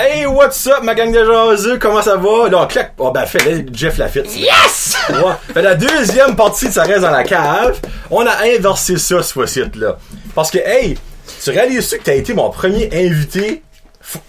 Hey, 0.00 0.26
what's 0.26 0.64
up, 0.68 0.84
ma 0.84 0.94
gang 0.94 1.10
de 1.10 1.24
jaseux? 1.24 1.76
Comment 1.78 2.00
ça 2.02 2.14
va? 2.16 2.48
Là, 2.48 2.62
on 2.62 2.66
claque. 2.68 2.92
Oh, 2.98 3.10
ben, 3.10 3.26
fait, 3.26 3.44
là, 3.44 3.62
Jeff 3.72 3.98
Lafitte. 3.98 4.32
Yes! 4.36 4.96
Ouais. 5.10 5.32
Fait 5.52 5.62
la 5.62 5.74
deuxième 5.74 6.36
partie 6.36 6.68
de 6.68 6.72
Ça 6.72 6.84
reste 6.84 7.00
dans 7.00 7.10
la 7.10 7.24
cave, 7.24 7.80
on 8.08 8.24
a 8.24 8.44
inversé 8.44 8.96
ça, 8.96 9.22
ce 9.24 9.32
fois-ci, 9.32 9.62
là. 9.74 9.98
Parce 10.36 10.52
que, 10.52 10.58
hey, 10.58 10.96
tu 11.42 11.50
réalises-tu 11.50 11.98
que 11.98 12.04
t'as 12.04 12.14
été 12.14 12.32
mon 12.32 12.48
premier 12.50 12.88
invité 12.92 13.62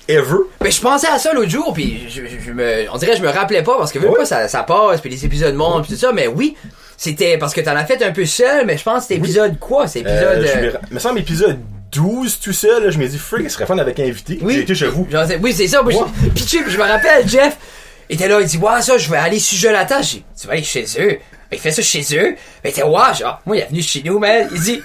ever? 0.08 0.38
Mais 0.62 0.72
je 0.72 0.82
pensais 0.82 1.08
à 1.08 1.20
ça 1.20 1.34
l'autre 1.34 1.52
jour, 1.52 1.72
puis 1.72 2.08
je, 2.10 2.22
je- 2.26 2.44
je 2.48 2.52
me, 2.52 2.86
on 2.92 2.98
dirait 2.98 3.12
que 3.12 3.18
je 3.20 3.24
me 3.24 3.30
rappelais 3.30 3.62
pas 3.62 3.78
parce 3.78 3.92
que 3.92 4.00
même 4.00 4.10
Ouais. 4.10 4.18
pas 4.20 4.26
ça, 4.26 4.48
ça 4.48 4.64
passe, 4.64 5.02
puis 5.02 5.12
les 5.12 5.24
épisodes 5.24 5.54
montent, 5.54 5.84
puis 5.86 5.94
tout 5.94 6.00
ça. 6.00 6.12
Mais 6.12 6.28
oui, 6.28 6.58
c'était 6.98 7.38
parce 7.38 7.54
que 7.54 7.62
t'en 7.62 7.76
as 7.76 7.86
fait 7.86 8.02
un 8.04 8.12
peu 8.12 8.26
seul, 8.26 8.66
mais 8.66 8.76
je 8.76 8.84
pense 8.84 9.02
que 9.04 9.10
c'était 9.10 9.16
épisode 9.20 9.60
quoi, 9.60 9.88
c'est 9.88 10.00
épisode. 10.00 10.44
Euh, 10.44 10.48
je 10.48 10.60
euh, 10.68 10.72
me, 10.90 10.96
me 10.96 11.00
semble 11.00 11.20
épisode 11.20 11.60
12 11.92 12.40
tout 12.40 12.54
seul, 12.54 12.84
là, 12.84 12.90
je 12.92 12.98
me 12.98 13.08
dis, 13.08 13.18
freak, 13.18 13.50
ce 13.50 13.56
serait 13.56 13.66
fun 13.66 13.78
avec 13.78 14.00
invité. 14.00 14.40
Oui. 14.42 14.54
J'ai 14.56 14.62
été 14.62 14.76
chez 14.76 14.88
vous. 14.88 15.08
Genre, 15.10 15.26
oui, 15.42 15.54
c'est 15.54 15.68
ça. 15.68 15.82
Moi, 15.82 15.92
je- 15.94 16.30
Puis 16.36 16.44
me 16.78 16.84
rappelle, 16.84 17.28
Jeff 17.28 17.58
était 18.10 18.28
là, 18.28 18.40
il 18.42 18.48
dit, 18.48 18.58
ouais, 18.58 18.82
ça, 18.82 18.98
je 18.98 19.10
vais 19.10 19.18
aller 19.18 19.40
sujet 19.40 19.72
la 19.72 19.86
tâche. 19.86 20.12
J'ai 20.12 20.18
dit, 20.20 20.26
tu 20.40 20.48
vas 20.48 20.54
aller 20.54 20.64
chez 20.64 20.84
eux. 21.00 21.20
Ben, 21.52 21.58
il 21.58 21.60
fait 21.60 21.72
ça 21.72 21.82
chez 21.82 22.02
eux. 22.14 22.36
Ben, 22.64 22.66
il 22.66 22.70
était, 22.70 22.84
ouais, 22.84 23.14
genre, 23.20 23.42
moi, 23.46 23.58
il 23.58 23.62
est 23.62 23.68
venu 23.70 23.82
chez 23.82 24.04
nous, 24.06 24.20
man. 24.20 24.48
Il 24.54 24.62
dit, 24.62 24.82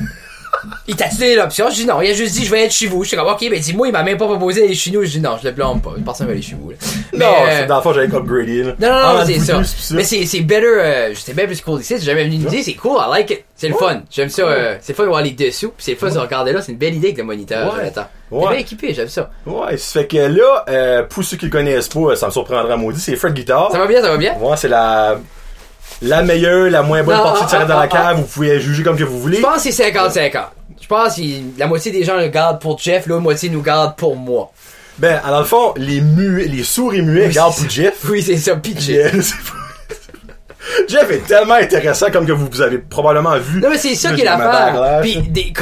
il 0.86 0.96
t'a 0.96 1.08
donné 1.08 1.36
l'option. 1.36 1.68
Je 1.70 1.74
dis, 1.74 1.86
non, 1.86 2.00
il 2.00 2.10
a 2.10 2.14
juste 2.14 2.34
dit, 2.34 2.44
je 2.44 2.50
vais 2.50 2.64
être 2.64 2.72
chez 2.72 2.86
vous. 2.86 3.02
Je 3.02 3.08
suis 3.08 3.16
comme, 3.16 3.26
ok, 3.26 3.40
ben, 3.50 3.58
dis-moi, 3.58 3.88
il 3.88 3.92
m'a 3.92 4.02
même 4.02 4.18
pas 4.18 4.26
proposé 4.26 4.62
d'aller 4.62 4.74
chez 4.74 4.90
nous. 4.90 5.02
Je 5.04 5.10
dis, 5.10 5.20
non, 5.20 5.36
je 5.40 5.48
le 5.48 5.54
blâme 5.54 5.80
pas. 5.80 5.94
Personne 6.04 6.26
va 6.26 6.32
aller 6.32 6.42
chez 6.42 6.56
vous, 6.60 6.70
là. 6.70 6.76
Mais, 7.12 7.18
non, 7.18 7.32
euh, 7.48 7.66
dans 7.66 7.76
le 7.76 7.82
fond, 7.82 7.92
j'avais 7.92 8.14
upgradé, 8.14 8.62
là. 8.62 8.72
non, 8.78 8.88
non, 8.88 8.94
non, 8.94 9.18
Ah, 9.20 9.24
c'est 9.26 9.38
ça. 9.38 9.60
Mais 9.94 10.04
c'est, 10.04 10.24
c'est 10.26 10.40
better, 10.40 10.66
euh, 10.66 11.14
j'étais 11.14 11.32
bien 11.32 11.46
plus 11.46 11.60
cool 11.60 11.80
ici. 11.80 11.94
J'ai 11.98 12.06
jamais 12.06 12.24
venu 12.24 12.38
nous 12.38 12.48
dire, 12.50 12.62
c'est 12.64 12.74
cool, 12.74 12.98
I 12.98 13.10
like 13.10 13.30
it. 13.30 13.44
C'est 13.56 13.68
le 13.68 13.74
fun. 13.74 14.02
J'aime 14.10 14.28
ça, 14.28 14.42
euh, 14.42 14.76
c'est 14.80 14.92
le 14.92 14.96
fun 14.96 15.04
de 15.04 15.08
voir 15.08 15.22
les 15.22 15.30
dessous. 15.30 15.68
Puis 15.76 15.84
c'est 15.84 15.92
le 15.92 15.96
fun 15.96 16.10
de 16.10 16.18
regarder 16.18 16.52
là, 16.52 16.60
c'est 16.60 16.72
une 16.72 16.78
belle 16.78 16.94
idée 16.94 17.08
avec 17.08 17.18
le 17.18 17.24
moniteur. 17.24 17.72
Ouais. 17.72 17.80
Jonathan. 17.80 18.06
Ouais. 18.30 18.42
T'es 18.42 18.48
bien 18.48 18.58
équipé, 18.58 18.94
j'aime 18.94 19.08
ça. 19.08 19.30
Ouais, 19.46 19.76
ça 19.76 20.00
fait 20.00 20.06
que 20.08 20.16
là, 20.16 20.64
euh, 20.68 21.02
pour 21.04 21.22
ceux 21.22 21.36
qui 21.36 21.44
le 21.44 21.52
connaissent 21.52 21.88
pas, 21.88 22.16
ça 22.16 22.26
me 22.26 22.32
surprendra 22.32 22.76
maudit, 22.76 23.00
c'est 23.00 23.14
Fred 23.14 23.32
Guitar. 23.32 23.70
Ça 23.70 23.78
va 23.78 23.86
bien, 23.86 24.02
ça 24.02 24.10
va 24.10 24.16
bien? 24.16 24.34
Ouais, 24.40 24.56
c'est 24.56 24.68
la, 24.68 25.18
la 26.02 26.22
meilleure, 26.22 26.68
la 26.70 26.82
moins 26.82 27.02
bonne 27.02 27.16
Non, 27.16 27.22
partie 27.22 27.42
de 27.42 27.46
ah, 27.46 27.48
Tirer 27.50 27.66
dans 27.66 27.78
ah, 27.78 27.82
la 27.82 27.88
cave, 27.88 28.16
vous 28.16 28.26
pouvez 28.26 28.60
juger 28.60 28.82
comme 28.82 28.96
que 28.96 29.04
vous 29.04 29.20
voulez. 29.20 29.36
Je 29.36 29.42
pense 29.42 29.62
que 29.62 29.70
c'est 29.70 29.92
50-50. 29.92 30.44
Je 30.80 30.86
pense 30.86 31.16
que 31.16 31.22
la 31.58 31.66
moitié 31.66 31.90
des 31.92 32.04
gens 32.04 32.16
le 32.16 32.28
gardent 32.28 32.60
pour 32.60 32.78
Jeff, 32.78 33.06
l'autre 33.06 33.22
moitié 33.22 33.48
nous 33.48 33.62
garde 33.62 33.96
pour 33.96 34.16
moi. 34.16 34.52
Ben, 34.98 35.20
dans 35.26 35.38
le 35.40 35.44
fond, 35.44 35.74
les 35.76 36.00
muets, 36.00 36.44
les 36.44 36.62
sourds 36.62 36.94
et 36.94 37.02
muets 37.02 37.26
Oui, 37.28 37.32
gardent 37.34 37.54
pour 37.56 37.68
Jeff. 37.70 37.94
Oui, 38.08 38.22
c'est 38.22 38.36
ça, 38.36 38.52
c'est 38.62 38.74
pas- 38.74 39.20
Jeff 40.88 41.10
est 41.10 41.26
tellement 41.26 41.54
intéressant 41.54 42.10
comme 42.10 42.26
que 42.26 42.32
vous, 42.32 42.48
vous 42.50 42.60
avez 42.60 42.78
probablement 42.78 43.36
vu. 43.38 43.60
Non, 43.60 43.70
mais 43.70 43.78
c'est 43.78 43.94
ça 43.94 44.12
qui 44.12 44.22
est 44.22 44.24
l'affaire. 44.24 45.00
Puis 45.02 45.16
des, 45.18 45.52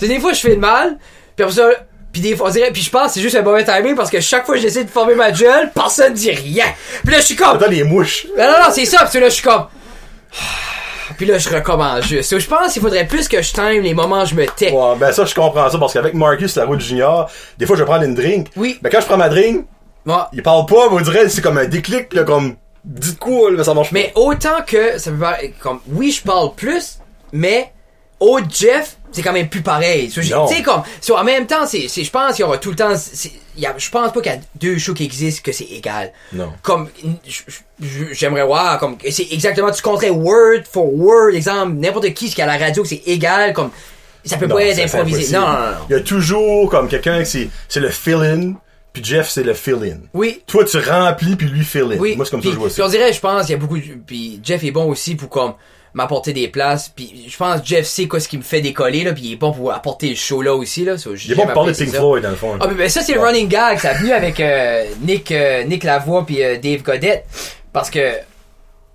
des 0.08 0.20
fois 0.20 0.32
je 0.32 0.40
fais 0.40 0.50
le 0.50 0.56
mal, 0.56 0.98
puis 1.36 1.44
après 1.44 1.54
ça, 1.56 1.68
puis 2.12 2.20
des 2.20 2.36
fois 2.36 2.48
on 2.48 2.50
dirait, 2.52 2.70
puis 2.72 2.82
je 2.82 2.90
pense 2.90 3.08
que 3.08 3.12
c'est 3.14 3.20
juste 3.20 3.36
un 3.36 3.42
mauvais 3.42 3.64
timing 3.64 3.94
parce 3.94 4.10
que 4.10 4.20
chaque 4.20 4.44
fois 4.46 4.54
que 4.56 4.60
j'essaie 4.60 4.84
de 4.84 4.90
former 4.90 5.14
ma 5.14 5.32
gueule, 5.32 5.70
personne 5.74 6.12
dit 6.14 6.30
rien. 6.30 6.66
Puis 7.04 7.12
là 7.14 7.20
je 7.20 7.24
suis 7.26 7.36
comme, 7.36 7.56
Attends, 7.56 7.68
les 7.70 7.84
mouches. 7.84 8.26
non 8.36 8.44
non 8.44 8.52
non, 8.64 8.70
c'est 8.72 8.84
ça. 8.86 9.06
Puis 9.10 9.18
là 9.20 9.28
je 9.28 9.34
suis 9.34 9.42
comme, 9.42 9.66
puis 11.22 11.30
là 11.30 11.38
je 11.38 11.48
recommence 11.48 12.04
juste. 12.06 12.36
Je 12.36 12.48
pense 12.48 12.72
qu'il 12.72 12.82
faudrait 12.82 13.06
plus 13.06 13.28
que 13.28 13.40
je 13.40 13.52
time 13.52 13.80
les 13.80 13.94
moments 13.94 14.22
où 14.22 14.26
je 14.26 14.34
me 14.34 14.44
tais. 14.44 14.72
Ouais, 14.72 14.96
ben 14.98 15.12
ça, 15.12 15.24
je 15.24 15.32
comprends 15.32 15.70
ça, 15.70 15.78
parce 15.78 15.92
qu'avec 15.92 16.14
Marcus, 16.14 16.56
la 16.56 16.64
route 16.64 16.80
junior, 16.80 17.30
des 17.58 17.64
fois, 17.64 17.76
je 17.76 17.82
vais 17.82 17.86
prendre 17.86 18.02
une 18.02 18.16
drink. 18.16 18.48
Oui. 18.56 18.80
Ben, 18.82 18.90
quand 18.90 19.00
je 19.00 19.06
prends 19.06 19.16
ma 19.16 19.28
drink, 19.28 19.64
Moi, 20.04 20.28
il 20.32 20.42
parle 20.42 20.66
pas, 20.66 20.88
mais 20.90 20.96
on 20.96 21.00
dirait, 21.00 21.28
c'est 21.28 21.40
comme 21.40 21.58
un 21.58 21.66
déclic, 21.66 22.12
là, 22.12 22.24
comme, 22.24 22.56
dites 22.84 23.20
quoi, 23.20 23.52
là, 23.52 23.62
ça 23.62 23.72
marche 23.72 23.90
pas. 23.90 23.94
Mais 23.94 24.10
autant 24.16 24.62
que 24.66 24.98
ça 24.98 25.12
peut 25.12 25.24
comme 25.60 25.78
oui, 25.92 26.10
je 26.10 26.24
parle 26.24 26.56
plus, 26.56 26.98
mais 27.30 27.72
au 28.22 28.38
Jeff, 28.48 28.96
c'est 29.10 29.22
quand 29.22 29.32
même 29.32 29.48
plus 29.48 29.62
pareil. 29.62 30.08
Tu 30.08 30.22
sais 30.22 30.34
Non. 30.34 30.46
tu 30.46 30.54
sais, 30.54 30.62
comme 30.62 30.82
so, 31.00 31.16
en 31.16 31.24
même 31.24 31.46
temps, 31.46 31.66
c'est 31.66 31.88
je 31.88 32.10
pense 32.10 32.36
qu'il 32.36 32.44
y 32.44 32.48
aura 32.48 32.58
tout 32.58 32.70
le 32.70 32.76
temps 32.76 32.94
y 33.58 33.66
je 33.76 33.90
pense 33.90 34.12
pas 34.12 34.20
qu'il 34.20 34.32
y 34.32 34.34
a 34.34 34.40
deux 34.54 34.78
shows 34.78 34.94
qui 34.94 35.04
existent 35.04 35.42
que 35.44 35.52
c'est 35.52 35.64
égal. 35.64 36.12
Non. 36.32 36.52
Comme 36.62 36.88
j'aimerais 38.12 38.44
voir 38.44 38.78
comme 38.78 38.96
c'est 39.10 39.26
exactement 39.32 39.70
tu 39.70 39.82
compterais 39.82 40.10
word 40.10 40.62
for 40.70 40.86
word 40.94 41.34
exemple 41.34 41.74
n'importe 41.74 42.14
qui 42.14 42.28
ce 42.28 42.34
qui 42.34 42.42
a 42.42 42.46
la 42.46 42.56
radio 42.56 42.82
que 42.82 42.88
c'est 42.88 43.02
égal 43.06 43.52
comme 43.52 43.70
ça 44.24 44.36
peut 44.36 44.46
Non, 44.46 44.54
pas 44.54 44.64
être 44.64 44.78
improvisé. 44.78 45.34
Non 45.34 45.40
non 45.40 45.46
non. 45.46 45.58
non. 45.58 45.76
Il 45.90 45.92
y 45.92 45.96
a 45.96 46.00
toujours, 46.00 46.70
comme, 46.70 46.88
quelqu'un 46.88 47.18
qui 47.24 47.26
c'est, 47.26 47.48
c'est 47.68 47.80
le 47.80 47.90
fill-in, 47.90 48.54
puis 48.92 49.02
Jeff, 49.02 49.28
c'est 49.28 49.42
le 49.42 49.52
fill-in. 49.52 49.98
Oui. 50.14 50.42
Toi, 50.46 50.64
tu 50.64 50.78
remplis, 50.78 51.34
puis 51.34 51.48
lui, 51.48 51.64
fill-in. 51.64 51.96
Oui. 51.98 52.14
Moi, 52.14 52.24
c'est 52.24 52.30
comme 52.30 52.40
ça 52.42 52.48
que 52.48 52.54
je 52.54 52.58
vois 52.60 52.70
ça. 52.70 52.84
on 52.84 52.88
dirait, 52.88 53.12
je 53.12 53.20
pense, 53.20 53.48
il 53.48 53.52
y 53.52 53.54
a 53.56 53.58
beaucoup. 53.58 53.78
Puis 54.06 54.40
Jeff 54.42 54.62
est 54.62 54.70
bon 54.70 54.84
aussi 54.84 55.16
pour 55.16 55.28
comme 55.28 55.54
m'apporter 55.94 56.32
des 56.32 56.48
places. 56.48 56.88
Puis 56.94 57.26
je 57.28 57.36
pense 57.36 57.60
Jeff 57.64 57.86
sait 57.86 58.06
quoi 58.06 58.20
ce 58.20 58.28
qui 58.28 58.38
me 58.38 58.42
fait 58.42 58.60
décoller 58.60 59.04
là. 59.04 59.12
Puis 59.12 59.22
il 59.24 59.32
est 59.32 59.36
bon 59.36 59.52
pour 59.52 59.72
apporter 59.72 60.08
le 60.08 60.14
show 60.16 60.42
là 60.42 60.54
aussi 60.54 60.84
là. 60.84 60.96
So, 60.98 61.14
Il 61.14 61.32
est 61.32 61.34
bon 61.34 61.44
pour 61.44 61.52
parler 61.54 61.72
de 61.72 61.78
Pink 61.78 61.94
Floyd, 61.94 62.22
dans 62.22 62.30
le 62.30 62.36
fond. 62.36 62.56
Ah 62.60 62.66
ben, 62.68 62.88
ça 62.88 63.02
c'est 63.02 63.14
le 63.14 63.20
Ouais. 63.20 63.26
running 63.28 63.48
gag. 63.48 63.78
Ça 63.78 63.90
a 63.90 63.94
venu 63.94 64.12
avec 64.12 64.40
euh, 64.40 64.84
Nick 65.02 65.30
euh, 65.32 65.64
Nick 65.64 65.84
Lavoie 65.84 66.24
puis 66.26 66.42
euh, 66.42 66.56
Dave 66.58 66.82
Godette 66.82 67.24
parce 67.72 67.90
que 67.90 67.98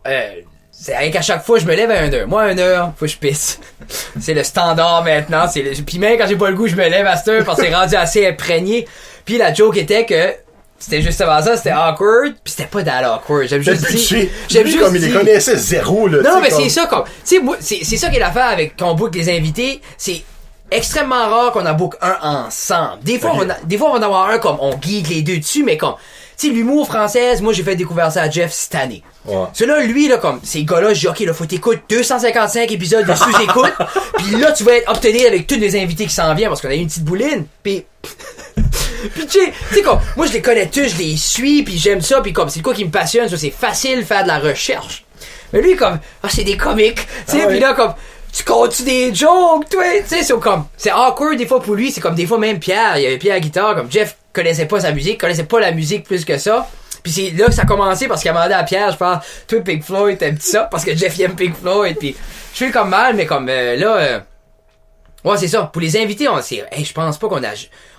euh, 0.07 0.30
c'est 0.72 0.94
avec 0.94 1.16
à 1.16 1.22
chaque 1.22 1.44
fois 1.44 1.59
je 1.59 1.66
me 1.66 1.75
lève 1.75 1.90
à 1.91 2.00
1 2.02 2.13
heure. 2.13 2.28
Moi 2.28 2.44
à 2.44 2.46
1 2.47 2.59
heure, 2.59 2.94
faut 2.97 3.06
que 3.06 3.12
je 3.12 3.18
pisse. 3.18 3.59
c'est 4.19 4.34
le 4.34 4.44
standard 4.44 5.03
maintenant. 5.03 5.47
C'est 5.47 5.62
le... 5.62 5.72
Puis 5.84 6.00
même 6.00 6.18
quand 6.18 6.28
j'ai 6.28 6.36
pas 6.36 6.50
le 6.50 6.56
goût, 6.56 6.68
je 6.68 6.75
me 6.75 6.88
lève 6.88 7.06
à 7.07 7.16
cette 7.18 7.28
heure 7.30 7.46
parce 7.46 7.59
que 7.59 7.66
c'est 7.68 7.74
rendu 7.74 7.96
assez 7.96 8.28
imprégné. 8.28 8.88
Puis 9.25 9.38
la 9.38 9.53
joke 9.53 9.78
était 9.78 10.06
que 10.06 10.34
c'était 10.80 11.02
juste 11.02 11.20
avant 11.22 11.42
ça, 11.42 11.58
c'était 11.58 11.72
awkward, 11.72 12.34
puis 12.44 12.54
c'était 12.56 12.66
pas 12.68 12.84
dans 12.84 13.16
awkward. 13.16 13.48
J'aime 13.48 13.62
juste 13.62 13.82
dire. 13.92 14.30
J'aime 14.50 14.68
juste 14.68 14.80
comme 14.80 14.96
il 14.96 15.02
les 15.02 15.12
connaissait 15.12 15.58
zéro, 15.58 16.08
là. 16.08 16.18
non, 16.22 16.40
mais 16.42 16.50
c'est 16.64 16.70
ça 16.70 16.86
comme. 16.88 17.04
Tu 17.26 17.42
sais, 17.60 17.80
c'est 17.84 17.98
ça 17.98 18.10
qui 18.10 18.18
est 18.18 18.20
l'affaire 18.20 18.48
avec 18.48 18.76
quand 18.78 18.92
on 18.92 18.96
book 18.96 19.16
les 19.16 19.30
invités. 19.36 19.82
C'est 19.98 20.22
extrêmement 20.70 21.30
rare 21.30 21.52
qu'on 21.52 21.66
en 21.66 21.74
book 21.74 21.96
un 22.02 22.18
ensemble. 22.22 23.02
Des 23.04 23.18
fois, 23.20 23.32
on 23.36 23.50
a- 23.50 23.58
des 23.64 23.78
fois, 23.78 23.90
on 23.90 23.94
va 23.94 24.00
en 24.00 24.04
avoir 24.04 24.30
un 24.30 24.38
comme 24.38 24.58
on 24.60 24.72
geek 24.80 25.10
les 25.10 25.22
deux 25.22 25.38
dessus, 25.40 25.64
mais 25.64 25.78
comme. 25.78 25.96
Sais, 26.40 26.50
l'humour 26.50 26.86
française, 26.86 27.42
moi, 27.42 27.52
j'ai 27.52 27.64
fait 27.64 27.75
découvrir 27.75 28.12
ça 28.12 28.22
à 28.22 28.30
Jeff 28.30 28.53
cette 28.53 28.75
année. 28.75 29.02
Ouais. 29.25 29.46
Celui-là, 29.53 29.80
lui, 29.86 30.08
là, 30.08 30.18
comme, 30.18 30.40
ces 30.44 30.64
gars-là, 30.64 30.94
je 30.94 31.00
dis, 31.00 31.08
OK, 31.08 31.20
là, 31.22 31.34
faut 31.34 31.48
t'écouter 31.48 31.81
255 31.90 32.72
épisodes 32.72 33.08
de 33.08 33.14
sous-écoute, 33.16 33.74
puis 34.18 34.40
là, 34.40 34.52
tu 34.52 34.64
vas 34.64 34.75
être 34.78 34.92
obtenu 34.92 35.25
avec 35.25 35.48
tous 35.48 35.56
les 35.56 35.75
invités 35.81 36.06
qui 36.06 36.14
s'en 36.14 36.36
viennent, 36.36 36.50
parce 36.50 36.62
qu'on 36.62 36.70
a 36.70 36.75
eu 36.75 36.80
une 36.80 36.88
petite 36.88 37.06
bouline, 37.06 37.48
puis 37.64 37.86
puis 39.14 39.25
tu 39.28 39.40
sais, 39.40 39.53
tu 39.70 39.75
sais 39.75 39.81
comme, 39.81 40.00
moi 40.16 40.25
je 40.28 40.34
les 40.34 40.42
connais 40.42 40.68
tous, 40.68 40.90
je 40.90 40.98
les 40.98 41.18
suis, 41.18 41.64
puis 41.64 41.78
j'aime 41.78 42.02
ça, 42.02 42.22
puis 42.22 42.34
comme 42.34 42.50
c'est 42.50 42.62
quoi 42.62 42.74
qui 42.74 42.86
me 42.86 42.92
passionne, 42.92 43.28
ça, 43.28 43.38
c'est 43.38 43.52
facile 43.52 44.00
de 44.00 44.06
faire 44.06 44.24
de 44.24 44.28
la 44.28 44.40
recherche. 44.40 45.06
Mais 45.54 45.62
lui 45.62 45.75
comme, 45.75 46.00
ah 46.24 46.28
c'est 46.30 46.44
des 46.44 46.58
comiques, 46.58 47.08
tu 47.28 47.38
sais, 47.38 47.44
Ah 47.44 47.48
puis 47.48 47.59
là 47.59 47.74
comme, 47.74 47.94
tu 48.31 48.44
comptes 48.44 48.81
des 48.84 49.14
jokes, 49.14 49.69
toi, 49.69 49.84
tu 50.02 50.16
sais, 50.16 50.24
c'est 50.24 50.40
comme, 50.40 50.66
c'est 50.78 50.92
awkward 50.92 51.38
des 51.38 51.48
fois 51.48 51.62
pour 51.62 51.75
lui, 51.75 51.92
c'est 51.92 52.02
comme 52.02 52.16
des 52.16 52.25
fois 52.25 52.38
même 52.38 52.59
Pierre, 52.59 52.98
il 52.98 53.04
y 53.04 53.08
avait 53.08 53.18
Pierre 53.18 53.36
à 53.36 53.40
guitare, 53.40 53.75
comme 53.75 53.92
Jeff 53.92 54.16
connaissait 54.42 54.66
pas 54.66 54.80
sa 54.81 54.92
musique, 54.92 55.20
connaissait 55.20 55.44
pas 55.46 55.59
la 55.59 55.72
musique 55.72 56.03
plus 56.03 56.24
que 56.25 56.38
ça. 56.38 56.70
Puis 57.03 57.12
c'est 57.12 57.30
là 57.31 57.46
que 57.48 57.53
ça 57.53 57.64
a 57.64 57.66
commencé 57.66 58.08
parce 58.08 58.22
qu'il 58.22 58.31
a 58.31 58.34
demandé 58.34 58.53
à 58.53 58.64
Pierre, 58.64 58.92
je 58.92 58.98
pense, 58.98 59.24
toi 59.48 59.62
Pink 59.62 59.84
Floyd, 59.84 60.18
t'aimes 60.18 60.40
ça? 60.40 60.64
Parce 60.72 60.84
que 60.86 60.96
Jeff 60.96 61.20
aime 61.20 61.36
Pink 61.36 61.56
Floyd, 61.56 61.98
puis 61.98 62.16
je 62.53 62.66
fais 62.66 62.72
comme 62.72 62.90
mal, 62.90 63.16
mais 63.16 63.25
comme 63.25 63.48
euh, 63.50 63.75
là, 63.75 63.96
euh, 63.98 64.20
Ouais, 65.24 65.36
c'est 65.38 65.48
ça. 65.48 65.64
Pour 65.74 65.81
les 65.81 65.98
invités, 65.98 66.30
on 66.30 66.42
c'est 66.42 66.64
hey, 66.72 66.86
je 66.86 66.94
pense 66.94 67.18
pas 67.18 67.28
qu'on 67.28 67.44
a 67.44 67.50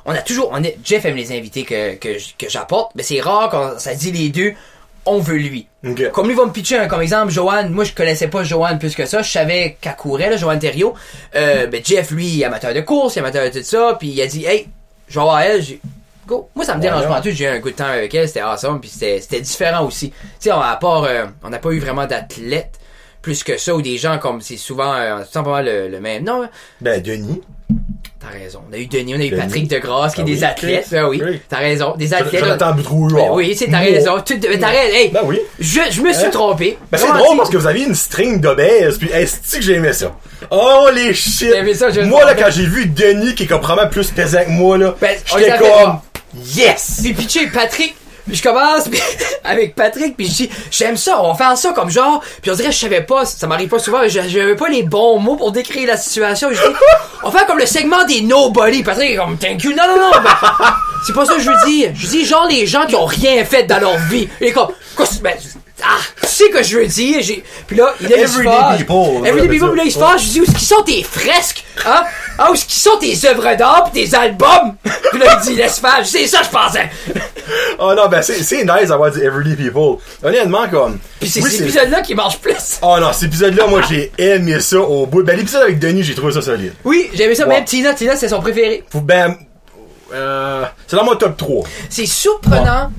on 0.07 0.13
a 0.13 0.19
toujours 0.23 0.51
on 0.53 0.63
est, 0.63 0.79
Jeff 0.85 1.05
aime 1.05 1.17
les 1.17 1.33
invités 1.37 1.65
que 1.65 1.95
que, 1.97 2.17
j- 2.19 2.35
que 2.39 2.49
j'apporte, 2.49 2.93
mais 2.95 3.03
c'est 3.03 3.21
rare 3.21 3.49
quand 3.51 3.79
ça 3.79 3.95
dit 3.95 4.13
les 4.13 4.29
deux 4.31 4.55
on 5.05 5.19
veut 5.19 5.37
lui. 5.37 5.67
Comme 6.13 6.29
lui 6.29 6.35
va 6.35 6.45
me 6.47 6.53
pitcher 6.53 6.79
un, 6.79 6.87
comme 6.87 7.03
exemple 7.03 7.33
Joanne, 7.33 7.71
moi 7.71 7.85
je 7.85 7.93
connaissais 7.93 8.29
pas 8.29 8.45
Joanne 8.45 8.79
plus 8.79 8.95
que 8.95 9.05
ça, 9.07 9.23
je 9.23 9.31
savais 9.31 9.77
qu'elle 9.81 9.97
courait 9.97 10.31
là, 10.31 10.37
Joanne 10.37 10.59
Thériault. 10.59 10.95
Euh, 11.35 11.67
ben 11.67 11.83
Jeff 11.85 12.11
lui, 12.13 12.45
amateur 12.45 12.73
de 12.73 12.81
course, 12.81 13.17
amateur 13.17 13.45
de 13.51 13.59
tout 13.59 13.65
ça, 13.65 13.97
puis 13.99 14.09
il 14.09 14.23
a 14.23 14.27
dit 14.27 14.45
"Hey, 14.47 14.69
je 15.09 15.15
vais 15.19 15.23
voir 15.25 15.41
elle, 15.41 15.63
Go. 16.29 16.49
Moi, 16.55 16.65
ça 16.65 16.77
me 16.77 16.81
dérange 16.81 17.09
pas. 17.09 17.21
J'ai 17.25 17.45
eu 17.45 17.49
un 17.49 17.61
coup 17.61 17.71
de 17.71 17.75
temps 17.77 17.87
avec 17.87 18.15
elle. 18.15 18.29
C'était 18.29 18.41
awesome. 18.43 18.81
Puis 18.81 18.91
c'était, 18.91 19.41
différent 19.41 19.85
aussi. 19.87 20.11
Tu 20.11 20.17
sais, 20.41 20.51
à 20.51 20.79
part, 20.81 21.05
euh, 21.05 21.25
on 21.43 21.49
n'a 21.51 21.59
pas 21.59 21.71
eu 21.71 21.79
vraiment 21.81 22.07
d'athlètes 22.07 22.79
plus 23.23 23.43
que 23.43 23.59
ça 23.59 23.75
ou 23.75 23.83
des 23.83 23.99
gens 23.99 24.19
comme 24.19 24.41
c'est 24.41 24.57
souvent, 24.57 24.95
euh, 24.95 25.19
c'est 25.25 25.43
pas 25.43 25.51
mal 25.51 25.65
le, 25.65 25.89
le 25.89 26.01
même. 26.01 26.23
Non, 26.25 26.49
Ben, 26.81 27.03
Denis. 27.03 27.41
T'as 28.21 28.37
raison. 28.37 28.61
On 28.69 28.73
a 28.73 28.79
eu 28.79 28.87
Denis, 28.87 29.15
on 29.15 29.21
a 29.21 29.25
eu 29.25 29.31
Denis. 29.31 29.41
Patrick 29.43 29.69
Degrasse 29.69 30.15
qui 30.15 30.21
Ah 30.21 30.25
est 30.25 30.27
des 30.27 30.39
oui, 30.39 30.45
athlètes. 30.45 30.87
Ben 30.91 31.07
oui. 31.09 31.23
Oui. 31.25 31.41
T'as 31.49 31.59
raison. 31.59 31.95
Des 31.97 32.13
athlètes. 32.15 32.43
Jonathan 32.43 32.73
Boudrouillard. 32.75 33.29
Ben 33.29 33.35
oui, 33.35 33.55
c'est 33.57 33.69
t'as 33.69 33.79
raison. 33.79 34.21
Tu, 34.25 34.41
t'as 34.41 34.49
raison. 34.49 34.93
Hey, 34.95 35.09
Ben 35.11 35.21
oui. 35.25 35.39
je, 35.61 35.81
je 35.91 36.01
me 36.03 36.13
suis 36.13 36.27
Hein? 36.27 36.31
trompé. 36.31 36.79
Ben, 36.91 36.99
c'est 36.99 37.07
drôle 37.07 37.37
parce 37.37 37.49
que 37.51 37.57
vous 37.57 37.67
aviez 37.67 37.87
une 37.87 37.95
string 37.95 38.41
d'obèses, 38.41 38.99
puis 38.99 39.09
est-ce 39.11 39.57
que 39.57 39.63
j'aimais 39.63 39.93
ça? 39.93 40.17
Oh, 40.51 40.89
les 40.93 41.15
shit! 41.15 41.53
Ça, 41.75 41.91
Moi, 42.05 42.25
là, 42.25 42.35
quand 42.35 42.51
j'ai 42.51 42.67
vu 42.67 42.87
Denis, 42.87 43.35
qui 43.37 43.45
est 43.45 43.47
probablement 43.47 43.89
plus 43.89 44.11
pesant 44.11 44.45
que 44.45 44.51
moi, 44.51 44.79
là, 44.79 44.95
Ben, 45.01 45.17
j'étais 45.25 45.57
comme, 45.59 46.01
yes! 46.55 47.01
Puis 47.03 47.15
pitché 47.15 47.47
Patrick. 47.49 47.95
Puis 48.27 48.37
je 48.37 48.43
commence 48.43 48.85
avec 49.45 49.75
Patrick 49.75 50.15
puis 50.15 50.27
je 50.27 50.33
dis 50.33 50.51
j'aime 50.71 50.99
ça 50.99 51.19
on 51.23 51.33
va 51.33 51.35
faire 51.35 51.57
ça 51.57 51.73
comme 51.73 51.89
genre 51.89 52.23
puis 52.43 52.51
on 52.51 52.55
dirait 52.55 52.71
je 52.71 52.79
savais 52.79 53.01
pas 53.01 53.25
ça 53.25 53.47
m'arrive 53.47 53.71
pas 53.71 53.79
souvent 53.79 54.01
j'avais 54.07 54.55
pas 54.55 54.69
les 54.69 54.83
bons 54.83 55.19
mots 55.19 55.37
pour 55.37 55.51
décrire 55.51 55.87
la 55.87 55.97
situation 55.97 56.51
je 56.51 56.61
dis 56.61 56.77
on 57.23 57.31
faire 57.31 57.47
comme 57.47 57.59
le 57.59 57.65
segment 57.65 58.05
des 58.05 58.21
nobody 58.21 58.83
Patrick 58.83 59.13
est 59.13 59.17
comme 59.17 59.39
thank 59.39 59.65
you 59.65 59.71
non 59.71 59.85
non 59.89 59.97
non 59.97 60.11
ben, 60.23 60.75
c'est 61.07 61.13
pas 61.15 61.25
ça 61.25 61.35
que 61.35 61.41
je 61.43 61.51
veux 61.51 61.67
dire 61.71 61.91
je 61.95 62.07
dis 62.07 62.25
genre 62.25 62.47
les 62.49 62.67
gens 62.67 62.87
qui 62.87 62.95
ont 62.97 63.05
rien 63.07 63.45
fait 63.45 63.65
dans 63.65 63.79
leur 63.81 63.97
vie 63.99 64.29
et 64.41 64.53
comme 64.53 64.69
quoi, 64.97 65.07
ben, 65.23 65.35
Ah, 65.83 65.99
tu 66.23 66.27
sais 66.27 66.51
que 66.51 66.61
je 66.63 66.79
veux 66.79 66.87
dire, 66.87 67.19
j'ai, 67.23 67.45
puis 67.69 67.77
là, 67.77 67.95
il 68.01 68.13
est 68.13 68.19
Everyday 68.19 68.79
people, 68.79 69.25
Everyday 69.25 69.49
people, 69.49 69.61
ça. 69.61 69.69
puis 69.69 69.79
là, 69.79 69.85
il 69.85 69.93
se 69.93 69.99
fâche, 69.99 70.23
je 70.25 70.29
dis, 70.29 70.41
où 70.41 70.43
est-ce 70.43 70.51
qu'ils 70.53 70.67
sont 70.67 70.83
tes 70.83 71.03
fresques, 71.05 71.65
hein? 71.87 72.03
Ah, 72.37 72.51
où 72.51 72.55
est-ce 72.55 72.65
qu'ils 72.65 72.81
sont 72.83 72.97
tes 72.99 73.17
œuvres 73.29 73.55
d'art 73.57 73.91
pis 73.93 74.09
tes 74.11 74.17
albums? 74.17 74.75
Puis 74.83 75.21
là, 75.21 75.39
il 75.41 75.49
dit, 75.49 75.55
laisse 75.55 75.79
faire, 75.79 76.01
c'est 76.05 76.27
ça, 76.27 76.41
je 76.43 76.49
pensais. 76.49 76.91
Oh 77.79 77.95
non, 77.97 78.09
ben 78.09 78.21
c'est 78.21 78.43
c'est 78.43 78.63
nice 78.65 78.89
d'avoir 78.89 79.11
dit 79.11 79.21
Everyday 79.23 79.55
People. 79.57 79.97
Honnêtement, 80.23 80.69
comme. 80.69 80.99
Puis 81.19 81.31
c'est 81.31 81.41
oui, 81.41 81.51
cet 81.51 81.61
épisode-là 81.63 82.03
qui 82.03 82.15
marche 82.15 82.39
plus. 82.41 82.79
Oh 82.83 82.97
non, 83.01 83.11
cet 83.15 83.29
épisode-là, 83.29 83.67
moi 83.67 83.81
j'ai 83.89 84.13
aimé 84.19 84.61
ça 84.61 84.81
au 84.81 85.07
bout. 85.07 85.23
Ben 85.23 85.35
l'épisode 85.35 85.63
avec 85.63 85.79
Denis, 85.79 86.03
j'ai 86.03 86.15
trouvé 86.15 86.33
ça 86.35 86.43
solide. 86.43 86.75
Oui, 86.85 87.09
j'aimais 87.15 87.35
ça, 87.35 87.47
Ouais. 87.49 87.55
même 87.55 87.65
Tina, 87.65 87.95
Tina, 87.95 88.17
c'est 88.17 88.29
son 88.29 88.41
préféré. 88.41 88.85
Ben. 88.93 89.35
Euh, 90.13 90.65
c'est 90.87 90.97
dans 90.97 91.05
mon 91.05 91.17
top 91.17 91.37
3. 91.37 91.65
C'est 91.91 92.07
surprenant. 92.07 92.91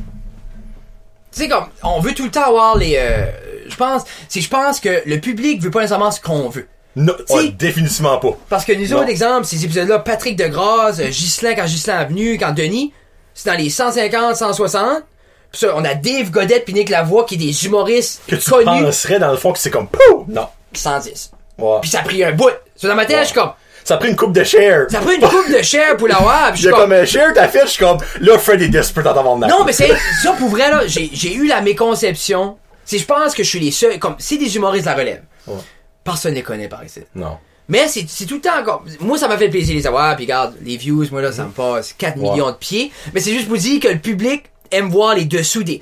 Tu 1.31 1.41
sais, 1.44 1.47
comme, 1.50 1.65
on 1.83 2.00
veut 2.00 2.13
tout 2.13 2.23
le 2.25 2.31
temps 2.31 2.45
avoir 2.47 2.75
les, 2.77 2.95
euh, 2.97 3.25
je 3.67 3.75
pense, 3.75 4.03
c'est, 4.27 4.41
je 4.41 4.50
pense 4.50 4.79
que 4.79 5.03
le 5.06 5.19
public 5.19 5.61
veut 5.61 5.69
pas 5.71 5.79
nécessairement 5.81 6.11
ce 6.11 6.19
qu'on 6.21 6.50
veut. 6.50 6.67
Non, 6.95 7.13
Si. 7.19 7.25
oh, 7.35 7.41
définitivement 7.57 8.17
pas. 8.17 8.31
Parce 8.50 8.65
que 8.65 8.73
nous 8.73 8.94
autres, 8.94 9.09
exemple, 9.09 9.45
ces 9.45 9.63
épisodes-là, 9.63 10.00
Patrick 10.00 10.35
Degrasse, 10.35 11.00
euh, 11.00 11.07
Ghislain 11.09 11.53
quand 11.56 11.65
Ghislain 11.65 12.01
est 12.01 12.06
venu, 12.07 12.38
quand 12.39 12.51
Denis, 12.51 12.94
c'est 13.35 13.50
dans 13.50 13.55
les 13.57 13.69
150, 13.69 14.35
160. 14.35 15.03
Puis 15.51 15.59
ça, 15.62 15.73
on 15.75 15.85
a 15.85 15.94
Dave 15.94 16.29
Godette 16.31 16.65
puis 16.65 16.73
Nick 16.73 16.89
Lavoie 16.89 17.25
qui 17.25 17.35
est 17.35 17.38
des 17.38 17.65
humoristes 17.65 18.21
Que 18.27 18.35
tu 18.35 18.50
connus. 18.50 18.65
penserais 18.65 19.19
dans 19.19 19.31
le 19.31 19.38
fond 19.38 19.53
que 19.53 19.59
c'est 19.59 19.71
comme 19.71 19.88
Pouh! 19.88 20.25
Non. 20.27 20.47
110. 20.73 21.31
Ouais. 21.59 21.77
Puis 21.81 21.89
ça 21.91 22.00
a 22.00 22.03
pris 22.03 22.23
un 22.23 22.31
bout. 22.33 22.50
So, 22.75 22.88
dans 22.88 22.95
ma 22.95 23.05
tête, 23.05 23.17
Ouais. 23.17 23.21
je 23.23 23.27
suis 23.29 23.35
comme, 23.39 23.51
Ça 23.83 23.95
a 23.95 23.97
pris 23.97 24.09
une 24.09 24.15
coupe 24.15 24.33
de 24.33 24.43
share. 24.43 24.85
ça 24.89 24.99
a 24.99 25.01
pris 25.01 25.15
une 25.15 25.21
coupe 25.27 25.49
de 25.51 25.61
chair 25.61 25.97
pour 25.97 26.07
l'avoir. 26.07 26.55
J'ai 26.55 26.69
comme 26.69 26.79
comme, 26.81 26.91
un 26.93 27.05
share 27.05 27.33
ta 27.33 27.47
fiche, 27.47 27.61
je 27.63 27.67
suis 27.69 27.83
comme 27.85 27.97
là 28.21 28.37
Fred 28.37 28.61
est 28.61 28.67
desperate 28.69 29.07
en 29.07 29.13
t'avoir 29.13 29.37
non, 29.37 29.63
mais 29.65 29.73
c'est, 29.73 29.91
ça 30.21 30.33
pour 30.33 30.49
vrai, 30.49 30.69
là, 30.69 30.81
j'ai, 30.87 31.09
j'ai 31.13 31.33
eu 31.33 31.47
la 31.47 31.61
méconception. 31.61 32.57
C'est, 32.85 32.97
je 32.97 33.05
pense 33.05 33.33
que 33.35 33.43
je 33.43 33.49
suis 33.49 33.59
les 33.59 33.71
seuls, 33.71 33.99
comme, 33.99 34.15
c'est 34.19 34.37
des 34.37 34.55
humoristes 34.55 34.85
de 34.85 34.89
la 34.91 34.95
relève. 34.95 35.23
Ouais. 35.47 35.55
Personne 36.03 36.31
ne 36.31 36.37
les 36.37 36.43
connaît 36.43 36.67
par 36.67 36.83
ici. 36.83 37.01
Non. 37.15 37.37
Mais 37.67 37.87
c'est, 37.87 38.05
c'est 38.07 38.25
tout 38.25 38.35
le 38.35 38.41
temps 38.41 38.59
encore. 38.59 38.83
Moi, 38.99 39.17
ça 39.17 39.27
m'a 39.27 39.37
fait 39.37 39.49
plaisir 39.49 39.75
les 39.75 39.85
avoir, 39.85 40.15
puis 40.15 40.25
regarde, 40.25 40.55
les 40.63 40.75
views, 40.75 41.05
moi 41.11 41.21
là, 41.21 41.31
ça 41.31 41.43
me 41.43 41.51
passe 41.51 41.93
4 41.93 42.17
Ouais. 42.17 42.31
millions 42.31 42.49
de 42.49 42.55
pieds. 42.55 42.91
Mais 43.13 43.19
c'est 43.21 43.31
juste 43.31 43.47
pour 43.47 43.57
dire 43.57 43.79
que 43.79 43.87
le 43.87 43.99
public 43.99 44.45
aime 44.71 44.89
voir 44.89 45.13
les 45.15 45.25
dessous 45.25 45.63
des. 45.63 45.81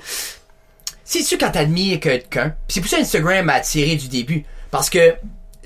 C'est 1.04 1.22
sûr 1.22 1.38
quand 1.38 1.50
t'admires 1.50 1.98
quelqu'un. 2.00 2.54
C'est 2.68 2.80
pour 2.82 2.90
ça 2.90 2.98
Instagram 2.98 3.46
m'a 3.46 3.54
attiré 3.54 3.96
du 3.96 4.08
début. 4.08 4.44
Parce 4.70 4.90
que 4.90 5.14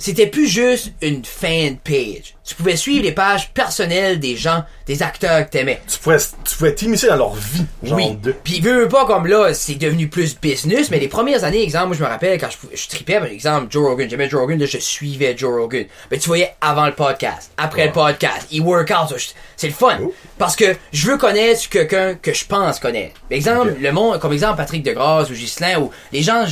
c'était 0.03 0.27
plus 0.27 0.49
juste 0.49 0.93
une 1.01 1.25
fan 1.25 1.77
page. 1.79 2.35
Tu 2.45 2.57
pouvais 2.57 2.75
suivre 2.75 3.05
les 3.05 3.13
pages 3.13 3.53
personnelles 3.53 4.19
des 4.19 4.37
gens, 4.37 4.65
des 4.87 5.03
acteurs 5.05 5.47
que 5.47 5.51
t'aimais. 5.51 5.81
Tu 5.87 5.99
pouvais, 6.01 6.19
tu 6.19 6.57
pouvais 6.57 6.75
t'immiscer 6.75 7.07
dans 7.07 7.17
leur 7.17 7.35
vie. 7.35 7.65
Genre 7.85 7.97
Oui. 7.97 8.17
de. 8.21 8.33
Puis 8.33 8.61
veux, 8.61 8.81
veux 8.83 8.89
pas 8.89 9.07
comme 9.07 9.29
là, 9.29 9.55
c'est 9.55 9.77
devenu 9.77 10.09
plus 10.09 10.37
business, 10.41 10.91
mais 10.91 10.99
les 10.99 11.07
premières 11.07 11.45
années, 11.45 11.63
exemple, 11.63 11.87
moi 11.87 11.97
je 11.97 12.03
me 12.03 12.09
rappelle 12.09 12.41
quand 12.41 12.49
je, 12.51 12.77
je 12.77 12.89
tripais, 12.89 13.15
par 13.21 13.29
exemple, 13.29 13.69
Joe 13.71 13.87
Rogan, 13.87 14.11
j'aimais 14.11 14.29
Joe 14.29 14.41
Rogan, 14.41 14.59
là, 14.59 14.67
je 14.67 14.79
suivais 14.79 15.35
Joe 15.39 15.53
Rogan. 15.61 15.85
Mais 16.11 16.19
tu 16.19 16.27
voyais 16.27 16.53
avant 16.61 16.87
le 16.87 16.95
podcast, 16.95 17.53
après 17.57 17.87
le 17.87 17.93
podcast, 17.93 18.49
il 18.51 18.61
work 18.63 18.91
out, 18.91 19.09
ça, 19.11 19.17
je- 19.17 19.29
c'est 19.57 19.69
le 19.69 19.73
fun. 19.75 19.99
Oh. 20.03 20.13
Parce 20.37 20.57
que 20.57 20.75
je 20.93 21.07
veux 21.13 21.17
connaître 21.19 21.69
quelqu'un 21.69 22.17
que 22.17 22.33
je 22.35 22.45
pense 22.45 22.81
connaître. 22.81 23.21
Exemple, 23.31 23.77
le 23.81 23.93
monde, 23.93 24.19
comme 24.19 24.33
exemple 24.33 24.57
Patrick 24.57 24.83
Degrasse 24.83 25.31
ou 25.31 25.35
Ghislain, 25.35 25.79
ou 25.81 25.91
les 26.13 26.23
gens 26.25 26.45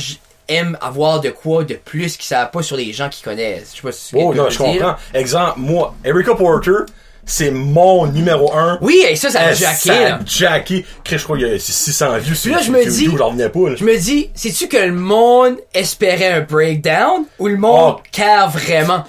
aiment 0.51 0.77
avoir 0.81 1.21
de 1.21 1.29
quoi 1.29 1.63
de 1.63 1.75
plus 1.75 2.17
qu'ils 2.17 2.25
savent 2.27 2.51
pas 2.51 2.61
sur 2.61 2.77
les 2.77 2.91
gens 2.93 3.09
qu'ils 3.09 3.23
connaissent. 3.23 3.71
Je 3.71 3.77
sais 3.77 3.81
pas 3.83 3.91
si 3.91 4.09
tu 4.09 4.15
Oh 4.19 4.33
non, 4.33 4.45
je 4.49 4.57
dire. 4.57 4.65
comprends. 4.65 4.95
Exemple, 5.13 5.53
moi, 5.57 5.95
Erika 6.03 6.35
Porter, 6.35 6.71
c'est 7.25 7.51
mon 7.51 8.07
numéro 8.07 8.51
1. 8.53 8.79
Oui, 8.81 9.03
et 9.07 9.15
ça, 9.15 9.29
ça 9.29 9.41
a 9.41 9.53
jacké, 9.53 9.89
ça 9.89 10.15
a 10.15 10.19
jacké. 10.25 10.85
Je 11.09 11.23
crois 11.23 11.37
qu'il 11.37 11.47
y 11.47 11.51
a 11.53 11.59
600 11.59 12.17
vues 12.17 12.35
sur 12.35 12.51
là, 12.55 12.61
je 12.61 12.71
me 12.71 12.83
dis- 12.83 13.15
J'en 13.15 13.27
revenais 13.27 13.49
pas. 13.49 13.69
là. 13.69 13.75
Je 13.77 13.85
me 13.85 13.97
dis, 13.97 14.29
sais-tu 14.33 14.67
que 14.67 14.77
le 14.77 14.91
monde 14.93 15.57
espérait 15.73 16.31
un 16.33 16.41
breakdown 16.41 17.25
ou 17.39 17.47
le 17.47 17.57
monde 17.57 17.95
Oh. 17.99 18.01
care 18.11 18.49
vraiment? 18.49 19.03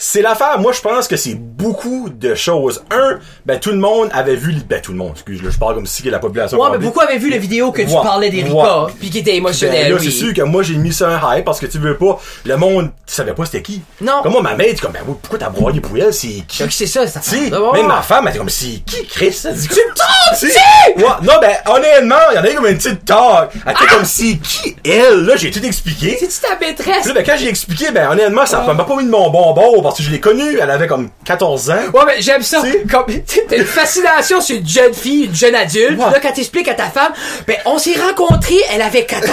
C'est 0.00 0.22
l'affaire. 0.22 0.60
Moi, 0.60 0.70
je 0.72 0.80
pense 0.80 1.08
que 1.08 1.16
c'est 1.16 1.34
beaucoup 1.34 2.08
de 2.08 2.36
choses. 2.36 2.84
Un, 2.92 3.18
ben, 3.44 3.58
tout 3.58 3.70
le 3.70 3.78
monde 3.78 4.10
avait 4.12 4.36
vu, 4.36 4.54
ben, 4.68 4.80
tout 4.80 4.92
le 4.92 4.98
monde, 4.98 5.10
excuse, 5.14 5.40
je 5.42 5.58
parle 5.58 5.74
comme 5.74 5.86
si 5.86 6.04
que 6.04 6.08
la 6.08 6.20
population 6.20 6.56
Ouais, 6.60 6.68
mais 6.70 6.78
beaucoup 6.78 7.00
avaient 7.00 7.18
vu 7.18 7.30
la 7.30 7.38
vidéo 7.38 7.72
que 7.72 7.82
tu 7.82 7.88
Ouais. 7.88 8.02
parlais 8.04 8.30
d'Erika, 8.30 8.84
Ouais. 8.84 8.92
puis 9.00 9.10
qui 9.10 9.18
était 9.18 9.32
Ben, 9.32 9.36
émotionnel, 9.38 9.90
là, 9.90 9.98
oui. 9.98 10.04
c'est 10.04 10.12
sûr 10.16 10.32
que 10.32 10.42
moi, 10.42 10.62
j'ai 10.62 10.76
mis 10.76 10.92
ça 10.92 11.08
un 11.08 11.36
hype 11.38 11.44
parce 11.44 11.58
que 11.58 11.66
tu 11.66 11.78
veux 11.78 11.96
pas, 11.96 12.20
le 12.44 12.56
monde, 12.56 12.90
tu 13.08 13.12
savais 13.12 13.32
pas 13.34 13.44
c'était 13.44 13.60
qui. 13.62 13.82
Non. 14.00 14.22
Comme 14.22 14.32
moi, 14.34 14.42
ma 14.42 14.54
mère, 14.54 14.72
dit 14.72 14.80
comme, 14.80 14.92
ben, 14.92 15.02
pourquoi 15.04 15.36
t'as 15.36 15.50
broyé 15.50 15.80
pour 15.80 15.96
elle, 15.98 16.14
c'est 16.14 16.44
qui? 16.46 16.62
C'est 16.70 16.86
ça, 16.86 17.04
ça 17.08 17.18
Tu 17.18 17.34
Ouais, 17.52 17.72
même 17.72 17.88
ma 17.88 18.00
femme, 18.02 18.24
elle 18.28 18.34
dit 18.34 18.38
comme, 18.38 18.48
c'est 18.48 18.80
qui, 18.86 19.04
Chris? 19.04 19.36
Elle 19.46 19.54
dit, 19.56 19.66
Tu 19.66 19.74
me 19.80 19.94
trompes, 19.96 20.38
Tu 20.38 20.48
si! 20.48 21.04
non, 21.26 21.32
ben, 21.40 21.56
honnêtement, 21.66 22.14
il 22.30 22.36
y 22.36 22.38
en 22.38 22.44
a 22.44 22.48
comme 22.54 22.66
une 22.68 22.76
petite 22.78 23.04
talk. 23.04 23.50
Elle 23.66 23.72
était 23.72 23.86
comme, 23.86 24.04
c'est 24.04 24.36
qui, 24.36 24.76
elle? 24.84 25.24
Là, 25.24 25.34
j'ai 25.34 25.50
tout 25.50 25.64
expliqué. 25.64 26.16
C'est-tu 26.20 26.38
ta 26.40 26.56
maîtresse? 26.64 26.98
Puis 27.00 27.08
là, 27.08 27.14
ben, 27.14 27.24
quand 27.26 27.36
j'ai 27.36 27.48
expliqué, 27.48 27.90
ben, 27.90 28.08
honnêtement, 28.12 28.46
ça 28.46 28.60
m'a 28.62 28.84
pas 28.84 28.94
mis 28.96 29.04
de 29.04 29.10
mon 29.10 29.28
bon 29.30 29.52
bord 29.54 29.87
parce 29.88 29.98
que 29.98 30.04
je 30.04 30.10
l'ai 30.10 30.20
connue, 30.20 30.58
elle 30.60 30.70
avait 30.70 30.86
comme 30.86 31.10
14 31.24 31.70
ans. 31.70 31.74
Ouais, 31.94 32.00
mais 32.06 32.20
j'aime 32.20 32.42
ça. 32.42 32.62
Comme, 32.90 33.04
t'as 33.48 33.56
une 33.56 33.64
fascination 33.64 34.40
sur 34.40 34.56
une 34.56 34.68
jeune 34.68 34.94
fille, 34.94 35.24
une 35.24 35.34
jeune 35.34 35.54
adulte. 35.54 35.98
Ouais. 35.98 36.10
là, 36.10 36.18
quand 36.20 36.32
t'expliques 36.32 36.68
à 36.68 36.74
ta 36.74 36.86
femme, 36.86 37.12
ben, 37.46 37.56
on 37.66 37.78
s'est 37.78 37.96
rencontrés, 38.00 38.60
elle 38.72 38.82
avait 38.82 39.04
14. 39.04 39.30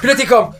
Puis 0.00 0.08
là, 0.08 0.14
t'es 0.14 0.26
comme, 0.26 0.50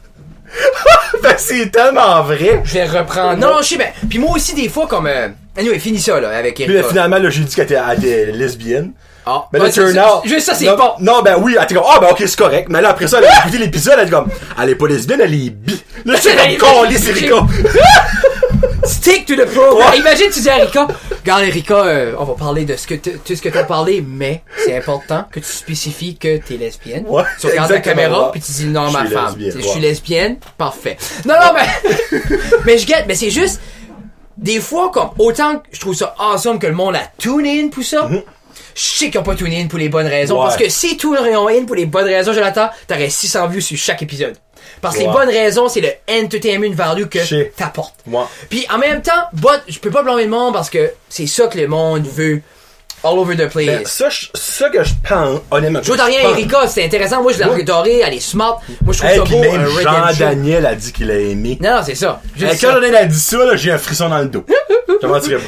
ben, 1.22 1.34
c'est 1.38 1.70
tellement 1.70 2.22
vrai. 2.22 2.60
je 2.64 2.74
vais 2.74 2.86
reprendre. 2.86 3.38
Non, 3.38 3.54
non, 3.54 3.62
je 3.62 3.68
sais, 3.68 3.76
ben, 3.76 3.88
puis 4.08 4.18
moi 4.18 4.34
aussi, 4.36 4.54
des 4.54 4.68
fois, 4.68 4.86
comme, 4.86 5.06
euh, 5.06 5.28
anyway, 5.56 5.78
finis 5.78 6.00
ça, 6.00 6.20
là, 6.20 6.30
avec 6.36 6.56
Puis 6.56 6.66
là, 6.66 6.82
finalement, 6.82 7.18
là, 7.18 7.30
j'ai 7.30 7.42
dit 7.42 7.54
qu'elle 7.54 7.64
était, 7.66 8.26
lesbienne. 8.32 8.92
Ah, 9.24 9.44
Mais 9.52 9.60
là, 9.60 9.70
turn 9.70 9.94
ça, 9.94 10.16
out. 10.16 10.20
c'est- 10.24 10.28
Juste 10.30 10.46
ça, 10.46 10.54
c'est 10.54 10.64
non, 10.64 10.76
bon. 10.76 10.90
Non, 10.98 11.22
ben 11.22 11.36
oui, 11.38 11.54
elle 11.56 11.62
était 11.62 11.76
comme, 11.76 11.84
ah, 11.88 12.00
ben 12.00 12.08
ok, 12.10 12.24
c'est 12.26 12.36
correct. 12.36 12.66
Mais 12.68 12.80
là, 12.80 12.88
après 12.88 13.06
ça, 13.06 13.18
elle 13.18 13.26
a 13.26 13.38
écouté 13.38 13.58
l'épisode, 13.58 13.94
elle 13.96 14.06
dit 14.06 14.10
comme, 14.10 14.28
elle 14.60 14.70
est 14.70 14.74
pas 14.74 14.88
lesbienne, 14.88 15.20
elle 15.22 15.32
est 15.32 15.50
bi. 15.50 15.80
Là, 16.04 16.14
c'est 16.20 16.32
est 16.32 16.56
comme, 16.56 16.90
c'est 16.90 17.12
Rika. 17.12 17.36
Stick 18.84 19.26
to 19.26 19.36
the 19.36 19.46
program. 19.46 19.94
Imagine, 19.94 20.30
tu 20.30 20.40
dis 20.40 20.48
à 20.48 20.58
Erika, 20.58 20.88
regarde 21.20 21.44
Erika, 21.44 21.84
euh, 21.84 22.14
on 22.18 22.24
va 22.24 22.34
parler 22.34 22.64
de 22.64 22.74
ce 22.76 22.86
que 22.86 22.94
tout 22.94 23.36
ce 23.36 23.40
que 23.40 23.48
t'as 23.48 23.64
parlé, 23.64 24.04
mais 24.06 24.42
c'est 24.64 24.76
important 24.76 25.24
que 25.30 25.40
tu 25.40 25.46
spécifies 25.46 26.16
que 26.16 26.38
t'es 26.38 26.56
lesbienne. 26.56 27.04
Ouais, 27.06 27.22
tu 27.40 27.46
regardes 27.46 27.70
la 27.70 27.80
caméra, 27.80 28.26
ouais. 28.26 28.32
puis 28.32 28.40
tu 28.40 28.52
dis 28.52 28.66
non, 28.66 28.88
Je 28.88 28.92
ma 28.92 29.06
femme. 29.06 29.36
Je 29.38 29.50
suis 29.60 29.70
ouais. 29.70 29.80
lesbienne, 29.80 30.38
parfait. 30.58 30.96
Non, 31.24 31.34
non, 31.40 31.52
mais, 31.54 32.18
mais 32.66 32.78
je 32.78 32.86
guette, 32.86 33.04
mais 33.06 33.14
c'est 33.14 33.30
juste, 33.30 33.60
des 34.36 34.60
fois, 34.60 34.90
comme, 34.90 35.10
autant 35.18 35.58
que 35.58 35.68
je 35.72 35.80
trouve 35.80 35.94
ça 35.94 36.14
awesome 36.18 36.58
que 36.58 36.66
le 36.66 36.74
monde 36.74 36.96
a 36.96 37.08
tune 37.18 37.46
in 37.46 37.68
pour 37.68 37.84
ça, 37.84 38.08
je 38.74 38.82
sais 38.82 39.10
qu'ils 39.10 39.20
ont 39.20 39.22
pas 39.22 39.34
tune 39.34 39.52
in 39.52 39.68
pour 39.68 39.78
les 39.78 39.88
bonnes 39.88 40.06
raisons. 40.06 40.38
Ouais. 40.38 40.46
parce 40.46 40.56
que 40.56 40.68
si 40.68 40.96
tout 40.96 41.14
in 41.14 41.64
pour 41.66 41.76
les 41.76 41.86
bonnes 41.86 42.06
raisons, 42.06 42.32
Jonathan, 42.32 42.68
t'aurais 42.88 43.10
600 43.10 43.46
vues 43.48 43.62
sur 43.62 43.78
chaque 43.78 44.02
épisode. 44.02 44.36
Parce 44.82 44.96
que 44.96 45.00
les 45.02 45.06
bonnes 45.08 45.28
raisons, 45.30 45.68
c'est 45.68 45.80
le 45.80 45.88
entertainment 46.10 46.74
value 46.74 47.04
que 47.06 47.44
t'apportes. 47.56 47.94
Ouais. 48.06 48.24
Puis 48.50 48.66
en 48.70 48.76
même 48.78 49.00
temps, 49.00 49.12
but, 49.32 49.62
je 49.68 49.78
peux 49.78 49.90
pas 49.90 50.02
blâmer 50.02 50.24
le 50.24 50.30
monde 50.30 50.52
parce 50.52 50.68
que 50.68 50.90
c'est 51.08 51.26
ça 51.26 51.46
que 51.46 51.56
le 51.58 51.68
monde 51.68 52.06
veut. 52.06 52.42
All 53.04 53.18
over 53.18 53.34
the 53.36 53.48
place. 53.48 53.66
Ben, 53.66 53.84
ça, 53.84 54.68
que 54.70 54.84
je 54.84 54.92
pense, 55.08 55.40
honnêtement. 55.50 55.80
je 55.82 55.90
veux 55.90 55.96
que 55.96 56.02
rien, 56.02 56.20
je 56.20 56.24
pense- 56.28 56.38
Erika, 56.38 56.66
c'est 56.68 56.84
intéressant. 56.84 57.20
Moi, 57.20 57.32
je 57.32 57.38
l'ai 57.38 57.60
adorée, 57.62 57.98
elle 57.98 58.14
est 58.14 58.20
smart. 58.20 58.60
Moi, 58.80 58.92
je 58.94 58.98
trouve 58.98 59.10
Hey, 59.10 59.18
ça 59.18 59.24
beau, 59.24 59.40
même 59.40 59.60
un 59.60 59.64
redemption. 59.64 59.92
Jean-Daniel 60.14 60.66
a 60.66 60.74
dit 60.76 60.92
qu'il 60.92 61.10
a 61.10 61.18
aimé. 61.18 61.58
Non, 61.60 61.70
non, 61.78 61.82
c'est 61.84 61.96
ça. 61.96 62.20
Juste 62.36 62.52
Hey, 62.52 62.58
quand 62.60 62.66
ça. 62.68 62.74
Jean-Daniel 62.74 62.96
a 62.96 63.04
dit 63.06 63.18
ça, 63.18 63.56
j'ai 63.56 63.72
un 63.72 63.78
frisson 63.78 64.08
dans 64.08 64.18
le 64.20 64.26
dos. 64.26 64.44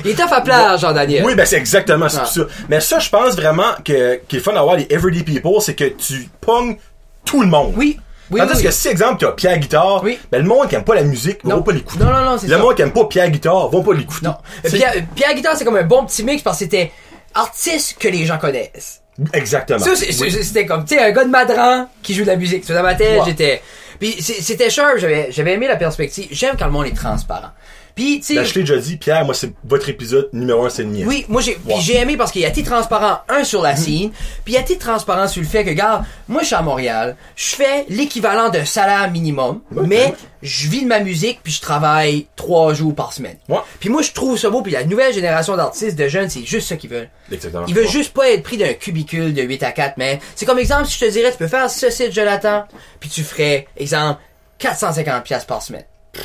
Il 0.05 0.11
est 0.11 0.21
à 0.21 0.41
plaire, 0.41 0.79
Jean-Daniel. 0.79 1.25
Oui, 1.25 1.37
ben 1.37 1.47
c'est 1.47 1.57
exactement 1.57 2.07
Ah. 2.07 2.25
ça. 2.26 2.43
Mais 2.69 2.81
ça, 2.81 2.99
je 2.99 3.09
pense 3.09 3.37
vraiment 3.37 3.73
que 3.85 4.17
qu'il 4.29 4.41
est 4.41 4.43
fun 4.43 4.53
d'avoir 4.53 4.75
les 4.75 4.88
everyday 4.91 5.23
people, 5.23 5.53
c'est 5.61 5.75
que 5.75 5.85
tu 5.85 6.29
pognes 6.41 6.76
tout 7.25 7.41
le 7.41 7.47
monde. 7.47 7.73
Oui. 7.76 8.00
Oui, 8.31 8.40
Tandis 8.40 8.54
oui. 8.57 8.62
que 8.64 8.71
si, 8.71 8.88
exemple, 8.88 9.19
tu 9.19 9.26
as 9.26 9.33
Pierre 9.33 9.59
Guitare, 9.59 10.02
ben 10.02 10.19
le 10.43 10.45
monde 10.49 10.69
qui 10.69 10.75
aime 10.75 10.85
pas 10.85 10.95
la 10.95 11.02
musique, 11.04 11.45
Non. 11.45 11.57
va 11.57 11.62
pas 11.62 11.73
l'écouter. 11.73 12.02
Non, 12.04 12.11
non, 12.11 12.25
non, 12.25 12.38
c'est 12.38 12.47
Le 12.47 12.54
ça. 12.54 12.59
monde 12.59 12.75
qui 12.75 12.83
aime 12.83 12.93
pas 12.93 13.04
Pierre 13.04 13.31
Guitare, 13.31 13.69
va 13.69 13.81
pas 13.83 13.93
l'écouter. 13.93 14.26
Non. 14.26 14.37
Pierre, 14.64 14.95
Pierre 15.14 15.35
Guitare, 15.35 15.57
c'est 15.57 15.64
comme 15.64 15.76
un 15.76 15.83
bon 15.83 16.04
petit 16.07 16.23
mix 16.25 16.43
parce 16.43 16.59
que 16.59 16.64
c'était 16.64 16.90
artiste 17.35 17.97
que 17.99 18.09
les 18.09 18.25
gens 18.26 18.38
connaissent. 18.38 19.00
Exactement. 19.33 19.78
Ça, 19.78 19.95
c'est- 19.95 20.07
Oui. 20.21 20.31
c'est- 20.31 20.43
c'était 20.43 20.66
comme, 20.66 20.85
tu 20.85 20.95
sais, 20.97 21.00
un 21.02 21.11
gars 21.12 21.25
de 21.25 21.31
Madran 21.31 21.88
qui 22.02 22.14
joue 22.14 22.23
de 22.23 22.28
la 22.28 22.37
musique. 22.37 22.64
Ça, 22.64 22.75
dans 22.75 22.83
ma 22.83 22.95
tête, 22.95 23.21
Ouais. 23.21 23.26
j'étais... 23.26 23.62
Puis 24.00 24.16
c'est- 24.21 24.40
c'était 24.43 24.71
sharp, 24.71 24.99
j'avais 24.99 25.28
j'avais 25.31 25.52
aimé 25.52 25.69
la 25.69 25.76
perspective. 25.76 26.26
J'aime 26.33 26.57
quand 26.59 26.66
le 26.66 26.73
monde 26.73 26.87
est 26.87 26.97
transparent. 26.97 27.50
Puis, 27.94 28.18
tu 28.20 28.34
sais... 28.34 28.34
Ben, 28.34 28.44
déjà 28.52 28.76
dit, 28.76 28.96
Pierre, 28.96 29.24
moi, 29.24 29.34
c'est 29.34 29.52
votre 29.64 29.88
épisode 29.88 30.28
numéro 30.32 30.64
un, 30.64 30.68
c'est 30.68 30.82
le 30.82 30.88
mien. 30.88 31.04
Oui, 31.06 31.24
moi 31.28 31.40
j'ai 31.40 31.56
j'ai 31.80 31.96
aimé 31.96 32.16
parce 32.16 32.32
qu'il 32.32 32.44
a 32.44 32.48
été 32.48 32.62
transparent 32.64 33.20
un 33.28 33.44
sur 33.44 33.62
la 33.62 33.76
scène, 33.76 34.10
puis 34.44 34.54
il 34.54 34.56
a 34.56 34.60
été 34.60 34.76
transparent 34.78 35.28
sur 35.28 35.40
le 35.42 35.48
fait 35.48 35.62
que 35.64 35.70
regarde, 35.70 36.04
moi 36.26 36.40
je 36.42 36.46
suis 36.46 36.54
à 36.56 36.62
Montréal, 36.62 37.16
je 37.36 37.54
fais 37.54 37.84
l'équivalent 37.88 38.48
d'un 38.48 38.64
salaire 38.64 39.10
minimum, 39.10 39.60
Ouais, 39.70 39.84
mais 39.86 40.14
je 40.42 40.68
vis 40.68 40.82
de 40.82 40.88
ma 40.88 41.00
musique 41.00 41.40
puis 41.42 41.52
je 41.52 41.60
travaille 41.60 42.26
trois 42.36 42.74
jours 42.74 42.94
par 42.94 43.12
semaine. 43.12 43.36
Ouais. 43.48 43.58
Puis 43.80 43.88
moi 43.90 44.02
je 44.02 44.10
trouve 44.12 44.36
ça 44.38 44.50
beau 44.50 44.60
puis 44.62 44.72
la 44.72 44.84
nouvelle 44.84 45.14
génération 45.14 45.56
d'artistes 45.56 45.96
de 45.96 46.08
jeunes, 46.08 46.28
c'est 46.30 46.44
juste 46.44 46.68
ça 46.68 46.76
qu'ils 46.76 46.90
veulent. 46.90 47.08
Exactement. 47.30 47.64
Ils 47.68 47.74
veulent 47.74 47.84
Ouais. 47.84 47.90
juste 47.90 48.12
pas 48.12 48.28
être 48.30 48.42
pris 48.42 48.56
d'un 48.56 48.72
cubicule 48.74 49.32
de 49.34 49.42
8 49.42 49.62
à 49.62 49.70
4, 49.72 49.94
mais 49.98 50.18
c'est 50.34 50.46
comme 50.46 50.58
exemple 50.58 50.86
si 50.86 50.98
je 50.98 51.06
te 51.06 51.10
dirais 51.10 51.30
tu 51.30 51.38
peux 51.38 51.46
faire 51.48 51.70
ce 51.70 51.90
site 51.90 52.12
Jonathan, 52.12 52.64
puis 52.98 53.08
tu 53.08 53.22
ferais 53.22 53.66
exemple 53.76 54.20
450 54.58 55.22
pièces 55.24 55.44
par 55.44 55.62
semaine. 55.62 55.84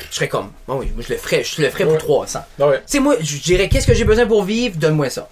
Je 0.10 0.15
serais 0.15 0.27
comme, 0.27 0.51
oh 0.67 0.75
oui, 0.79 0.91
moi 0.96 1.03
je 1.08 1.13
le 1.13 1.19
ferais, 1.19 1.43
je 1.43 1.62
le 1.62 1.69
ferais 1.69 1.84
pour 1.86 1.93
Ouais. 1.93 2.00
300. 2.00 2.39
Ah 2.60 2.67
ouais. 2.67 2.77
Tu 2.77 2.84
sais, 2.88 3.00
moi, 3.00 3.15
je 3.22 3.38
dirais, 3.38 3.67
qu'est-ce 3.69 3.88
que 3.88 3.93
j'ai 3.93 4.03
besoin 4.05 4.25
pour 4.27 4.43
vivre? 4.43 4.77
Donne-moi 4.77 5.10
ça. 5.10 5.27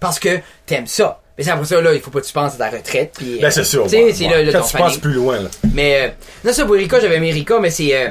Parce 0.00 0.18
que 0.18 0.40
t'aimes 0.66 0.86
ça. 0.86 1.20
Mais 1.36 1.44
c'est 1.44 1.50
après 1.50 1.66
ça, 1.66 1.80
là, 1.80 1.92
il 1.92 2.00
faut 2.00 2.10
pas 2.10 2.20
que 2.20 2.26
tu 2.26 2.32
penses 2.32 2.54
à 2.54 2.56
ta 2.58 2.70
retraite. 2.70 3.12
Puis, 3.18 3.38
Ben, 3.40 3.50
c'est 3.50 3.64
sûr. 3.64 3.82
Tu 3.84 3.90
sais, 3.90 4.04
ouais, 4.04 4.14
c'est 4.14 4.28
là, 4.28 4.42
là, 4.42 4.52
Quand 4.52 4.60
ton 4.62 4.66
tu 4.68 4.76
penses 4.76 4.98
plus 4.98 5.12
loin, 5.12 5.40
là. 5.40 5.48
Mais 5.74 6.02
euh, 6.02 6.08
non, 6.44 6.52
ça 6.52 6.64
pour 6.64 6.76
Erika, 6.76 7.00
j'avais 7.00 7.16
aimé 7.16 7.28
Erika, 7.30 7.58
mais 7.60 7.70
c'est 7.70 7.94
euh, 7.94 8.10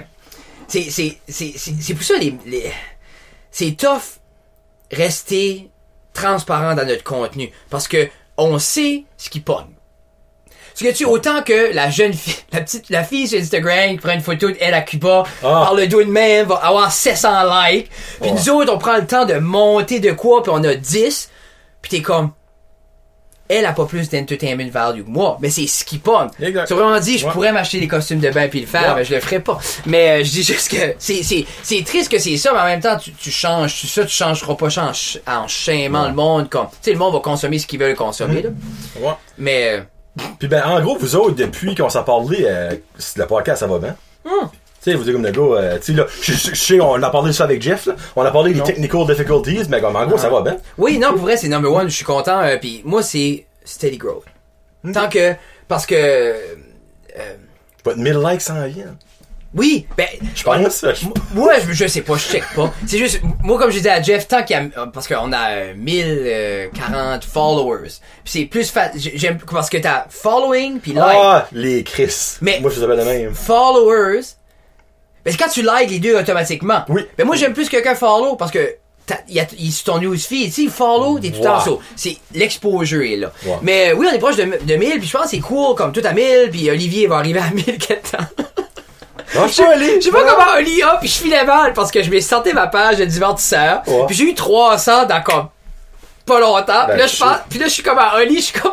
c'est 0.67 0.89
c'est 0.91 1.17
c'est 1.27 1.53
c'est 1.57 1.73
c'est 1.79 1.93
pour 1.93 2.03
ça 2.03 2.17
les, 2.17 2.35
les 2.45 2.71
c'est 3.51 3.71
tough 3.77 4.19
rester 4.91 5.69
transparent 6.13 6.75
dans 6.75 6.85
notre 6.85 7.03
contenu 7.03 7.51
parce 7.69 7.87
que 7.87 8.07
on 8.37 8.59
sait 8.59 9.03
ce 9.17 9.29
qui 9.29 9.39
pogne. 9.39 9.65
Parce 10.77 10.91
que 10.91 10.97
tu 10.97 11.05
autant 11.05 11.41
que 11.41 11.73
la 11.73 11.89
jeune 11.89 12.13
fille, 12.13 12.35
la 12.51 12.59
petite, 12.61 12.89
la 12.89 13.03
fille 13.05 13.27
sur 13.29 13.39
Instagram 13.39 13.91
qui 13.91 13.97
prend 13.97 14.11
une 14.13 14.19
photo 14.21 14.51
d'elle 14.51 14.73
à 14.73 14.81
Cuba, 14.81 15.23
Ah. 15.41 15.47
par 15.63 15.73
le 15.75 15.87
dos 15.87 16.03
de 16.03 16.09
même, 16.11 16.47
va 16.47 16.55
avoir 16.55 16.91
700 16.91 17.43
likes. 17.69 17.89
Puis 18.21 18.31
nous 18.31 18.49
autres, 18.49 18.73
on 18.73 18.77
prend 18.77 18.97
le 18.97 19.07
temps 19.07 19.25
de 19.25 19.35
monter 19.35 19.99
de 20.01 20.11
quoi, 20.11 20.43
puis 20.43 20.51
on 20.53 20.63
a 20.65 20.75
10. 20.75 21.29
Puis 21.81 21.89
t'es 21.91 22.01
comme, 22.01 22.31
elle 23.47 23.65
a 23.67 23.73
pas 23.73 23.85
plus 23.85 24.09
d'entertainment 24.09 24.67
value 24.71 25.03
que 25.03 25.09
moi, 25.09 25.37
mais 25.39 25.51
c'est 25.51 25.67
ce 25.67 25.85
qui. 25.85 26.01
Exact. 26.41 26.65
C'est 26.67 26.73
vraiment 26.73 26.99
dit, 26.99 27.19
je 27.19 27.27
Ouais. 27.27 27.31
pourrais 27.31 27.51
m'acheter 27.51 27.79
des 27.79 27.87
costumes 27.87 28.19
de 28.19 28.29
bain 28.31 28.47
puis 28.47 28.61
le 28.61 28.65
faire, 28.65 28.89
Ouais. 28.89 28.95
mais 28.95 29.05
je 29.05 29.13
le 29.13 29.21
ferais 29.21 29.39
pas. 29.39 29.59
Mais 29.85 30.09
euh, 30.09 30.23
je 30.23 30.31
dis 30.31 30.43
juste 30.43 30.69
que 30.71 30.95
c'est 30.97 31.21
c'est 31.21 31.45
c'est 31.61 31.83
triste 31.85 32.11
que 32.11 32.17
c'est 32.17 32.37
ça, 32.37 32.51
mais 32.53 32.59
en 32.59 32.65
même 32.65 32.79
temps 32.81 32.97
tu, 32.97 33.13
tu 33.13 33.29
changes, 33.29 33.75
tu 33.79 33.85
ça 33.87 34.03
tu 34.03 34.09
changeras 34.15 34.55
pas 34.55 34.67
en, 34.79 34.91
en 35.31 35.47
schémant 35.47 36.01
Ouais. 36.03 36.07
le 36.09 36.15
monde 36.15 36.49
comme 36.49 36.67
tu 36.69 36.75
sais 36.81 36.91
le 36.91 36.97
monde 36.97 37.13
va 37.13 37.19
consommer 37.19 37.59
ce 37.59 37.67
qu'ils 37.67 37.79
veulent 37.79 37.95
consommer 37.95 38.41
là. 38.41 38.49
Ouais. 38.99 39.13
Mais 39.37 39.73
euh, 39.75 39.81
Puis 40.39 40.47
ben, 40.47 40.63
en 40.65 40.81
gros, 40.81 40.97
vous 40.97 41.15
autres, 41.15 41.35
depuis 41.35 41.75
qu'on 41.75 41.89
s'en 41.89 42.03
parlé, 42.03 42.45
euh, 42.47 42.75
le 43.17 43.25
podcast, 43.25 43.59
ça 43.59 43.67
va 43.67 43.79
bien? 43.79 43.95
Hmm. 44.23 44.47
Tu 44.83 44.91
sais, 44.91 44.97
vous 44.97 45.07
êtes 45.09 45.15
comme 45.15 45.25
le 45.25 45.31
gars, 45.31 45.41
euh, 45.41 45.77
tu 45.79 45.85
sais, 45.85 45.93
là, 45.93 46.05
je 46.21 46.33
sais, 46.33 46.79
on 46.79 47.01
a 47.01 47.09
parlé 47.09 47.29
de 47.29 47.33
ça 47.33 47.45
avec 47.45 47.61
Jeff, 47.61 47.87
là. 47.87 47.95
On 48.15 48.21
a 48.21 48.31
parlé 48.31 48.53
des 48.53 48.61
technical 48.61 49.05
difficulties, 49.07 49.63
mais 49.69 49.81
comme, 49.81 49.95
en 49.95 50.05
gros, 50.05 50.17
ça 50.17 50.29
va 50.29 50.41
bien? 50.41 50.57
oui, 50.77 50.99
non, 50.99 51.09
pour 51.09 51.21
vrai 51.21 51.37
c'est 51.37 51.47
number 51.47 51.71
one, 51.71 51.89
je 51.89 51.95
suis 51.95 52.05
content 52.05 52.41
euh, 52.41 52.57
puis 52.57 52.81
moi 52.85 53.01
c'est 53.01 53.45
steady 53.63 53.97
growth. 53.97 54.25
Tant 54.93 55.09
que 55.09 55.33
parce 55.67 55.87
que 55.87 55.95
euh, 55.95 56.33
Pas 57.83 57.95
de 57.95 57.99
1000 57.99 58.19
likes 58.19 58.41
sans 58.41 58.61
rien. 58.61 58.95
Oui, 59.55 59.87
ben 59.97 60.07
Je 60.35 60.43
pense. 60.43 60.81
je- 60.81 61.05
M- 61.05 61.13
Moi, 61.33 61.53
je, 61.67 61.73
je 61.73 61.87
sais 61.87 62.01
pas, 62.01 62.15
je 62.17 62.23
check 62.27 62.43
pas. 62.55 62.73
C'est 62.85 62.97
juste, 62.97 63.21
moi, 63.43 63.57
comme 63.57 63.71
je 63.71 63.77
disais 63.77 63.89
à 63.89 64.01
Jeff, 64.01 64.27
tant 64.27 64.43
qu'il 64.43 64.55
y 64.55 64.59
a, 64.59 64.87
parce 64.87 65.07
qu'on 65.07 65.31
a 65.33 65.49
euh, 65.51 65.73
1040 65.75 67.23
followers. 67.25 67.89
Puis 68.23 68.33
c'est 68.33 68.45
plus 68.45 68.69
facile, 68.69 69.11
j'aime, 69.15 69.37
parce 69.51 69.69
que 69.69 69.77
t'as 69.77 70.05
following 70.09 70.79
puis 70.79 70.93
like. 70.93 71.05
Ah, 71.19 71.47
les 71.51 71.83
Chris. 71.83 72.37
Mais- 72.41 72.59
Moi, 72.59 72.69
je 72.71 72.79
vous 72.79 72.83
appelle 72.83 72.97
le 72.99 73.05
même. 73.05 73.33
Followers. 73.33 74.21
Ben, 75.23 75.31
c'est 75.31 75.37
quand 75.37 75.49
tu 75.49 75.61
likes 75.61 75.89
les 75.89 75.99
deux 75.99 76.15
automatiquement. 76.17 76.83
Oui. 76.89 77.01
Ben, 77.17 77.25
moi, 77.25 77.35
j'aime 77.35 77.53
plus 77.53 77.65
que 77.65 77.71
quelqu'un 77.71 77.95
follow 77.95 78.35
parce 78.35 78.51
que 78.51 78.75
t'as- 79.07 79.21
il 79.27 79.43
y 79.59 79.71
sur 79.71 79.85
ton 79.93 79.99
newsfeed, 79.99 80.53
tu 80.53 80.69
follow, 80.69 81.17
t'es 81.19 81.31
tout 81.31 81.39
Ouais. 81.41 81.61
sur. 81.63 81.79
C'est, 81.95 82.17
l'exposure 82.33 83.01
est 83.01 83.15
là. 83.17 83.31
Mais 83.63 83.91
euh, 83.91 83.95
oui, 83.95 84.07
on 84.09 84.13
est 84.13 84.19
proche 84.19 84.35
de, 84.35 84.43
de 84.43 84.75
1000 84.75 84.99
puis 84.99 85.07
je 85.07 85.11
pense 85.11 85.23
que 85.23 85.29
c'est 85.31 85.39
cool, 85.39 85.75
comme 85.75 85.91
tout 85.91 86.01
à 86.03 86.11
1000 86.13 86.49
puis 86.51 86.69
Olivier 86.69 87.07
va 87.07 87.17
arriver 87.17 87.39
à 87.39 87.49
1000 87.49 87.63
quelque 87.79 88.11
temps. 88.11 88.23
Je 89.47 89.61
peux 89.61 89.69
aller. 89.69 89.95
Je 89.95 90.05
sais 90.05 90.11
pas 90.11 90.23
comment 90.23 90.57
Oli 90.57 90.81
a, 90.83 90.97
puis 90.99 91.07
je 91.09 91.13
filais 91.17 91.45
mal 91.45 91.73
parce 91.73 91.91
que 91.91 92.01
je 92.03 92.09
m'ai 92.09 92.21
sorti 92.21 92.53
ma 92.53 92.67
page 92.67 92.97
de 92.97 93.05
divertisseur. 93.05 93.81
Ouais. 93.87 94.05
Puis 94.07 94.15
j'ai 94.15 94.23
eu 94.25 94.33
300 94.33 95.05
dans 95.05 95.21
comme 95.21 95.47
pas 96.25 96.39
longtemps. 96.39 96.85
Ben, 96.87 96.91
puis 96.91 96.97
là 96.99 97.07
je 97.07 97.11
shit. 97.11 97.19
pense, 97.19 97.37
puis 97.49 97.59
là 97.59 97.65
je 97.67 97.71
suis 97.71 97.83
comme 97.83 97.99
à 97.99 98.15
Oli, 98.17 98.37
je 98.37 98.41
suis 98.41 98.59
comme 98.59 98.71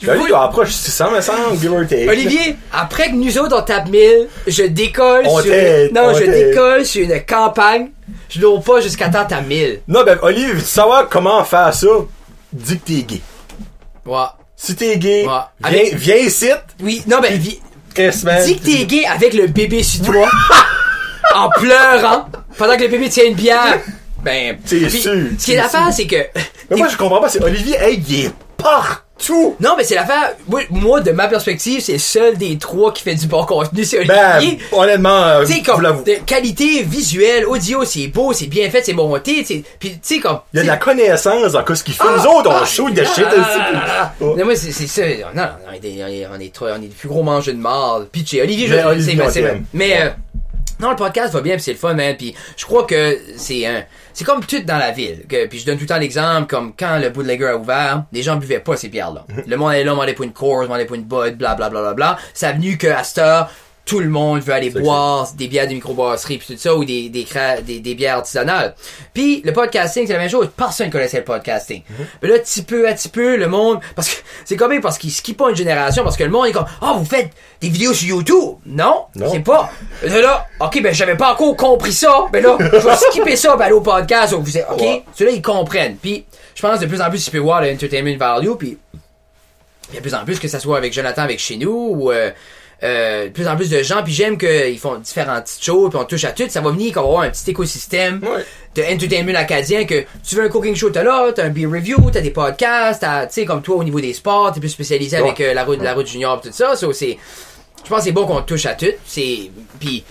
je 0.00 0.06
J'avais 0.06 0.18
vois- 0.20 0.28
dit, 0.28 0.34
approche 0.34 0.70
600, 0.70 1.10
me 1.10 1.20
semble, 1.20 1.58
give 1.60 1.72
or 1.72 1.80
take. 1.88 2.08
Olivier, 2.08 2.56
après 2.72 3.08
que 3.10 3.14
nous 3.16 3.36
autres 3.38 3.56
on 3.58 3.62
tape 3.62 3.88
1000, 3.88 4.28
je 4.46 4.62
décolle 4.64 5.24
On 5.26 5.40
sur 5.40 5.50
t'aide, 5.50 5.92
non, 5.92 6.02
on 6.06 6.14
je 6.14 6.24
décolle 6.24 6.86
sur 6.86 7.02
une 7.02 7.20
campagne. 7.24 7.90
Je 8.30 8.40
l'ouvre 8.40 8.62
pas 8.62 8.80
jusqu'à 8.80 9.08
temps 9.08 9.26
à 9.28 9.40
1000. 9.40 9.80
Non, 9.88 10.04
ben, 10.04 10.18
Olivier, 10.22 10.52
veux 10.52 10.60
savoir 10.60 11.08
comment 11.08 11.42
faire 11.44 11.74
ça? 11.74 11.86
Dis 12.52 12.78
que 12.78 12.86
t'es 12.86 13.02
gay. 13.02 13.20
Ouais. 14.06 14.24
Si 14.56 14.74
t'es 14.76 14.96
gay, 14.98 15.26
Ouais. 15.26 15.32
viens, 15.60 15.68
Avec- 15.80 15.94
viens 15.94 16.16
ici, 16.16 16.48
Oui, 16.82 17.02
non 17.06 17.18
ben 17.20 17.32
vi- 17.34 17.60
Chris, 17.98 18.22
man. 18.24 18.44
dis 18.44 18.56
que 18.56 18.64
t'es 18.64 18.84
gay 18.84 19.04
avec 19.06 19.34
le 19.34 19.48
bébé 19.48 19.82
sur 19.82 20.04
toi 20.04 20.30
en 21.34 21.48
pleurant 21.50 22.28
pendant 22.56 22.76
que 22.76 22.82
le 22.82 22.88
bébé 22.88 23.08
tient 23.08 23.24
une 23.24 23.34
bière. 23.34 23.80
Ben, 24.22 24.56
C'est 24.64 24.88
sûr, 24.88 25.14
Ce 25.36 25.44
qui 25.44 25.52
est 25.52 25.56
l'affaire, 25.56 25.92
c'est 25.92 26.06
que 26.06 26.16
Mais 26.70 26.76
moi, 26.76 26.86
je 26.88 26.96
comprends 26.96 27.20
pas, 27.20 27.28
c'est 27.28 27.42
Olivier, 27.42 27.76
hey, 27.80 28.00
il 28.08 28.26
est 28.26 28.32
partout. 28.56 29.02
Non, 29.60 29.74
mais 29.76 29.84
c'est 29.84 29.94
l'affaire. 29.96 30.34
Moi, 30.46 30.62
moi, 30.70 31.00
de 31.00 31.10
ma 31.10 31.28
perspective, 31.28 31.80
c'est 31.80 31.94
le 31.94 31.98
seul 31.98 32.36
des 32.38 32.56
trois 32.58 32.92
qui 32.92 33.02
fait 33.02 33.14
du 33.14 33.26
bon 33.26 33.44
contenu, 33.44 33.84
c'est 33.84 34.04
Ben, 34.04 34.36
Olivier. 34.38 34.58
honnêtement, 34.72 35.22
euh, 35.22 35.44
tu 35.44 35.52
sais, 35.54 35.58
je 35.64 35.64
comme, 35.70 36.04
de 36.04 36.14
qualité 36.24 36.82
visuelle, 36.82 37.44
audio, 37.46 37.84
c'est 37.84 38.06
beau, 38.08 38.32
c'est 38.32 38.46
bien 38.46 38.70
fait, 38.70 38.82
c'est 38.84 38.92
monté, 38.92 39.38
tu 39.40 39.44
sais. 39.46 39.62
Pis, 39.80 39.90
tu 39.92 39.98
sais, 40.02 40.20
comme. 40.20 40.38
Il 40.54 40.58
y 40.58 40.60
a 40.60 40.62
de 40.62 40.68
la 40.68 40.76
connaissance 40.76 41.52
dans 41.52 41.74
ce 41.74 41.82
qu'il 41.84 41.94
fait. 41.94 42.04
Nous 42.04 42.24
autres, 42.26 42.50
on 42.50 42.64
shoot 42.64 42.94
de 42.94 43.04
shit 43.04 43.26
aussi. 43.26 44.20
Ouais. 44.20 44.34
Non, 44.36 44.44
moi, 44.44 44.54
c'est, 44.56 44.72
ça. 44.72 45.02
Non, 45.34 45.42
non, 45.42 45.48
on 45.68 45.72
est, 45.74 45.78
des- 45.80 46.02
on 46.02 46.06
est, 46.06 46.26
on 46.36 46.40
est, 46.40 46.52
trop- 46.54 46.66
on 46.66 46.76
est 46.76 46.80
les 46.82 46.86
plus 46.88 47.08
gros 47.08 47.22
mangeurs 47.22 47.54
de 47.54 47.60
marde. 47.60 48.08
Pitché. 48.10 48.40
Olivier, 48.42 48.66
je, 48.68 49.00
sais, 49.30 49.42
mais. 49.42 49.60
Mais, 49.74 50.00
euh, 50.02 50.10
non, 50.80 50.90
le 50.90 50.96
podcast 50.96 51.34
va 51.34 51.40
bien, 51.40 51.54
puis 51.54 51.62
c'est 51.64 51.72
le 51.72 51.78
fun, 51.78 51.94
man. 51.94 52.14
Puis 52.16 52.34
je 52.56 52.64
crois 52.64 52.84
que 52.84 53.18
c'est 53.36 53.66
un, 53.66 53.82
c'est 54.18 54.24
comme 54.24 54.44
tout 54.44 54.58
dans 54.64 54.78
la 54.78 54.90
ville. 54.90 55.26
Que, 55.28 55.46
puis 55.46 55.60
je 55.60 55.64
donne 55.64 55.76
tout 55.76 55.84
le 55.84 55.86
temps 55.86 55.98
l'exemple, 55.98 56.48
comme 56.48 56.72
quand 56.76 56.98
le 56.98 57.10
bootlegger 57.10 57.50
a 57.50 57.56
ouvert, 57.56 58.02
les 58.10 58.24
gens 58.24 58.34
buvaient 58.34 58.58
pas 58.58 58.76
ces 58.76 58.88
bières-là. 58.88 59.24
Mhm. 59.28 59.44
Le 59.46 59.56
monde 59.56 59.72
est 59.74 59.84
là, 59.84 59.94
on 59.94 60.00
allait 60.00 60.14
pour 60.14 60.24
une 60.24 60.32
course, 60.32 60.66
on 60.68 60.72
allait 60.72 60.86
pour 60.86 60.96
une 60.96 61.04
bud, 61.04 61.36
bla 61.36 61.54
bla 61.54 61.70
bla 61.70 61.82
bla 61.82 61.94
bla. 61.94 62.18
Ça 62.34 62.48
a 62.48 62.52
venu 62.52 62.76
que 62.78 62.88
à 62.88 63.04
cette 63.04 63.18
heure, 63.18 63.48
tout 63.88 64.00
le 64.00 64.08
monde 64.10 64.40
veut 64.40 64.52
aller 64.52 64.68
boire 64.68 65.32
des 65.34 65.48
bières 65.48 65.66
de 65.66 65.72
microbrasserie 65.72 66.36
puis 66.36 66.54
tout 66.54 66.60
ça 66.60 66.74
ou 66.76 66.84
des 66.84 67.08
des, 67.08 67.26
des 67.64 67.80
des 67.80 67.94
bières 67.94 68.18
artisanales. 68.18 68.74
Puis 69.14 69.40
le 69.44 69.52
podcasting 69.54 70.06
c'est 70.06 70.12
la 70.12 70.18
même 70.18 70.28
chose, 70.28 70.50
personne 70.54 70.90
connaissait 70.90 71.16
le 71.18 71.24
podcasting. 71.24 71.82
Mhm. 71.88 72.06
Mais 72.22 72.28
là 72.28 72.38
petit 72.38 72.62
peu 72.62 72.86
à 72.86 72.92
petit 72.92 73.08
peu 73.08 73.36
le 73.36 73.48
monde 73.48 73.80
parce 73.96 74.10
que 74.10 74.16
c'est 74.44 74.56
comme 74.56 74.70
même 74.72 74.82
parce 74.82 74.98
qu'ils 74.98 75.10
skippent 75.10 75.38
pas 75.38 75.48
une 75.48 75.56
génération 75.56 76.04
parce 76.04 76.16
que 76.18 76.24
le 76.24 76.30
monde 76.30 76.46
est 76.48 76.52
comme 76.52 76.66
"Ah, 76.82 76.94
vous 76.98 77.04
faites 77.06 77.30
des 77.62 77.70
vidéos 77.70 77.94
sur 77.94 78.08
YouTube?" 78.08 78.56
Non, 78.66 79.06
Non. 79.16 79.30
c'est 79.32 79.40
pas. 79.40 79.70
Là, 80.02 80.20
là, 80.20 80.46
OK, 80.60 80.82
ben 80.82 80.92
j'avais 80.92 81.16
pas 81.16 81.32
encore 81.32 81.56
compris 81.56 81.94
ça. 81.94 82.26
Ben 82.30 82.42
là, 82.42 82.58
je 82.60 82.66
vais 82.86 82.96
skipper 82.96 83.36
ça 83.36 83.56
ben 83.56 83.64
aller 83.64 83.74
au 83.74 83.80
podcast 83.80 84.34
où 84.34 84.42
vous 84.42 84.58
êtes 84.58 84.66
OK, 84.70 84.80
Ouais. 84.82 85.02
ceux-là 85.16 85.30
ils 85.30 85.40
comprennent. 85.42 85.96
Puis 85.96 86.26
je 86.54 86.60
pense 86.60 86.78
de 86.78 86.86
plus 86.86 87.00
en 87.00 87.08
plus 87.08 87.24
tu 87.24 87.30
peux 87.30 87.38
voir 87.38 87.62
le 87.62 87.72
entertainment 87.72 88.16
value 88.18 88.52
puis 88.58 88.76
il 89.90 89.94
y 89.94 89.96
a 89.96 90.00
de 90.00 90.06
plus 90.06 90.14
en 90.14 90.24
plus 90.26 90.38
que 90.38 90.48
ça 90.48 90.60
soit 90.60 90.76
avec 90.76 90.92
Jonathan 90.92 91.22
avec 91.22 91.38
chez 91.38 91.56
nous 91.56 91.94
ou 91.96 92.12
euh, 92.12 92.30
euh, 92.84 93.24
de 93.24 93.30
plus 93.30 93.48
en 93.48 93.56
plus 93.56 93.70
de 93.70 93.82
gens 93.82 94.02
puis 94.04 94.12
j'aime 94.12 94.38
qu'ils 94.38 94.78
font 94.78 94.94
différentes 94.96 95.44
petites 95.44 95.64
choses 95.64 95.90
puis 95.90 95.98
on 96.00 96.04
touche 96.04 96.24
à 96.24 96.30
tout 96.32 96.44
ça 96.48 96.60
va 96.60 96.70
venir 96.70 96.94
qu'on 96.94 97.00
va 97.02 97.06
avoir 97.08 97.22
un 97.22 97.30
petit 97.30 97.50
écosystème 97.50 98.20
Ouais. 98.22 98.44
de 98.76 98.82
entertainment 98.94 99.34
acadien 99.36 99.84
que 99.84 100.04
tu 100.24 100.36
veux 100.36 100.44
un 100.44 100.48
cooking 100.48 100.76
show 100.76 100.88
t'as 100.90 101.02
là 101.02 101.32
t'as 101.34 101.44
un 101.44 101.48
beer 101.50 101.66
review 101.66 101.96
t'as 102.12 102.20
des 102.20 102.30
podcasts 102.30 103.00
t'as 103.00 103.26
tu 103.26 103.34
sais 103.34 103.44
comme 103.44 103.62
toi 103.62 103.76
au 103.76 103.82
niveau 103.84 104.00
des 104.00 104.12
sports 104.12 104.52
t'es 104.52 104.60
plus 104.60 104.68
spécialisé 104.68 105.16
Ouais. 105.16 105.24
avec 105.24 105.40
euh, 105.40 105.54
la 105.54 105.64
route 105.64 105.82
la 105.82 105.94
route 105.94 106.06
junior 106.06 106.40
pis 106.40 106.48
tout 106.50 106.54
ça 106.54 106.76
so, 106.76 106.92
c'est 106.92 107.18
je 107.84 107.88
pense 107.88 107.98
que 107.98 108.04
c'est 108.04 108.12
bon 108.12 108.26
qu'on 108.26 108.42
touche 108.42 108.66
à 108.66 108.74
tout 108.74 108.86
c'est 109.04 109.50
puis 109.80 110.04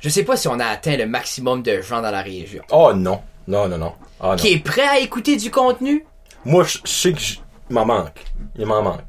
je 0.00 0.08
sais 0.08 0.24
pas 0.24 0.36
si 0.36 0.48
on 0.48 0.58
a 0.58 0.66
atteint 0.66 0.96
le 0.96 1.06
maximum 1.06 1.62
de 1.62 1.80
gens 1.80 2.02
dans 2.02 2.10
la 2.10 2.22
région 2.22 2.62
Oh 2.72 2.92
non. 2.94 3.20
Non, 3.46 3.68
non, 3.68 3.78
non. 3.78 3.92
Ah 4.20 4.30
non. 4.30 4.36
qui 4.36 4.52
est 4.52 4.58
prêt 4.58 4.86
à 4.86 4.98
écouter 5.00 5.36
du 5.36 5.50
contenu? 5.50 6.04
Moi, 6.44 6.62
je 6.64 6.78
je 6.84 6.90
sais 6.90 7.12
que 7.12 7.20
je- 7.20 7.38
il 7.70 7.74
m'en 7.74 7.84
manque. 7.84 8.20
Il 8.56 8.66
m'en 8.66 8.82
manque. 8.82 9.00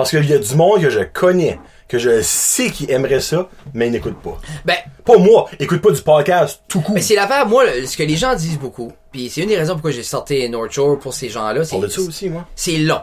Parce 0.00 0.10
qu'il 0.10 0.28
y 0.28 0.32
a 0.34 0.38
du 0.38 0.54
monde 0.54 0.80
que 0.82 0.90
je 0.90 1.00
connais, 1.00 1.58
que 1.88 1.98
je 1.98 2.22
sais 2.22 2.70
qui 2.70 2.90
aimerait 2.90 3.20
ça, 3.20 3.48
mais 3.74 3.86
ils 3.88 3.92
n'écoutent 3.92 4.20
pas. 4.22 4.38
ben 4.64 4.76
Pas 5.04 5.16
moi, 5.18 5.48
écoute 5.58 5.82
pas 5.82 5.90
du 5.90 6.02
podcast 6.02 6.62
tout 6.68 6.80
court. 6.80 6.94
Mais 6.94 7.02
c'est 7.02 7.14
l'affaire, 7.16 7.46
moi, 7.46 7.64
ce 7.86 7.96
que 7.96 8.02
les 8.02 8.16
gens 8.16 8.34
disent 8.34 8.58
beaucoup, 8.58 8.92
puis 9.12 9.28
c'est 9.28 9.42
une 9.42 9.48
des 9.48 9.56
raisons 9.56 9.74
pourquoi 9.74 9.90
j'ai 9.90 10.02
sorti 10.02 10.48
North 10.48 10.70
Shore 10.72 10.98
pour 10.98 11.12
ces 11.14 11.28
gens-là, 11.28 11.64
c'est 11.64 11.78
ça 11.90 12.00
aussi, 12.00 12.30
moi. 12.30 12.46
c'est 12.54 12.78
long. 12.78 13.00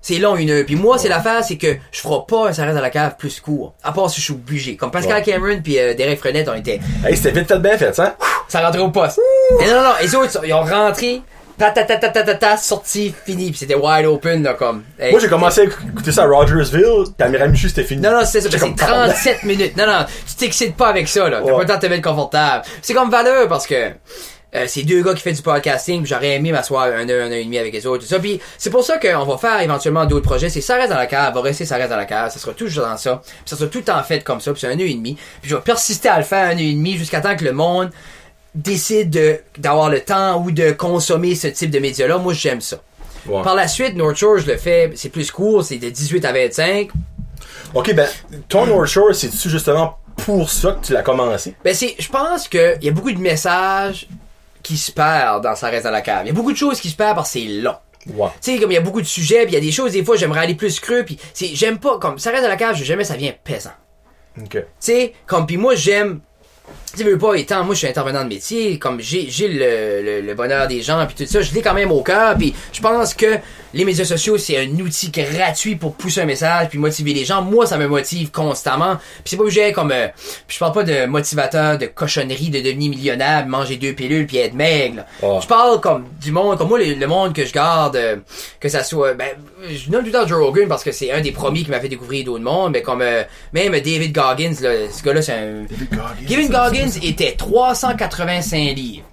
C'est 0.00 0.18
long 0.20 0.36
une 0.36 0.48
heure. 0.50 0.64
Puis 0.64 0.76
moi, 0.76 0.96
c'est 0.96 1.08
l'affaire, 1.08 1.42
c'est 1.44 1.56
que 1.56 1.76
je 1.90 2.00
ferai 2.00 2.20
pas 2.28 2.48
un 2.48 2.52
ça 2.52 2.64
reste 2.64 2.78
à 2.78 2.80
la 2.80 2.88
cave 2.90 3.16
plus 3.18 3.40
court. 3.40 3.74
À 3.82 3.90
part 3.90 4.08
si 4.08 4.20
je 4.20 4.26
suis 4.26 4.32
obligé. 4.32 4.76
Comme 4.76 4.92
Pascal 4.92 5.16
Ouais. 5.16 5.22
Cameron 5.24 5.60
puis 5.60 5.76
euh, 5.78 5.92
Derek 5.94 6.20
Frenette 6.20 6.48
ont 6.48 6.54
été. 6.54 6.80
Hey, 7.04 7.16
c'était 7.16 7.32
vite 7.32 7.48
fait 7.48 7.58
bien 7.58 7.76
fait, 7.76 7.92
ça. 7.92 8.16
Ça 8.46 8.64
rentrait 8.64 8.80
au 8.80 8.90
poste. 8.90 9.18
Mais 9.58 9.66
non, 9.66 9.82
non, 9.82 9.90
les 10.00 10.14
autres, 10.14 10.40
ils 10.46 10.54
ont 10.54 10.62
rentré, 10.62 11.20
ta 11.58 12.56
sorti, 12.56 13.14
fini. 13.24 13.50
Puis 13.50 13.58
c'était 13.58 13.74
wide 13.74 14.06
open, 14.06 14.42
là, 14.42 14.54
comme. 14.54 14.82
hey. 14.98 15.10
Moi, 15.10 15.20
j'ai 15.20 15.28
commencé 15.28 15.60
à 15.62 15.64
écouter 15.64 16.12
ça 16.12 16.22
à 16.24 16.26
Rogersville, 16.26 17.04
puis 17.16 17.26
à 17.26 17.28
Miramichi, 17.28 17.68
c'était 17.68 17.84
fini. 17.84 18.00
Non, 18.02 18.12
non, 18.12 18.20
c'est 18.24 18.40
ça, 18.40 18.48
c'est 18.50 18.58
comme, 18.58 18.74
37 18.76 19.42
minutes. 19.44 19.76
Non, 19.76 19.86
non, 19.86 20.06
tu 20.26 20.34
t'excites 20.36 20.76
pas 20.76 20.88
avec 20.88 21.08
ça, 21.08 21.28
là. 21.28 21.38
T'as 21.40 21.44
Ouais. 21.44 21.52
pas 21.52 21.60
le 21.62 21.66
temps 21.66 21.76
de 21.76 21.80
te 21.80 21.86
mettre 21.86 22.08
confortable. 22.08 22.64
C'est 22.82 22.94
comme 22.94 23.10
valeur 23.10 23.48
parce 23.48 23.66
que 23.66 23.74
euh, 24.54 24.64
c'est 24.66 24.82
deux 24.82 25.02
gars 25.02 25.12
qui 25.12 25.20
font 25.22 25.34
du 25.34 25.42
podcasting, 25.42 26.06
j'aurais 26.06 26.36
aimé 26.36 26.52
m'asseoir 26.52 26.84
un 26.84 27.06
heure, 27.10 27.26
un 27.26 27.30
heure 27.30 27.32
et 27.32 27.44
demi 27.44 27.58
avec 27.58 27.70
les 27.74 27.86
autres, 27.86 28.04
tout 28.04 28.08
ça. 28.08 28.18
Puis 28.18 28.40
c'est 28.56 28.70
pour 28.70 28.82
ça 28.82 28.96
qu'on 28.96 29.24
va 29.26 29.36
faire 29.36 29.60
éventuellement 29.60 30.06
d'autres 30.06 30.24
projets. 30.26 30.48
C'est 30.48 30.62
ça 30.62 30.76
reste 30.76 30.88
dans 30.90 30.96
la 30.96 31.06
cave, 31.06 31.34
va 31.34 31.40
rester 31.42 31.66
ça 31.66 31.76
reste 31.76 31.90
dans 31.90 31.98
la 31.98 32.06
cave. 32.06 32.30
Ça 32.32 32.38
sera 32.38 32.52
toujours 32.52 32.86
dans 32.86 32.96
ça. 32.96 33.20
Puis 33.22 33.32
ça 33.44 33.56
sera 33.56 33.68
tout 33.68 33.78
le 33.78 33.84
temps 33.84 34.02
fait 34.02 34.24
comme 34.24 34.40
ça. 34.40 34.52
Puis 34.52 34.60
c'est 34.62 34.68
un 34.68 34.78
heure 34.78 34.86
et 34.86 34.94
demi. 34.94 35.18
Puis 35.42 35.50
je 35.50 35.54
vais 35.54 35.60
persister 35.60 36.08
à 36.08 36.16
le 36.16 36.24
faire 36.24 36.46
un 36.48 36.52
heure 36.52 36.58
et 36.60 36.72
demi 36.72 36.96
jusqu'à 36.96 37.20
temps 37.20 37.36
que 37.36 37.44
le 37.44 37.52
monde 37.52 37.90
décide 38.54 39.10
de 39.10 39.40
d'avoir 39.56 39.90
le 39.90 40.00
temps 40.00 40.42
ou 40.42 40.50
de 40.50 40.72
consommer 40.72 41.34
ce 41.34 41.48
type 41.48 41.70
de 41.70 41.78
médias-là. 41.78 42.18
Moi, 42.18 42.32
j'aime 42.34 42.60
ça. 42.60 42.80
Ouais. 43.26 43.42
Par 43.42 43.54
la 43.54 43.68
suite, 43.68 43.94
North 43.96 44.16
Shore, 44.16 44.38
je 44.38 44.46
le 44.46 44.56
fais, 44.56 44.90
c'est 44.94 45.10
plus 45.10 45.30
court, 45.30 45.64
c'est 45.64 45.76
de 45.76 45.90
18 45.90 46.24
à 46.24 46.32
25. 46.32 46.90
Ok, 47.74 47.94
ben, 47.94 48.08
ton 48.48 48.66
North 48.66 48.86
Shore, 48.86 49.14
c'est-tu 49.14 49.50
justement 49.50 49.98
pour 50.16 50.50
ça 50.50 50.72
que 50.72 50.86
tu 50.86 50.92
l'as 50.92 51.02
commencé? 51.02 51.54
Ben 51.64 51.74
c'est, 51.74 51.94
je 51.98 52.08
pense 52.08 52.48
que 52.48 52.76
il 52.80 52.84
y 52.84 52.88
a 52.88 52.92
beaucoup 52.92 53.12
de 53.12 53.18
messages 53.18 54.08
qui 54.62 54.76
se 54.76 54.90
perdent 54.90 55.44
dans 55.44 55.54
ça 55.54 55.68
reste 55.68 55.84
dans 55.84 55.90
la 55.90 56.00
cave. 56.00 56.22
Il 56.24 56.28
y 56.28 56.30
a 56.30 56.34
beaucoup 56.34 56.52
de 56.52 56.56
choses 56.56 56.80
qui 56.80 56.90
se 56.90 56.96
perdent 56.96 57.16
parce 57.16 57.32
que 57.32 57.40
c'est 57.40 57.46
long. 57.46 57.76
Tu 58.06 58.12
sais, 58.40 58.58
comme 58.58 58.70
il 58.70 58.74
y 58.74 58.78
a 58.78 58.80
beaucoup 58.80 59.02
de 59.02 59.06
sujets, 59.06 59.42
puis 59.42 59.52
il 59.52 59.54
y 59.54 59.58
a 59.58 59.60
des 59.60 59.72
choses, 59.72 59.92
des 59.92 60.04
fois, 60.04 60.16
j'aimerais 60.16 60.40
aller 60.40 60.54
plus 60.54 60.80
creux, 60.80 61.04
puis 61.04 61.18
j'aime 61.34 61.78
pas, 61.78 61.98
comme, 61.98 62.18
ça 62.18 62.30
reste 62.30 62.44
à 62.44 62.48
la 62.48 62.56
cage, 62.56 62.82
jamais 62.82 63.04
ça 63.04 63.16
vient 63.16 63.34
pesant. 63.44 63.72
Ok. 64.40 64.52
Tu 64.52 64.62
sais, 64.78 65.12
comme, 65.26 65.46
puis 65.46 65.56
moi, 65.56 65.74
j'aime, 65.74 66.20
tu 66.96 67.04
veux 67.04 67.18
pas, 67.18 67.34
étant, 67.34 67.64
moi, 67.64 67.74
je 67.74 67.80
suis 67.80 67.88
intervenant 67.88 68.24
de 68.24 68.28
métier, 68.28 68.78
comme, 68.78 69.00
j'ai, 69.00 69.26
j'ai 69.28 69.48
le, 69.48 70.02
le, 70.02 70.20
le 70.26 70.34
bonheur 70.34 70.68
des 70.68 70.80
gens, 70.82 71.04
puis 71.06 71.24
tout 71.24 71.30
ça, 71.30 71.40
je 71.40 71.52
l'ai 71.52 71.62
quand 71.62 71.74
même 71.74 71.90
au 71.90 72.02
cœur, 72.02 72.36
puis 72.36 72.54
je 72.72 72.80
pense 72.80 73.14
que 73.14 73.38
les 73.74 73.84
médias 73.84 74.04
sociaux, 74.04 74.38
c'est 74.38 74.56
un 74.56 74.68
outil 74.80 75.10
gratuit 75.10 75.76
pour 75.76 75.94
pousser 75.94 76.22
un 76.22 76.24
message, 76.24 76.68
puis 76.70 76.78
motiver 76.78 77.12
les 77.12 77.24
gens. 77.24 77.42
Moi, 77.42 77.66
ça 77.66 77.76
me 77.76 77.86
motive 77.86 78.30
constamment, 78.30 78.96
puis 78.96 79.22
c'est 79.26 79.36
pas 79.36 79.42
obligé, 79.42 79.72
comme, 79.72 79.92
euh, 79.92 80.08
puis 80.46 80.54
je 80.54 80.58
parle 80.58 80.72
pas 80.72 80.84
de 80.84 81.06
motivateur, 81.06 81.78
de 81.78 81.86
cochonnerie, 81.86 82.50
de 82.50 82.60
devenir 82.60 82.90
millionnaire, 82.90 83.46
manger 83.46 83.76
deux 83.76 83.92
pilules, 83.92 84.26
puis 84.26 84.38
être 84.38 84.54
maigre, 84.54 84.96
là. 84.96 85.06
Oh. 85.22 85.38
Je 85.42 85.46
parle 85.46 85.80
comme 85.80 86.06
du 86.20 86.32
monde, 86.32 86.56
comme 86.58 86.68
moi, 86.68 86.78
le, 86.78 86.94
le 86.94 87.06
monde 87.06 87.34
que 87.34 87.44
je 87.44 87.52
garde, 87.52 87.96
euh, 87.96 88.16
que 88.60 88.68
ça 88.68 88.82
soit, 88.82 89.14
ben, 89.14 89.28
je 89.68 89.90
nomme 89.90 90.02
tout 90.02 90.06
le 90.06 90.12
temps 90.12 90.26
Joe 90.26 90.42
Rogan 90.42 90.68
parce 90.68 90.84
que 90.84 90.92
c'est 90.92 91.10
un 91.10 91.20
des 91.20 91.32
premiers 91.32 91.64
qui 91.64 91.70
m'a 91.70 91.80
fait 91.80 91.88
découvrir 91.88 92.24
d'autres 92.24 92.44
mondes, 92.44 92.72
mais 92.72 92.82
comme, 92.82 93.02
euh, 93.02 93.24
même 93.52 93.72
David 93.72 94.12
Goggins, 94.12 94.54
là, 94.60 94.70
ce 94.90 95.02
gars-là, 95.02 95.22
c'est 95.22 95.32
un, 95.32 95.66
Kevin 96.26 96.48
Goggins 96.48 96.77
était 97.02 97.32
385 97.32 98.74
livres. 98.76 99.04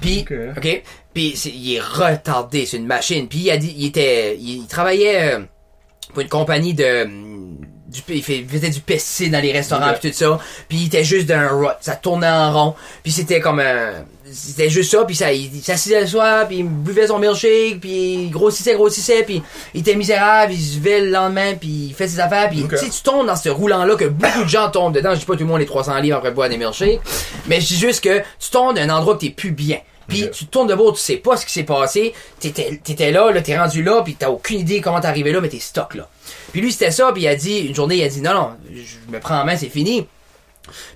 Puis, 0.00 0.20
Ok. 0.20 0.32
ok, 0.56 0.82
puis 1.12 1.30
il 1.46 1.74
est 1.74 1.80
retardé, 1.80 2.66
c'est 2.66 2.76
une 2.76 2.86
machine. 2.86 3.26
Puis 3.28 3.38
il 3.40 3.50
a 3.50 3.56
dit, 3.56 3.74
il 3.76 3.86
était, 3.86 4.36
il, 4.38 4.58
il 4.58 4.66
travaillait 4.66 5.34
euh, 5.34 5.40
pour 6.12 6.20
une 6.20 6.28
compagnie 6.28 6.72
de, 6.74 7.04
hum, 7.04 7.56
du, 7.88 8.00
il, 8.08 8.22
fait- 8.22 8.38
il 8.38 8.48
faisait 8.48 8.70
du 8.70 8.80
pesticide 8.80 9.32
dans 9.32 9.40
les 9.42 9.50
restaurants 9.52 9.90
Ok. 9.90 9.98
puis 10.00 10.10
tout 10.12 10.16
ça. 10.18 10.38
Puis 10.68 10.78
il 10.78 10.86
était 10.86 11.02
juste 11.04 11.26
d'un 11.26 11.48
rut, 11.48 11.68
ça 11.80 11.96
tournait 11.96 12.28
en 12.28 12.52
rond. 12.52 12.74
Puis 13.02 13.10
c'était 13.12 13.40
comme 13.40 13.58
un, 13.58 14.04
c'était 14.32 14.68
juste 14.68 14.90
ça. 14.90 15.04
Puis 15.04 15.16
ça, 15.16 15.32
il, 15.32 15.54
il 15.54 15.62
s'assisait 15.62 16.00
le 16.00 16.06
soir, 16.06 16.46
puis 16.46 16.58
il 16.58 16.68
buvait 16.68 17.06
son 17.06 17.18
milkshake, 17.18 17.80
puis 17.80 18.24
il 18.24 18.30
grossissait, 18.30 18.74
grossissait, 18.74 19.22
puis 19.22 19.42
il 19.74 19.80
était 19.80 19.94
misérable, 19.94 20.52
il 20.52 20.60
se 20.60 20.78
levait 20.78 21.00
le 21.00 21.10
lendemain, 21.10 21.54
puis 21.54 21.88
il 21.88 21.94
fait 21.94 22.08
ses 22.08 22.20
affaires, 22.20 22.48
puis 22.48 22.64
tu 22.68 22.76
sais, 22.76 22.88
tu 22.88 23.02
tombes 23.02 23.26
dans 23.26 23.36
ce 23.36 23.48
roulant-là 23.48 23.96
que 23.96 24.06
beaucoup 24.06 24.44
de 24.44 24.48
gens 24.48 24.70
tombent 24.70 24.94
dedans. 24.94 25.14
Je 25.14 25.20
dis 25.20 25.24
pas 25.24 25.34
tout 25.34 25.40
le 25.40 25.46
monde 25.46 25.60
les 25.60 25.66
300 25.66 25.98
livres 25.98 26.16
après 26.18 26.30
boire 26.30 26.48
des 26.48 26.56
milkshakes, 26.56 27.00
mais 27.46 27.60
je 27.60 27.66
dis 27.66 27.78
juste 27.78 28.02
que 28.02 28.18
tu 28.38 28.50
tombes 28.50 28.74
d'un 28.74 28.90
endroit 28.90 29.14
que 29.14 29.20
t'es 29.20 29.30
plus 29.30 29.52
bien. 29.52 29.78
Puis 30.08 30.30
tu 30.30 30.46
tournes 30.46 30.68
de 30.68 30.74
bord, 30.74 30.94
tu 30.94 31.00
sais 31.00 31.16
pas 31.16 31.36
ce 31.36 31.44
qui 31.44 31.52
s'est 31.52 31.64
passé, 31.64 32.14
t'étais, 32.40 32.80
t'étais 32.82 33.12
là, 33.12 33.30
là, 33.30 33.42
t'es 33.42 33.58
rendu 33.58 33.82
là, 33.82 34.00
puis 34.02 34.14
t'as 34.14 34.30
aucune 34.30 34.60
idée 34.60 34.80
comment 34.80 35.00
t'es 35.00 35.06
arrivé 35.06 35.32
là, 35.32 35.42
mais 35.42 35.50
t'es 35.50 35.58
stock 35.58 35.94
là. 35.94 36.08
Puis 36.50 36.62
lui 36.62 36.72
c'était 36.72 36.90
ça, 36.90 37.12
puis 37.12 37.24
il 37.24 37.28
a 37.28 37.36
dit, 37.36 37.58
une 37.58 37.74
journée 37.74 37.96
il 37.96 38.04
a 38.04 38.08
dit 38.08 38.22
non 38.22 38.32
non, 38.32 38.50
je 38.72 39.12
me 39.12 39.20
prends 39.20 39.38
en 39.38 39.44
main, 39.44 39.56
c'est 39.56 39.68
fini. 39.68 40.06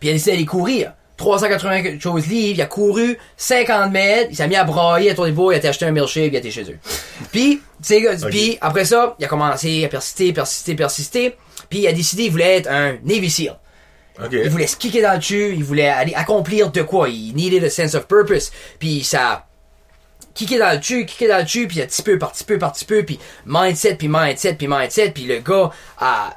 Puis 0.01 0.09
il 0.09 0.11
a 0.11 0.13
décidé 0.15 0.33
d'aller 0.33 0.47
courir. 0.47 0.95
380 1.23 1.83
quelque 1.83 2.03
chose 2.03 2.27
livres, 2.27 2.59
il 2.59 2.63
a 2.63 2.67
couru 2.67 3.17
50 3.37 3.93
mètres, 3.93 4.29
il 4.31 4.37
s'est 4.37 4.49
mis 4.49 4.57
à 4.57 4.65
brailler 4.65 5.11
à 5.11 5.15
tour 5.15 5.27
des 5.27 5.33
il 5.33 5.41
a 5.41 5.57
été 5.57 5.69
acheté 5.69 5.85
un 5.87 5.93
milkshake, 5.93 6.33
il 6.33 6.37
a 6.37 6.39
été 6.39 6.51
chez 6.51 6.65
eux. 6.65 6.79
Puis, 7.31 7.63
tu 7.83 7.95
sais, 7.95 8.03
puis 8.29 8.59
après 8.61 8.85
ça, 8.85 9.17
il 9.19 9.25
a 9.25 9.29
commencé 9.29 9.85
à 9.85 9.89
persister, 9.89 10.33
persister, 10.33 10.75
persister, 10.75 11.37
puis 11.71 11.81
il 11.81 11.87
a 11.87 11.93
décidé 11.93 12.25
qu'il 12.25 12.33
voulait 12.33 12.59
être 12.59 12.71
un 12.71 12.99
Navy 13.05 13.31
SEAL. 13.31 13.59
Il 14.31 14.51
voulait 14.51 14.67
se 14.67 14.77
kicker 14.77 15.03
dans 15.03 15.13
le 15.13 15.19
dessus, 15.19 15.55
il 15.55 15.65
voulait 15.65 15.89
aller 15.89 16.15
accomplir 16.15 16.71
de 16.71 16.83
quoi. 16.83 17.09
Il 17.09 17.35
needed 17.35 17.65
a 17.65 17.71
sense 17.71 17.95
of 17.95 18.07
purpose. 18.07 18.53
Puis 18.79 19.03
ça 19.05 19.47
kické 20.35 20.59
dans 20.59 20.73
le 20.73 20.79
dessus, 20.79 21.07
kické 21.07 21.29
dans 21.29 21.39
le 21.39 21.45
dessus, 21.45 21.67
puis 21.67 21.81
un 21.81 21.87
petit 21.87 22.03
peu, 22.03 22.19
par 22.19 22.33
petit 22.33 22.45
peu, 22.45 22.59
par 22.59 22.73
petit 22.73 22.85
peu, 22.85 23.03
puis 23.05 23.19
mindset, 23.47 23.97
puis 23.97 24.09
mindset, 24.09 24.55
puis 24.55 24.69
mindset, 24.69 25.11
puis 25.11 25.25
le 25.25 25.39
gars 25.39 25.71
a... 25.99 26.37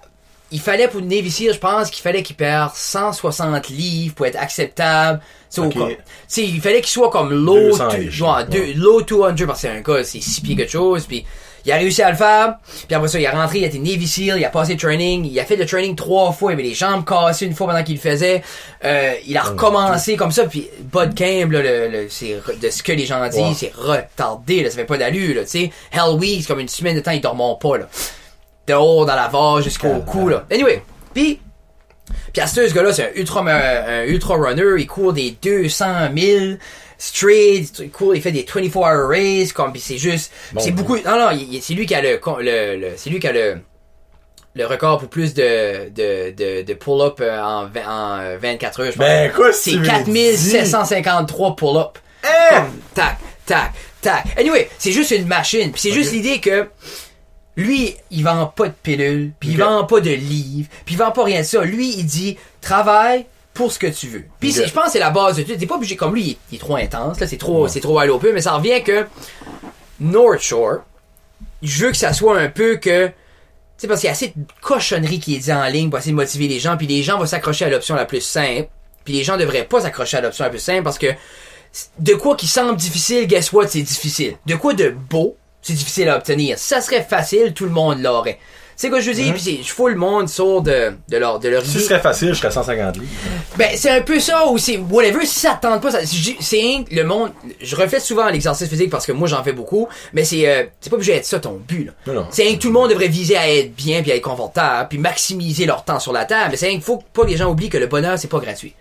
Il 0.55 0.61
fallait 0.61 0.87
pour 0.87 1.01
Navy 1.01 1.29
Seal, 1.29 1.53
je 1.53 1.59
pense 1.59 1.89
qu'il 1.89 2.01
fallait 2.01 2.23
qu'il 2.23 2.37
perde 2.37 2.71
160 2.73 3.67
livres 3.69 4.15
pour 4.15 4.25
être 4.25 4.37
acceptable. 4.41 5.19
Tu 5.53 5.61
sais, 5.61 5.97
tu 6.33 6.41
il 6.41 6.61
fallait 6.61 6.81
qu'il 6.81 6.89
soit 6.89 7.09
comme 7.09 7.31
low, 7.33 7.71
200 7.71 7.87
to- 7.89 7.97
livres, 7.97 8.11
genre, 8.11 8.37
ouais. 8.37 8.45
deux- 8.45 8.73
low 8.75 9.01
200 9.01 9.45
parce 9.45 9.61
que 9.61 9.67
c'est 9.67 9.69
un 9.69 9.81
gars, 9.81 10.03
c'est 10.03 10.21
6 10.21 10.41
pieds 10.41 10.55
quelque 10.55 10.71
chose, 10.71 11.05
puis 11.05 11.25
il 11.65 11.71
a 11.71 11.75
réussi 11.75 12.01
à 12.03 12.09
le 12.11 12.15
faire, 12.17 12.55
puis 12.87 12.95
après 12.95 13.07
ça, 13.07 13.19
il 13.19 13.25
a 13.25 13.31
rentré, 13.31 13.59
il 13.59 13.63
a 13.63 13.67
été 13.67 13.79
Navy 13.79 14.07
SEAL, 14.07 14.37
il 14.39 14.45
a 14.45 14.49
passé 14.49 14.73
le 14.73 14.79
training, 14.79 15.25
il 15.29 15.39
a 15.39 15.45
fait 15.45 15.55
le 15.55 15.65
training 15.65 15.95
trois 15.95 16.31
fois, 16.31 16.51
il 16.51 16.53
avait 16.55 16.63
les 16.63 16.73
jambes 16.73 17.03
cassées 17.05 17.45
une 17.45 17.53
fois 17.55 17.67
pendant 17.67 17.83
qu'il 17.83 17.95
le 17.95 18.01
faisait, 18.01 18.43
euh, 18.83 19.13
il 19.25 19.35
a 19.37 19.43
Oh, 19.45 19.49
recommencé 19.49 20.15
comme 20.15 20.31
ça, 20.31 20.45
puis 20.45 20.67
Bud 20.79 21.15
Camp, 21.17 21.51
là, 21.51 21.61
le, 21.61 21.87
le- 21.89 22.07
c'est 22.09 22.35
de 22.61 22.69
ce 22.69 22.81
que 22.83 22.91
les 22.91 23.05
gens 23.05 23.25
disent, 23.29 23.57
c'est 23.57 23.73
retardé, 23.75 24.63
là, 24.63 24.69
ça 24.69 24.77
fait 24.77 24.85
pas 24.85 24.97
d'allure, 24.97 25.35
là, 25.35 25.43
tu 25.43 25.49
sais. 25.49 25.71
Hell 25.91 26.15
Week, 26.19 26.41
c'est 26.41 26.47
comme 26.47 26.59
une 26.59 26.67
semaine 26.67 26.95
de 26.95 27.01
temps, 27.01 27.11
ils 27.11 27.21
dorment 27.21 27.57
pas, 27.59 27.77
là. 27.77 27.87
Dehors, 28.67 29.05
dans 29.05 29.15
la 29.15 29.27
vase, 29.27 29.63
jusqu'au 29.63 29.99
cou, 30.01 30.29
là. 30.29 30.45
Anyway, 30.51 30.81
puis 31.13 31.39
puis 32.33 32.41
à 32.41 32.47
ce 32.47 32.73
gars-là, 32.73 32.91
c'est 32.93 33.03
un 33.03 33.19
ultra, 33.19 33.41
un 33.41 34.03
ultra 34.05 34.35
runner. 34.35 34.75
Il 34.79 34.87
court 34.87 35.13
des 35.13 35.31
200 35.41 35.85
000 36.15 36.45
straight. 36.97 37.79
Il 37.79 37.89
court, 37.91 38.15
il 38.15 38.21
fait 38.21 38.31
des 38.31 38.45
24 38.47 38.75
hour 38.75 39.09
races. 39.09 39.53
Comme, 39.53 39.73
c'est 39.77 39.97
juste, 39.97 40.31
Bon. 40.53 40.61
c'est 40.61 40.71
beaucoup. 40.71 40.97
Non, 40.97 41.17
non, 41.31 41.39
c'est 41.61 41.73
lui 41.73 41.85
qui 41.85 41.95
a 41.95 42.01
le, 42.01 42.19
le, 42.41 42.75
le- 42.77 42.91
c'est 42.97 43.09
lui 43.09 43.19
qui 43.19 43.27
a 43.27 43.31
le, 43.31 43.57
le 44.53 44.65
record 44.65 44.99
pour 44.99 45.09
plus 45.09 45.33
de, 45.33 45.89
de, 45.89 46.31
de, 46.31 46.61
de 46.63 46.73
pull-up 46.73 47.19
euh, 47.21 47.39
en, 47.41 47.65
en 47.67 48.19
euh, 48.19 48.37
24 48.41 48.79
heures, 48.81 48.85
je 48.91 48.97
pense. 48.97 49.05
Ben, 49.05 49.31
quoi, 49.31 49.51
c'est 49.53 49.71
tu 49.71 49.77
me 49.79 49.85
4753 49.85 51.55
pull-up. 51.55 51.97
Comme, 52.49 52.65
tac, 52.93 53.17
tac, 53.45 53.71
tac. 54.01 54.25
Anyway, 54.37 54.69
c'est 54.77 54.91
juste 54.91 55.11
une 55.11 55.27
machine. 55.27 55.71
Puis 55.71 55.81
c'est 55.81 55.91
juste 55.91 56.11
l'idée 56.11 56.39
que 56.39 56.67
lui, 57.57 57.95
il 58.11 58.23
vend 58.23 58.47
pas 58.47 58.67
de 58.67 58.73
pilules, 58.73 59.31
puis 59.39 59.49
il 59.49 59.57
vend 59.57 59.85
pas 59.85 60.01
de 60.01 60.09
livres, 60.09 60.69
puis 60.85 60.95
il 60.95 60.97
vend 60.97 61.11
pas 61.11 61.23
rien 61.23 61.41
de 61.41 61.45
ça. 61.45 61.63
Lui, 61.63 61.95
il 61.97 62.05
dit 62.05 62.37
travaille 62.61 63.25
pour 63.53 63.71
ce 63.71 63.79
que 63.79 63.87
tu 63.87 64.07
veux. 64.07 64.25
Puis 64.39 64.51
je 64.51 64.71
pense 64.71 64.85
que 64.85 64.91
c'est 64.91 64.99
la 64.99 65.11
base 65.11 65.37
de 65.37 65.43
tout. 65.43 65.55
T'es 65.55 65.65
pas 65.65 65.75
obligé 65.75 65.95
comme 65.95 66.13
lui, 66.13 66.37
il 66.51 66.55
est, 66.55 66.59
trop 66.59 66.75
intense 66.75 67.19
là, 67.19 67.27
c'est 67.27 67.37
trop 67.37 67.67
c'est 67.67 67.79
trop 67.79 67.97
à 67.99 68.05
mais 68.05 68.41
ça 68.41 68.53
revient 68.53 68.83
que 68.83 69.05
North 69.99 70.41
Shore, 70.41 70.79
je 71.63 71.85
veux 71.85 71.91
que 71.91 71.97
ça 71.97 72.11
soit 72.11 72.37
un 72.37 72.49
peu 72.49 72.75
que 72.75 73.07
tu 73.07 73.13
sais 73.77 73.87
parce 73.87 74.01
qu'il 74.01 74.07
y 74.07 74.09
a 74.09 74.13
assez 74.13 74.33
de 74.35 74.45
cochonneries 74.61 75.19
qui 75.19 75.35
est 75.35 75.39
dit 75.39 75.53
en 75.53 75.65
ligne 75.65 75.89
pour 75.89 75.99
essayer 75.99 76.11
de 76.11 76.17
motiver 76.17 76.47
les 76.47 76.59
gens, 76.59 76.77
puis 76.77 76.87
les 76.87 77.03
gens 77.03 77.17
vont 77.17 77.25
s'accrocher 77.25 77.65
à 77.65 77.69
l'option 77.69 77.95
la 77.95 78.05
plus 78.05 78.21
simple, 78.21 78.67
puis 79.05 79.13
les 79.13 79.23
gens 79.23 79.37
devraient 79.37 79.65
pas 79.65 79.81
s'accrocher 79.81 80.17
à 80.17 80.21
l'option 80.21 80.43
la 80.43 80.49
plus 80.49 80.59
simple 80.59 80.83
parce 80.83 80.97
que 80.97 81.07
de 81.99 82.13
quoi 82.13 82.35
qui 82.35 82.47
semble 82.47 82.77
difficile, 82.77 83.27
guess 83.27 83.51
what, 83.51 83.67
c'est 83.67 83.81
difficile. 83.81 84.37
De 84.45 84.55
quoi 84.55 84.73
de 84.73 84.89
beau, 84.89 85.35
c'est 85.65 85.73
difficile 85.73 86.09
à 86.09 86.17
obtenir. 86.17 86.59
Ça 86.59 86.79
serait 86.81 87.03
facile, 87.03 87.53
tout 87.53 87.65
le 87.65 87.71
monde 87.71 88.01
l'aurait. 88.01 88.37
C'est 88.77 88.89
quoi 88.89 88.99
je 88.99 89.09
dire, 89.11 89.31
puis 89.33 89.41
c'est- 89.41 89.63
je 89.63 89.71
fous 89.71 89.87
le 89.87 89.95
monde 89.95 90.27
sort 90.27 90.61
de, 90.61 90.91
de 91.07 91.15
leur, 91.17 91.39
de 91.39 91.47
leur 91.47 91.63
Si 91.65 91.71
ce 91.71 91.79
serait 91.79 92.01
facile, 92.01 92.33
je 92.33 92.39
serais 92.41 92.51
150 92.51 92.97
livres. 92.97 93.07
Ben, 93.57 93.69
c'est 93.77 93.89
un 93.89 94.01
peu 94.01 94.19
ça, 94.19 94.47
ou 94.47 94.57
c'est 94.57 94.75
whatever, 94.77 95.25
si 95.25 95.39
ça 95.39 95.53
te 95.53 95.65
tente 95.65 95.81
pas, 95.81 95.91
ça- 95.91 95.99
c'est 96.41 96.83
le 96.91 97.03
monde, 97.03 97.31
je 97.61 97.73
refais 97.77 98.01
souvent 98.01 98.27
l'exercice 98.29 98.67
physique 98.67 98.89
parce 98.89 99.05
que 99.05 99.13
moi 99.13 99.29
j'en 99.29 99.41
fais 99.45 99.53
beaucoup, 99.53 99.87
mais 100.11 100.25
c'est, 100.25 100.45
euh, 100.47 100.65
c'est 100.81 100.89
pas 100.89 100.97
obligé 100.97 101.13
d'être 101.13 101.25
ça 101.25 101.39
ton 101.39 101.53
but, 101.65 101.85
là. 101.85 101.91
Non, 102.05 102.13
non. 102.21 102.27
C'est 102.31 102.45
que 102.53 102.59
tout 102.59 102.67
le 102.67 102.73
monde 102.73 102.89
devrait 102.89 103.07
viser 103.07 103.37
à 103.37 103.49
être 103.49 103.73
bien 103.73 104.01
puis 104.01 104.11
à 104.11 104.15
être 104.17 104.21
confortable 104.23 104.89
puis 104.89 104.97
maximiser 104.97 105.65
leur 105.65 105.85
temps 105.85 106.01
sur 106.01 106.11
la 106.11 106.25
table, 106.25 106.49
mais 106.51 106.57
c'est 106.57 106.69
qu'il 106.69 106.81
faut 106.81 107.01
pas 107.13 107.23
que 107.23 107.29
les 107.29 107.37
gens 107.37 107.49
oublient 107.49 107.69
que 107.69 107.77
le 107.77 107.87
bonheur 107.87 108.19
c'est 108.19 108.27
pas 108.27 108.39
gratuit. 108.39 108.73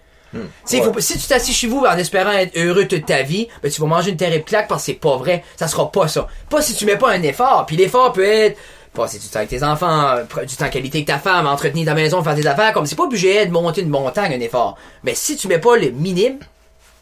Ouais. 0.79 0.85
faut 0.85 0.91
pas- 0.93 1.01
si 1.01 1.19
tu 1.19 1.27
t'assis 1.27 1.53
chez 1.53 1.67
vous 1.67 1.81
en 1.85 1.97
espérant 1.97 2.33
être 2.33 2.57
heureux 2.57 2.87
toute 2.87 3.07
ta 3.07 3.23
vie, 3.23 3.49
ben 3.63 3.71
tu 3.71 3.81
vas 3.81 3.87
manger 3.87 4.11
une 4.11 4.17
terrible 4.17 4.45
claque 4.45 4.69
parce 4.69 4.83
que 4.83 4.87
c'est 4.87 4.99
pas 4.99 5.17
vrai. 5.17 5.45
Ça 5.57 5.69
sera 5.69 5.91
pas 5.91 6.09
ça. 6.09 6.27
Pas 6.51 6.61
si 6.63 6.75
tu 6.75 6.87
mets 6.87 6.97
pas 6.97 7.11
un 7.13 7.23
effort. 7.23 7.65
Puis 7.67 7.77
l'effort 7.77 8.13
peut 8.13 8.25
être 8.25 8.59
passer 8.93 9.19
du 9.19 9.27
temps 9.27 9.39
avec 9.39 9.49
tes 9.49 9.63
enfants, 9.65 10.09
euh, 10.37 10.45
du 10.45 10.55
temps 10.57 10.69
qualité 10.69 10.99
avec 10.99 11.07
ta 11.09 11.19
femme, 11.19 11.47
entretenir 11.47 11.87
ta 11.87 11.95
maison, 11.95 12.23
faire 12.23 12.37
tes 12.37 12.47
affaires. 12.47 12.73
Comme 12.73 12.87
c'est 12.87 12.95
pas 12.97 13.05
obligé 13.05 13.45
de 13.47 13.51
monter 13.51 13.81
une 13.83 13.89
montagne 13.89 14.33
un 14.35 14.41
effort. 14.41 14.77
Mais 15.03 15.15
si 15.15 15.37
tu 15.37 15.49
mets 15.49 15.59
pas 15.59 15.77
le 15.77 15.91
minime, 15.91 16.39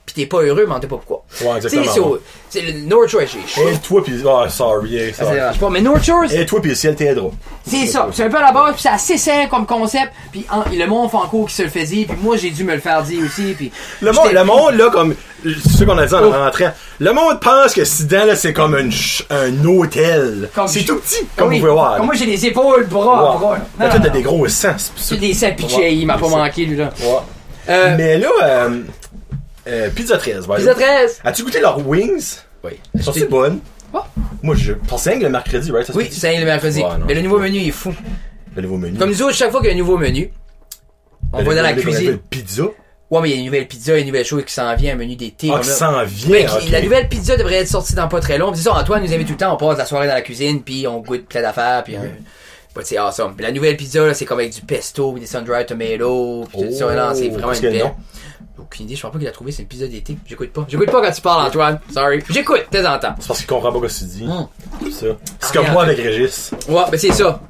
pis 0.05 0.15
t'es 0.15 0.27
pas 0.27 0.38
heureux, 0.43 0.65
mais 0.69 0.75
on 0.75 0.81
t'es 0.81 0.87
pas 0.88 0.97
pourquoi. 0.97 1.23
Ouais, 1.43 1.57
exactement, 1.57 2.17
c'est 2.51 2.61
le 2.61 2.73
North 2.87 3.09
Shore. 3.09 3.23
Et 3.23 3.79
toi, 3.79 4.03
pis. 4.05 4.12
Ah, 4.29 4.49
sorry, 4.49 4.97
hey, 4.97 5.15
Ça 5.15 5.25
sorry. 5.25 5.37
dérange 5.37 5.59
pas. 5.59 5.71
Mais 5.71 5.81
North 5.81 6.05
Shore, 6.05 6.25
Et 6.33 6.45
toi, 6.45 6.61
pis 6.61 6.69
le 6.71 6.75
ciel 6.75 6.97
t'aidera. 6.97 7.31
c'est 7.67 7.87
ça, 7.87 8.09
c'est 8.12 8.25
un 8.25 8.29
peu 8.31 8.37
à 8.38 8.43
la 8.43 8.53
base, 8.53 8.73
puis 8.75 8.83
c'est 8.83 8.88
assez 8.88 9.17
simple 9.17 9.49
comme 9.49 9.65
concept, 9.67 10.12
puis 10.33 10.45
le 10.73 10.87
monde 10.87 11.09
franco 11.09 11.45
qui 11.47 11.55
se 11.55 11.62
le 11.62 11.69
fait 11.69 11.85
dire, 11.85 12.07
puis 12.09 12.17
moi 12.21 12.37
j'ai 12.37 12.51
dû 12.51 12.65
me 12.65 12.75
le 12.75 12.81
faire 12.81 13.03
dire 13.03 13.25
aussi, 13.25 13.55
puis 13.55 13.71
Le 14.01 14.12
monde, 14.12 14.33
le 14.33 14.45
monde, 14.45 14.75
là, 14.75 14.91
comme. 14.91 15.15
C'est 15.45 15.79
ce 15.79 15.85
qu'on 15.85 15.99
a 15.99 16.07
dit 16.07 16.15
en 16.15 16.31
rentrant. 16.31 16.71
Le 17.01 17.12
monde 17.12 17.41
pense 17.41 17.75
que 17.75 17.85
Sidan, 17.85 18.27
là, 18.27 18.37
c'est 18.37 18.53
comme 18.53 18.77
une 18.77 18.93
un 19.31 19.65
hôtel. 19.65 20.49
C'est 20.69 20.81
je- 20.81 20.87
tout 20.87 20.97
petit, 21.01 21.27
comme 21.37 21.49
Oui, 21.49 21.57
vous 21.57 21.62
pouvez 21.62 21.73
voir. 21.73 21.97
Comme 21.97 22.07
moi 22.07 22.15
j'ai 22.15 22.27
des 22.27 22.47
épaules, 22.47 22.87
bras, 22.87 23.33
Ouais. 23.33 23.38
bras. 23.38 23.57
Non, 23.81 23.88
toi, 23.91 23.99
t'as 24.01 24.09
des 24.11 24.23
gros 24.23 24.47
sens. 24.47 24.93
c'est 24.97 25.17
des 25.19 25.33
Ouais, 25.77 25.95
il 25.97 26.07
m'a 26.07 26.17
pas 26.19 26.29
manqué 26.29 26.65
lui 26.65 26.77
là. 26.77 26.91
Ouais. 27.01 27.07
Euh, 27.69 27.95
Mais 27.97 28.19
là, 28.19 28.29
euh, 28.43 28.83
euh, 29.66 29.90
Pizza 29.90 30.16
13, 30.18 30.46
by 30.46 30.55
the 30.55 30.57
Pizza 30.57 30.72
way. 30.75 30.85
13. 31.07 31.20
As-tu 31.25 31.42
goûté 31.44 31.61
leurs 31.61 31.87
wings? 31.87 32.38
Oui. 32.64 32.72
Sont-ils 33.01 33.27
bonnes? 33.29 33.61
Oh. 33.94 33.98
Moi, 34.42 34.55
je 34.57 34.72
pensais 34.72 35.18
que 35.18 35.22
le 35.25 35.29
mercredi, 35.31 35.70
right? 35.70 35.87
Ça 35.87 35.92
se 35.92 35.98
Oui, 35.98 36.09
c'est 36.11 36.38
le 36.38 36.44
mercredi. 36.44 36.79
Ouais, 36.81 36.85
non, 36.98 37.05
Mais 37.07 37.14
le 37.14 37.20
c'est 37.20 37.25
nouveau 37.25 37.37
pas- 37.38 37.42
menu 37.44 37.59
il 37.59 37.68
est 37.68 37.72
fou. 37.72 37.94
Le 38.57 38.62
nouveau 38.62 38.77
menu. 38.77 38.98
Comme 38.98 39.11
nous 39.11 39.22
autres, 39.22 39.35
chaque 39.35 39.51
fois 39.51 39.61
qu'il 39.61 39.68
y 39.70 39.72
a 39.72 39.75
un 39.75 39.79
nouveau 39.79 39.98
menu, 39.98 40.33
on 41.33 41.42
va 41.42 41.55
dans 41.55 41.62
la 41.62 41.72
cuisine. 41.75 42.18
Pizza. 42.31 42.64
Ouais, 43.11 43.20
mais 43.20 43.29
il 43.29 43.33
y 43.33 43.37
a 43.37 43.38
une 43.40 43.44
nouvelle 43.46 43.68
pizza, 43.68 43.98
une 43.98 44.07
nouvelle 44.07 44.25
chose 44.25 44.42
qui 44.46 44.55
s'en 44.55 44.75
vient, 44.75 44.94
un 44.94 44.96
menu 44.96 45.16
d'été. 45.16 45.51
Ah, 45.55 45.59
qui 45.61 45.68
s'en 45.68 46.03
vient. 46.05 46.31
Ouais, 46.31 46.44
qui- 46.46 46.66
ok. 46.66 46.70
La 46.70 46.81
nouvelle 46.81 47.09
pizza 47.11 47.37
devrait 47.37 47.57
être 47.57 47.68
sortie 47.68 47.94
dans 47.94 48.09
pas 48.09 48.20
très 48.20 48.38
long. 48.38 48.51
Puis 48.53 48.59
C'est 48.62 48.70
ça, 48.70 48.75
Antoine 48.75 49.03
nous 49.05 49.12
invite 49.12 49.27
tout 49.27 49.35
le 49.35 49.38
temps, 49.38 49.53
on 49.53 49.57
passe 49.59 49.77
la 49.77 49.85
soirée 49.85 50.07
dans 50.07 50.14
la 50.14 50.22
cuisine, 50.22 50.62
puis 50.62 50.87
on 50.88 51.01
goûte 51.01 51.27
plein 51.29 51.42
d'affaires, 51.42 51.85
puis 51.85 51.96
un- 51.96 52.01
bah, 52.75 52.81
c'est 52.85 52.96
awesome. 52.96 53.35
Puis 53.37 53.44
la 53.44 53.53
nouvelle 53.53 53.77
pizza, 53.77 54.07
là, 54.07 54.14
c'est 54.14 54.25
comme 54.25 54.38
avec 54.38 54.55
du 54.55 54.62
pesto, 54.62 55.12
puis 55.12 55.20
des 55.20 55.27
sun-dried 55.27 55.66
tomatoes, 55.66 56.46
puis 56.48 56.62
tout 56.68 56.75
ça. 56.75 56.87
Oh, 56.90 56.94
là, 56.94 57.12
c'est 57.14 57.29
vraiment 57.29 57.53
une 57.53 57.61
belle. 57.61 57.92
Aucune 58.62 58.87
idée, 58.87 58.94
je 58.94 59.01
crois 59.01 59.11
pas 59.11 59.18
qu'il 59.18 59.29
a 59.29 59.33
trouvé, 59.33 59.51
c'est 59.53 59.62
une 59.62 59.68
pizza 59.68 59.87
d'été. 59.87 60.16
J'écoute 60.25 60.53
pas. 60.53 60.64
J'écoute 60.68 60.90
pas 60.90 61.03
quand 61.03 61.12
tu 61.12 61.20
parles, 61.20 61.46
Antoine. 61.46 61.81
Sorry. 61.92 62.22
J'écoute, 62.31 62.62
de 62.70 62.83
temps 62.83 62.94
en 62.94 62.98
temps. 62.98 63.14
C'est 63.18 63.27
parce 63.27 63.40
qu'il 63.40 63.48
comprend 63.48 63.72
pas 63.72 63.88
ce 63.88 64.05
que 64.05 64.11
tu 64.11 64.16
dis. 64.16 64.25
Hum. 64.29 64.48
ça. 64.90 65.07
C'est 65.40 65.53
comme 65.53 65.72
moi 65.72 65.83
avec 65.83 65.98
Régis. 65.98 66.53
Ouais, 66.68 66.83
ben 66.90 66.98
c'est 66.98 67.12
ça. 67.12 67.40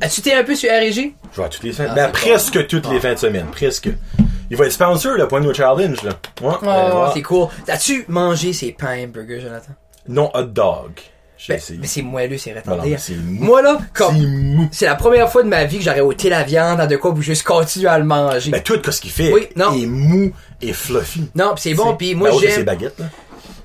As-tu 0.00 0.20
été 0.20 0.34
un 0.34 0.44
peu 0.44 0.54
sur 0.54 0.70
RG? 0.70 1.14
Je 1.32 1.36
vois 1.36 1.48
toutes 1.48 1.62
les 1.62 1.72
fins. 1.72 1.86
Ah, 1.90 1.94
ben, 1.94 2.06
c'est 2.06 2.12
presque 2.12 2.66
toutes 2.66 2.88
les 2.90 3.00
fins 3.00 3.14
de 3.14 3.18
semaine. 3.18 3.46
Presque. 3.50 3.88
Il 4.50 4.56
va 4.56 4.66
être 4.66 4.72
sponsor, 4.72 5.16
le 5.16 5.26
Point 5.28 5.40
No 5.40 5.54
Challenge, 5.54 6.02
là. 6.02 6.12
Ouais. 6.42 6.54
Oh, 6.62 7.06
c'est 7.14 7.22
cool. 7.22 7.48
As-tu 7.68 8.04
mangé 8.08 8.52
ces 8.52 8.72
pains 8.72 9.04
hamburgers, 9.04 9.40
Jonathan? 9.40 9.72
Non 10.08 10.30
hot 10.34 10.42
dog. 10.42 10.92
J'ai 11.44 11.54
Ben, 11.54 11.58
essayé. 11.58 11.78
mais 11.80 11.86
c'est 11.88 12.02
moelleux, 12.02 12.38
c'est 12.38 12.52
Ben 12.54 12.62
c'est 12.98 13.14
mou. 13.16 13.44
Moi, 13.44 13.62
là, 13.62 13.78
comme, 13.94 14.68
C'est 14.70 14.78
c'est 14.80 14.86
la 14.86 14.94
première 14.94 15.30
fois 15.30 15.42
de 15.42 15.48
ma 15.48 15.64
vie 15.64 15.78
que 15.78 15.84
j'aurais 15.84 16.00
ôté 16.00 16.28
la 16.30 16.44
viande 16.44 16.78
dans 16.78 16.86
de 16.86 16.96
quoi 16.96 17.10
où 17.10 17.20
juste 17.20 17.42
continuer 17.42 17.88
à 17.88 17.98
le 17.98 18.04
manger. 18.04 18.50
Ben, 18.50 18.62
tout 18.62 18.78
ce 18.90 19.00
qu'il 19.00 19.10
fait 19.10 19.32
Oui, 19.32 19.48
non. 19.56 19.72
est 19.74 19.86
mou 19.86 20.32
et 20.60 20.72
fluffy. 20.72 21.28
non, 21.34 21.54
pis 21.56 21.62
c'est 21.62 21.74
bon, 21.74 21.96
pis 21.96 22.14
moi 22.14 22.30
Ben, 22.30 22.38
j'aime. 22.38 22.64
baguettes, 22.64 22.98
là. 23.00 23.06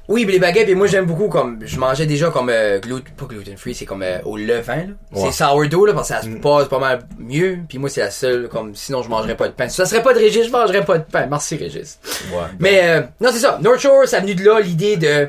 Oui, 0.09 0.25
pis 0.25 0.31
les 0.31 0.39
baguettes, 0.39 0.69
et 0.69 0.73
moi 0.75 0.87
j'aime 0.87 1.05
beaucoup 1.05 1.27
comme 1.27 1.59
je 1.65 1.77
mangeais 1.77 2.05
déjà 2.05 2.29
comme 2.29 2.47
euh, 2.49 2.79
glut- 2.79 3.03
pas 3.17 3.25
gluten 3.25 3.57
free, 3.57 3.75
c'est 3.75 3.83
comme 3.85 4.03
euh, 4.03 4.19
au 4.23 4.37
levain 4.37 4.77
là. 4.77 4.83
Ouais. 5.11 5.29
C'est 5.29 5.43
sourdough 5.43 5.85
là 5.85 5.93
parce 5.93 6.07
que 6.07 6.15
ça 6.15 6.21
se 6.21 6.29
passe 6.29 6.69
pas 6.69 6.79
mal 6.79 6.99
mieux. 7.19 7.57
Puis 7.67 7.77
moi 7.77 7.89
c'est 7.89 7.99
la 7.99 8.09
seule 8.09 8.47
comme 8.47 8.73
sinon 8.73 9.03
je 9.03 9.09
mangerais 9.09 9.35
pas 9.35 9.49
de 9.49 9.53
pain. 9.53 9.67
Si 9.67 9.75
ça 9.75 9.85
serait 9.85 10.01
pas 10.01 10.13
de 10.13 10.19
Régis, 10.19 10.45
je 10.47 10.51
mangerais 10.51 10.85
pas 10.85 10.97
de 10.99 11.03
pain. 11.03 11.27
Merci 11.29 11.57
Régis. 11.57 11.99
Ouais. 12.31 12.39
Mais 12.59 12.79
euh, 12.85 13.01
non, 13.19 13.29
c'est 13.33 13.39
ça. 13.39 13.59
North 13.61 13.79
Shore, 13.81 14.07
ça 14.07 14.17
a 14.17 14.19
venu 14.21 14.33
de 14.33 14.45
là 14.45 14.61
l'idée 14.61 14.95
de 14.95 15.27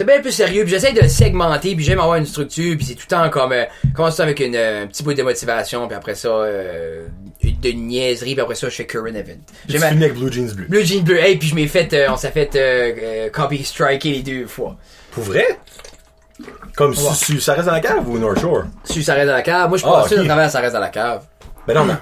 c'est 0.00 0.06
bien 0.06 0.22
plus 0.22 0.32
sérieux, 0.32 0.62
puis 0.62 0.70
j'essaie 0.70 0.94
de 0.94 1.00
le 1.02 1.08
segmenter, 1.08 1.74
puis 1.76 1.84
j'aime 1.84 2.00
avoir 2.00 2.16
une 2.16 2.24
structure, 2.24 2.74
puis 2.74 2.86
c'est 2.86 2.94
tout 2.94 3.04
le 3.10 3.16
temps 3.16 3.28
comme 3.28 3.52
euh, 3.52 3.66
commence 3.94 4.16
ça 4.16 4.22
avec 4.22 4.40
une, 4.40 4.54
euh, 4.56 4.84
un 4.84 4.86
petit 4.86 5.02
bout 5.02 5.12
de 5.12 5.22
motivation, 5.22 5.86
puis 5.88 5.94
après 5.94 6.14
ça 6.14 6.28
euh, 6.28 7.06
de 7.44 7.68
niaiserie, 7.72 8.32
puis 8.32 8.40
après 8.40 8.54
ça 8.54 8.70
je 8.70 8.76
fais 8.76 8.86
current 8.86 9.14
event. 9.14 9.36
J'aime 9.68 9.82
tu 9.82 9.88
finis 9.88 10.04
avec 10.04 10.16
Blue 10.16 10.32
Jeans 10.32 10.54
Bleu. 10.54 10.64
Bleu 10.70 10.82
Jean 10.84 11.02
Bleu, 11.02 11.18
hey, 11.18 11.36
puis 11.36 11.48
je 11.48 11.54
m'ai 11.54 11.66
fait, 11.66 11.92
euh, 11.92 12.06
on 12.10 12.16
s'est 12.16 12.30
fait 12.30 12.56
euh, 12.56 13.28
copy 13.28 13.62
striker 13.62 14.10
les 14.10 14.22
deux 14.22 14.46
fois. 14.46 14.76
Pour 15.10 15.24
vrai? 15.24 15.58
Comme 16.76 16.92
Ouais. 16.92 16.96
si, 17.14 17.34
si 17.34 17.40
ça 17.42 17.52
reste 17.52 17.66
dans 17.66 17.72
la 17.72 17.80
cave 17.80 18.08
ou 18.08 18.16
North 18.18 18.40
Shore? 18.40 18.62
Si 18.84 19.04
ça 19.04 19.12
reste 19.12 19.26
dans 19.26 19.34
la 19.34 19.42
cave, 19.42 19.68
moi 19.68 19.76
je 19.76 19.84
Ah, 19.84 19.90
pense 20.00 20.08
que 20.08 20.24
travers 20.24 20.50
ça 20.50 20.60
reste 20.60 20.72
dans 20.72 20.80
la 20.80 20.88
cave. 20.88 21.24
Ben 21.66 21.74
non, 21.74 21.84
non. 21.84 21.98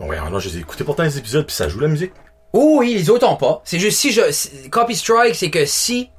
Bon, 0.00 0.08
ouais, 0.08 0.16
non, 0.32 0.40
je 0.40 0.48
les 0.48 0.56
ai 0.56 0.60
écoutés 0.62 0.82
pourtant 0.82 1.04
les 1.04 1.16
épisodes 1.16 1.46
puis 1.46 1.54
ça 1.54 1.68
joue 1.68 1.78
la 1.78 1.86
musique. 1.86 2.12
Oh 2.52 2.78
oui, 2.80 2.94
les 2.94 3.08
autres 3.08 3.28
ont 3.28 3.36
pas. 3.36 3.62
C'est 3.64 3.78
juste 3.78 3.98
si 4.00 4.10
je 4.10 4.68
copy 4.68 4.96
strike, 4.96 5.36
c'est 5.36 5.50
que 5.50 5.64
si 5.64 6.10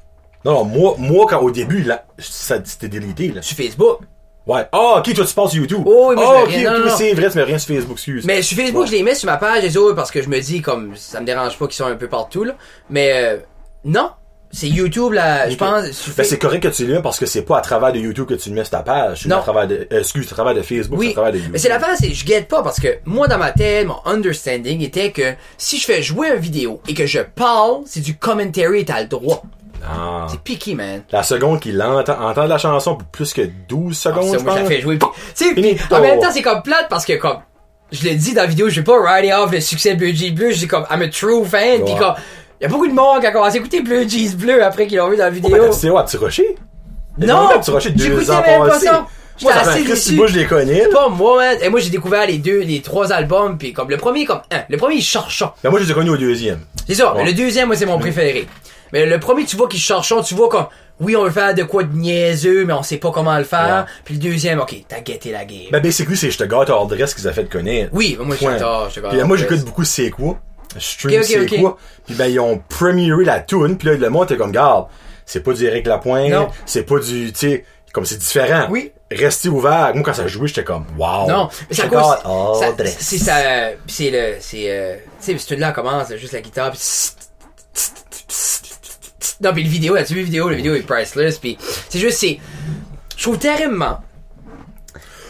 Non, 0.46 0.54
non, 0.54 0.64
moi, 0.66 0.96
moi 0.98 1.26
quand 1.28 1.40
au 1.42 1.52
début, 1.52 1.82
là, 1.82 2.06
ça, 2.20 2.58
c'était 2.64 2.88
délité, 2.88 3.30
là. 3.34 3.42
sur 3.42 3.58
Facebook? 3.58 4.00
Ouais. 4.48 4.62
Ah, 4.72 4.98
ok, 5.00 5.14
toi 5.16 5.26
tu 5.26 5.34
passes 5.34 5.52
sur 5.52 5.62
YouTube. 5.62 5.82
Oh, 5.88 6.08
oui, 6.10 6.16
moi, 6.16 6.24
je 6.24 6.30
Ah, 6.30 6.34
mets 6.38 6.44
ok, 6.44 6.50
rien. 6.50 6.64
Non, 6.72 6.78
ok, 6.78 6.84
non, 6.86 6.90
non. 6.92 6.98
c'est 6.98 7.14
vrai, 7.14 7.30
tu 7.32 7.38
mets 7.38 7.44
rien 7.44 7.58
sur 7.58 7.74
Facebook, 7.76 7.96
excuse. 7.98 8.26
Mais 8.26 8.42
sur 8.44 8.56
Facebook, 8.58 8.82
Ouais. 8.84 8.88
je 8.88 8.92
les 8.92 9.02
mets 9.04 9.16
sur 9.16 9.26
ma 9.28 9.38
page 9.38 9.64
les 9.64 9.76
autres 9.76 9.96
parce 9.96 10.12
que 10.12 10.22
je 10.22 10.30
me 10.30 10.40
dis 10.40 10.62
comme 10.62 10.96
ça 10.96 11.20
me 11.20 11.26
dérange 11.26 11.58
pas 11.58 11.66
qu'ils 11.66 11.76
sont 11.76 11.86
un 11.88 11.96
peu 11.96 12.08
partout 12.08 12.44
là. 12.44 12.54
Mais 12.92 13.12
euh, 13.16 13.38
non, 13.86 14.12
c'est 14.52 14.68
YouTube 14.68 15.14
là, 15.14 15.50
je 15.50 15.54
Ok. 15.54 15.60
pense. 15.60 15.90
sur 15.94 16.10
Ben, 16.14 16.18
Fa- 16.18 16.24
c'est 16.30 16.38
correct 16.38 16.62
que 16.62 16.68
tu 16.68 16.86
le 16.86 16.94
mets 16.94 17.02
parce 17.02 17.18
que 17.18 17.26
c'est 17.26 17.42
pas 17.42 17.58
à 17.58 17.62
travers 17.62 17.92
de 17.92 17.98
YouTube 17.98 18.28
que 18.28 18.36
tu 18.36 18.50
le 18.50 18.56
mets 18.56 18.64
sur 18.66 18.70
ta 18.70 18.84
page. 18.84 19.22
C'est 19.24 19.30
Non. 19.30 19.38
à 19.38 19.42
travers 19.42 19.68
de, 19.68 19.88
euh, 19.92 20.00
excuse, 20.00 20.28
à 20.28 20.36
travers 20.36 20.54
de 20.54 20.62
Facebook, 20.62 21.00
c'est 21.02 21.06
à 21.06 21.10
Oui, 21.10 21.14
travers 21.14 21.32
de 21.32 21.38
YouTube. 21.38 21.54
mais 21.54 21.58
c'est 21.60 21.70
la 21.70 21.80
fin, 21.80 21.96
c'est 21.96 22.14
je 22.14 22.24
guette 22.24 22.48
pas 22.48 22.62
parce 22.62 22.80
que 22.80 23.00
moi 23.06 23.28
dans 23.28 23.40
ma 23.40 23.52
tête, 23.52 23.88
mon 23.88 23.98
understanding 24.06 24.82
était 24.84 25.12
que 25.12 25.34
si 25.58 25.80
je 25.80 25.86
fais 25.86 26.04
jouer 26.04 26.28
une 26.30 26.36
vidéo 26.40 26.82
et 26.88 26.94
que 26.94 27.08
je 27.08 27.22
parle, 27.22 27.80
c'est 27.88 28.02
du 28.02 28.16
commentary 28.16 28.82
et 28.82 28.86
t'as 28.86 29.02
le 29.02 29.08
droit. 29.08 29.42
Ah. 29.84 30.28
C'est 30.30 30.40
picky 30.42 30.76
man. 30.76 31.04
La 31.12 31.24
seconde 31.24 31.60
qu'il 31.60 31.82
entend, 31.82 32.20
entend 32.22 32.46
la 32.46 32.58
chanson 32.58 32.96
pour 32.96 33.08
plus 33.08 33.34
que 33.34 33.42
12 33.68 33.92
Ah, 34.06 34.10
secondes, 34.10 34.32
ça, 34.32 34.38
je 34.40 34.44
moi, 34.44 34.56
je 34.60 34.66
fais 34.66 34.82
jouer. 34.82 34.98
Puis, 34.98 35.78
en 35.92 36.02
même 36.02 36.20
temps, 36.20 36.32
c'est 36.32 36.42
comme 36.42 36.62
plate 36.62 36.88
parce 36.90 37.06
que 37.06 37.14
comme, 37.14 37.38
je 37.92 38.08
le 38.08 38.16
dis 38.16 38.34
dans 38.34 38.42
la 38.42 38.48
vidéo, 38.48 38.70
je 38.70 38.76
vais 38.80 38.84
pas 38.84 38.96
rider 39.16 39.34
off 39.34 39.52
le 39.52 39.62
succès 39.62 39.94
de 39.94 40.00
Blue 40.00 40.16
Jeans 40.16 40.34
Bleu, 40.34 40.52
je 40.52 40.58
dis 40.60 40.68
comme, 40.68 40.86
I'm 40.90 41.02
a 41.02 41.08
true 41.08 41.46
fan, 41.46 41.84
pis 41.86 41.92
Ouais. 41.94 42.00
comme, 42.00 42.14
y 42.62 42.66
a 42.66 42.68
beaucoup 42.68 42.88
de 42.88 42.94
monde 42.94 43.20
qui 43.22 43.28
a 43.28 43.32
commencé 43.32 43.58
à 43.58 43.60
écouter 43.60 43.82
Blue 43.82 44.08
Jeans 44.10 44.36
Bleu 44.36 44.64
après 44.64 44.88
qu'ils 44.88 44.98
l'ont 44.98 45.10
vu 45.10 45.18
dans 45.18 45.24
la 45.26 45.30
Oh, 45.30 45.34
vidéo. 45.34 45.52
ben, 45.64 45.72
c'est 45.72 45.90
ouais, 45.90 46.04
petit 46.04 46.18
rocher? 46.18 46.56
non! 47.18 47.50
petit 47.60 47.72
rocher 47.72 47.92
deux 47.92 48.32
ans 48.32 48.42
passés. 48.42 48.86
ça! 48.88 49.06
Moi, 49.42 49.52
ça 49.52 49.60
fait 49.64 49.70
assez 49.70 49.84
déçu. 49.84 50.16
Bush, 50.16 50.32
je 50.32 50.40
les 50.40 50.46
connais. 50.46 50.88
Pas 50.88 51.10
moi, 51.10 51.38
man. 51.38 51.58
Et 51.62 51.68
moi, 51.68 51.82
j'ai 51.82 51.90
découvert 51.90 52.26
les 52.26 52.38
deux, 52.38 52.62
les 52.62 52.80
trois 52.82 53.12
albums, 53.12 53.58
puis 53.58 53.74
comme, 53.74 53.90
le 53.90 53.98
premier, 53.98 54.24
comme, 54.24 54.40
hein, 54.50 54.62
le 54.70 54.78
premier, 54.78 54.96
il. 54.96 55.06
Ben, 55.62 55.70
moi, 55.70 55.80
je 55.82 55.84
les 55.86 55.92
ai 55.92 55.94
connus 55.94 56.12
au 56.12 56.16
deuxième. 56.18 56.60
C'est 56.88 56.94
ça. 56.96 57.14
Mais 57.18 57.26
le 57.26 57.34
deuxième, 57.34 57.68
moi, 57.68 57.76
c'est 57.76 57.86
mon 57.86 58.00
préféré. 58.00 58.48
Mais 58.96 59.06
le 59.06 59.20
premier, 59.20 59.44
tu 59.44 59.58
vois 59.58 59.68
qu'il 59.68 59.78
cherchant, 59.82 60.22
tu 60.24 60.36
vois 60.36 60.48
comme, 60.48 60.68
oui, 61.02 61.18
on 61.18 61.26
veut 61.26 61.30
faire 61.30 61.54
de 61.54 61.64
quoi 61.64 61.84
de 61.84 61.94
niaiseux, 61.94 62.64
mais 62.64 62.72
on 62.72 62.82
sait 62.82 62.96
pas 62.96 63.12
comment 63.12 63.38
le 63.38 63.44
faire. 63.44 63.84
Ouais. 63.86 63.92
Puis 64.06 64.14
le 64.14 64.22
deuxième, 64.22 64.62
ok, 64.62 64.74
t'as 64.88 65.02
guetté 65.02 65.34
la 65.34 65.44
game. 65.44 65.68
Ben, 65.70 65.82
basically, 65.82 66.16
c'est 66.16 66.32
Je 66.32 66.38
te 66.38 66.46
gâte 66.46 66.70
hors 66.70 66.88
dress 66.88 67.14
qu'ils 67.14 67.28
ont 67.28 67.34
fait 67.34 67.50
connaître. 67.50 67.90
oui, 67.92 68.16
moi, 68.18 68.38
Point. 68.38 68.54
j'adore, 68.54 68.90
je 68.90 69.02
Puis, 69.02 69.24
moi, 69.26 69.36
j'écoute 69.36 69.66
beaucoup 69.66 69.84
C'est 69.84 70.12
quoi. 70.12 70.40
Je 70.78 70.80
stream 70.80 71.20
Ok, 71.20 71.28
ok, 71.30 71.48
C'est 71.50 71.58
quoi. 71.60 71.78
Puis, 72.06 72.16
ben, 72.16 72.28
ils 72.28 72.40
ont 72.40 72.58
premieré 72.70 73.26
la 73.26 73.42
tune. 73.42 73.78
Puis 73.78 73.90
là, 73.90 73.96
le 73.96 74.10
monde 74.10 74.24
était 74.32 74.38
comme, 74.38 74.54
garde, 74.54 74.86
c'est 75.26 75.42
pas 75.44 75.52
du 75.52 75.66
Eric 75.66 75.86
Lapointe. 75.88 76.48
C'est 76.66 76.84
pas 76.84 77.00
du, 77.00 77.34
tu 77.34 77.38
sais, 77.40 77.66
comme 77.92 78.06
c'est 78.06 78.18
différent. 78.18 78.68
Oui. 78.70 78.94
Restez 79.12 79.50
ouvert. 79.50 79.92
Moi, 79.94 80.04
quand 80.06 80.14
ça 80.14 80.26
jouait, 80.28 80.48
j'étais 80.48 80.64
comme, 80.64 80.86
wow. 80.98 81.28
Non, 81.28 81.50
mais 81.70 81.76
Je 81.76 81.82
te 81.82 81.88
cause. 81.88 82.60
ça-. 82.62 82.74
C'est 82.98 83.18
ça. 83.18 83.36
C'est 83.88 84.10
le. 84.10 84.36
C'est. 84.40 84.72
euh, 84.72 84.96
Tu 85.22 85.34
sais, 85.34 85.38
ce 85.38 85.54
là 85.56 85.74
commence, 85.74 86.16
juste 86.16 86.32
la 86.32 86.40
guitare, 86.40 86.72
puis. 86.72 86.80
Non, 89.46 89.54
puis 89.54 89.64
le 89.64 89.70
vidéo, 89.70 89.96
là, 89.96 90.04
tu 90.04 90.14
vu 90.14 90.20
la 90.22 90.26
vidéo, 90.26 90.50
la 90.50 90.56
vidéo 90.56 90.76
est 90.76 90.82
priceless, 90.82 91.38
puis 91.38 91.58
c'est 91.90 92.00
juste, 92.00 92.18
c'est. 92.18 92.40
Je 93.16 93.24
trouve 93.24 93.38
terriblement 93.38 94.00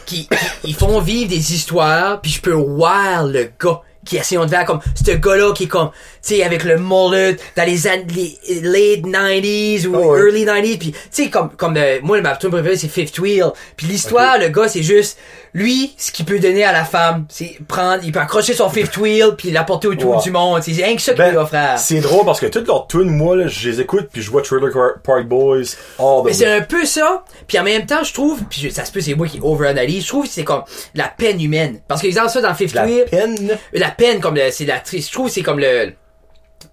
qu'ils 0.06 0.26
qu'ils- 0.26 0.38
ils 0.64 0.74
font 0.74 1.00
vivre 1.00 1.28
des 1.30 1.54
histoires, 1.54 2.20
puis 2.20 2.30
je 2.30 2.40
peux 2.40 2.52
voir 2.52 3.24
le 3.24 3.50
gars 3.62 3.80
qui 4.04 4.16
essaie 4.16 4.36
de 4.36 4.46
faire 4.46 4.64
comme 4.64 4.78
ce 4.94 5.10
gars-là 5.10 5.52
qui 5.52 5.64
est 5.64 5.66
comme 5.66 5.90
tu 5.90 6.36
sais 6.36 6.44
avec 6.44 6.62
le 6.62 6.78
mullet 6.78 7.36
dans 7.56 7.64
les 7.64 7.88
années 7.88 8.38
late 8.62 9.02
90s 9.04 9.84
ou 9.88 9.96
Oh 9.96 10.12
ouais. 10.12 10.20
early 10.20 10.44
90s 10.44 10.78
puis 10.78 10.92
tu 10.92 10.98
sais 11.10 11.28
comme 11.28 11.50
comme 11.56 11.76
euh, 11.76 11.98
moi 12.04 12.20
ma 12.20 12.36
tune 12.36 12.50
préférée 12.50 12.76
c'est 12.76 12.86
Fifth 12.86 13.18
Wheel 13.18 13.46
puis 13.76 13.88
l'histoire 13.88 14.38
le 14.38 14.46
gars 14.46 14.68
c'est 14.68 14.84
juste 14.84 15.18
lui 15.56 15.94
ce 15.96 16.12
qu'il 16.12 16.26
peut 16.26 16.38
donner 16.38 16.64
à 16.64 16.72
la 16.72 16.84
femme 16.84 17.24
c'est 17.30 17.56
prendre 17.66 18.04
il 18.04 18.12
peut 18.12 18.18
accrocher 18.20 18.52
son 18.52 18.68
Fifth 18.68 18.96
Wheel 18.98 19.36
puis 19.38 19.50
l'apporter 19.50 19.88
autour 19.88 20.20
du 20.22 20.30
monde 20.30 20.62
c'est 20.62 20.72
rien 20.72 20.94
que 20.94 21.00
ça 21.00 21.12
qu'il 21.14 21.22
Ben, 21.24 21.32
peut 21.32 21.38
offrir 21.40 21.78
c'est 21.78 22.00
drôle 22.00 22.26
parce 22.26 22.40
que 22.40 22.46
toutes 22.46 22.66
leurs 22.68 22.86
tunes, 22.86 23.08
moi, 23.08 23.36
là, 23.36 23.46
je 23.48 23.70
les 23.70 23.80
écoute 23.80 24.08
puis 24.12 24.20
je 24.20 24.30
vois 24.30 24.42
Trailer 24.42 24.70
Park 25.02 25.26
Boys 25.26 25.62
all 25.98 26.20
the 26.22 26.26
Mais 26.26 26.32
c'est 26.34 26.46
un 26.52 26.60
peu 26.60 26.84
ça. 26.84 27.24
Puis 27.46 27.58
en 27.58 27.62
même 27.64 27.86
temps, 27.86 28.04
je 28.04 28.12
trouve, 28.12 28.42
puis 28.50 28.70
ça 28.70 28.84
se 28.84 28.92
peut 28.92 29.00
c'est 29.00 29.14
moi 29.14 29.26
qui 29.26 29.40
overanalyse, 29.42 30.02
je 30.02 30.08
trouve 30.08 30.24
que 30.26 30.30
c'est 30.32 30.44
comme 30.44 30.62
la 30.94 31.08
peine 31.08 31.40
humaine. 31.40 31.80
Parce 31.88 32.02
que 32.02 32.06
exemple 32.06 32.28
ça 32.30 32.42
dans 32.42 32.54
Fifth 32.54 32.74
La 32.74 32.84
Wheel, 32.84 33.04
peine? 33.06 33.56
la 33.72 33.90
peine 33.90 34.20
comme 34.20 34.36
c'est 34.50 34.66
la 34.66 34.80
triste. 34.80 35.08
Je 35.08 35.12
trouve 35.14 35.28
que 35.28 35.32
c'est 35.32 35.42
comme 35.42 35.58
le 35.60 35.92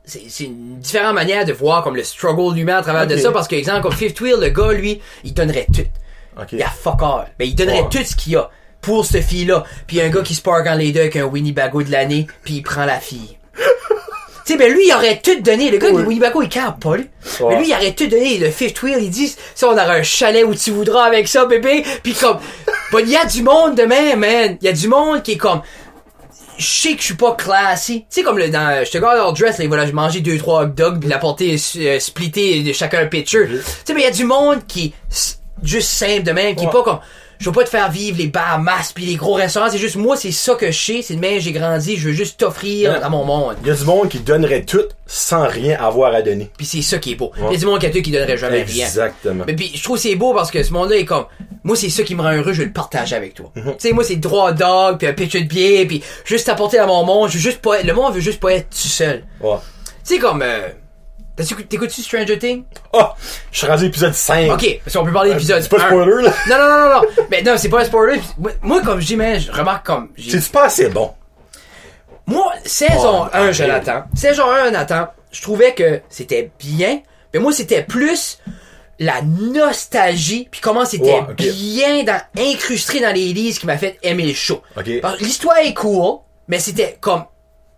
c'est 0.05 0.43
une 0.43 0.79
différente 0.79 1.13
manière 1.15 1.45
de 1.45 1.53
voir 1.53 1.83
comme 1.83 1.95
le 1.95 2.03
struggle 2.03 2.57
humain 2.59 2.77
à 2.77 2.81
travers 2.81 3.07
de 3.07 3.15
ça 3.15 3.31
parce 3.31 3.47
que 3.47 3.55
exemple 3.55 3.81
comme 3.81 3.93
Fifth 3.93 4.19
Wheel, 4.19 4.35
le 4.41 4.49
gars 4.49 4.73
lui, 4.73 4.99
il 5.23 5.33
donnerait 5.33 5.67
tout. 5.73 5.85
Il 6.51 6.61
a 6.63 6.67
fuck 6.69 7.01
all. 7.01 7.27
Mais 7.39 7.47
il 7.47 7.55
donnerait 7.55 7.81
Ouais. 7.83 7.87
tout 7.89 8.03
ce 8.03 8.15
qu'il 8.15 8.35
a 8.35 8.49
pour 8.83 9.05
cette 9.05 9.23
fille-là. 9.25 9.63
Puis 9.87 9.99
un 10.01 10.09
gars 10.09 10.21
qui 10.21 10.35
se 10.35 10.41
parque 10.41 10.67
en 10.67 10.75
les 10.75 10.91
deux 10.91 10.99
avec 10.99 11.15
un 11.15 11.23
Winnebago 11.25 11.81
de 11.81 11.91
l'année, 11.91 12.27
puis 12.43 12.55
il 12.55 12.61
prend 12.61 12.85
la 12.85 12.99
fille. 12.99 13.37
Tu 14.45 14.51
sais, 14.51 14.59
ben 14.59 14.73
lui, 14.73 14.87
il 14.89 14.93
aurait 14.93 15.21
tout 15.23 15.39
donné. 15.39 15.71
Le 15.71 15.77
gars 15.77 15.87
Oui. 15.89 16.01
du 16.01 16.07
Winnebago, 16.09 16.41
il 16.41 16.49
capte 16.49 16.83
pas, 16.83 16.97
lui. 16.97 17.07
Ouais. 17.39 17.47
Mais 17.55 17.59
lui, 17.61 17.69
il 17.69 17.73
aurait 17.73 17.93
tout 17.93 18.07
donné. 18.07 18.37
Le 18.39 18.51
Fifth 18.51 18.83
Wheel, 18.83 19.01
il 19.01 19.09
dit, 19.09 19.33
si 19.55 19.63
on 19.63 19.71
aurait 19.71 19.99
un 19.99 20.03
chalet 20.03 20.43
où 20.43 20.53
tu 20.53 20.71
voudras 20.71 21.05
avec 21.05 21.29
ça, 21.29 21.45
bébé. 21.45 21.85
Puis 22.03 22.13
comme, 22.13 22.39
bon, 22.91 22.97
il 22.99 23.09
y 23.09 23.15
a 23.15 23.23
du 23.23 23.41
monde 23.41 23.75
demain, 23.75 24.17
man. 24.17 24.57
Il 24.61 24.65
y 24.65 24.67
a 24.67 24.73
du 24.73 24.89
monde 24.89 25.23
qui 25.23 25.31
est 25.31 25.37
comme, 25.37 25.61
je 26.57 26.65
sais 26.67 26.91
que 26.93 26.99
je 26.99 27.05
suis 27.05 27.13
pas 27.13 27.35
classy. 27.35 28.01
Tu 28.01 28.05
sais, 28.09 28.23
comme 28.23 28.37
le, 28.37 28.49
dans, 28.49 28.83
je 28.85 28.91
te 28.91 28.97
garde 28.97 29.15
leur 29.15 29.31
dress, 29.31 29.59
là, 29.59 29.67
voilà, 29.67 29.85
je 29.87 29.93
manger 29.93 30.19
deux, 30.19 30.37
trois 30.37 30.63
hot 30.63 30.67
dogs, 30.75 30.99
puis 30.99 31.07
l'apporter, 31.09 31.55
euh, 31.77 31.99
splitter 32.01 32.63
de 32.63 32.73
chacun 32.73 32.99
un 32.99 33.05
pitcher. 33.05 33.47
Tu 33.47 33.55
sais, 33.85 33.93
mais 33.93 34.01
il 34.01 34.03
y 34.03 34.07
a 34.07 34.11
du 34.11 34.25
monde 34.25 34.67
qui 34.67 34.87
est 34.87 35.37
juste 35.63 35.87
simple 35.87 36.23
de 36.23 36.33
même, 36.33 36.53
qui 36.57 36.65
est 36.65 36.69
pas 36.69 36.83
comme, 36.83 36.99
je 37.43 37.49
veux 37.49 37.53
pas 37.53 37.65
te 37.65 37.69
faire 37.69 37.91
vivre 37.91 38.17
les 38.17 38.27
bars 38.27 38.59
masses 38.59 38.93
puis 38.93 39.05
les 39.05 39.15
gros 39.15 39.33
restaurants, 39.33 39.69
c'est 39.69 39.77
juste, 39.77 39.97
moi, 39.97 40.15
c'est 40.15 40.31
ça 40.31 40.55
que 40.55 40.71
je 40.71 40.79
sais, 40.79 41.01
c'est 41.01 41.15
de 41.15 41.19
même, 41.19 41.39
j'ai 41.39 41.51
grandi, 41.51 41.97
je 41.97 42.07
veux 42.07 42.13
juste 42.13 42.39
t'offrir 42.39 43.01
dans 43.01 43.09
mon 43.09 43.25
monde. 43.25 43.57
Il 43.61 43.67
y 43.67 43.71
a 43.71 43.75
du 43.75 43.83
monde 43.83 44.07
qui 44.07 44.19
donnerait 44.19 44.63
tout 44.63 44.85
sans 45.05 45.47
rien 45.47 45.77
avoir 45.77 46.13
à 46.13 46.21
donner. 46.21 46.49
Puis 46.55 46.65
c'est 46.65 46.81
ça 46.81 46.99
qui 46.99 47.11
est 47.11 47.15
beau. 47.15 47.31
Il 47.37 47.51
y 47.51 47.55
a 47.55 47.59
du 47.59 47.65
monde 47.65 47.79
qui 47.79 47.85
a 47.85 47.89
tout 47.89 48.01
qui 48.01 48.11
donnerait 48.11 48.37
jamais 48.37 48.63
rien. 48.63 48.85
Exactement. 48.85 49.43
Mais 49.45 49.55
puis 49.55 49.71
je 49.75 49.83
trouve 49.83 49.97
que 49.97 50.01
c'est 50.01 50.15
beau 50.15 50.33
parce 50.33 50.51
que 50.51 50.63
ce 50.63 50.71
monde-là 50.71 50.95
est 50.95 51.05
comme 51.05 51.25
moi 51.63 51.75
c'est 51.75 51.89
ça 51.89 52.03
qui 52.03 52.15
me 52.15 52.21
rend 52.21 52.31
heureux, 52.31 52.53
je 52.53 52.59
veux 52.59 52.67
le 52.67 52.73
partager 52.73 53.15
avec 53.15 53.33
toi. 53.33 53.51
Mhm. 53.55 53.73
Tu 53.73 53.73
sais 53.79 53.91
moi 53.91 54.03
c'est 54.05 54.15
droit 54.15 54.53
dog 54.53 54.97
puis 54.97 55.07
un 55.07 55.13
pitcher 55.13 55.41
de 55.41 55.47
pied 55.47 55.85
puis 55.85 56.01
juste 56.23 56.45
t'apporter 56.45 56.79
à 56.79 56.87
mon 56.87 57.03
monde, 57.03 57.29
je 57.29 57.35
veux 57.35 57.41
juste 57.41 57.59
pas 57.59 57.79
être, 57.79 57.85
le 57.85 57.93
monde 57.93 58.13
veut 58.13 58.21
juste 58.21 58.39
pas 58.39 58.53
être 58.53 58.69
tout 58.69 58.87
seul. 58.87 59.23
Ouais. 59.41 59.57
Tu 60.05 60.15
sais 60.15 60.19
comme 60.19 60.41
euh, 60.41 60.69
t'écoutes-tu 61.35 62.01
Stranger 62.01 62.37
Things? 62.37 62.63
Oh! 62.93 63.03
Je 63.51 63.57
suis 63.59 63.67
rendu 63.67 63.81
à 63.83 63.85
l'épisode 63.85 64.13
5. 64.13 64.51
OK, 64.53 64.81
si 64.85 64.97
on 64.97 65.05
peut 65.05 65.11
parler 65.11 65.31
d'épisode 65.31 65.61
C'est 65.61 65.69
pas 65.69 65.83
1. 65.83 65.87
spoiler, 65.87 66.23
là. 66.23 66.33
Non 66.49 66.57
non 66.57 66.69
non 66.69 66.79
non 66.89 67.01
non. 67.01 67.25
Mais 67.31 67.41
non, 67.41 67.53
c'est 67.57 67.69
pas 67.69 67.81
un 67.81 67.85
spoiler. 67.85 68.21
Moi, 68.61 68.81
comme 68.81 68.99
je 68.99 69.07
dis 69.07 69.15
mais 69.17 69.39
je 69.39 69.51
remarque 69.51 69.85
comme 69.85 70.09
C'est 70.17 70.51
pas 70.51 70.65
assez 70.65 70.89
bon. 70.89 71.11
Moi, 72.25 72.53
saison 72.65 73.25
Oh, 73.25 73.29
1, 73.33 73.51
je 73.51 73.63
l'attends. 73.63 74.03
Saison 74.15 74.49
1, 74.49 74.71
Nathan, 74.71 75.07
je 75.31 75.41
trouvais 75.41 75.73
que 75.73 76.01
c'était 76.09 76.51
bien, 76.59 77.01
mais 77.33 77.39
moi, 77.39 77.51
c'était 77.51 77.83
plus 77.83 78.39
la 78.99 79.21
nostalgie, 79.23 80.47
puis 80.49 80.61
comment 80.61 80.85
c'était 80.85 81.21
bien 81.35 82.03
dans, 82.03 82.21
incrusté 82.37 83.01
dans 83.01 83.13
les 83.13 83.33
livres 83.33 83.59
qui 83.59 83.65
m'a 83.65 83.77
fait 83.77 83.97
aimer 84.03 84.25
le 84.25 84.33
show. 84.33 84.61
Ok. 84.77 85.01
Parce 85.01 85.17
que 85.17 85.23
L'histoire 85.23 85.57
est 85.57 85.73
cool, 85.73 86.19
mais 86.47 86.59
c'était 86.59 86.97
comme... 87.01 87.25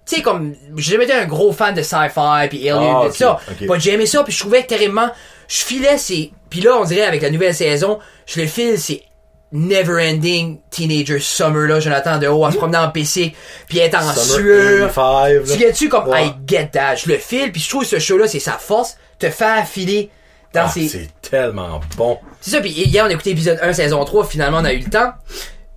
Tu 0.07 0.17
sais, 0.17 0.21
comme... 0.21 0.53
J'ai 0.77 0.91
jamais 0.93 1.05
été 1.05 1.13
un 1.13 1.25
gros 1.25 1.51
fan 1.51 1.73
de 1.73 1.81
sci-fi, 1.81 2.47
puis 2.49 2.69
Alien, 2.69 2.77
Ah, 2.95 3.01
et 3.03 3.07
ok, 3.07 3.11
tout 3.11 3.17
ça. 3.17 3.39
ok. 3.49 3.67
But 3.67 3.79
j'ai 3.81 3.93
aimé 3.93 4.05
ça, 4.05 4.23
puis 4.23 4.33
je 4.33 4.39
trouvais 4.39 4.63
terriblement 4.63 5.09
je 5.47 5.57
filais, 5.63 5.97
c'est. 5.99 6.31
Puis 6.49 6.61
là, 6.61 6.75
on 6.79 6.85
dirait 6.85 7.03
avec 7.03 7.21
la 7.21 7.29
nouvelle 7.29 7.53
saison, 7.53 7.99
je 8.25 8.41
le 8.41 8.47
file, 8.47 8.79
c'est 8.79 9.03
never 9.51 10.03
ending 10.11 10.59
teenager 10.71 11.19
summer 11.19 11.67
là 11.67 11.79
Jonathan 11.79 12.17
de 12.17 12.27
haut 12.27 12.43
à 12.45 12.51
se 12.51 12.57
promener 12.57 12.79
en 12.79 12.89
PC 12.89 13.33
puis 13.69 13.77
être 13.77 13.95
en 13.95 14.11
sueur 14.13 14.87
85, 14.91 15.43
tu 15.43 15.51
là. 15.51 15.55
viens-tu 15.55 15.87
comme 15.87 16.07
Ouais. 16.09 16.25
I 16.27 16.31
get 16.47 16.69
that? 16.73 16.95
Je 16.95 17.07
le 17.09 17.17
file 17.19 17.51
puis 17.51 17.61
je 17.61 17.69
trouve 17.69 17.85
ce 17.85 17.99
show 17.99 18.17
là 18.17 18.27
c'est 18.27 18.39
sa 18.39 18.53
force 18.53 18.97
te 19.19 19.29
faire 19.29 19.65
filer 19.67 20.09
dans 20.51 20.63
Ah, 20.65 20.69
ses 20.69 20.87
c'est 20.89 21.09
tellement 21.21 21.79
bon. 21.95 22.17
c'est 22.41 22.51
ça 22.51 22.59
puis 22.59 22.71
hier 22.71 23.05
on 23.05 23.07
a 23.07 23.13
écouté 23.13 23.29
épisode 23.29 23.59
1 23.61 23.71
saison 23.71 24.03
3 24.03 24.25
finalement 24.25 24.57
on 24.61 24.65
a 24.65 24.73
eu 24.73 24.79
le 24.79 24.89
temps 24.89 25.13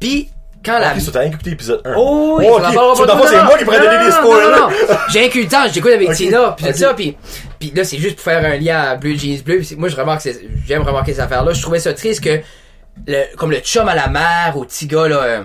puis 0.01 0.31
quand 0.69 0.79
la 0.79 0.93
Ok, 0.93 1.01
so 1.01 1.11
t'as 1.11 1.25
l'épisode 1.45 1.81
1. 1.85 1.95
Oh 1.97 2.37
oui, 2.39 2.47
oh, 2.49 2.61
tu 2.61 2.67
ok. 2.67 2.75
vas 2.75 2.81
pas 3.07 3.23
So, 3.23 3.27
c'est 3.29 3.43
moi 3.43 3.59
qui 3.59 3.65
pourrais 3.65 3.81
donner 3.81 4.05
des 4.05 4.11
spoilers. 4.13 4.45
non, 4.51 4.57
non, 4.57 4.69
non. 4.69 4.97
J'ai 5.09 5.49
temps, 5.49 5.65
j'écoute 5.73 5.93
avec 5.93 6.13
Tina, 6.15 6.55
puis 6.57 6.67
tout 6.67 6.79
ça, 6.79 6.95
puis 6.95 7.17
puis 7.59 7.73
là 7.75 7.85
c'est 7.85 7.99
juste 7.99 8.17
pour 8.17 8.25
faire 8.25 8.45
un 8.45 8.57
lien 8.57 8.79
à 8.79 8.95
Blue 8.97 9.19
Jeans 9.19 9.43
Bleu. 9.45 9.63
Moi 9.77 9.89
je 9.89 9.97
remarque, 9.97 10.29
j'aime 10.67 10.83
remarquer 10.83 11.13
cette 11.13 11.25
affaire-là. 11.25 11.53
Je 11.53 11.63
trouvais 11.63 11.81
ça 11.81 11.93
triste 11.93 12.23
que 12.23 12.41
le, 13.07 13.37
comme 13.37 13.51
le 13.51 13.59
chum 13.59 13.89
à 13.89 13.95
la 13.95 14.09
mère 14.09 14.55
au 14.57 14.65
petit 14.65 14.87
gars 14.87 15.09
là, 15.09 15.23
euh, 15.23 15.43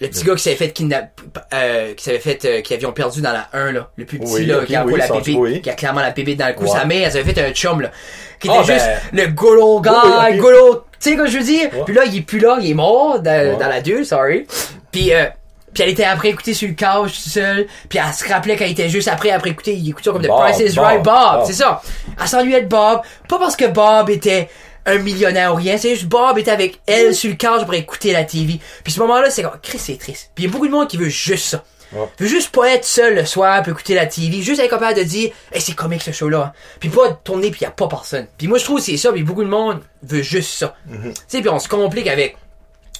le 0.00 0.08
petit 0.08 0.24
gars 0.24 0.34
qui 0.34 0.42
s'avait 0.42 0.56
fait 0.56 0.70
kidnap, 0.72 1.20
euh, 1.54 1.94
qui 1.94 2.04
s'avait 2.04 2.18
fait, 2.18 2.44
euh, 2.44 2.60
qui 2.60 2.74
avions 2.74 2.92
perdu 2.92 3.22
dans 3.22 3.32
la 3.32 3.48
1 3.52 3.72
là, 3.72 3.88
le 3.96 4.04
plus 4.04 4.18
petit 4.18 4.32
Oui, 4.34 4.46
là, 4.46 4.64
qui 4.66 4.76
a 4.76 4.84
oui, 4.84 4.98
la 4.98 5.08
pépé, 5.08 5.34
oui. 5.36 5.62
qui 5.62 5.70
a 5.70 5.74
clairement 5.74 6.00
la 6.02 6.10
pépé 6.12 6.34
dans 6.34 6.46
le 6.48 6.52
cou. 6.52 6.64
Ouais. 6.64 6.70
Sa 6.70 6.84
mère, 6.84 7.06
elle 7.06 7.12
s'avait 7.12 7.32
fait 7.32 7.40
un 7.48 7.52
chum 7.52 7.80
là, 7.80 7.90
qui 8.38 8.48
était 8.48 8.56
Ah, 8.60 8.62
juste 8.62 8.86
ben- 9.12 9.24
le 9.24 9.32
good 9.32 9.58
old 9.58 9.84
guy, 9.84 10.36
good 10.38 10.54
old, 10.54 10.78
tu 11.00 11.10
sais 11.10 11.16
quoi 11.16 11.26
je 11.26 11.38
veux 11.38 11.44
dire? 11.44 11.70
Puis 11.84 11.94
là 11.94 12.02
il 12.06 12.16
est 12.16 12.20
plus 12.22 12.38
là, 12.38 12.58
il 12.60 12.70
est 12.70 12.74
mort 12.74 13.20
dans, 13.20 13.30
Ouais. 13.30 13.56
dans 13.58 13.68
la 13.68 13.80
2, 13.80 14.04
sorry. 14.04 14.46
Puis 14.92 15.12
euh, 15.12 15.26
puis 15.74 15.82
elle 15.82 15.90
était 15.90 16.04
après 16.04 16.30
écouter 16.30 16.54
sur 16.54 16.68
le 16.68 16.74
couch 16.74 17.22
tout 17.24 17.28
seul. 17.30 17.66
Puis 17.88 17.98
elle 17.98 18.14
se 18.14 18.26
rappelait 18.32 18.56
qu'elle 18.56 18.70
était 18.70 18.88
juste 18.88 19.08
après 19.08 19.30
après 19.30 19.50
écouter, 19.50 19.74
il 19.74 19.90
écoutait 19.90 20.10
comme 20.10 20.22
The 20.22 20.28
Bob, 20.28 20.40
Price 20.50 20.58
is 20.60 20.74
Bob, 20.74 20.84
Right 20.84 21.02
Bob, 21.02 21.14
Bob. 21.38 21.44
c'est 21.46 21.52
ça. 21.52 21.82
Elle 22.20 22.26
s'ennuyait 22.28 22.62
de 22.62 22.68
Bob, 22.68 23.02
pas 23.28 23.38
parce 23.38 23.56
que 23.56 23.66
Bob 23.66 24.08
était 24.08 24.48
un 24.86 24.98
millionnaire 24.98 25.52
ou 25.52 25.56
rien, 25.56 25.76
c'est 25.78 25.90
juste 25.90 26.06
Bob 26.06 26.38
était 26.38 26.50
avec 26.52 26.80
elle 26.86 27.14
sur 27.14 27.28
le 27.28 27.36
couch 27.36 27.64
pour 27.64 27.74
écouter 27.74 28.12
la 28.12 28.24
TV. 28.24 28.58
Puis 28.84 28.92
ce 28.92 29.00
moment-là, 29.00 29.28
c'est 29.30 29.42
comme 29.42 29.58
Chris, 29.60 29.78
c'est 29.78 29.98
triste. 29.98 30.30
Puis 30.34 30.44
il 30.44 30.46
y 30.46 30.50
a 30.50 30.52
beaucoup 30.52 30.66
de 30.68 30.72
monde 30.72 30.86
qui 30.88 30.96
veut 30.96 31.08
juste 31.08 31.44
ça. 31.46 31.64
Ouais. 31.92 32.08
Veut 32.18 32.26
juste 32.26 32.50
pas 32.50 32.68
être 32.74 32.84
seul 32.84 33.14
le 33.14 33.24
soir 33.24 33.62
pour 33.62 33.72
écouter 33.72 33.94
la 33.94 34.06
TV, 34.06 34.42
juste 34.42 34.60
être 34.60 34.70
capable 34.70 34.98
de 34.98 35.04
dire 35.04 35.30
hey, 35.52 35.60
c'est 35.60 35.74
comique 35.74 36.02
ce 36.02 36.10
show 36.10 36.28
là. 36.28 36.52
Puis 36.80 36.88
pas 36.88 37.12
tourner 37.24 37.50
puis 37.50 37.60
y 37.62 37.64
a 37.64 37.70
pas 37.70 37.86
personne. 37.88 38.26
Puis 38.36 38.48
moi 38.48 38.58
je 38.58 38.64
trouve 38.64 38.78
que 38.78 38.84
c'est 38.84 38.96
ça, 38.96 39.12
puis 39.12 39.22
beaucoup 39.22 39.44
de 39.44 39.48
monde 39.48 39.80
veut 40.02 40.22
juste 40.22 40.50
ça. 40.58 40.74
Tu 40.90 41.12
sais 41.28 41.40
puis 41.40 41.48
on 41.48 41.58
se 41.58 41.68
complique 41.68 42.08
avec 42.08 42.36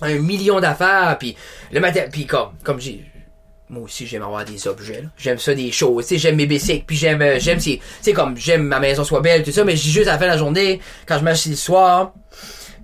un 0.03 0.19
million 0.19 0.61
d'affaires 0.61 1.17
puis 1.19 1.37
le 1.73 1.81
matin 1.81 2.03
puis 2.11 2.27
comme 2.27 2.51
comme 2.63 2.81
j'ai 2.81 3.05
moi 3.69 3.83
aussi 3.83 4.07
j'aime 4.07 4.23
avoir 4.23 4.45
des 4.45 4.69
objets 4.69 5.05
j'aime 5.17 5.39
ça 5.39 5.55
des 5.55 5.73
choses 5.73 6.07
tu 6.07 6.15
sais 6.15 6.19
j'aime 6.19 6.37
mes 6.37 6.47
bicycles 6.47 6.85
puis 6.87 6.97
j'aime 6.97 7.23
euh, 7.23 7.39
j'aime 7.41 7.59
c'est 7.59 7.81
c'est 8.01 8.13
comme 8.13 8.37
j'aime 8.37 8.63
ma 8.63 8.79
maison 8.79 9.05
soit 9.05 9.21
belle 9.21 9.43
tout 9.43 9.53
ça 9.53 9.65
mais 9.65 9.75
dis 9.75 9.91
juste 9.91 10.09
à 10.09 10.13
la 10.13 10.19
fin 10.19 10.27
de 10.27 10.31
la 10.33 10.37
journée 10.37 10.81
quand 11.07 11.19
je 11.19 11.25
m'assieds 11.25 11.51
le 11.51 11.57
soir 11.57 12.13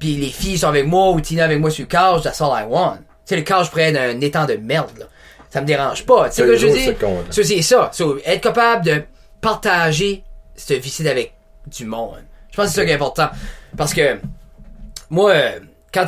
puis 0.00 0.16
les 0.16 0.30
filles 0.30 0.58
sont 0.58 0.68
avec 0.68 0.86
moi 0.86 1.10
ou 1.10 1.20
Tina 1.20 1.44
avec 1.44 1.60
moi 1.60 1.70
sur 1.70 1.84
le 1.84 1.88
couch 1.88 2.22
that's 2.22 2.40
all 2.40 2.50
I 2.50 2.64
want 2.66 2.96
tu 2.96 3.02
sais 3.26 3.36
le 3.36 3.42
couch 3.42 3.68
pourrait 3.68 3.90
être 3.94 4.00
un 4.00 4.20
étang 4.20 4.46
de 4.46 4.54
merde 4.54 4.98
là 4.98 5.06
ça 5.52 5.60
me 5.60 5.66
dérange 5.66 6.06
pas 6.06 6.28
tu 6.30 6.36
sais 6.36 6.42
C'est 6.42 6.42
ce 6.42 6.46
que 6.46 6.56
je 6.56 6.66
dire? 6.66 6.94
c'est. 7.30 7.62
Ça, 7.62 7.90
So, 7.92 8.18
être 8.24 8.40
capable 8.42 8.84
de 8.84 9.02
partager 9.40 10.24
cette 10.54 10.80
visite 10.82 11.06
avec 11.06 11.34
du 11.66 11.84
monde 11.84 12.22
je 12.50 12.56
pense 12.56 12.66
que 12.66 12.72
c'est 12.72 12.80
ça 12.80 12.84
qui 12.84 12.90
est 12.90 12.94
important 12.94 13.30
parce 13.76 13.94
que 13.94 14.18
moi, 15.10 15.34
quand, 15.92 16.06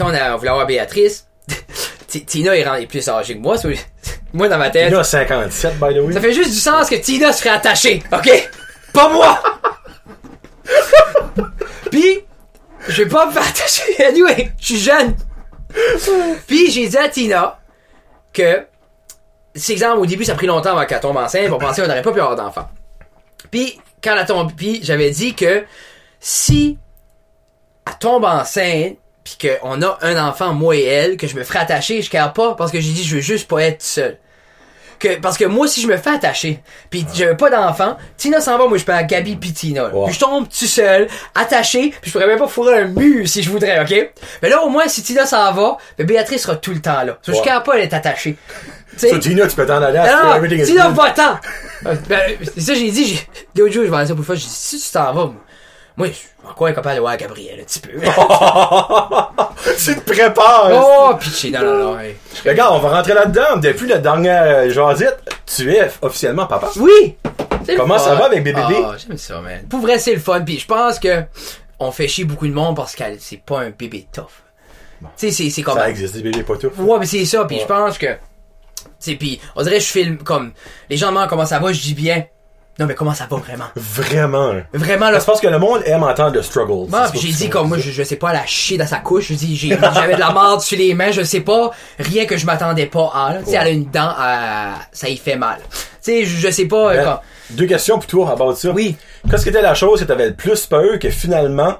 on, 0.00 0.08
a, 0.14 0.36
voulait 0.36 0.50
avoir 0.50 0.66
Béatrice, 0.66 1.26
Tina 2.08 2.56
est, 2.56 2.86
plus 2.86 3.08
âgée 3.08 3.34
que 3.36 3.40
moi. 3.40 3.56
so- 3.58 3.68
moi, 4.32 4.48
dans 4.48 4.58
ma 4.58 4.70
tête, 4.70 4.88
Il 4.90 4.94
y 4.94 4.96
a 4.96 5.04
57, 5.04 5.74
by 5.74 5.94
the 5.94 5.98
way. 5.98 6.12
ça 6.12 6.20
fait 6.20 6.32
juste 6.32 6.50
du 6.50 6.58
sens 6.58 6.88
que 6.88 6.94
Tina 6.96 7.32
se 7.32 7.42
ferait 7.42 7.54
attacher, 7.56 8.02
ok? 8.12 8.50
Pas 8.92 9.08
moi! 9.12 9.40
Puis, 11.90 12.20
je 12.88 13.02
vais 13.02 13.08
pas 13.08 13.26
me 13.26 13.32
faire 13.32 13.46
attacher. 13.48 14.04
Anyway, 14.04 14.52
je 14.60 14.64
suis 14.66 14.78
jeune. 14.80 15.14
Puis, 16.46 16.70
j'ai 16.70 16.88
dit 16.88 16.96
à 16.98 17.08
Tina 17.08 17.58
que, 18.32 18.64
c'est 19.56 19.72
exemple, 19.72 19.98
au 19.98 20.06
début, 20.06 20.24
ça 20.24 20.32
a 20.32 20.34
pris 20.34 20.46
longtemps 20.46 20.70
avant 20.70 20.86
qu'elle 20.86 21.00
tombe 21.00 21.16
enceinte. 21.16 21.50
On 21.50 21.58
pensait 21.58 21.82
qu'on 21.82 21.88
n'aurait 21.88 22.02
pas 22.02 22.12
pu 22.12 22.20
avoir 22.20 22.36
d'enfant. 22.36 22.68
Puis, 23.50 23.78
quand 24.02 24.12
elle 24.12 24.18
a 24.18 24.24
tombé, 24.24 24.52
puis 24.56 24.80
j'avais 24.82 25.10
dit 25.10 25.34
que 25.34 25.64
si 26.20 26.78
elle 27.86 27.98
tombe 27.98 28.24
enceinte, 28.24 28.96
puis 29.24 29.48
qu'on 29.60 29.82
a 29.82 29.98
un 30.02 30.28
enfant, 30.28 30.52
moi 30.52 30.76
et 30.76 30.84
elle, 30.84 31.16
que 31.16 31.26
je 31.26 31.34
me 31.34 31.42
ferai 31.42 31.58
attacher, 31.58 32.00
je 32.00 32.10
carre 32.10 32.32
pas, 32.32 32.54
parce 32.54 32.70
que 32.70 32.80
j'ai 32.80 32.92
dit, 32.92 33.02
je 33.02 33.16
veux 33.16 33.20
juste 33.20 33.48
pas 33.48 33.62
être 33.62 33.82
seul. 33.82 34.18
Que, 34.98 35.20
parce 35.20 35.36
que 35.36 35.44
moi, 35.44 35.68
si 35.68 35.82
je 35.82 35.88
me 35.88 35.96
fais 35.98 36.10
attacher, 36.10 36.62
puis 36.88 37.04
j'avais 37.12 37.36
pas 37.36 37.50
d'enfant, 37.50 37.98
Tina 38.16 38.40
s'en 38.40 38.56
va, 38.56 38.66
moi 38.66 38.78
je 38.78 38.84
peux 38.84 38.92
à 38.92 39.02
Gabi 39.02 39.36
puis 39.36 39.52
Tina. 39.52 39.90
Puis 39.90 40.14
je 40.14 40.18
tombe 40.18 40.48
tout 40.48 40.66
seul, 40.66 41.08
attaché, 41.34 41.92
puis 42.00 42.08
je 42.08 42.12
pourrais 42.12 42.26
même 42.26 42.38
pas 42.38 42.46
fourrer 42.46 42.78
un 42.78 42.86
mur 42.86 43.28
si 43.28 43.42
je 43.42 43.50
voudrais, 43.50 43.80
ok? 43.82 44.12
Mais 44.42 44.48
là, 44.48 44.62
au 44.62 44.70
moins, 44.70 44.88
si 44.88 45.02
Tina 45.02 45.26
s'en 45.26 45.52
va, 45.52 45.76
ben 45.98 46.06
Béatrice 46.06 46.42
sera 46.42 46.56
tout 46.56 46.72
le 46.72 46.80
temps 46.80 47.02
là. 47.02 47.18
Ouais. 47.28 47.40
carre 47.42 47.62
pas 47.62 47.76
d'être 47.76 47.92
attachée. 47.92 48.36
So, 48.96 49.18
Tina, 49.18 49.46
tu 49.46 49.56
peux 49.56 49.66
t'en 49.66 49.82
aller 49.82 49.98
à 49.98 50.36
everything 50.36 50.60
is 50.60 50.66
Tina 50.66 50.86
good. 50.88 50.96
va 50.96 51.10
tant! 51.10 51.38
Euh, 51.86 51.94
ben, 52.08 52.20
c'est 52.54 52.60
ça, 52.60 52.74
j'ai 52.74 52.90
dit, 52.90 53.04
j'ai, 53.06 53.60
l'autre 53.60 53.72
jour, 53.74 53.84
je 53.84 53.90
vais 53.90 53.96
aller 53.96 54.06
ça 54.06 54.14
pour 54.14 54.20
le 54.22 54.26
fun, 54.26 54.34
j'ai 54.34 54.40
dit, 54.46 54.50
si 54.50 54.80
tu 54.80 54.90
t'en 54.90 55.12
vas, 55.12 55.24
moi, 55.26 55.34
moi, 55.96 56.06
je 56.08 56.12
suis 56.12 56.28
encore 56.46 56.68
capable 56.74 56.94
de 56.96 57.00
voir 57.00 57.16
Gabriel, 57.16 57.60
un 57.60 57.64
petit 57.64 57.80
peu. 57.80 57.90
tu 59.78 59.94
te 59.96 60.00
prépares. 60.12 60.70
oh, 60.72 61.14
pitché, 61.18 61.50
non, 61.50 61.60
non, 61.62 61.74
non, 61.92 62.00
hey. 62.00 62.16
Regarde, 62.44 62.74
on 62.74 62.78
va 62.80 62.96
rentrer 62.96 63.14
là-dedans. 63.14 63.56
Depuis 63.56 63.86
la 63.88 63.98
dernière 63.98 64.42
euh, 64.44 64.70
jasette, 64.70 65.18
tu 65.46 65.72
es 65.72 65.90
officiellement 66.02 66.46
papa. 66.46 66.70
Oui! 66.76 67.16
Comment 67.76 67.98
ça 67.98 68.14
va 68.14 68.26
avec 68.26 68.44
bébé? 68.44 68.60
Ah, 68.62 68.94
j'aime 68.96 69.16
ça, 69.18 69.40
man. 69.40 69.62
Pour 69.68 69.80
vrai, 69.80 69.98
c'est 69.98 70.14
le 70.14 70.20
fun. 70.20 70.40
Puis 70.42 70.58
je 70.58 70.66
pense 70.66 70.98
que 70.98 71.22
on 71.78 71.90
fait 71.90 72.08
chier 72.08 72.24
beaucoup 72.24 72.46
de 72.46 72.52
monde 72.52 72.76
parce 72.76 72.94
que 72.94 73.04
c'est 73.18 73.42
pas 73.42 73.60
un 73.60 73.70
bébé 73.70 74.06
tough. 74.12 74.24
Tu 75.00 75.06
sais, 75.16 75.30
c'est, 75.30 75.50
c'est 75.50 75.62
comme... 75.62 75.76
Ça 75.78 75.90
existe, 75.90 76.14
des 76.14 76.22
bébés 76.22 76.42
pas 76.42 76.56
tout. 76.56 76.70
Ouais, 76.78 76.98
mais 76.98 77.06
c'est 77.06 77.24
ça. 77.24 77.44
Puis 77.44 77.56
Ouais. 77.56 77.62
je 77.62 77.66
pense 77.66 77.98
que... 77.98 78.06
Sais, 78.98 79.14
puis 79.14 79.40
on 79.54 79.62
dirait 79.62 79.76
que 79.78 79.82
je 79.82 79.88
filme 79.88 80.18
comme... 80.18 80.52
Les 80.90 80.96
gens 80.96 81.08
demandent 81.08 81.28
comment 81.28 81.46
ça 81.46 81.58
va, 81.58 81.72
je 81.72 81.80
dis 81.80 81.94
bien. 81.94 82.24
Non, 82.78 82.84
mais 82.84 82.94
comment 82.94 83.14
ça 83.14 83.26
va 83.30 83.38
vraiment? 83.38 83.64
Vraiment. 83.74 84.52
Vraiment, 84.74 85.08
là, 85.10 85.18
Je 85.18 85.24
pense 85.24 85.40
que 85.40 85.46
le 85.46 85.58
monde 85.58 85.80
aime 85.86 86.02
entendre 86.02 86.34
le 86.34 86.42
struggle. 86.42 86.90
Moi, 86.90 87.06
j'ai 87.14 87.30
que 87.30 87.34
dit 87.34 87.48
comme 87.48 87.68
moi, 87.68 87.78
je, 87.78 87.90
je 87.90 88.02
sais 88.02 88.16
pas 88.16 88.34
la 88.34 88.44
chier 88.44 88.76
dans 88.76 88.86
sa 88.86 88.98
couche. 88.98 89.28
Je 89.28 89.34
dis, 89.34 89.56
j'ai, 89.56 89.70
j'avais 89.94 90.14
de 90.14 90.20
la 90.20 90.30
marde 90.30 90.60
sur 90.60 90.76
les 90.76 90.92
mains, 90.92 91.10
je 91.10 91.22
sais 91.22 91.40
pas. 91.40 91.70
Rien 91.98 92.26
que 92.26 92.36
je 92.36 92.44
m'attendais 92.44 92.84
pas 92.84 93.10
à. 93.14 93.34
Tu 93.38 93.44
sais, 93.46 93.50
Ouais. 93.52 93.56
elle 93.62 93.66
a 93.66 93.70
une 93.70 93.90
dent, 93.90 94.12
à, 94.18 94.74
ça 94.92 95.08
y 95.08 95.16
fait 95.16 95.36
mal. 95.36 95.58
Tu 95.70 95.78
sais, 96.02 96.24
je, 96.26 96.36
je 96.36 96.50
sais 96.50 96.66
pas. 96.66 96.90
euh, 96.92 96.96
Ben, 96.96 97.04
quand- 97.04 97.20
Deux 97.52 97.66
questions 97.66 97.96
pour 97.98 98.06
toi 98.08 98.32
about 98.32 98.54
ça. 98.56 98.70
Oui. 98.70 98.94
Qu'est-ce 99.30 99.44
qui 99.44 99.48
était 99.48 99.62
la 99.62 99.72
chose 99.74 100.00
que 100.00 100.04
t'avais 100.04 100.26
le 100.28 100.34
plus 100.34 100.66
peur 100.66 100.98
que 100.98 101.08
finalement, 101.08 101.76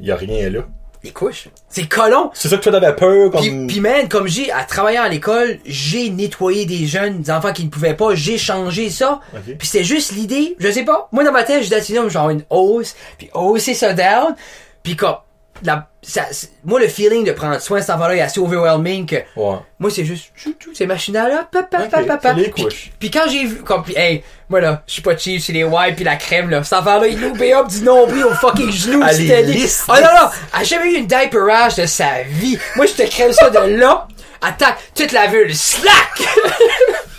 il 0.00 0.06
y 0.06 0.10
a 0.10 0.16
rien 0.16 0.48
là? 0.48 0.60
Les 1.04 1.10
couches. 1.10 1.48
C'est 1.68 1.86
colon. 1.86 2.30
C'est 2.32 2.48
ça 2.48 2.56
que 2.56 2.62
toi 2.62 2.72
t'avais 2.72 2.96
peur 2.96 3.30
comme... 3.30 3.40
Puis, 3.40 3.66
puis 3.66 3.80
man, 3.80 4.08
comme 4.08 4.26
j'ai, 4.26 4.50
à 4.50 4.64
travailler 4.64 4.96
à 4.96 5.08
l'école, 5.08 5.58
j'ai 5.66 6.08
nettoyé 6.08 6.64
des 6.64 6.86
jeunes, 6.86 7.20
des 7.20 7.30
enfants 7.30 7.52
qui 7.52 7.64
ne 7.64 7.68
pouvaient 7.68 7.94
pas, 7.94 8.14
j'ai 8.14 8.38
changé 8.38 8.88
ça. 8.88 9.20
Ok. 9.34 9.56
Puis 9.58 9.68
c'était 9.68 9.84
juste 9.84 10.12
l'idée, 10.12 10.56
je 10.58 10.70
sais 10.70 10.84
pas. 10.84 11.08
Moi 11.12 11.22
dans 11.22 11.32
ma 11.32 11.44
tête, 11.44 11.62
je 11.62 11.68
dis 11.68 11.74
à 11.74 11.80
Tina, 11.80 12.08
genre 12.08 12.30
une 12.30 12.42
hausse, 12.48 12.96
puis 13.18 13.28
hausser 13.34 13.74
ça 13.74 13.92
down. 13.92 14.34
Puis 14.82 14.96
comme, 14.96 15.16
la, 15.64 15.88
ça, 16.02 16.22
c'est- 16.30 16.50
moi 16.64 16.78
le 16.78 16.88
feeling 16.88 17.24
de 17.24 17.32
prendre 17.32 17.58
soin 17.60 17.78
de 17.78 17.84
cet 17.84 17.94
enfant-là 17.94 18.16
est 18.16 18.20
assez 18.20 18.38
overwhelming 18.40 19.06
que 19.06 19.16
Ouais. 19.36 19.56
moi 19.78 19.90
c'est 19.90 20.04
juste, 20.04 20.26
chou, 20.36 20.54
chou, 20.62 20.70
c'est 20.74 20.86
machinal 20.86 21.30
là, 21.30 21.48
pa, 21.50 21.62
pa, 21.62 21.84
Ok, 21.84 21.90
pa, 21.90 22.02
pa, 22.02 22.16
pa. 22.18 22.34
c'est 22.36 22.40
les 22.40 22.68
Puis- 22.98 23.10
quand 23.10 23.24
j'ai 23.30 23.44
vu, 23.46 23.56
comme, 23.62 23.82
hey, 23.96 24.22
moi 24.48 24.60
là, 24.60 24.82
je 24.86 24.92
suis 24.92 25.02
pas 25.02 25.16
cheap, 25.16 25.40
c'est 25.40 25.52
les 25.52 25.64
wipes 25.64 25.96
puis 25.96 26.04
la 26.04 26.16
crème 26.16 26.50
là. 26.50 26.62
Cet 26.62 26.74
enfant-là, 26.78 27.06
il 27.06 27.20
loupait 27.20 27.54
up 27.54 27.66
du 27.68 27.80
nombril 27.82 28.24
au 28.24 28.34
fucking 28.34 28.70
genou. 28.70 29.02
C'était 29.12 29.44
Oh 29.88 29.92
non, 29.94 30.00
non, 30.02 30.28
a 30.52 30.64
jamais 30.64 30.92
eu 30.92 30.96
une 30.96 31.06
diaper 31.06 31.38
rash 31.46 31.76
de 31.76 31.86
sa 31.86 32.22
vie. 32.28 32.58
Moi, 32.76 32.86
je 32.86 32.92
te 33.02 33.08
crème 33.08 33.32
ça 33.32 33.48
de 33.50 33.58
là. 33.76 34.06
Attaque 34.42 34.76
toute 34.94 35.12
la 35.12 35.26
vulve. 35.28 35.54
Slack! 35.54 36.20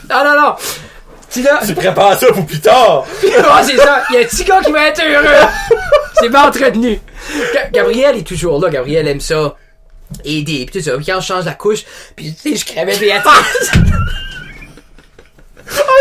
non, 0.10 0.23
non, 0.23 0.41
non. 0.41 0.55
Tu 1.31 1.41
là, 1.41 1.60
Tu 1.65 1.73
prépares 1.73 2.17
ça 2.17 2.27
pour 2.27 2.45
plus 2.45 2.62
tard! 2.62 3.03
Ah, 3.49 3.62
c'est 3.65 3.75
ça. 3.75 4.03
Il 4.10 4.15
y 4.15 4.17
a 4.19 4.21
un 4.21 4.23
petit 4.25 4.43
gars 4.45 4.62
qui 4.63 4.71
va 4.71 4.88
être 4.88 5.01
heureux. 5.03 5.47
C'est 6.19 6.30
bien 6.30 6.43
entretenu. 6.47 6.99
Ga- 7.54 7.69
Gabriel 7.71 8.17
est 8.17 8.28
toujours 8.28 8.60
là. 8.62 8.69
Gabriel 8.69 9.08
aime 9.08 9.19
ça. 9.21 9.56
Aider, 10.23 10.65
pis 10.65 10.78
tout 10.80 10.84
ça. 10.84 10.95
Puis 10.97 11.06
quand 11.06 11.19
je 11.19 11.25
change 11.25 11.45
la 11.45 11.54
couche, 11.54 11.84
puis 12.15 12.34
tu 12.36 12.51
sais, 12.51 12.56
je 12.56 12.65
crève 12.65 12.99
Béatrice. 12.99 13.71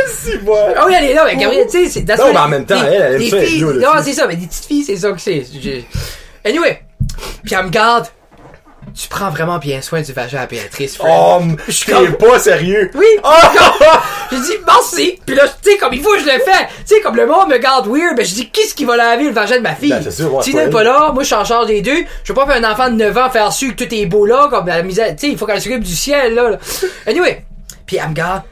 Si, 0.06 0.38
moi! 0.42 0.68
Ah 0.76 0.84
oui, 0.86 0.94
elle 0.96 1.04
est 1.10 1.14
là, 1.14 1.24
mais 1.24 1.36
Gabriel, 1.36 1.66
tu 1.70 1.86
sais, 1.86 1.88
c'est... 2.06 2.16
Non, 2.18 2.32
mais 2.32 2.38
en 2.38 2.48
même 2.48 2.66
temps, 2.66 2.82
elle, 2.86 3.14
elle 3.16 3.22
aime 3.22 3.30
ça, 3.30 3.36
Non, 3.80 4.02
c'est 4.02 4.12
ça, 4.12 4.26
mais 4.26 4.36
des 4.36 4.46
petites 4.46 4.64
filles, 4.66 4.84
c'est 4.84 4.96
ça 4.96 5.10
que 5.12 5.20
c'est. 5.20 5.44
Anyway. 6.44 6.82
Puis 7.42 7.54
elle 7.54 7.64
me 7.64 7.70
garde. 7.70 8.06
Tu 8.96 9.08
prends 9.08 9.28
vraiment 9.30 9.58
bien 9.58 9.80
soin 9.82 10.02
du 10.02 10.12
vagin 10.12 10.40
à 10.42 10.46
Béatrice, 10.46 10.96
Fred. 10.96 11.10
Oh, 11.12 11.40
Je 11.66 11.72
suis 11.72 11.92
comme- 11.92 12.16
pas 12.16 12.38
sérieux! 12.38 12.90
Oui! 12.94 13.04
Oh! 13.24 13.28
J'ai 14.30 14.38
dit 14.38 14.52
merci! 14.64 15.20
Puis 15.26 15.34
là, 15.34 15.44
tu 15.48 15.72
sais, 15.72 15.78
comme 15.78 15.92
il 15.92 16.00
faut 16.00 16.16
je 16.16 16.24
le 16.24 16.30
fais! 16.30 16.68
Tu 16.86 16.94
sais, 16.94 17.00
comme 17.00 17.16
le 17.16 17.26
monde 17.26 17.48
me 17.48 17.58
garde 17.58 17.88
weird, 17.88 18.16
ben 18.16 18.24
je 18.24 18.34
dis, 18.34 18.50
qu'est-ce 18.50 18.74
qui 18.74 18.84
va 18.84 18.96
laver 18.96 19.24
le 19.24 19.32
vagin 19.32 19.56
de 19.56 19.62
ma 19.62 19.74
fille? 19.74 19.90
Ben, 19.90 20.10
sûr, 20.10 20.42
si 20.44 20.54
n'est 20.54 20.70
pas 20.70 20.80
elle. 20.80 20.86
là, 20.86 21.10
moi 21.12 21.22
je 21.24 21.26
suis 21.26 21.34
en 21.34 21.44
charge 21.44 21.66
des 21.66 21.82
deux. 21.82 22.04
Je 22.22 22.32
veux 22.32 22.34
pas 22.34 22.46
faire 22.46 22.56
un 22.64 22.70
enfant 22.72 22.88
de 22.88 22.94
9 22.94 23.18
ans 23.18 23.30
faire 23.30 23.52
su 23.52 23.74
que 23.74 23.84
tout 23.84 23.92
est 23.94 24.06
beau 24.06 24.26
là, 24.26 24.46
comme 24.48 24.66
la 24.68 24.82
misère. 24.82 25.08
Tu 25.16 25.26
sais, 25.26 25.28
il 25.32 25.38
faut 25.38 25.46
qu'elle 25.46 25.60
s'occupe 25.60 25.82
du 25.82 25.94
ciel, 25.94 26.34
là. 26.34 26.50
là. 26.50 26.58
Anyway. 27.06 27.44
Puis 27.86 27.96
elle 27.96 28.08
me 28.10 28.14
garde. 28.14 28.42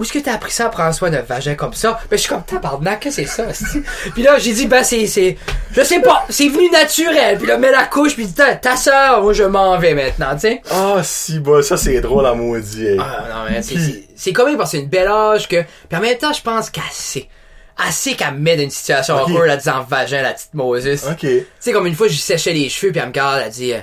Où 0.00 0.02
est-ce 0.02 0.14
que 0.14 0.18
t'as 0.18 0.32
appris 0.32 0.50
ça 0.50 0.64
à 0.64 0.68
prendre 0.70 0.94
soin 0.94 1.10
d'un 1.10 1.20
vagin 1.20 1.54
comme 1.56 1.74
ça? 1.74 2.00
Ben, 2.08 2.16
je 2.16 2.22
suis 2.22 2.30
comme, 2.30 2.42
tabarnak, 2.42 3.00
qu'est-ce 3.00 3.20
que 3.20 3.26
c'est 3.26 3.52
ça? 3.52 3.80
puis 4.14 4.22
là, 4.22 4.38
j'ai 4.38 4.54
dit, 4.54 4.66
ben, 4.66 4.82
c'est, 4.82 5.06
c'est, 5.06 5.36
je 5.72 5.82
sais 5.82 6.00
pas, 6.00 6.24
c'est 6.30 6.48
venu 6.48 6.70
naturel. 6.70 7.36
Puis 7.36 7.46
là, 7.46 7.58
mets 7.58 7.70
la 7.70 7.84
couche, 7.84 8.14
puis 8.14 8.24
dis, 8.24 8.32
ta, 8.32 8.56
ta 8.56 8.76
soeur, 8.78 9.20
moi, 9.22 9.34
je 9.34 9.42
m'en 9.44 9.76
vais 9.76 9.92
maintenant, 9.92 10.32
tu 10.36 10.40
sais. 10.40 10.62
Ah, 10.70 11.02
si, 11.04 11.38
bah, 11.40 11.62
ça, 11.62 11.76
c'est 11.76 12.00
drôle 12.00 12.24
à 12.24 12.32
maudit, 12.32 12.86
hey. 12.86 12.98
Ah, 12.98 13.26
non, 13.28 13.50
mais 13.50 13.60
c'est, 13.60 13.76
c'est, 14.16 14.34
même 14.38 14.56
parce 14.56 14.70
que 14.70 14.78
c'est 14.78 14.82
une 14.82 14.88
belle 14.88 15.08
âge 15.08 15.46
que, 15.46 15.60
puis 15.60 15.98
en 15.98 16.00
même 16.00 16.16
temps, 16.16 16.32
je 16.32 16.40
pense 16.40 16.70
sait. 16.92 17.28
Assez 17.76 18.14
qu'elle 18.14 18.32
me 18.32 18.38
met 18.38 18.56
dans 18.56 18.62
une 18.62 18.70
situation 18.70 19.16
Ok. 19.16 19.28
awkward, 19.28 19.50
en 19.50 19.56
disant 19.56 19.82
vagin, 19.82 20.22
la 20.22 20.32
petite 20.32 20.54
Moses. 20.54 21.04
Ok. 21.10 21.18
Tu 21.20 21.46
sais, 21.58 21.72
comme 21.72 21.86
une 21.86 21.94
fois, 21.94 22.06
je 22.08 22.12
lui 22.14 22.18
séchais 22.20 22.54
les 22.54 22.70
cheveux, 22.70 22.90
puis 22.90 23.00
elle 23.00 23.08
me 23.08 23.10
regarde, 23.12 23.42
elle 23.44 23.52
dit, 23.52 23.74
euh, 23.74 23.80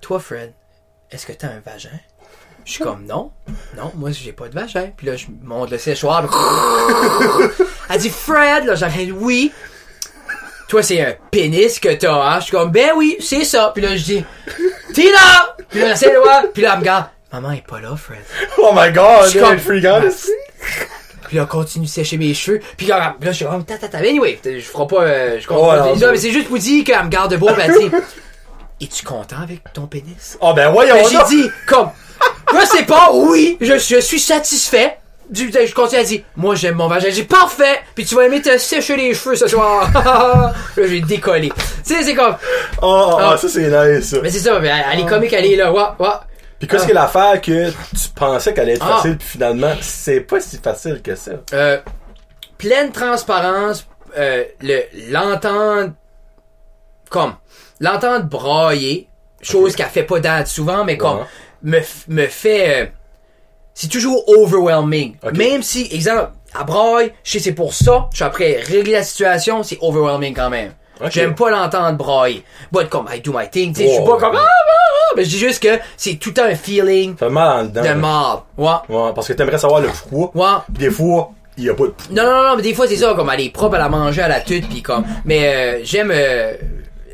toi, 0.00 0.18
Fred, 0.18 0.52
est-ce 1.12 1.24
que 1.24 1.32
t'as 1.32 1.46
un 1.46 1.60
vagin? 1.64 1.90
Je 2.66 2.72
suis 2.72 2.82
comme, 2.82 3.06
non, 3.06 3.30
non, 3.76 3.92
moi, 3.94 4.10
j'ai 4.10 4.32
pas 4.32 4.48
de 4.48 4.54
vagin. 4.54 4.90
Puis 4.96 5.06
là, 5.06 5.16
je 5.16 5.26
monte 5.44 5.70
le 5.70 5.78
séchoir, 5.78 6.24
Elle 7.88 8.00
dit, 8.00 8.10
Fred, 8.10 8.64
là, 8.64 8.74
j'arrête, 8.74 9.10
oui. 9.14 9.52
Toi, 10.68 10.82
c'est 10.82 11.00
un 11.00 11.14
pénis 11.30 11.78
que 11.78 11.94
t'as, 11.94 12.12
hein? 12.12 12.40
Je 12.40 12.46
suis 12.46 12.56
comme, 12.56 12.72
ben 12.72 12.90
oui, 12.96 13.16
c'est 13.20 13.44
ça. 13.44 13.70
Puis 13.72 13.84
là, 13.84 13.96
je 13.96 14.02
dis, 14.02 14.24
Tina! 14.92 15.54
Puis 15.70 15.78
là, 15.78 15.94
c'est 15.94 16.12
loin. 16.12 16.42
Puis 16.52 16.64
là, 16.64 16.70
elle 16.72 16.78
me 16.78 16.80
regarde, 16.80 17.06
maman 17.32 17.52
est 17.52 17.64
pas 17.64 17.80
là, 17.80 17.94
Fred. 17.96 18.18
Oh 18.58 18.72
my 18.74 18.90
god, 18.90 19.26
Je 19.26 19.30
suis 19.30 19.40
comme-. 19.40 20.10
Puis 21.28 21.36
là, 21.36 21.44
on 21.44 21.46
continue 21.46 21.86
de 21.86 21.90
sécher 21.90 22.16
mes 22.18 22.34
cheveux. 22.34 22.60
Puis 22.76 22.88
là, 22.88 23.14
là, 23.20 23.30
je 23.30 23.36
suis 23.36 23.44
comme, 23.44 23.64
ta, 23.64 23.78
ta, 23.78 23.86
ta. 23.86 23.98
Anyway, 23.98 24.40
je 24.44 24.58
ferai 24.58 24.86
pas, 24.88 25.02
euh, 25.02 25.38
je 25.40 25.46
comprends 25.46 25.68
pas 25.68 25.94
non, 25.94 26.10
mais 26.10 26.16
c'est 26.16 26.32
juste 26.32 26.48
pour 26.48 26.58
dire 26.58 26.82
qu'elle 26.84 27.04
me 27.04 27.10
garde 27.10 27.30
debout, 27.30 27.46
puis 27.46 27.62
elle 27.64 27.78
dit, 27.78 27.96
es-tu 28.80 29.04
content 29.04 29.40
avec 29.40 29.72
ton 29.72 29.86
pénis? 29.86 30.36
Oh, 30.40 30.52
ben, 30.52 30.72
voyons, 30.72 30.96
Ben, 30.96 31.06
j'ai 31.08 31.36
dit, 31.36 31.48
comme, 31.68 31.90
je 32.52 32.66
sais 32.66 32.84
pas, 32.84 33.10
oui, 33.12 33.56
je, 33.60 33.78
je 33.78 34.00
suis 34.00 34.20
satisfait. 34.20 34.98
Du, 35.28 35.50
je 35.52 35.74
continue 35.74 36.00
à 36.00 36.04
dire, 36.04 36.20
moi 36.36 36.54
j'aime 36.54 36.76
mon 36.76 36.86
vagin, 36.86 37.08
j'ai 37.10 37.24
parfait, 37.24 37.80
puis 37.96 38.04
tu 38.04 38.14
vas 38.14 38.26
aimer 38.26 38.40
te 38.40 38.56
sécher 38.58 38.96
les 38.96 39.12
cheveux 39.12 39.34
ce 39.34 39.48
soir. 39.48 39.90
là, 39.94 40.54
j'ai 40.76 41.00
décollé. 41.00 41.48
Tu 41.84 41.94
sais, 41.96 42.02
c'est 42.04 42.14
comme, 42.14 42.36
Oh, 42.80 43.08
oh, 43.10 43.16
Ah. 43.18 43.32
oh, 43.34 43.36
ça, 43.36 43.48
c'est 43.48 43.68
nice, 43.68 44.08
ça. 44.10 44.18
mais 44.22 44.30
c'est 44.30 44.38
ça, 44.38 44.60
mais 44.60 44.68
elle, 44.68 44.84
elle 44.92 45.00
est 45.00 45.06
comique, 45.06 45.32
elle 45.32 45.46
est 45.46 45.56
là, 45.56 45.72
ouais, 45.72 45.82
ouais. 45.98 46.08
Puis 46.60 46.68
qu'est-ce 46.68 46.84
Ah. 46.84 46.86
que 46.86 46.92
l'affaire 46.92 47.40
que 47.40 47.70
tu 47.70 48.08
pensais 48.14 48.54
qu'elle 48.54 48.62
allait 48.64 48.74
être 48.74 48.86
Ah. 48.88 48.96
facile, 48.98 49.16
puis 49.18 49.26
finalement, 49.28 49.72
c'est 49.80 50.20
pas 50.20 50.38
si 50.38 50.58
facile 50.58 51.02
que 51.02 51.16
ça. 51.16 51.32
Euh, 51.52 51.78
pleine 52.56 52.92
transparence, 52.92 53.84
euh, 54.16 54.44
le, 54.62 54.82
l'entendre, 55.10 55.90
comme, 57.10 57.34
l'entendre 57.80 58.26
brailler, 58.26 59.08
chose 59.42 59.74
qu'elle 59.74 59.86
fait 59.88 60.04
pas 60.04 60.20
date 60.20 60.46
souvent, 60.46 60.84
mais 60.84 60.96
comme, 60.96 61.18
Ouais. 61.18 61.24
Me, 61.66 61.80
me 62.08 62.26
fait, 62.26 62.82
euh, 62.82 62.86
c'est 63.74 63.88
toujours 63.90 64.24
overwhelming. 64.28 65.16
Même 65.34 65.62
si, 65.62 65.88
exemple, 65.92 66.30
elle 66.58 66.64
braille, 66.64 67.12
je 67.22 67.32
sais 67.32 67.40
c'est 67.40 67.52
pour 67.52 67.74
ça, 67.74 68.08
je 68.12 68.16
suis 68.16 68.24
après 68.24 68.60
régler 68.64 68.92
la 68.92 69.02
situation, 69.02 69.62
c'est 69.62 69.76
overwhelming 69.82 70.34
quand 70.34 70.48
même. 70.48 70.72
J'aime 71.10 71.34
pas 71.34 71.50
l'entendre 71.50 71.98
brailler. 71.98 72.42
But 72.72 72.88
comme, 72.88 73.06
I 73.12 73.20
do 73.20 73.32
my 73.36 73.50
thing, 73.50 73.74
tu 73.74 73.82
sais, 73.82 73.88
je 73.88 73.94
suis 73.96 74.04
pas 74.04 74.16
comme, 74.16 74.36
ah, 74.36 74.48
ah, 74.48 74.70
ah, 74.70 75.12
mais 75.14 75.24
je 75.24 75.28
dis 75.28 75.38
juste 75.38 75.62
que 75.62 75.78
c'est 75.96 76.14
tout 76.14 76.32
un 76.38 76.54
feeling 76.54 77.16
Ça 77.18 77.26
fait 77.26 77.32
mal 77.32 77.60
en 77.60 77.64
dedans. 77.64 77.82
de 77.82 77.92
mal. 77.92 78.36
Ouais. 78.56 78.96
Ouais, 78.96 79.12
parce 79.14 79.28
que 79.28 79.34
t'aimerais 79.34 79.58
savoir 79.58 79.82
le 79.82 79.88
froid. 79.88 80.30
Ouais. 80.34 80.62
Des 80.70 80.90
fois, 80.90 81.32
il 81.58 81.64
y 81.64 81.68
a 81.68 81.74
pas 81.74 81.84
de 81.84 81.92
Non, 82.12 82.22
non, 82.24 82.42
non, 82.48 82.56
mais 82.56 82.62
des 82.62 82.72
fois, 82.72 82.86
c'est 82.88 82.96
ça, 82.96 83.12
comme 83.14 83.28
elle 83.30 83.40
est 83.42 83.50
propre, 83.50 83.74
elle 83.76 83.82
a 83.82 83.90
mangé 83.90 84.22
à 84.22 84.28
la 84.28 84.40
toute, 84.40 84.68
puis 84.68 84.80
comme, 84.80 85.04
mais 85.26 85.48
euh, 85.54 85.80
j'aime, 85.84 86.10
euh, 86.14 86.54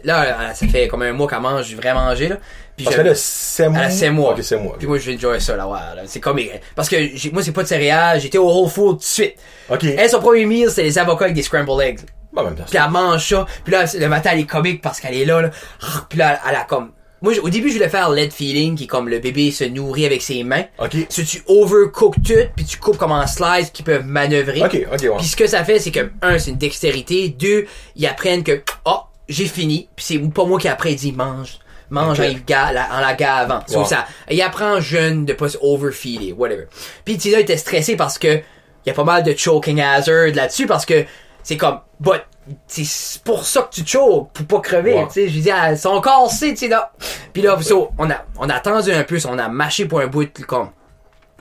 là, 0.05 0.55
ça 0.55 0.67
fait 0.69 0.87
comme 0.87 1.03
un 1.03 1.13
mois 1.13 1.27
qu'elle 1.27 1.41
mange 1.41 1.67
du 1.67 1.75
vrai 1.75 1.93
manger, 1.93 2.29
là. 2.29 2.37
Puis 2.77 2.85
Parce 2.85 2.97
j'aime- 2.97 3.05
qu'elle 3.05 3.13
a 3.13 3.17
7 3.17 3.69
mois. 3.71 3.79
elle 3.81 3.87
a 3.87 3.91
7 3.91 4.13
mois. 4.13 4.33
Ok, 4.33 4.43
7 4.45 4.61
mois. 4.63 4.77
Puis 4.79 4.87
moi, 4.87 4.99
je 4.99 5.11
vais 5.11 5.17
enjoy 5.17 5.41
ça, 5.41 5.57
là, 5.57 5.69
ouais, 5.69 5.79
là. 5.97 6.03
C'est 6.07 6.21
comme, 6.21 6.41
parce 6.75 6.89
que 6.89 6.97
j'ai- 7.15 7.31
moi, 7.31 7.43
c'est 7.43 7.53
pas 7.53 7.63
de 7.63 7.69
céréales, 7.69 8.21
j'étais 8.21 8.39
au 8.39 8.49
Whole 8.49 8.71
Food 8.71 8.97
tout 8.97 9.01
de 9.01 9.03
suite. 9.05 9.35
Ok. 9.69 9.85
Elle, 9.85 10.09
son 10.09 10.21
premier 10.21 10.47
meal, 10.47 10.69
c'était 10.71 10.85
les 10.85 10.99
avocats 10.99 11.25
avec 11.25 11.35
des 11.37 11.43
scrambled 11.43 11.81
eggs. 11.81 12.01
Bah, 12.33 12.43
même. 12.45 12.55
Puis 12.55 12.79
elle 12.83 12.91
mange 12.91 13.29
ça, 13.29 13.45
puis 13.63 13.73
là, 13.73 13.85
le 13.95 14.09
matin, 14.09 14.31
elle 14.33 14.41
est 14.41 14.45
comique 14.47 14.81
parce 14.81 15.01
qu'elle 15.01 15.15
est 15.15 15.27
là, 15.27 15.43
là. 15.43 15.51
Ah, 15.83 16.07
Puis 16.09 16.19
là, 16.19 16.41
elle 16.49 16.57
a 16.57 16.65
comme, 16.65 16.93
moi, 17.21 17.35
au 17.43 17.51
début, 17.51 17.69
je 17.69 17.75
voulais 17.75 17.91
faire 17.91 18.11
lead 18.11 18.33
feeling, 18.33 18.75
qui 18.75 18.85
est 18.85 18.87
comme 18.87 19.09
le 19.11 19.19
bébé 19.19 19.51
se 19.51 19.65
nourrit 19.65 20.07
avec 20.07 20.23
ses 20.23 20.43
mains. 20.43 20.65
Ok. 20.79 20.97
Si 21.11 21.25
tu 21.27 21.43
overcook 21.47 22.15
tout, 22.27 22.33
puis 22.57 22.65
tu 22.65 22.79
coupes 22.79 22.97
comme 22.97 23.13
en 23.13 23.27
slice 23.27 23.71
qui 23.71 23.83
peuvent 23.83 24.07
manœuvrer. 24.07 24.63
Ok, 24.63 24.79
ok, 24.93 25.01
ouais. 25.03 25.11
Puis 25.19 25.27
ce 25.27 25.37
que 25.37 25.47
ça 25.47 25.63
fait, 25.63 25.79
c'est 25.79 25.91
que, 25.91 26.11
un, 26.23 26.39
c'est 26.39 26.51
une 26.53 26.57
dextérité. 26.57 27.29
Deux, 27.29 27.67
ils 27.97 28.07
apprennent 28.07 28.43
que, 28.43 28.63
oh, 28.87 29.01
j'ai 29.29 29.45
fini. 29.47 29.89
Puis 29.95 30.05
c'est 30.09 30.19
pas 30.19 30.45
moi 30.47 30.59
qui 30.59 30.69
après 30.69 30.95
dit 30.95 31.13
mange. 31.13 31.59
Mange 31.93 32.19
en, 32.21 32.23
la- 32.73 32.89
en 32.97 33.01
la 33.01 33.15
gavant. 33.15 33.61
So, 33.67 33.81
Wow. 33.81 33.85
ça, 33.85 34.07
il 34.31 34.41
apprend 34.43 34.81
jeune 34.81 35.25
de 35.27 35.33
pas 35.35 35.49
se 35.49 35.59
overfeeder, 35.61 36.33
whatever. 36.33 36.65
Puis 37.05 37.19
Tina 37.19 37.39
était 37.39 37.57
stressé 37.57 37.97
parce 37.97 38.19
que 38.19 38.37
il 38.85 38.89
y 38.89 38.91
a 38.91 38.95
pas 38.95 39.05
mal 39.05 39.23
de 39.23 39.35
choking 39.37 39.81
hazard 39.81 40.29
là-dessus 40.35 40.67
parce 40.67 40.85
que 40.87 41.05
c'est 41.43 41.57
comme, 41.57 41.81
but, 42.01 42.23
c'est 42.67 43.23
pour 43.23 43.45
ça 43.47 43.63
que 43.71 43.75
tu 43.77 43.87
choques, 43.87 44.33
pour 44.33 44.47
pas 44.47 44.61
crever, 44.61 44.95
Wow. 44.95 45.07
tu 45.07 45.13
sais. 45.13 45.29
Je 45.29 45.39
dis, 45.39 45.51
ah, 45.51 45.77
son 45.77 46.01
corps 46.01 46.31
c'est, 46.31 46.55
Tina. 46.55 46.91
Puis 47.33 47.43
là, 47.43 47.57
so, 47.61 47.91
on 47.99 48.11
a, 48.11 48.25
on 48.39 48.49
a 48.49 48.55
attendu 48.55 48.91
un 48.91 49.05
peu, 49.05 49.19
so, 49.21 49.29
on 49.31 49.39
a 49.39 49.49
mâché 49.49 49.85
pour 49.87 50.01
un 50.01 50.07
bout, 50.09 50.29
comme, 50.47 50.71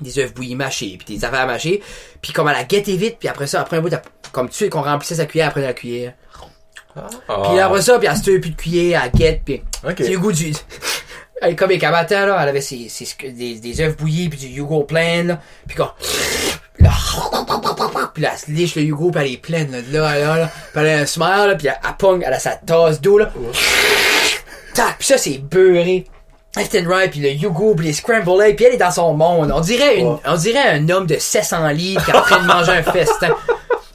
des 0.01 0.19
œufs 0.19 0.33
bouillis 0.33 0.55
mâchés, 0.55 0.97
puis 1.03 1.15
des 1.17 1.25
affaires 1.25 1.47
mâchées, 1.47 1.81
puis 2.21 2.33
comme 2.33 2.49
elle 2.49 2.55
a 2.55 2.63
guetté 2.63 2.97
vite, 2.97 3.17
puis 3.19 3.29
après 3.29 3.47
ça, 3.47 3.61
après 3.61 3.77
un 3.77 3.81
bout, 3.81 3.93
comme 4.31 4.49
tu 4.49 4.55
sais, 4.57 4.69
qu'on 4.69 4.81
remplissait 4.81 5.15
sa 5.15 5.25
cuillère 5.25 5.47
après 5.49 5.61
la 5.61 5.73
cuillère. 5.73 6.13
Ah. 6.95 7.41
Puis 7.49 7.59
après 7.59 7.81
ça, 7.81 7.97
puis 7.99 8.07
elle 8.09 8.17
se 8.17 8.23
tenait 8.23 8.39
plus 8.39 8.51
de 8.51 8.55
cuillère, 8.55 9.01
elle 9.05 9.19
guette, 9.19 9.41
puis 9.45 9.61
Ok. 9.87 9.95
c'est 9.97 10.09
le 10.09 10.19
goût 10.19 10.31
du... 10.31 10.53
Elle 11.43 11.53
est 11.53 11.55
comme 11.55 11.71
matin, 11.71 12.27
là, 12.27 12.37
elle 12.39 12.49
avait 12.49 12.61
ses, 12.61 12.87
ses, 12.87 13.07
des, 13.31 13.55
des 13.55 13.81
œufs 13.81 13.97
bouillis, 13.97 14.29
puis 14.29 14.37
du 14.37 14.45
Yugo 14.45 14.83
plein, 14.83 15.23
là, 15.23 15.39
puis 15.67 15.75
comme... 15.75 15.89
Là, 16.79 16.91
puis 18.13 18.21
là, 18.21 18.29
elle 18.33 18.39
se 18.39 18.51
liche 18.51 18.75
le 18.75 18.83
Yugo, 18.83 19.09
puis 19.09 19.21
elle 19.25 19.33
est 19.33 19.37
pleine, 19.37 19.71
là, 19.71 19.81
de 19.81 19.91
là, 19.91 20.19
là, 20.19 20.37
là, 20.37 20.51
puis 20.71 20.83
elle 20.83 20.89
a 20.89 20.99
un 20.99 21.05
smile, 21.07 21.47
là, 21.47 21.55
puis 21.55 21.65
elle, 21.65 21.79
elle 21.83 21.95
pogne, 21.97 22.23
elle 22.23 22.33
a 22.33 22.37
sa 22.37 22.51
tasse 22.51 23.01
d'eau, 23.01 23.17
là. 23.17 23.31
Tac, 24.75 24.97
puis 24.99 25.07
ça, 25.07 25.17
c'est 25.17 25.39
beurré. 25.39 26.05
Left 26.55 26.75
and 26.75 26.89
right, 26.89 27.09
puis 27.09 27.21
le 27.21 27.29
Yugo, 27.29 27.73
puis 27.75 27.87
les 27.87 27.93
scrambled 27.93 28.39
eggs, 28.41 28.57
puis 28.57 28.65
elle 28.65 28.73
est 28.73 28.77
dans 28.77 28.91
son 28.91 29.13
monde. 29.13 29.51
On 29.55 29.61
dirait, 29.61 29.99
une, 29.99 30.17
on 30.23 30.35
dirait 30.35 30.67
un 30.73 30.89
homme 30.89 31.07
de 31.07 31.17
700 31.17 31.69
livres 31.69 32.03
qui 32.03 32.11
est 32.11 32.15
en 32.15 32.21
train 32.21 32.41
de 32.41 32.45
manger 32.47 32.73
un 32.73 32.83
festin. 32.83 33.29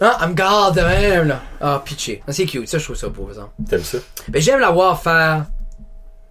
Hein, 0.01 0.13
elle 0.23 0.29
me 0.29 0.35
garde 0.35 0.77
de 0.77 0.83
même, 0.83 1.29
là. 1.29 1.41
Ah, 1.61 1.83
pitché. 1.85 2.23
Ah, 2.29 2.33
C'est 2.33 2.45
cute, 2.45 2.69
ça, 2.69 2.79
je 2.79 2.85
trouve 2.85 2.97
ça 2.97 3.09
beau, 3.09 3.29
exemple. 3.29 3.51
T'aimes 3.69 3.83
ça? 3.83 3.99
Ben, 4.29 4.43
j'aime 4.43 4.61
la 4.61 4.71
voir 4.71 5.01
faire 5.03 5.47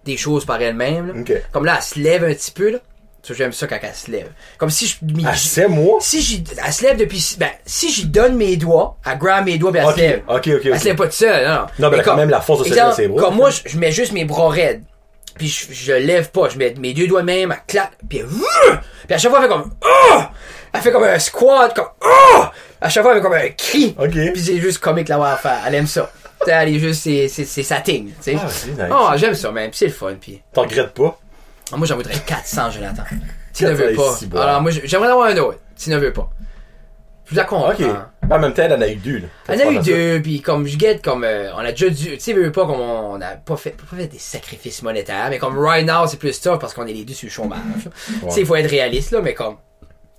des 0.04 0.16
choses 0.16 0.44
par 0.44 0.60
elle-même, 0.62 1.08
là. 1.08 1.14
Ok. 1.20 1.32
Comme 1.50 1.64
là, 1.64 1.74
elle 1.78 1.82
se 1.82 1.98
lève 1.98 2.24
un 2.24 2.32
petit 2.32 2.52
peu, 2.52 2.70
là. 2.70 2.78
Ça, 3.22 3.34
j'aime 3.34 3.52
ça 3.52 3.66
quand 3.66 3.78
elle 3.82 3.92
se 3.92 4.08
lève. 4.08 4.28
Comme 4.56 4.70
si 4.70 4.86
je, 4.86 5.26
À 5.26 5.34
7 5.34 5.68
mois? 5.68 5.98
si 6.00 6.22
j'y, 6.22 6.44
elle 6.64 6.72
se 6.72 6.84
lève 6.84 6.96
depuis, 6.96 7.36
ben, 7.40 7.50
si 7.64 7.90
j'y 7.90 8.06
donne 8.06 8.36
mes 8.36 8.56
doigts, 8.56 8.98
elle 9.04 9.18
grabe 9.18 9.46
mes 9.46 9.58
doigts, 9.58 9.72
puis 9.72 9.80
elle 9.84 9.92
se 9.94 9.98
lève. 9.98 10.22
ok, 10.28 10.36
ok, 10.36 10.46
Elle 10.64 10.72
ok. 10.74 10.78
se 10.78 10.84
lève 10.84 10.96
pas 10.96 11.04
toute 11.04 11.12
seule, 11.12 11.44
non, 11.44 11.54
non. 11.54 11.60
Non, 11.80 11.90
mais 11.90 11.94
elle 11.96 12.00
a 12.00 12.02
quand 12.04 12.16
même 12.16 12.30
la 12.30 12.40
force 12.40 12.60
de 12.60 12.64
se 12.66 12.70
exemple, 12.70 12.94
ses 12.94 13.08
bras. 13.08 13.20
Comme 13.20 13.34
moi, 13.34 13.50
je, 13.50 13.62
je 13.66 13.78
mets 13.78 13.90
juste 13.90 14.12
mes 14.12 14.24
bras 14.24 14.48
raides. 14.48 14.84
Puis 15.36 15.48
je, 15.48 15.66
je 15.72 15.92
lève 15.92 16.30
pas, 16.30 16.48
je 16.50 16.56
mets 16.56 16.72
mes 16.78 16.94
deux 16.94 17.08
doigts 17.08 17.24
même, 17.24 17.50
elle 17.52 17.58
claque, 17.66 17.92
puis 18.08 18.18
elle, 18.18 18.26
puis 19.06 19.14
à 19.14 19.18
chaque 19.18 19.30
fois 19.30 19.40
elle 19.42 19.48
fait 19.50 19.52
comme, 19.54 19.70
oh! 19.84 20.20
Elle 20.72 20.80
fait 20.80 20.92
comme 20.92 21.04
un 21.04 21.18
squat, 21.18 21.74
comme, 21.74 21.88
oh! 22.04 22.42
À 22.80 22.88
chaque 22.88 23.02
fois 23.02 23.12
elle 23.12 23.18
fait 23.18 23.24
comme 23.24 23.32
un 23.36 23.48
cri. 23.50 23.94
Ok. 23.98 24.10
Puis 24.10 24.40
c'est 24.42 24.58
juste 24.58 24.78
comique 24.78 25.08
la 25.08 25.16
voir 25.16 25.38
faire. 25.40 25.58
Elle 25.66 25.74
aime 25.74 25.86
ça. 25.86 26.10
Elle 26.46 26.74
est 26.74 26.78
juste, 26.78 27.02
c'est, 27.02 27.28
c'est, 27.28 27.44
c'est 27.44 27.62
sa 27.62 27.80
thing, 27.80 28.08
tu 28.08 28.14
sais. 28.20 28.36
Ah, 28.38 28.46
c'est 28.48 28.70
nice. 28.70 28.78
Oh, 28.90 29.08
j'aime 29.16 29.34
ça, 29.34 29.50
même. 29.50 29.70
Puis 29.70 29.78
c'est 29.78 29.86
le 29.86 29.92
fun, 29.92 30.14
puis. 30.20 30.42
T'en 30.52 30.62
regrettes 30.62 30.92
pas? 30.92 31.18
Ah, 31.72 31.76
Moi, 31.76 31.86
j'en 31.86 31.96
voudrais 31.96 32.14
400, 32.14 32.70
Jonathan. 32.72 33.02
Tu 33.54 33.64
ne 33.64 33.70
veux 33.72 33.94
400, 33.94 34.02
pas. 34.02 34.16
si. 34.16 34.28
Alors, 34.34 34.60
moi, 34.60 34.70
j'aimerais 34.70 35.08
en 35.08 35.12
avoir 35.12 35.28
un 35.28 35.36
autre. 35.38 35.58
Tu 35.76 35.90
ne 35.90 35.96
veux 35.96 36.12
pas. 36.12 36.28
Je 37.28 37.34
la 37.34 37.44
comprends. 37.44 37.70
Ok. 37.70 37.80
En 38.30 38.38
même 38.38 38.52
temps, 38.52 38.62
elle 38.64 38.74
en 38.74 38.80
a 38.80 38.88
eu 38.88 38.96
deux, 38.96 39.18
là. 39.18 39.26
On 39.48 39.58
a 39.58 39.64
eu 39.72 39.78
deux, 39.80 40.20
puis 40.22 40.40
comme 40.40 40.66
je 40.66 40.76
guette, 40.76 41.02
comme 41.02 41.24
euh, 41.24 41.50
on 41.54 41.58
a 41.58 41.70
déjà 41.70 41.88
dû, 41.88 42.10
tu 42.16 42.20
sais, 42.20 42.32
veux 42.32 42.52
pas 42.52 42.66
comme 42.66 42.80
on 42.80 43.20
a 43.20 43.34
pas 43.36 43.56
fait, 43.56 43.70
pas 43.70 43.96
fait 43.96 44.06
des 44.06 44.18
sacrifices 44.18 44.82
monétaires, 44.82 45.28
mais 45.30 45.38
comme 45.38 45.58
right 45.58 45.86
now 45.86 46.06
c'est 46.08 46.18
plus 46.18 46.40
tough 46.40 46.58
parce 46.58 46.74
qu'on 46.74 46.86
est 46.86 46.92
les 46.92 47.04
deux 47.04 47.14
sur 47.14 47.26
le 47.26 47.32
chômage. 47.32 47.60
Tu 47.84 48.30
sais, 48.30 48.40
il 48.40 48.46
faut 48.46 48.56
être 48.56 48.70
réaliste 48.70 49.12
là, 49.12 49.20
mais 49.22 49.34
comme 49.34 49.56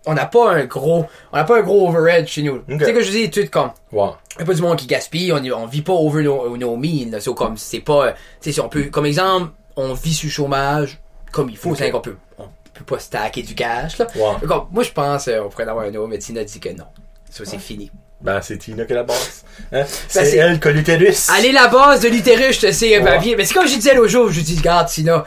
on 0.06 0.14
n'a 0.14 0.26
pas 0.26 0.52
un 0.54 0.66
gros, 0.66 1.06
on 1.34 1.38
n'a 1.38 1.44
pas 1.44 1.58
un 1.60 1.62
gros 1.62 1.90
overhead 1.90 2.28
chez 2.28 2.44
nous. 2.44 2.60
Tu 2.68 2.80
sais 2.86 2.94
que 2.94 3.02
je 3.04 3.12
dis 3.12 3.30
tout 3.30 3.46
comme 3.52 3.72
Ouais. 3.92 4.10
y 4.40 4.42
a 4.42 4.46
pas 4.46 4.54
du 4.54 4.62
monde 4.62 4.78
qui 4.78 4.88
gaspille, 4.88 5.32
on, 5.34 5.38
on 5.58 5.66
vit 5.66 5.82
pas 5.82 5.94
over 5.94 6.24
nos, 6.24 6.56
nos 6.58 6.78
means. 6.78 7.18
C'est 7.20 7.34
comme 7.36 7.58
c'est 7.58 7.80
pas, 7.82 8.12
tu 8.12 8.18
sais, 8.42 8.52
si 8.54 8.62
on 8.62 8.70
peut, 8.70 8.84
comme 8.84 9.06
exemple, 9.06 9.52
on 9.76 9.94
vit 9.94 10.14
sur 10.14 10.28
le 10.28 10.32
chômage 10.32 11.00
comme 11.32 11.50
il 11.50 11.58
faut, 11.58 11.72
Ok. 11.72 11.78
c'est 11.80 11.92
qu'on 11.92 12.00
peut, 12.02 12.16
on 12.38 12.46
peut 12.74 12.86
pas 12.86 13.00
stacker 13.00 13.42
du 13.44 13.54
cash 13.56 13.98
là. 13.98 14.08
Comme, 14.48 14.68
moi 14.72 14.84
je 14.84 14.92
pense 14.92 15.28
euh, 15.28 15.42
on 15.46 15.50
pourrait 15.50 15.68
avoir 15.68 15.86
un 15.86 15.94
autre, 15.96 16.08
mais 16.08 16.18
Tina 16.20 16.44
dit 16.44 16.60
que 16.60 16.70
non. 16.70 16.86
Ça 17.30 17.44
c'est 17.46 17.60
fini. 17.60 17.92
Ben, 18.22 18.42
c'est 18.42 18.58
Tina 18.58 18.86
qui 18.86 18.94
est 18.94 18.96
la 18.96 19.04
base. 19.04 19.44
Hein? 19.72 19.84
C'est 20.08 20.20
Ben, 20.22 20.26
c'est- 20.26 20.38
elle 20.38 20.60
que 20.60 20.70
l'utérus. 20.70 21.30
Allez 21.30 21.52
la 21.52 21.68
base 21.68 22.00
de 22.02 22.08
l'utérus, 22.10 22.56
je 22.60 22.68
te 22.68 22.72
sais, 22.72 22.98
Ouais. 22.98 23.04
papier. 23.04 23.36
Mais 23.36 23.46
c'est 23.46 23.54
comme 23.54 23.68
je 23.68 23.76
disais 23.76 23.94
l'autre 23.94 24.08
jour, 24.10 24.32
je 24.32 24.42
dis, 24.42 24.58
regarde, 24.58 24.88
Tina, 24.88 25.24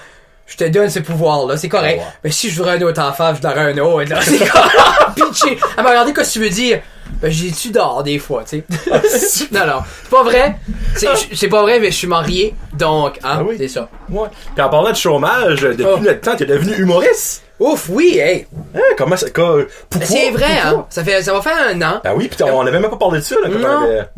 je 0.50 0.56
te 0.56 0.64
donne 0.68 0.90
ce 0.90 0.98
pouvoir-là, 0.98 1.56
c'est 1.56 1.68
correct. 1.68 1.98
Ouais. 2.00 2.06
Mais 2.24 2.30
si 2.30 2.50
je 2.50 2.56
voudrais 2.56 2.76
un 2.76 2.82
autre 2.82 3.00
enfant, 3.02 3.32
je 3.34 3.40
donnerais 3.40 3.72
un 3.72 3.78
autre, 3.78 4.10
là. 4.10 4.20
C'est 4.22 4.38
comme, 4.38 5.14
pitché. 5.14 5.58
Elle 5.78 5.84
m'a 5.84 5.90
regardé, 5.90 6.12
qu'est-ce 6.12 6.28
que 6.34 6.38
tu 6.40 6.44
veux 6.44 6.50
dire? 6.50 6.80
Ben, 7.22 7.30
j'ai 7.30 7.50
tu 7.50 7.70
dors 7.70 8.02
des 8.02 8.18
fois, 8.18 8.44
tu 8.48 8.62
Ah, 8.92 9.00
sais. 9.08 9.46
non, 9.52 9.66
non. 9.66 9.80
C'est 10.02 10.10
pas 10.10 10.22
vrai. 10.22 10.56
C'est, 10.96 11.08
c'est 11.34 11.48
pas 11.48 11.62
vrai, 11.62 11.78
mais 11.80 11.90
je 11.90 11.96
suis 11.96 12.06
marié. 12.06 12.54
Donc, 12.74 13.18
hein, 13.18 13.38
Ah 13.38 13.42
oui. 13.44 13.56
c'est 13.58 13.68
ça. 13.68 13.88
Ouais. 14.08 14.28
Puis 14.54 14.62
en 14.64 14.68
parlant 14.68 14.90
de 14.90 14.96
chômage, 14.96 15.60
depuis 15.62 15.84
Oh. 15.86 15.98
le 16.02 16.18
temps, 16.20 16.36
t'es 16.36 16.46
devenu 16.46 16.74
humoriste. 16.76 17.42
Ouf, 17.58 17.88
oui, 17.90 18.16
hey. 18.18 18.46
Hein, 18.74 18.80
comment 18.96 19.16
ça, 19.16 19.28
quoi, 19.30 19.58
pourquoi? 19.90 20.08
C'est 20.08 20.30
vrai, 20.30 20.46
pourquoi? 20.62 20.78
hein. 20.80 20.86
Ça 20.88 21.04
fait, 21.04 21.22
ça 21.22 21.32
va 21.34 21.42
faire 21.42 21.56
un 21.68 21.82
an. 21.82 22.00
Ben 22.02 22.12
oui, 22.16 22.28
pis 22.28 22.42
on 22.42 22.60
avait 22.66 22.80
même 22.80 22.90
pas 22.90 22.96
parlé 22.96 23.18
de 23.18 23.24
ça, 23.24 23.34
là, 23.42 23.48
quand 23.52 23.58
Non. 23.58 23.82
avait... 23.84 24.08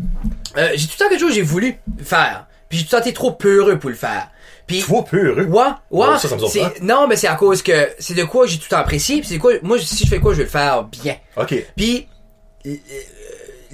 Euh, 0.59 0.69
j'ai 0.75 0.87
tout 0.87 0.93
le 0.99 1.05
temps 1.05 1.09
quelque 1.11 1.21
chose 1.21 1.29
que 1.31 1.35
j'ai 1.37 1.43
voulu 1.43 1.77
faire. 2.05 2.47
Puis 2.69 2.79
j'ai 2.79 2.85
tout 2.85 2.91
le 2.95 3.01
temps 3.01 3.05
été 3.07 3.13
trop 3.15 3.33
peureux 3.33 3.79
pour 3.79 3.91
le 3.91 3.97
faire. 3.97 4.29
Puis, 4.73 4.83
Toi. 4.83 5.05
Ouais, 5.13 5.21
ouais. 5.91 6.07
Ouais, 6.09 6.19
ça, 6.19 6.29
ça 6.29 6.37
me 6.37 6.41
surprend. 6.47 6.71
c'est- 6.75 6.83
non, 6.83 7.07
mais 7.09 7.17
c'est 7.17 7.29
à 7.29 7.35
cause 7.35 7.63
que 7.63 7.89
c'est 7.99 8.15
de 8.15 8.25
quoi 8.25 8.47
j'ai 8.47 8.59
tout 8.59 8.75
apprécié. 8.75 9.19
Puis 9.21 9.29
c'est 9.29 9.39
quoi, 9.39 9.53
moi, 9.63 9.79
si 9.79 10.05
je 10.05 10.09
fais 10.09 10.19
quoi, 10.21 10.33
je 10.33 10.39
vais 10.39 10.45
le 10.45 10.51
faire 10.51 10.85
bien. 10.85 11.17
Ok. 11.37 11.55
Puis, 11.77 12.07
euh, 12.67 12.71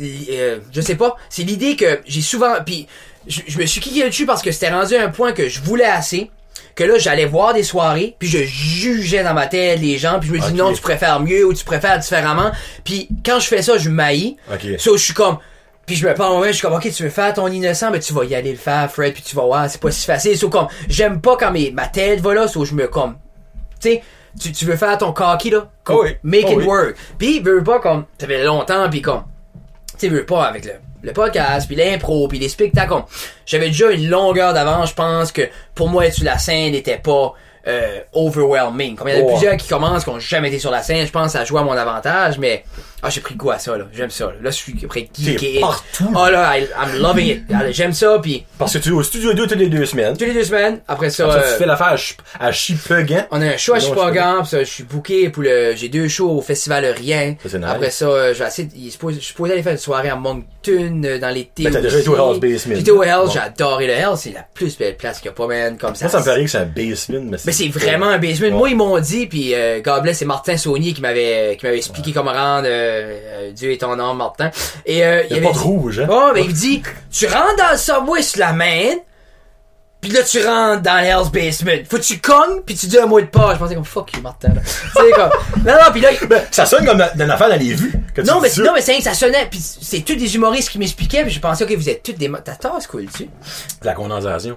euh, 0.01 0.05
euh, 0.31 0.59
je 0.73 0.81
sais 0.81 0.95
pas, 0.95 1.17
c'est 1.29 1.43
l'idée 1.43 1.77
que 1.77 2.01
j'ai 2.07 2.23
souvent, 2.23 2.55
puis 2.65 2.87
je, 3.27 3.41
je 3.47 3.59
me 3.59 3.67
suis 3.67 3.81
kické 3.81 4.05
dessus 4.09 4.27
parce 4.27 4.43
que 4.43 4.53
c'était 4.53 4.71
rendu 4.71 4.95
à 4.97 5.03
un 5.05 5.09
point 5.09 5.33
que 5.33 5.49
je 5.49 5.61
voulais 5.61 5.85
assez, 5.85 6.31
que 6.75 6.85
là 6.85 6.97
j'allais 6.99 7.25
voir 7.27 7.55
des 7.55 7.65
soirées, 7.65 8.15
puis 8.19 8.29
je 8.29 8.39
jugeais 8.45 9.25
dans 9.25 9.35
ma 9.35 9.47
tête 9.49 9.81
les 9.81 9.99
gens, 9.99 10.19
puis 10.21 10.29
je 10.29 10.35
me 10.35 10.39
dis 10.39 10.53
non, 10.55 10.73
tu 10.73 10.81
préfères 10.81 11.19
mieux 11.21 11.45
ou 11.45 11.53
tu 11.53 11.65
préfères 11.65 11.99
différemment. 11.99 12.53
Puis 12.85 13.09
quand 13.27 13.41
je 13.41 13.49
fais 13.49 13.63
ça, 13.63 13.77
je 13.79 13.91
maillis. 13.91 14.37
Ok. 14.53 14.65
So, 14.79 14.97
je 14.97 15.03
suis 15.03 15.15
comme 15.15 15.39
puis 15.89 15.97
je 15.97 16.07
me 16.07 16.15
parle 16.15 16.37
moi 16.37 16.47
je 16.49 16.53
suis 16.53 16.63
comme 16.63 16.75
ok 16.75 16.89
tu 16.93 17.03
veux 17.03 17.11
faire 17.11 17.35
ton 17.35 17.49
innocent 17.49 17.91
mais 17.91 17.99
tu 17.99 18.13
vas 18.13 18.25
y 18.25 18.35
aller 18.37 18.53
le 18.53 18.59
faire 18.59 18.89
Fred 18.93 19.13
puis 19.15 19.23
tu 19.23 19.35
vas 19.35 19.43
voir 19.43 19.69
c'est 19.69 19.81
pas 19.81 19.91
si 19.91 20.07
facile 20.07 20.39
so 20.39 20.49
comme 20.49 20.69
j'aime 20.89 21.21
pas 21.21 21.37
quand 21.37 21.51
mes, 21.51 21.71
ma 21.73 21.87
tête 21.89 22.21
va 22.21 22.35
là 22.35 22.47
so 22.47 22.65
je 22.65 22.75
me 22.75 22.87
comme 22.87 23.17
tu 23.81 23.91
sais 23.91 24.03
tu, 24.41 24.53
tu 24.53 24.65
veux 24.67 24.77
faire 24.77 24.97
ton 24.99 25.13
cocky 25.13 25.51
là 25.51 25.69
comme, 25.83 25.97
Oh 25.97 26.03
oui. 26.05 26.17
make 26.23 26.45
Oh 26.47 26.53
it 26.53 26.59
oui. 26.59 26.65
work 26.67 26.95
puis 27.19 27.41
veux 27.41 27.65
pas 27.65 27.81
comme 27.81 28.05
ça 28.21 28.27
fait 28.29 28.45
longtemps 28.45 28.89
puis 28.89 29.03
comme 29.03 29.25
tu 29.95 30.07
sais 30.07 30.09
veux 30.09 30.25
pas 30.27 30.45
avec 30.45 30.65
le 30.67 30.73
le 31.03 31.13
podcast 31.13 31.67
puis 31.69 31.77
l'impro 31.77 32.29
puis 32.29 32.39
les 32.39 32.49
spectacles 32.49 32.89
comme, 32.89 33.05
j'avais 33.47 33.69
déjà 33.69 33.91
une 33.91 34.09
longueur 34.09 34.53
d'avance 34.53 34.91
je 34.91 34.95
pense 34.95 35.33
que 35.33 35.43
pour 35.75 35.89
moi 35.89 36.07
être 36.07 36.15
sur 36.15 36.25
la 36.25 36.39
scène 36.39 36.73
n'était 36.73 36.99
pas 36.99 37.33
euh, 37.67 38.01
overwhelming 38.15 38.97
comme 38.97 39.09
il 39.09 39.15
y 39.15 39.17
en 39.17 39.21
a 39.21 39.25
Ouais. 39.25 39.33
plusieurs 39.33 39.57
qui 39.57 39.69
commencent 39.69 40.05
qui 40.05 40.11
ont 40.11 40.19
jamais 40.19 40.49
été 40.49 40.59
sur 40.59 40.71
la 40.71 40.83
scène 40.83 41.07
je 41.07 41.13
pense 41.13 41.27
que 41.33 41.39
ça 41.39 41.45
joue 41.45 41.59
à 41.59 41.63
mon 41.63 41.73
avantage 41.77 42.39
mais 42.39 42.65
ah 43.03 43.11
j'ai 43.11 43.21
pris 43.21 43.35
goût 43.35 43.51
à 43.51 43.59
ça 43.59 43.77
là 43.77 43.85
j'aime 43.93 44.11
ça 44.11 44.27
là, 44.27 44.33
là 44.43 44.51
je 44.51 44.57
suis 44.57 44.73
prêt 44.75 45.09
geeker 45.19 45.61
partout. 45.61 46.11
oh 46.15 46.29
là 46.31 46.59
I- 46.59 46.65
I'm 46.65 47.01
loving 47.01 47.27
it 47.29 47.43
j'aime 47.71 47.93
ça 47.93 48.19
puis 48.21 48.45
Parce 48.59 48.73
que 48.73 48.79
tu 48.79 48.89
es 48.89 48.93
au 48.93 49.03
studio 49.03 49.33
2 49.35 49.47
toutes 49.47 49.59
les 49.59 49.69
deux 49.69 49.87
semaines. 49.87 50.17
toutes 50.17 50.29
les 50.29 50.35
deux 50.35 50.45
semaines 50.45 50.81
après 50.89 51.11
ça, 51.11 51.31
ça, 51.31 51.39
euh, 51.39 51.53
tu 51.53 51.59
fais 51.59 51.67
l'affaire 51.67 51.87
à, 51.89 51.97
Ch- 51.97 52.17
à 52.41 52.53
Chipegan. 52.53 53.27
on 53.31 53.41
a 53.43 53.47
un 53.47 53.57
show 53.57 53.73
à 53.75 53.79
Non, 53.79 53.83
je 53.85 53.89
Chipagan, 53.89 54.43
pis 54.43 54.49
ça, 54.49 54.59
je 54.61 54.65
suis 54.71 54.85
booké 54.85 55.29
pour 55.31 55.43
le, 55.43 55.75
j'ai 55.77 55.89
deux 55.89 56.09
shows 56.09 56.31
au 56.31 56.41
Festival 56.41 56.85
Rien. 56.87 57.37
Ça, 57.43 57.49
c'est 57.51 57.59
nice. 57.59 57.67
Après 57.69 57.91
ça, 57.91 58.07
euh, 58.07 58.35
je 58.35 58.39
vais 58.39 58.49
essayer, 58.49 58.69
je 58.85 58.91
suis 58.91 59.21
supposé 59.21 59.53
aller 59.53 59.63
faire 59.63 59.73
une 59.73 59.79
soirée 59.79 60.09
à 60.09 60.17
Moncton, 60.17 61.03
euh, 61.05 61.19
dans 61.19 61.29
l'été. 61.35 61.65
Ben, 61.65 61.73
t'as 61.73 61.81
déjà 61.81 61.99
été 61.99 62.09
au 62.09 62.17
Hell's 62.17 62.41
Basement. 62.41 62.75
J'étais 62.77 62.91
au 62.91 63.03
Hell's, 63.03 63.27
Bon. 63.27 63.31
j'ai 63.33 63.39
adoré 63.41 63.87
le 63.87 63.93
Hell's, 63.95 64.21
c'est 64.21 64.33
la 64.33 64.45
plus 64.55 64.77
belle 64.79 64.97
place 64.97 65.19
qu'il 65.19 65.27
y 65.27 65.29
a 65.29 65.33
pas, 65.33 65.47
man, 65.47 65.77
comme 65.79 65.95
ça. 65.95 66.07
Moi, 66.07 66.13
ça 66.13 66.21
me 66.21 66.25
paraît 66.25 66.45
que 66.45 66.51
c'est 66.51 66.59
un 66.59 66.65
basement, 66.67 67.21
mais 67.31 67.37
Mais 67.45 67.53
c'est 67.53 67.69
vraiment 67.69 68.07
un 68.09 68.19
basement. 68.19 68.47
Ouais. 68.49 68.53
Moi, 68.53 68.71
ils 68.71 68.77
m'ont 68.77 68.99
dit, 68.99 69.27
puis 69.27 69.55
euh, 69.55 69.81
God 69.81 70.03
bless, 70.03 70.19
c'est 70.19 70.25
Martin 70.25 70.57
Saunier 70.57 70.93
qui 70.93 71.01
m'avait 71.01 71.57
qui 71.59 71.67
m'avait 71.67 71.79
expliqué 71.79 72.13
comment 72.13 72.33
rendre 72.33 72.67
euh, 72.69 72.88
euh, 72.89 73.51
Dieu 73.53 73.73
est 73.73 73.79
ton 73.81 73.99
âme, 73.99 74.17
Martin. 74.17 74.51
Et 74.87 75.05
euh, 75.05 75.23
Il 75.25 75.31
y 75.31 75.35
a 75.35 75.37
avait 75.39 75.47
pas 75.47 75.53
de 75.53 75.59
dit- 75.59 75.65
rouge, 75.65 76.01
hein? 76.01 76.07
Oh, 76.11 76.31
mais 76.35 76.45
il 76.45 76.53
dit, 76.53 76.83
tu 77.11 77.27
rentres 77.27 77.57
dans 77.57 77.73
le 77.73 77.79
subway 77.79 78.23
sur 78.23 78.41
la 78.41 78.53
main, 78.53 78.95
pis 80.01 80.11
là 80.11 80.23
tu 80.23 80.45
rentres 80.47 80.83
dans 80.83 81.01
l'Hell's 81.03 81.31
Basement. 81.31 81.83
Faut 81.91 81.97
que 81.97 82.03
tu 82.03 82.19
cognes, 82.21 82.63
pis 82.65 82.75
tu 82.77 82.87
dis 82.87 82.99
un 82.99 83.07
mot 83.07 83.21
de 83.21 83.27
pas. 83.27 83.55
Je 83.55 83.59
pensais 83.59 83.75
comme 83.75 83.85
fuck 83.85 84.13
you, 84.15 84.21
Martin. 84.23 84.51
comme. 84.95 85.31
Non, 85.65 85.73
non, 85.75 85.93
pis 85.93 86.01
là. 86.01 86.11
Ben, 86.29 86.43
ça 86.51 86.67
sonne 86.67 86.87
comme 86.87 86.99
dans 86.99 87.09
une 87.15 87.31
affaire 87.31 87.49
dans 87.49 87.57
les 87.59 87.75
vues. 87.75 87.93
tu 88.15 88.23
Non 88.23 88.41
mais, 88.41 88.49
ça. 88.49 88.63
non, 88.63 88.73
mais 88.75 88.81
c'est 88.81 89.01
ça 89.01 89.15
sonnait, 89.15 89.47
pis 89.51 89.59
c'est 89.61 90.01
tous 90.03 90.15
des 90.15 90.35
humoristes 90.37 90.71
qui 90.71 90.79
m'expliquaient, 90.79 91.25
pis 91.25 91.31
je 91.31 91.41
pensais, 91.41 91.65
ok, 91.65 91.73
vous 91.73 91.89
êtes 91.89 92.03
tous 92.03 92.13
des. 92.13 92.29
mo- 92.29 92.39
Ta 92.39 92.53
tasse 92.55 92.87
cool, 92.87 93.07
tu 93.07 93.29
La 93.83 93.93
condensation. 93.95 94.57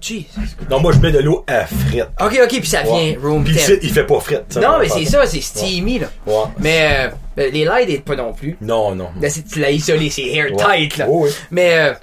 Jesus. 0.00 0.26
Non, 0.70 0.80
moi, 0.80 0.92
je 0.92 0.98
mets 0.98 1.12
de 1.12 1.18
l'eau 1.18 1.44
à 1.48 1.66
frette. 1.66 2.08
Ok, 2.20 2.38
ok, 2.42 2.60
pis 2.60 2.66
ça 2.66 2.82
vient 2.82 2.92
Ouais. 2.94 3.18
room 3.22 3.44
Puis 3.44 3.56
il 3.82 3.90
fait 3.92 4.04
pas 4.04 4.20
frette. 4.20 4.46
ça, 4.50 4.60
Non, 4.60 4.68
on 4.76 4.78
mais 4.80 4.88
c'est 4.88 5.04
ça, 5.04 5.24
c'est 5.26 5.40
steamy, 5.40 5.98
là. 6.00 6.06
Ouais. 6.26 6.34
Mais, 6.58 6.88
euh, 7.06 7.08
ben, 7.36 7.52
les 7.52 7.64
lights 7.64 7.88
aident 7.90 8.04
pas 8.04 8.16
non 8.16 8.32
plus. 8.32 8.56
Non, 8.60 8.94
non. 8.94 9.08
Là, 9.20 9.28
c'est- 9.30 9.46
tu 9.48 9.60
l'as 9.60 9.70
isolé, 9.70 10.10
c'est 10.10 10.26
airtight, 10.28 10.60
Ouais. 10.92 10.98
là. 10.98 11.06
Oh, 11.08 11.24
oui. 11.24 11.30
Mais, 11.50 11.76
euh, 11.78 11.94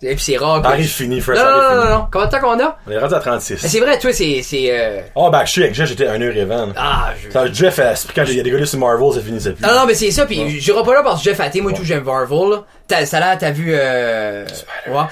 et 0.00 0.14
puis 0.14 0.22
c'est 0.24 0.36
rare. 0.36 0.64
Arrive 0.64 0.86
fini, 0.88 1.20
Fred. 1.20 1.38
Non, 1.38 1.44
non, 1.44 1.50
non, 1.50 1.84
non, 1.84 1.90
non. 1.98 2.06
Combien 2.12 2.26
de 2.28 2.30
temps 2.32 2.40
qu'on 2.40 2.60
a? 2.64 2.78
On 2.86 2.90
est 2.92 2.98
rendu 2.98 3.14
à 3.14 3.18
Mais 3.18 3.22
36. 3.24 3.56
c'est 3.58 3.80
vrai, 3.80 3.98
toi, 3.98 4.12
c'est, 4.12 4.42
c'est, 4.42 4.66
euh... 4.70 5.00
Oh, 5.16 5.28
ben, 5.30 5.44
je 5.44 5.50
suis 5.50 5.62
avec 5.62 5.74
Jeff, 5.74 5.88
j'étais 5.88 6.06
1h20. 6.06 6.72
Ah, 6.76 7.12
je... 7.20 7.30
Ça, 7.32 7.52
Jeff, 7.52 7.78
euh, 7.80 7.94
quand 8.14 8.24
il 8.28 8.36
y 8.36 8.40
a 8.40 8.42
des 8.44 8.50
gars 8.52 8.64
sur 8.64 8.78
Marvel, 8.78 9.12
ça 9.12 9.20
finissait 9.20 9.52
plus. 9.52 9.66
Non, 9.66 9.74
non, 9.74 9.86
mais 9.86 9.94
c'est 9.94 10.12
ça, 10.12 10.24
pis 10.24 10.60
j'irai 10.60 10.82
pas 10.84 10.94
là 10.94 11.02
parce 11.02 11.20
que 11.22 11.28
Jeff 11.30 11.40
Atté, 11.40 11.60
moi, 11.60 11.72
tout, 11.72 11.82
j'aime 11.84 12.04
Marvel, 12.04 12.50
là. 12.50 12.64
T'as, 12.86 13.06
ça 13.06 13.18
là, 13.18 13.36
t'as 13.36 13.50
vu, 13.50 13.70
euh... 13.70 14.44
Ouais. 14.88 15.02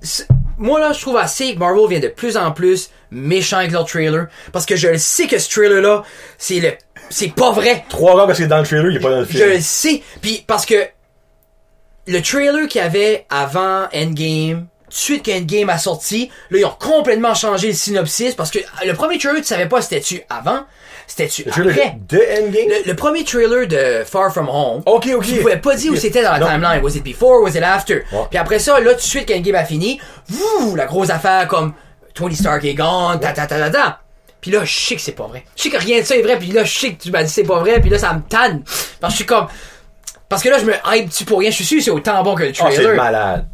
C'est- 0.00 0.28
moi, 0.58 0.80
là, 0.80 0.92
je 0.92 1.00
trouve 1.00 1.16
assez 1.16 1.54
que 1.54 1.58
Marvel 1.58 1.88
vient 1.88 2.00
de 2.00 2.08
plus 2.08 2.36
en 2.36 2.50
plus 2.52 2.90
méchant 3.10 3.58
avec 3.58 3.70
leur 3.72 3.84
trailer. 3.86 4.26
Parce 4.52 4.66
que 4.66 4.76
je 4.76 4.88
le 4.88 4.98
sais 4.98 5.26
que 5.26 5.38
ce 5.38 5.48
trailer-là, 5.50 6.02
c'est 6.36 6.60
le, 6.60 6.72
c'est 7.10 7.34
pas 7.34 7.52
vrai. 7.52 7.84
Trois 7.88 8.16
gars 8.16 8.26
parce 8.26 8.38
que 8.38 8.44
dans 8.44 8.58
le 8.58 8.64
trailer, 8.64 8.90
il 8.90 8.96
est 8.96 9.00
pas 9.00 9.10
dans 9.10 9.20
le 9.20 9.24
Je 9.24 9.30
film. 9.30 9.48
le 9.50 9.60
sais. 9.60 10.02
Puis 10.20 10.44
parce 10.46 10.66
que 10.66 10.74
le 12.06 12.20
trailer 12.22 12.66
qu'il 12.68 12.80
y 12.80 12.84
avait 12.84 13.26
avant 13.30 13.86
Endgame, 13.94 14.66
de 14.88 14.94
suite 14.94 15.24
qu'Endgame 15.24 15.70
a 15.70 15.78
sorti, 15.78 16.30
là 16.50 16.58
ils 16.58 16.64
ont 16.64 16.74
complètement 16.78 17.34
changé 17.34 17.68
le 17.68 17.74
synopsis 17.74 18.34
parce 18.34 18.50
que 18.50 18.58
le 18.84 18.92
premier 18.94 19.18
trailer 19.18 19.40
tu 19.40 19.46
savais 19.46 19.66
pas 19.66 19.80
c'était-tu 19.82 20.22
avant, 20.30 20.60
c'était-tu 21.06 21.44
trailer 21.44 21.70
après? 21.72 21.96
de 22.08 22.16
Endgame? 22.18 22.68
Le, 22.68 22.86
le 22.88 22.96
premier 22.96 23.24
trailer 23.24 23.66
de 23.66 24.04
Far 24.04 24.32
From 24.32 24.48
Home, 24.48 24.82
Ok, 24.86 25.08
ok. 25.14 25.24
tu 25.26 25.36
pouvais 25.36 25.56
pas 25.58 25.74
dire 25.76 25.92
où 25.92 25.96
c'était 25.96 26.22
dans 26.22 26.32
la 26.32 26.38
Non. 26.38 26.46
timeline. 26.48 26.82
Was 26.82 26.96
it 26.96 27.04
before, 27.04 27.42
was 27.42 27.50
it 27.56 27.62
after? 27.62 28.04
Ouais. 28.12 28.26
Puis 28.30 28.38
après 28.38 28.58
ça, 28.58 28.78
là 28.80 28.90
tout 28.92 28.96
de 28.96 29.02
suite 29.02 29.26
qu'Endgame 29.26 29.54
a 29.56 29.64
fini, 29.64 30.00
vous, 30.28 30.74
la 30.76 30.86
grosse 30.86 31.10
affaire 31.10 31.46
comme 31.48 31.72
Tony 32.14 32.34
Stark 32.36 32.64
est 32.64 32.74
gone, 32.74 33.20
ta 33.20 33.32
ta 33.32 33.46
ta 33.46 33.58
ta 33.58 33.70
ta. 33.70 34.00
Puis 34.40 34.50
là, 34.52 34.64
je 34.64 34.72
sais 34.78 34.94
que 34.94 35.00
c'est 35.00 35.12
pas 35.12 35.26
vrai. 35.26 35.44
Je 35.56 35.62
sais 35.64 35.68
que 35.70 35.76
rien 35.78 36.00
de 36.00 36.04
ça 36.04 36.16
est 36.16 36.22
vrai, 36.22 36.36
puis 36.38 36.48
là, 36.52 36.62
je 36.64 36.78
sais 36.78 36.92
que 36.92 37.02
tu 37.02 37.10
m'as 37.10 37.22
dit 37.24 37.30
c'est 37.30 37.42
pas 37.42 37.58
vrai, 37.58 37.80
puis 37.80 37.90
là, 37.90 37.98
ça 37.98 38.12
me 38.14 38.20
tanne. 38.20 38.62
Parce 39.00 39.12
que 39.14 39.14
je 39.14 39.16
suis 39.16 39.26
comme... 39.26 39.46
Parce 40.28 40.42
que 40.42 40.48
là, 40.48 40.58
je 40.58 40.64
me 40.64 40.74
hype 40.86 41.10
tu 41.10 41.24
pour 41.24 41.38
rien? 41.40 41.50
Je 41.50 41.56
suis 41.56 41.64
sûr 41.64 41.78
que 41.78 41.84
c'est 41.84 41.90
autant 41.90 42.22
bon 42.22 42.34
que 42.34 42.42
le 42.44 42.50
Oh, 42.50 42.66
c'est 42.68 42.74
trailer. 42.76 42.94
malade. 42.96 43.46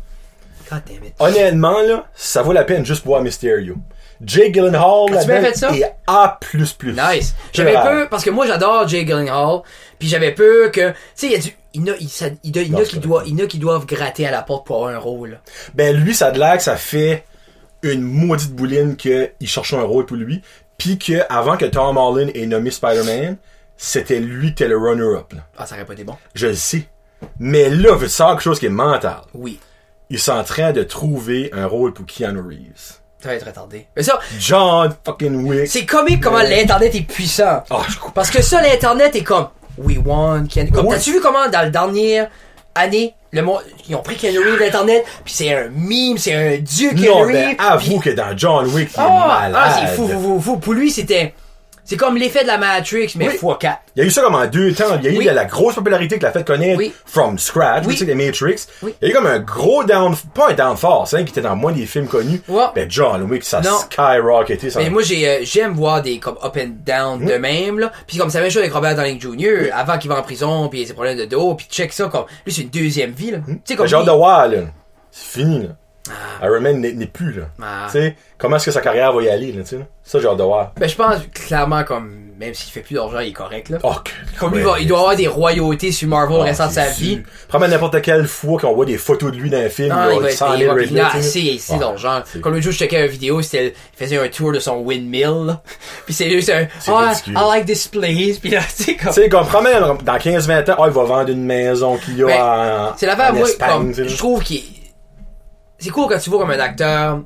God 0.70 0.82
damn 0.86 1.04
it. 1.04 1.14
Honnêtement, 1.18 1.80
là, 1.82 2.06
ça 2.14 2.42
vaut 2.42 2.52
la 2.52 2.64
peine 2.64 2.84
juste 2.84 3.02
pour 3.02 3.10
voir 3.12 3.22
Mysterio. 3.22 3.76
Jay 4.24 4.50
Gyllenhaal, 4.52 5.14
As-tu 5.16 5.26
bien 5.26 5.40
fait 5.42 5.56
ça? 5.56 5.74
est 5.74 5.94
A++. 6.06 6.38
Nice. 6.84 7.34
J'avais 7.52 7.72
peur, 7.74 8.08
parce 8.08 8.24
que 8.24 8.30
moi, 8.30 8.46
j'adore 8.46 8.86
Jay 8.88 9.04
Gyllenhaal, 9.04 9.60
puis 9.98 10.08
j'avais 10.08 10.32
peur 10.32 10.70
que... 10.70 10.90
Tu 10.90 10.96
sais, 11.14 11.26
il 11.26 11.32
y 11.32 11.36
a 11.36 11.38
du... 11.38 11.56
Il 11.76 11.80
y 11.86 11.90
en 11.90 11.92
a, 11.94 11.96
il, 11.98 12.08
ça- 12.08 12.26
il 12.44 12.52
doit- 12.52 12.62
il 12.62 12.68
y 12.68 12.72
en 12.72 12.76
a 12.76 12.80
Non, 12.80 12.84
qui 12.86 12.94
c'est 12.94 13.00
doivent, 13.00 13.24
il 13.26 13.36
y 13.38 13.42
en 13.42 13.44
a 13.44 13.48
qui 13.48 13.58
doivent 13.58 13.84
gratter 13.84 14.26
à 14.26 14.30
la 14.30 14.42
porte 14.42 14.64
pour 14.64 14.76
avoir 14.76 14.92
un 14.94 14.98
rôle. 14.98 15.40
Ben, 15.74 15.94
lui, 15.96 16.14
ça 16.14 16.26
a 16.28 16.30
de 16.30 16.38
l'air 16.38 16.56
que 16.56 16.62
ça 16.62 16.76
fait 16.76 17.24
une 17.82 18.00
maudite 18.00 18.52
bouline 18.54 18.94
qu'il 18.96 19.32
cherchait 19.44 19.76
un 19.76 19.82
rôle 19.82 20.06
pour 20.06 20.16
lui. 20.16 20.40
Puis 20.78 20.98
que, 20.98 21.22
avant 21.28 21.56
que 21.56 21.64
Tom 21.64 21.96
Holland 21.98 22.30
ait 22.34 22.46
nommé 22.46 22.70
Spider-Man, 22.70 23.36
c'était 23.76 24.20
lui 24.20 24.54
qui 24.54 24.62
était 24.62 24.68
le 24.68 24.78
runner-up, 24.78 25.32
là. 25.32 25.40
Ah, 25.58 25.66
ça 25.66 25.74
aurait 25.74 25.84
pas 25.84 25.94
été 25.94 26.04
bon. 26.04 26.14
Je 26.36 26.46
le 26.46 26.54
sais. 26.54 26.84
Mais 27.40 27.68
là, 27.68 27.96
veut 27.96 28.06
savoir 28.06 28.36
quelque 28.36 28.44
chose 28.44 28.60
qui 28.60 28.66
est 28.66 28.70
mental? 28.70 29.22
Oui. 29.34 29.58
Ils 30.10 30.18
sont 30.18 30.32
en 30.32 30.44
train 30.44 30.72
de 30.72 30.82
trouver 30.82 31.50
un 31.52 31.66
rôle 31.66 31.92
pour 31.92 32.06
Keanu 32.06 32.40
Reeves. 32.40 32.98
Ça 33.20 33.28
va 33.30 33.34
être 33.36 33.46
retardé. 33.46 33.86
Mais 33.96 34.02
ça, 34.02 34.18
John 34.38 34.94
fucking 35.04 35.46
Wick. 35.48 35.66
c'est 35.66 35.86
comique 35.86 36.20
comment 36.22 36.38
l'Internet 36.42 36.94
est 36.94 37.00
puissant. 37.02 37.62
Oh, 37.70 37.80
je 37.88 37.96
coupe. 37.98 38.12
Parce 38.12 38.30
que 38.30 38.42
ça, 38.42 38.60
l'Internet 38.60 39.16
est 39.16 39.22
comme... 39.22 39.48
We 39.78 39.96
won... 40.04 40.44
Ken... 40.46 40.70
Comme, 40.70 40.86
Oui. 40.86 40.94
t'as-tu 40.94 41.12
vu 41.12 41.20
comment, 41.20 41.46
dans 41.48 41.62
la 41.62 41.70
dernière 41.70 42.28
année, 42.74 43.14
le 43.32 43.40
monde... 43.42 43.60
Ils 43.88 43.96
ont 43.96 44.02
pris 44.02 44.16
Keanu 44.16 44.38
Reeves 44.40 44.60
l'Internet, 44.60 45.04
puis 45.24 45.32
c'est 45.32 45.54
un 45.54 45.68
meme, 45.70 46.18
c'est 46.18 46.34
un 46.34 46.58
dieu 46.58 46.90
Keanu 46.90 47.06
Non, 47.08 47.20
Reeves. 47.22 47.32
ben, 47.32 47.56
avoue 47.58 47.98
que 47.98 48.10
dans 48.10 48.36
John 48.36 48.66
Wick, 48.66 48.90
il 48.94 49.00
est 49.00 49.02
Ah, 49.02 49.48
malade. 49.50 49.52
ah, 49.56 49.76
c'est 49.80 49.94
fou, 49.96 50.06
fou, 50.06 50.20
fou, 50.20 50.40
fou. 50.40 50.56
Pour 50.58 50.74
lui, 50.74 50.90
c'était... 50.90 51.34
C'est 51.84 51.96
comme 51.96 52.16
l'effet 52.16 52.42
de 52.42 52.46
la 52.48 52.56
Matrix, 52.56 53.12
mais 53.16 53.28
Oui. 53.28 53.34
x4. 53.40 53.76
Il 53.94 54.00
y 54.00 54.02
a 54.02 54.06
eu 54.06 54.10
ça 54.10 54.22
comme 54.22 54.34
en 54.34 54.46
deux 54.46 54.72
temps. 54.72 54.98
Il 54.98 55.04
y 55.04 55.08
a 55.08 55.10
eu 55.12 55.18
Oui. 55.18 55.24
la, 55.26 55.34
la 55.34 55.44
grosse 55.44 55.74
popularité 55.74 56.18
que 56.18 56.22
l'a 56.24 56.32
fait 56.32 56.44
connaître 56.46 56.78
Oui. 56.78 56.92
from 57.04 57.38
scratch, 57.38 57.84
tu 57.86 57.94
sais, 57.96 58.04
les 58.06 58.14
Matrix. 58.14 58.66
Oui. 58.82 58.94
Il 59.02 59.08
y 59.08 59.10
a 59.10 59.12
eu 59.12 59.14
comme 59.16 59.26
un 59.26 59.38
gros 59.38 59.84
down, 59.84 60.14
pas 60.34 60.50
un 60.50 60.54
downfall, 60.54 61.06
c'est 61.06 61.16
un 61.18 61.24
qui 61.24 61.30
était 61.32 61.42
dans 61.42 61.56
moins 61.56 61.72
des 61.72 61.84
films 61.86 62.06
connus. 62.08 62.40
Ouais. 62.48 62.64
Ben, 62.74 62.90
John 62.90 63.22
Wick, 63.30 63.44
ça 63.44 63.60
Non. 63.60 63.78
skyrocketé. 63.78 64.70
Ça. 64.70 64.80
Mais 64.80 64.88
moi, 64.90 65.02
j'ai, 65.02 65.28
euh, 65.28 65.38
j'aime 65.42 65.74
voir 65.74 66.00
des 66.02 66.18
comme 66.18 66.38
up 66.42 66.56
and 66.56 66.70
down 66.86 67.20
Mm. 67.22 67.26
de 67.26 67.34
même, 67.34 67.78
là. 67.78 67.92
Puis 68.06 68.16
comme 68.16 68.30
ça 68.30 68.40
même 68.40 68.50
chose 68.50 68.62
avec 68.62 68.72
Robert 68.72 68.94
Downey 68.96 69.18
Jr., 69.20 69.70
avant 69.74 69.98
qu'il 69.98 70.08
va 70.10 70.18
en 70.18 70.22
prison, 70.22 70.68
puis 70.68 70.80
il 70.80 70.84
a 70.84 70.86
ses 70.86 70.94
problèmes 70.94 71.18
de 71.18 71.26
dos, 71.26 71.54
puis 71.54 71.66
check 71.70 71.92
ça, 71.92 72.08
comme, 72.08 72.24
lui, 72.46 72.52
c'est 72.52 72.62
une 72.62 72.70
deuxième 72.70 73.10
vie, 73.12 73.30
là. 73.32 73.38
Tu 73.46 73.52
sais, 73.52 73.58
Ben, 73.74 73.76
comme, 73.76 73.86
il- 73.86 74.06
de 74.06 74.56
là. 74.56 74.62
C'est 75.10 75.40
fini, 75.40 75.62
là. 75.64 75.68
Iron 76.42 76.60
Man 76.60 76.80
n'est 76.80 77.06
plus, 77.06 77.32
là. 77.32 77.44
Ah. 77.62 77.86
Tu 77.86 77.92
sais, 77.98 78.16
comment 78.38 78.56
est-ce 78.56 78.66
que 78.66 78.70
sa 78.72 78.80
carrière 78.80 79.12
va 79.12 79.22
y 79.22 79.28
aller, 79.28 79.52
là, 79.52 79.62
tu 79.62 79.76
sais? 79.76 79.86
Ça, 80.02 80.20
j'ai 80.20 80.26
hâte 80.28 80.36
de 80.36 80.42
voir. 80.42 80.72
Ben, 80.78 80.88
je 80.88 80.94
pense 80.96 81.16
clairement 81.32 81.82
comme 81.84 82.24
même 82.38 82.52
s'il 82.52 82.72
fait 82.72 82.80
plus 82.80 82.94
d'argent, 82.94 83.20
il 83.20 83.28
est 83.28 83.32
correct 83.32 83.68
là. 83.68 83.78
Oh, 83.84 83.92
Comme 84.38 84.54
lui, 84.54 84.64
il, 84.80 84.88
doit 84.88 84.98
avoir 84.98 85.16
des 85.16 85.28
royautés 85.28 85.92
sur 85.92 86.08
Marvel 86.08 86.36
le 86.38 86.42
Ah, 86.42 86.46
restant 86.46 86.66
de 86.66 86.72
sa 86.72 86.84
c'est 86.86 87.00
vie. 87.00 87.22
Prends 87.48 87.60
n'importe 87.60 88.02
quelle 88.02 88.26
fois 88.26 88.60
qu'on 88.60 88.74
voit 88.74 88.84
des 88.84 88.98
photos 88.98 89.30
de 89.30 89.36
lui 89.36 89.50
dans 89.50 89.58
un 89.58 89.68
film, 89.68 89.90
Non, 89.94 90.10
il 90.10 90.16
il 90.16 90.20
va 90.22 90.30
être 90.30 90.36
100 90.36 90.54
il 90.54 90.60
000 90.64 90.74
va- 90.74 90.82
il 90.82 91.00
a 91.00 91.14
assez, 91.14 91.54
assez 91.56 91.72
Ouais, 91.74 91.78
d'argent. 91.78 92.22
c'est- 92.24 92.40
Comme 92.40 92.52
l'autre 92.52 92.64
jour, 92.64 92.72
je 92.72 92.78
checkais 92.78 93.04
une 93.04 93.10
vidéo, 93.10 93.40
c'était, 93.40 93.68
il 93.68 94.04
faisait 94.04 94.18
un 94.18 94.28
tour 94.28 94.52
de 94.52 94.58
son 94.58 94.78
windmill, 94.78 95.46
là. 95.46 95.62
Puis 96.06 96.14
c'est 96.14 96.28
juste 96.28 96.50
un, 96.50 96.66
C'est 96.80 96.90
ah, 96.92 97.10
ridicule. 97.10 97.34
I 97.36 97.48
like 97.54 97.66
this 97.66 97.86
place. 97.86 98.38
Puis 98.40 98.50
là, 98.50 98.60
sais, 98.68 98.96
comme, 98.96 99.12
Tu 99.14 99.28
comme, 99.28 99.46
promets, 99.46 99.74
dans 100.02 100.16
15-20 100.18 100.70
ans, 100.70 100.76
ah, 100.78 100.84
il 100.86 100.92
va 100.92 101.04
vendre 101.04 101.30
une 101.30 101.44
maison 101.44 101.96
qu'il 101.98 102.20
a 102.24 102.26
Ben, 102.26 102.42
en, 102.42 102.96
c'est 102.96 103.06
l'affaire, 103.06 103.32
moi, 103.32 103.46
comme, 103.60 103.94
je 103.94 104.16
trouve 104.16 104.42
qu'il 104.42 104.60
c'est 105.84 105.90
cool 105.90 106.06
quand 106.08 106.18
tu 106.18 106.30
vois 106.30 106.38
comme 106.40 106.50
un 106.50 106.58
acteur 106.58 107.20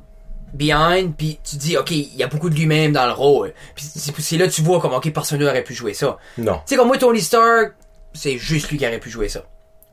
behind, 0.53 1.13
puis 1.15 1.39
tu 1.47 1.57
dis, 1.57 1.77
ok, 1.77 1.91
il 1.91 2.15
y 2.15 2.23
a 2.23 2.27
beaucoup 2.27 2.49
de 2.49 2.55
lui-même 2.55 2.91
dans 2.91 3.05
le 3.05 3.11
rôle. 3.11 3.53
Puis 3.75 3.85
c'est 4.19 4.37
là 4.37 4.47
que 4.47 4.51
tu 4.51 4.61
vois 4.61 4.79
comme, 4.79 4.93
ok, 4.93 5.11
personne 5.13 5.39
n'aurait 5.39 5.63
pu 5.63 5.73
jouer 5.73 5.93
ça. 5.93 6.17
Non. 6.37 6.55
Tu 6.55 6.61
sais, 6.65 6.75
comme 6.75 6.87
moi, 6.87 6.97
Tony 6.97 7.21
Stark, 7.21 7.73
c'est 8.13 8.37
juste 8.37 8.69
lui 8.71 8.77
qui 8.77 8.85
aurait 8.87 8.99
pu 8.99 9.09
jouer 9.09 9.29
ça. 9.29 9.43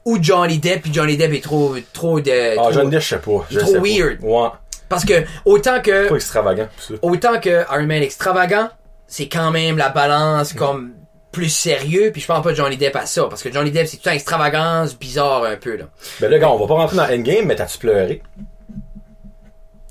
Ou 0.07 0.19
Johnny 0.23 0.59
Depp, 0.59 0.83
puis 0.83 0.95
Johnny 0.95 1.17
Depp 1.17 1.33
est 1.35 1.43
trop, 1.45 1.75
trop 1.93 2.21
de... 2.21 2.53
Ah, 2.59 2.63
trop- 2.63 2.73
John 2.73 2.89
Depp, 2.91 3.01
je 3.03 3.07
sais 3.09 3.19
pas. 3.19 3.45
Je 3.51 3.59
trop 3.59 3.73
sais 3.73 3.79
pas. 3.81 3.83
weird. 3.83 4.19
Ouais. 4.23 4.49
Parce 4.89 5.05
que, 5.05 5.25
autant 5.45 5.81
que, 5.83 6.07
Trop 6.07 6.17
extravagant, 6.17 6.69
ça. 6.79 6.95
autant 7.03 7.41
que 7.41 7.65
Iron 7.73 7.87
Man 7.87 8.03
extravagant, 8.03 8.69
c'est 9.09 9.29
quand 9.29 9.51
même 9.51 9.77
la 9.77 9.89
balance 9.89 10.53
comme 10.53 10.93
plus 11.33 11.49
sérieux, 11.51 12.11
puis 12.13 12.23
je 12.23 12.27
parle 12.29 12.43
pas 12.43 12.53
de 12.53 12.57
Johnny 12.57 12.77
Depp 12.79 12.97
à 12.97 13.05
ça, 13.05 13.25
parce 13.29 13.43
que 13.43 13.53
Johnny 13.53 13.71
Depp, 13.73 13.89
c'est 13.89 13.97
tout 13.97 14.03
le 14.07 14.11
temps 14.11 14.15
extravagance, 14.15 14.97
bizarre 14.97 15.43
un 15.45 15.57
peu, 15.57 15.77
là. 15.77 15.85
Ben 16.21 16.31
là, 16.31 16.39
gars, 16.39 16.51
on 16.51 16.57
va 16.59 16.67
pas 16.67 16.75
rentrer 16.75 16.97
dans 16.97 17.03
Endgame, 17.05 17.45
mais 17.47 17.57
t'as-tu 17.57 17.77
pleuré? 17.79 18.23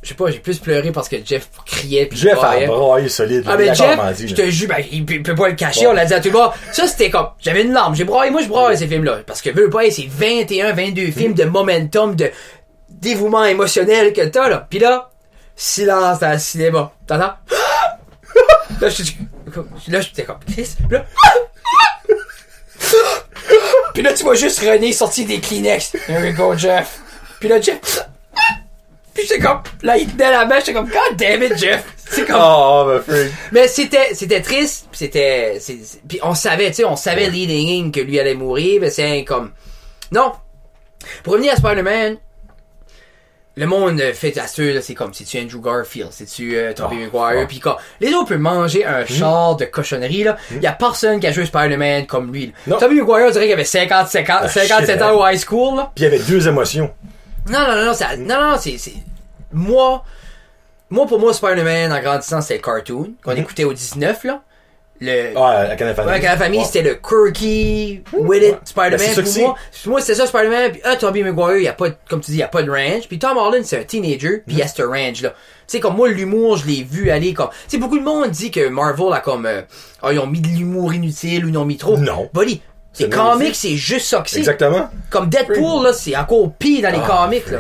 Je 0.06 0.10
sais 0.10 0.16
pas, 0.16 0.30
j'ai 0.30 0.38
plus 0.38 0.60
pleuré 0.60 0.92
parce 0.92 1.10
que 1.10 1.16
Jeff 1.26 1.50
criait 1.66 2.06
puis 2.06 2.20
Jeff 2.20 2.38
a 2.38 2.68
braillé 2.68 3.10
solide. 3.10 3.44
Ah 3.48 3.54
a 3.54 3.74
Jeff, 3.74 4.00
je 4.24 4.36
te 4.36 4.52
jure, 4.52 4.68
ben, 4.70 4.86
il 4.92 5.04
peut, 5.04 5.16
il 5.16 5.24
peut 5.24 5.34
pas 5.34 5.50
le 5.50 5.56
cacher, 5.56 5.86
Bon. 5.86 5.90
on 5.90 5.94
l'a 5.94 6.06
dit 6.06 6.14
à 6.14 6.20
tout 6.20 6.28
le 6.28 6.36
monde. 6.36 6.52
Ça 6.72 6.86
c'était 6.86 7.10
comme, 7.10 7.30
j'avais 7.40 7.64
une 7.64 7.74
larme, 7.74 7.96
j'ai 7.96 8.04
braillé, 8.04 8.30
moi 8.30 8.44
je 8.44 8.48
braille 8.48 8.78
ces 8.78 8.86
films-là. 8.86 9.22
Parce 9.26 9.42
que 9.42 9.50
veux 9.50 9.68
pas, 9.72 9.90
c'est 9.90 10.08
21, 10.08 10.74
22 10.74 11.08
films 11.10 11.34
de 11.34 11.46
momentum, 11.46 12.16
de 12.16 12.30
dévouement 12.88 13.46
émotionnel 13.46 14.14
que 14.14 14.22
t'as 14.22 14.48
là. 14.48 14.68
Puis 14.70 14.78
là, 14.78 15.10
silence 15.56 16.20
dans 16.20 16.34
le 16.34 16.38
cinéma. 16.38 16.92
T'entends? 17.08 17.34
là, 18.82 18.90
je 18.90 19.02
suis, 19.02 19.18
là, 19.88 20.02
j'étais 20.02 20.24
comme, 20.24 20.38
Chris. 20.48 20.76
Puis 20.88 20.98
là, 20.98 21.06
puis 23.96 24.04
là, 24.04 24.14
tu 24.14 24.24
vois 24.24 24.36
juste 24.36 24.60
René 24.60 24.92
sortir 24.92 25.26
des 25.26 25.40
Kleenex. 25.40 25.96
Here 26.08 26.22
we 26.22 26.36
go, 26.36 26.56
Jeff. 26.56 27.00
Puis 27.40 27.50
là, 27.50 27.60
Jeff, 27.60 28.08
puis 29.16 29.24
j'étais 29.28 29.40
comme, 29.40 29.62
là, 29.82 29.98
il 29.98 30.08
tenait 30.08 30.30
la 30.32 30.46
main, 30.46 30.60
j'étais 30.60 30.74
comme, 30.74 30.88
God 30.90 31.18
damn 31.18 31.42
it, 31.42 31.58
Jeff. 31.58 31.84
C'est 31.98 32.26
comme, 32.26 32.36
Oh, 32.40 32.84
ben, 32.88 33.02
freak. 33.02 33.32
mais 33.52 33.68
c'était 33.68 34.14
c'était 34.14 34.42
triste, 34.42 34.88
pis 34.92 34.98
c'était 35.00 35.58
puis 36.08 36.20
on 36.22 36.36
savait, 36.36 36.68
tu 36.68 36.76
sais, 36.76 36.86
on 36.86 36.96
savait 36.96 37.30
leading 37.32 37.88
in 37.88 37.92
que 37.92 38.00
lui 38.02 38.20
allait 38.20 38.36
mourir, 38.36 38.80
mais 38.82 38.92
c'est 38.92 39.24
comme 39.24 39.52
non. 40.12 40.34
Pour 41.24 41.34
revenir 41.34 41.54
à 41.54 41.56
Spider-Man, 41.56 42.18
le 43.58 43.66
monde 43.68 44.02
fait 44.14 44.38
à 44.38 44.48
ceux 44.48 44.74
là, 44.74 44.82
c'est 44.82 44.94
comme 44.96 45.14
c'est 45.14 45.24
tu 45.24 45.40
Andrew 45.40 45.62
Garfield, 45.62 46.10
c'est 46.12 46.26
tu 46.26 46.58
euh, 46.58 46.74
Tobey 46.74 47.08
Oh, 47.14 47.18
Maguire, 47.20 47.42
oh. 47.44 47.48
puis 47.48 47.60
quand 47.60 47.78
les 48.02 48.14
autres 48.14 48.28
peuvent 48.30 48.38
manger 48.40 48.86
un 48.86 49.06
char 49.06 49.56
de 49.56 49.64
cochonnerie 49.66 50.24
là, 50.26 50.36
il 50.52 50.62
y 50.62 50.68
a 50.68 50.74
personne 50.74 51.20
qui 51.22 51.28
a 51.28 51.32
joué 51.32 51.46
Spider-Man 51.46 52.06
comme 52.06 52.34
lui. 52.34 52.54
là. 52.68 52.76
Tobey 52.78 52.96
Maguire, 52.96 53.28
on 53.28 53.32
dirait 53.32 53.46
qu'il 53.46 53.54
avait 53.54 53.64
50 53.64 54.10
50 54.10 54.38
Ah, 54.44 54.48
57 54.50 54.90
shit, 54.96 55.02
ans 55.02 55.14
au 55.20 55.26
high 55.28 55.40
school 55.40 55.78
là. 55.78 55.92
Puis 55.96 56.04
il 56.04 56.12
y 56.12 56.14
avait 56.14 56.20
deux 56.24 56.48
émotions. 56.48 56.92
Non, 57.50 57.60
non, 57.60 57.76
non, 57.76 57.86
non, 57.86 57.94
ça, 57.94 58.18
non, 58.18 58.52
non, 58.52 58.58
c'est, 58.60 58.78
c'est, 58.78 58.94
moi, 59.54 60.04
moi, 60.90 61.06
pour 61.06 61.20
moi, 61.20 61.34
Spider-Man, 61.34 61.92
en 61.92 62.00
grandissant, 62.02 62.42
c'était 62.42 62.56
le 62.56 62.62
cartoon, 62.62 63.14
qu'on 63.24 63.32
Mhm. 63.32 63.38
écoutait 63.40 63.64
au 63.64 63.74
19, 63.74 64.24
là. 64.24 64.42
Le, 65.02 65.34
Ah, 65.38 65.66
la 65.68 65.76
canne 65.76 65.94
famille. 65.94 66.08
Ouais, 66.08 66.12
avec 66.20 66.24
la 66.24 66.38
famille, 66.38 66.60
Ouais. 66.60 66.66
c'était 66.66 66.82
le 66.82 66.96
quirky, 66.96 68.02
with 68.14 68.42
it 68.42 68.52
Ouais. 68.54 68.60
Spider-Man. 68.64 68.98
Ben, 68.98 69.00
c'est 69.00 69.14
ça 69.16 69.22
que 69.24 69.28
pour 69.28 69.42
moi, 69.42 69.56
pour 69.84 69.92
moi, 69.92 70.02
c'était 70.02 70.16
ça, 70.16 70.26
Spider-Man. 70.26 70.72
Puis, 70.72 70.82
ah, 70.86 70.96
Tobey 70.96 71.22
Maguire, 71.22 71.58
il 71.58 71.64
y 71.64 71.68
a 71.68 71.74
pas, 71.74 71.90
de- 71.90 71.96
comme 72.10 72.22
tu 72.22 72.32
dis, 72.32 72.38
il 72.38 72.40
y 72.40 72.44
a 72.44 72.48
pas 72.48 72.64
de 72.64 72.72
range. 72.72 73.08
Puis 73.10 73.20
Tom 73.20 73.38
Holland, 73.38 73.64
c'est 73.66 73.78
un 73.80 73.84
teenager, 73.84 74.42
puis 74.48 74.56
il 74.56 74.58
y 74.58 74.62
Mhm. 74.62 74.64
a 74.64 74.68
ce 74.68 74.82
range-là. 74.84 75.30
Tu 75.32 75.36
sais, 75.68 75.80
comme 75.82 75.98
moi, 75.98 76.08
l'humour, 76.08 76.56
je 76.58 76.66
l'ai 76.68 76.84
vu 76.84 77.10
aller 77.12 77.34
comme, 77.34 77.50
tu 77.50 77.56
sais, 77.68 77.78
beaucoup 77.78 78.00
de 78.00 78.04
monde 78.06 78.30
dit 78.30 78.52
que 78.52 78.70
Marvel 78.70 79.12
a 79.12 79.20
comme, 79.20 79.46
euh, 79.46 79.64
ah, 80.02 80.14
ils 80.14 80.20
ont 80.20 80.28
mis 80.28 80.40
de 80.40 80.48
l'humour 80.48 80.94
inutile 80.94 81.46
ou 81.46 81.50
ils 81.50 81.58
ont 81.58 81.66
mis 81.66 81.78
trop. 81.78 81.98
Non. 81.98 82.30
Buddy, 82.34 82.62
c'est 82.96 83.10
comics, 83.10 83.56
c'est 83.56 83.76
juste 83.76 84.08
ça 84.08 84.22
que 84.22 84.30
c'est. 84.30 84.40
Exactement. 84.40 84.90
Comme 85.10 85.30
Deadpool, 85.30 85.84
là, 85.84 85.94
c'est 85.94 86.16
encore 86.16 86.52
pire 86.58 86.82
dans 86.82 86.90
les 86.90 87.02
Ah, 87.04 87.26
comics, 87.26 87.52
là. 87.52 87.60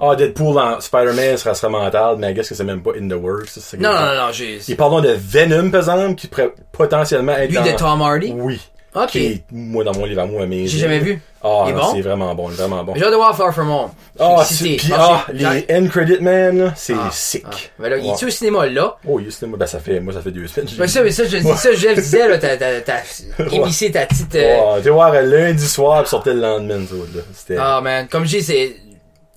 Ah, 0.00 0.16
Deadpool 0.16 0.58
en 0.58 0.80
Spider-Man 0.80 1.36
serait 1.36 1.54
serait 1.54 1.70
mental, 1.70 2.16
mais 2.18 2.30
I 2.30 2.34
guess 2.34 2.48
que 2.48 2.54
c'est 2.54 2.64
même 2.64 2.82
pas 2.82 2.92
in 2.98 3.08
the 3.08 3.20
works. 3.20 3.50
Non, 3.78 3.90
non, 3.92 4.00
non, 4.00 4.14
non, 4.26 4.32
j'ai, 4.32 4.60
Et 4.68 4.74
parlons 4.74 5.00
de 5.00 5.10
Venom, 5.18 5.70
par 5.70 5.80
exemple, 5.80 6.14
qui 6.14 6.28
pourrait 6.28 6.52
potentiellement 6.72 7.32
être 7.32 7.50
lui 7.50 7.56
dans... 7.56 7.64
de 7.64 7.72
Tom 7.72 8.00
Hardy? 8.00 8.32
Oui. 8.36 8.60
Ok. 8.96 9.16
Est, 9.16 9.42
moi, 9.52 9.84
dans 9.84 9.92
mon 9.94 10.06
livre 10.06 10.22
à 10.22 10.26
moi, 10.26 10.46
mais... 10.46 10.66
J'ai 10.66 10.78
jamais 10.78 10.98
vu. 11.00 11.20
Ah, 11.42 11.64
Il 11.66 11.70
est 11.70 11.72
non, 11.74 11.80
bon? 11.82 11.94
c'est 11.94 12.00
vraiment 12.00 12.34
bon, 12.34 12.48
vraiment 12.48 12.82
bon. 12.82 12.94
J'ai 12.96 13.04
hâte 13.04 13.10
de 13.10 13.16
voir 13.16 13.36
Far 13.36 13.52
From 13.52 13.70
Home. 13.70 13.90
Ah, 14.18 14.42
c'est- 14.44 14.54
excité. 14.72 14.76
pis, 14.76 14.92
Ah, 14.94 15.24
ah, 15.28 15.32
j'ai- 15.34 15.66
les 15.68 15.76
end 15.78 15.86
credit 15.88 16.18
man, 16.20 16.58
là, 16.58 16.72
c'est 16.74 16.94
Ah, 16.94 17.10
sick. 17.12 17.44
ah. 17.46 17.88
Là, 17.88 17.98
il 17.98 18.04
Ouais. 18.04 18.08
est 18.18 18.24
au 18.24 18.30
cinéma, 18.30 18.66
là? 18.66 18.96
Oh, 19.06 19.20
yes, 19.20 19.42
moi, 19.42 19.58
ben, 19.58 19.66
ça 19.66 19.78
fait, 19.78 20.00
moi, 20.00 20.14
ça 20.14 20.22
fait 20.22 20.30
deux 20.30 20.46
semaines. 20.46 20.68
Ben 20.78 20.88
ça, 20.88 21.02
mais 21.02 21.10
ça, 21.12 21.24
je 21.24 21.36
dis 21.36 21.56
ça, 21.56 21.72
Jeff 21.74 21.94
disait, 21.96 22.26
là, 22.26 22.38
t'as, 22.38 22.56
t'as, 22.56 22.80
t'as 22.80 23.02
émissé 23.52 23.90
ta 23.92 24.06
petite, 24.06 24.34
euh, 24.34 24.74
Ouais, 24.76 24.82
tu 24.82 24.88
voir, 24.88 25.12
lundi 25.12 25.68
soir, 25.68 26.00
puis 26.02 26.10
sortait 26.10 26.32
le 26.34 26.40
lendemain, 26.40 26.80
ça, 26.88 26.94
là. 26.94 27.22
C'était, 27.34 27.56
ah, 27.60 27.80
man, 27.82 28.08
comme 28.08 28.24
je 28.24 28.38
dis, 28.38 28.42
c'est, 28.42 28.76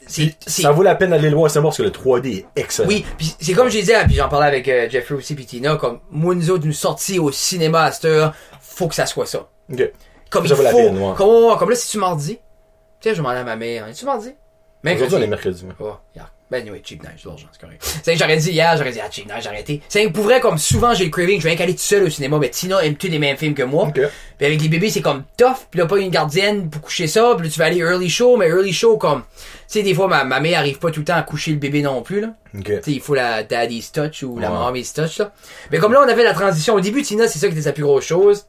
c'est, 0.08 0.24
Puis 0.24 0.36
c'est, 0.48 0.62
ça 0.64 0.72
vaut 0.72 0.82
la 0.84 0.96
peine 0.96 1.12
d'aller 1.12 1.30
le 1.30 1.36
voir 1.36 1.52
cinéma 1.52 1.68
parce 1.68 1.78
que 1.78 1.84
le 1.84 1.92
3D 1.92 2.46
est 2.56 2.62
excellent. 2.62 2.88
oui, 2.90 3.06
pis 3.18 3.36
c'est 3.40 3.54
comme 3.54 3.70
je 3.70 3.78
disais, 3.78 3.94
puis 4.06 4.16
j'en 4.16 4.28
parlais 4.30 4.48
avec 4.48 4.68
euh, 4.68 4.90
Jeffrey 4.90 5.14
aussi, 5.16 5.36
Tina, 5.36 5.76
comme, 5.76 6.00
moi, 6.10 6.34
nous 6.34 6.50
autres, 6.50 6.66
nous 6.66 6.74
sortis 6.74 7.20
au 7.20 7.32
cinéma 7.32 7.84
à 7.84 7.92
cette 7.92 8.06
heure, 8.06 8.34
faut 8.80 8.88
que 8.88 8.96
ça 8.96 9.06
soit 9.06 9.26
ça. 9.26 9.48
Comme 10.30 10.48
Ça 10.48 10.56
il 10.58 10.64
la 10.64 10.72
faut, 10.72 10.78
peine, 10.78 10.98
ouais. 10.98 11.14
comme, 11.16 11.58
comme 11.58 11.70
là, 11.70 11.76
si 11.76 11.90
tu 11.92 11.98
mardi, 11.98 12.36
tu 12.36 13.10
sais, 13.10 13.12
je 13.16 13.18
demandais 13.20 13.40
à 13.40 13.44
ma 13.44 13.56
mère, 13.56 13.88
es-tu 13.88 14.06
mardi? 14.06 14.34
Aujourd'hui, 14.86 15.18
on 15.18 15.22
est 15.22 15.28
mercredi. 15.28 15.66
Oh, 15.80 15.94
yeah. 16.16 16.30
Ben, 16.52 16.62
anyway, 16.64 16.82
cheap 16.84 17.04
night, 17.04 17.14
j'ai 17.18 17.26
de 17.26 17.30
l'argent, 17.30 17.48
c'est 17.52 17.62
correct. 17.62 18.00
C'est 18.04 18.16
j'aurais 18.16 18.38
dit 18.38 18.50
hier, 18.52 18.76
j'aurais 18.76 18.92
dit, 18.92 19.00
ah, 19.00 19.08
cheap 19.12 19.28
night, 19.28 19.44
j'ai 19.44 19.50
arrêté. 19.50 19.82
C'est 19.88 20.10
pour 20.10 20.24
vrai, 20.24 20.40
comme 20.40 20.58
souvent, 20.58 20.96
j'ai 20.96 21.06
le 21.06 21.12
craving, 21.12 21.40
je 21.40 21.48
viens 21.48 21.56
qu'aller 21.56 21.76
tout 21.76 21.82
seul 21.82 22.04
au 22.04 22.10
cinéma, 22.10 22.40
mais 22.40 22.50
Tina 22.50 22.84
aime 22.84 22.96
tous 22.96 23.08
les 23.08 23.20
mêmes 23.20 23.38
films 23.38 23.54
que 23.54 23.62
moi. 23.62 23.84
Ok. 23.90 23.94
Puis 24.38 24.48
avec 24.48 24.60
les 24.62 24.68
bébés, 24.68 24.90
c'est 24.90 25.02
comme 25.02 25.24
tough, 25.38 25.68
puis 25.70 25.80
là, 25.80 25.86
pas 25.86 25.98
une 26.00 26.10
gardienne 26.10 26.70
pour 26.72 26.82
coucher 26.82 27.06
ça, 27.08 27.34
puis 27.38 27.46
là, 27.48 27.54
tu 27.54 27.60
vas 27.60 27.66
aller 27.66 27.78
early 27.80 28.10
show, 28.10 28.36
mais 28.38 28.48
early 28.48 28.74
show, 28.74 28.98
comme, 28.98 29.22
tu 29.22 29.48
sais, 29.68 29.84
des 29.84 29.94
fois, 29.94 30.08
ma, 30.08 30.24
ma 30.24 30.40
mère 30.40 30.58
arrive 30.60 30.80
pas 30.80 30.90
tout 30.90 31.02
le 31.02 31.06
temps 31.06 31.18
à 31.18 31.22
coucher 31.24 31.52
le 31.52 31.58
bébé 31.58 31.84
non 31.84 32.02
plus, 32.02 32.22
là. 32.22 32.34
Ok. 32.58 32.64
Tu 32.66 32.74
sais, 32.74 32.82
il 32.94 33.02
faut 33.02 33.14
la 33.14 33.44
daddy's 33.44 33.92
touch 33.92 34.24
ou 34.24 34.40
la 34.40 34.50
Ouais. 34.52 34.58
mommy's 34.58 34.92
touch, 34.94 35.20
là. 35.20 35.32
Mais 35.72 35.78
comme 35.78 35.94
là, 35.94 36.02
on 36.04 36.10
avait 36.10 36.24
la 36.24 36.34
transition. 36.34 36.74
Au 36.74 36.80
début, 36.80 37.04
Tina, 37.04 37.28
c'est 37.28 37.38
ça 37.38 37.48
qui 37.48 37.54
était 37.54 37.64
sa 37.64 37.74
plus 37.74 37.84
grosse 37.84 38.06
chose. 38.06 38.48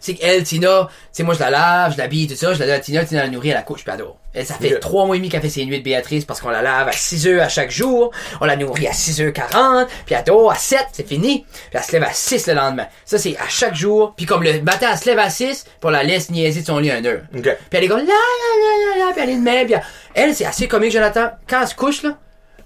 C'est 0.00 0.14
qu'elle, 0.14 0.42
Tina, 0.42 0.88
tu 0.90 0.94
sais, 1.12 1.22
moi, 1.22 1.34
je 1.34 1.40
la 1.40 1.50
lave, 1.50 1.92
je 1.92 1.98
l'habille, 1.98 2.26
tout 2.26 2.34
ça, 2.36 2.54
je 2.54 2.60
la 2.60 2.66
donne 2.66 2.74
à 2.76 2.80
Tina, 2.80 3.04
Tina 3.04 3.22
la 3.22 3.28
nourrit, 3.28 3.50
elle 3.50 3.54
la 3.56 3.62
couche, 3.62 3.84
puis 3.84 3.92
elle 3.92 4.00
dort. 4.00 4.16
Elle, 4.34 4.44
ça 4.44 4.54
fait 4.54 4.78
trois 4.80 5.06
mois 5.06 5.16
et 5.16 5.18
demi 5.18 5.30
qu'elle 5.30 5.40
fait 5.40 5.48
ses 5.48 5.64
nuits 5.64 5.78
de 5.78 5.84
Béatrice 5.84 6.26
parce 6.26 6.40
qu'on 6.40 6.50
la 6.50 6.60
lave 6.60 6.88
à 6.88 6.92
6 6.92 7.26
heures 7.26 7.42
à 7.42 7.48
chaque 7.48 7.70
jour, 7.70 8.10
on 8.40 8.44
la 8.44 8.56
nourrit 8.56 8.86
à 8.86 8.92
6h40, 8.92 9.86
puis 10.04 10.14
elle 10.14 10.24
dort 10.24 10.50
à 10.50 10.54
7, 10.56 10.78
c'est 10.92 11.08
fini, 11.08 11.46
puis 11.48 11.70
elle 11.72 11.82
se 11.82 11.92
lève 11.92 12.02
à 12.02 12.12
6 12.12 12.46
le 12.48 12.54
lendemain. 12.54 12.86
Ça, 13.04 13.18
c'est 13.18 13.36
à 13.38 13.48
chaque 13.48 13.74
jour, 13.74 14.12
puis 14.16 14.26
comme 14.26 14.42
le 14.42 14.60
matin, 14.60 14.88
elle 14.92 14.98
se 14.98 15.06
lève 15.06 15.18
à 15.18 15.30
6, 15.30 15.64
puis 15.64 15.72
on 15.84 15.90
la 15.90 16.02
laisse 16.02 16.30
niaiser 16.30 16.60
de 16.60 16.66
son 16.66 16.78
lit 16.78 16.90
une 16.90 17.06
heure. 17.06 17.22
Ok. 17.34 17.42
Puis 17.44 17.56
elle 17.72 17.84
est 17.84 17.88
comme 17.88 17.98
la 17.98 18.04
la 18.04 18.10
la 18.12 19.00
la 19.00 19.06
la, 19.06 19.12
puis 19.12 19.22
elle 19.22 19.30
est 19.30 19.36
de 19.36 19.40
même, 19.40 19.66
puis 19.66 19.74
elle, 19.74 19.82
elle, 20.14 20.34
c'est 20.34 20.44
assez 20.44 20.68
comique, 20.68 20.92
Jonathan. 20.92 21.30
Quand 21.48 21.62
elle 21.62 21.68
se 21.68 21.74
couche, 21.74 22.02
là, 22.02 22.18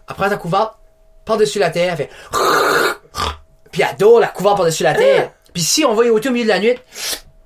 elle 0.08 0.16
prend 0.16 0.28
sa 0.28 0.36
couverte, 0.36 0.74
par-dessus 1.24 1.60
la 1.60 1.70
terre, 1.70 1.92
elle 1.92 1.96
fait 1.96 2.10
puis 3.70 3.82
elle 3.82 3.96
dort 3.96 4.18
la 4.18 4.26
couverte 4.26 4.56
par-dessus 4.56 4.82
la 4.82 4.94
terre. 4.94 5.30
Puis 5.52 5.62
si 5.62 5.84
on 5.84 5.94
va 5.94 6.04
y 6.04 6.10
au 6.10 6.18
milieu 6.30 6.44
de 6.44 6.48
la 6.48 6.58
nuit, 6.60 6.74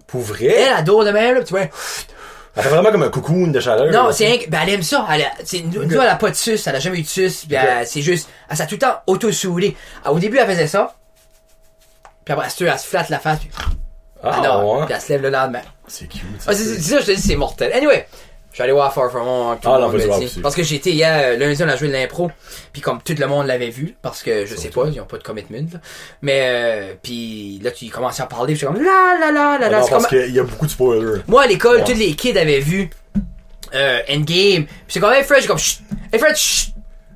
Pour 0.07 0.21
vrai? 0.23 0.47
elle 0.47 0.73
adore 0.73 1.05
de 1.05 1.11
même, 1.11 1.35
là, 1.35 1.41
puis 1.41 1.45
tu 1.47 1.55
vois. 1.55 1.67
Elle 2.57 2.63
fait 2.63 2.69
vraiment 2.69 2.93
comme 2.93 3.03
un 3.03 3.09
cocoon 3.11 3.49
de 3.49 3.59
chaleur. 3.59 3.91
Non, 3.93 4.13
c'est 4.13 4.27
rien 4.27 4.39
que- 4.39 4.49
ben, 4.49 4.61
elle 4.63 4.75
aime 4.75 4.83
ça. 4.83 5.05
Elle 5.11 5.23
a, 5.23 5.33
nous, 5.65 6.01
elle 6.01 6.09
a 6.09 6.15
pas 6.15 6.31
de 6.31 6.37
suce, 6.37 6.67
elle 6.69 6.77
a 6.77 6.79
jamais 6.79 6.99
eu 6.99 7.03
de 7.03 7.09
suce, 7.09 7.47
c'est 7.85 8.01
juste, 8.01 8.29
elle 8.49 8.57
s'est 8.57 8.67
tout 8.67 8.75
le 8.77 8.79
temps 8.79 8.95
auto-soulée. 9.09 9.77
Au 10.09 10.19
début, 10.21 10.39
elle 10.39 10.47
faisait 10.47 10.69
ça. 10.69 10.95
Puis 12.25 12.33
après, 12.33 12.47
elle 12.47 12.53
se, 12.53 12.65
elle 12.65 12.79
se 12.79 12.87
flatte 12.87 13.09
la 13.09 13.19
face, 13.19 13.41
puis, 13.41 13.51
Ah, 14.23 14.65
ouais. 14.65 14.85
puis 14.87 14.95
elle 14.95 15.01
se 15.01 15.09
lève 15.09 15.23
le 15.23 15.31
lendemain. 15.31 15.63
C'est 15.89 16.07
cute. 16.07 16.23
Ah, 16.47 16.53
c'est, 16.55 16.65
c'est 16.65 16.81
ça, 16.81 17.01
je 17.01 17.07
te 17.07 17.11
dis, 17.13 17.21
c'est 17.21 17.37
mortel. 17.37 17.73
Anyway, 17.73 18.07
je 18.55 18.59
suis 18.59 18.63
allé 18.63 18.73
voir 18.73 18.95
Far 18.95 19.11
From 19.11 19.27
Home. 19.27 19.57
tout 19.61 19.69
Ah, 19.69 19.81
non. 19.81 19.93
Parce 20.41 20.55
que 20.55 20.63
j'étais 20.63 20.93
hier, 20.93 21.13
euh, 21.25 21.37
lundi, 21.37 21.61
on 21.61 21.69
a 21.69 21.77
joué 21.77 21.89
de 21.89 21.93
l'impro. 21.93 22.31
Puis 22.73 22.81
comme 22.81 23.03
tout 23.03 23.17
le 23.19 23.27
monde 23.27 23.49
l'avait 23.49 23.71
vu, 23.71 23.97
parce 24.01 24.23
que 24.23 24.47
je 24.47 24.55
sais 24.55 24.69
pas, 24.71 24.85
ils 24.93 25.01
ont 25.01 25.07
pas 25.07 25.19
de 25.19 25.25
commitment. 25.25 25.67
Là. 25.73 25.81
Mais, 26.23 26.41
euh, 26.45 26.95
puis 27.03 27.59
là, 27.65 27.73
tu 27.73 27.89
commençais 27.89 28.23
à 28.23 28.27
parler, 28.27 28.55
puis 28.55 28.61
je 28.61 28.67
suis 28.67 28.67
comme, 28.73 28.81
la 28.81 29.17
la 29.21 29.33
la 29.33 29.59
la 29.59 29.67
Ah 29.67 29.71
la. 29.71 29.81
non, 29.81 29.87
parce 29.89 30.07
comme- 30.07 30.21
qu'il 30.21 30.33
y 30.35 30.39
a 30.39 30.45
beaucoup 30.45 30.67
de 30.67 30.71
spoilers. 30.71 31.23
Moi, 31.27 31.43
à 31.43 31.47
l'école, 31.49 31.79
Ouais. 31.79 31.85
tous 31.85 31.95
les 31.99 32.15
kids 32.15 32.39
avaient 32.39 32.61
vu 32.61 32.91
euh, 33.75 33.99
Endgame. 34.09 34.67
Puis 34.67 34.71
c'est 34.87 35.01
comme, 35.01 35.13
hey 35.13 35.25
Fred, 35.25 35.43
j'ai 35.43 35.49
comme, 35.49 35.59
chut, 35.59 35.81
hey 36.13 36.21
Fred, 36.21 36.37
chut. 36.37 36.73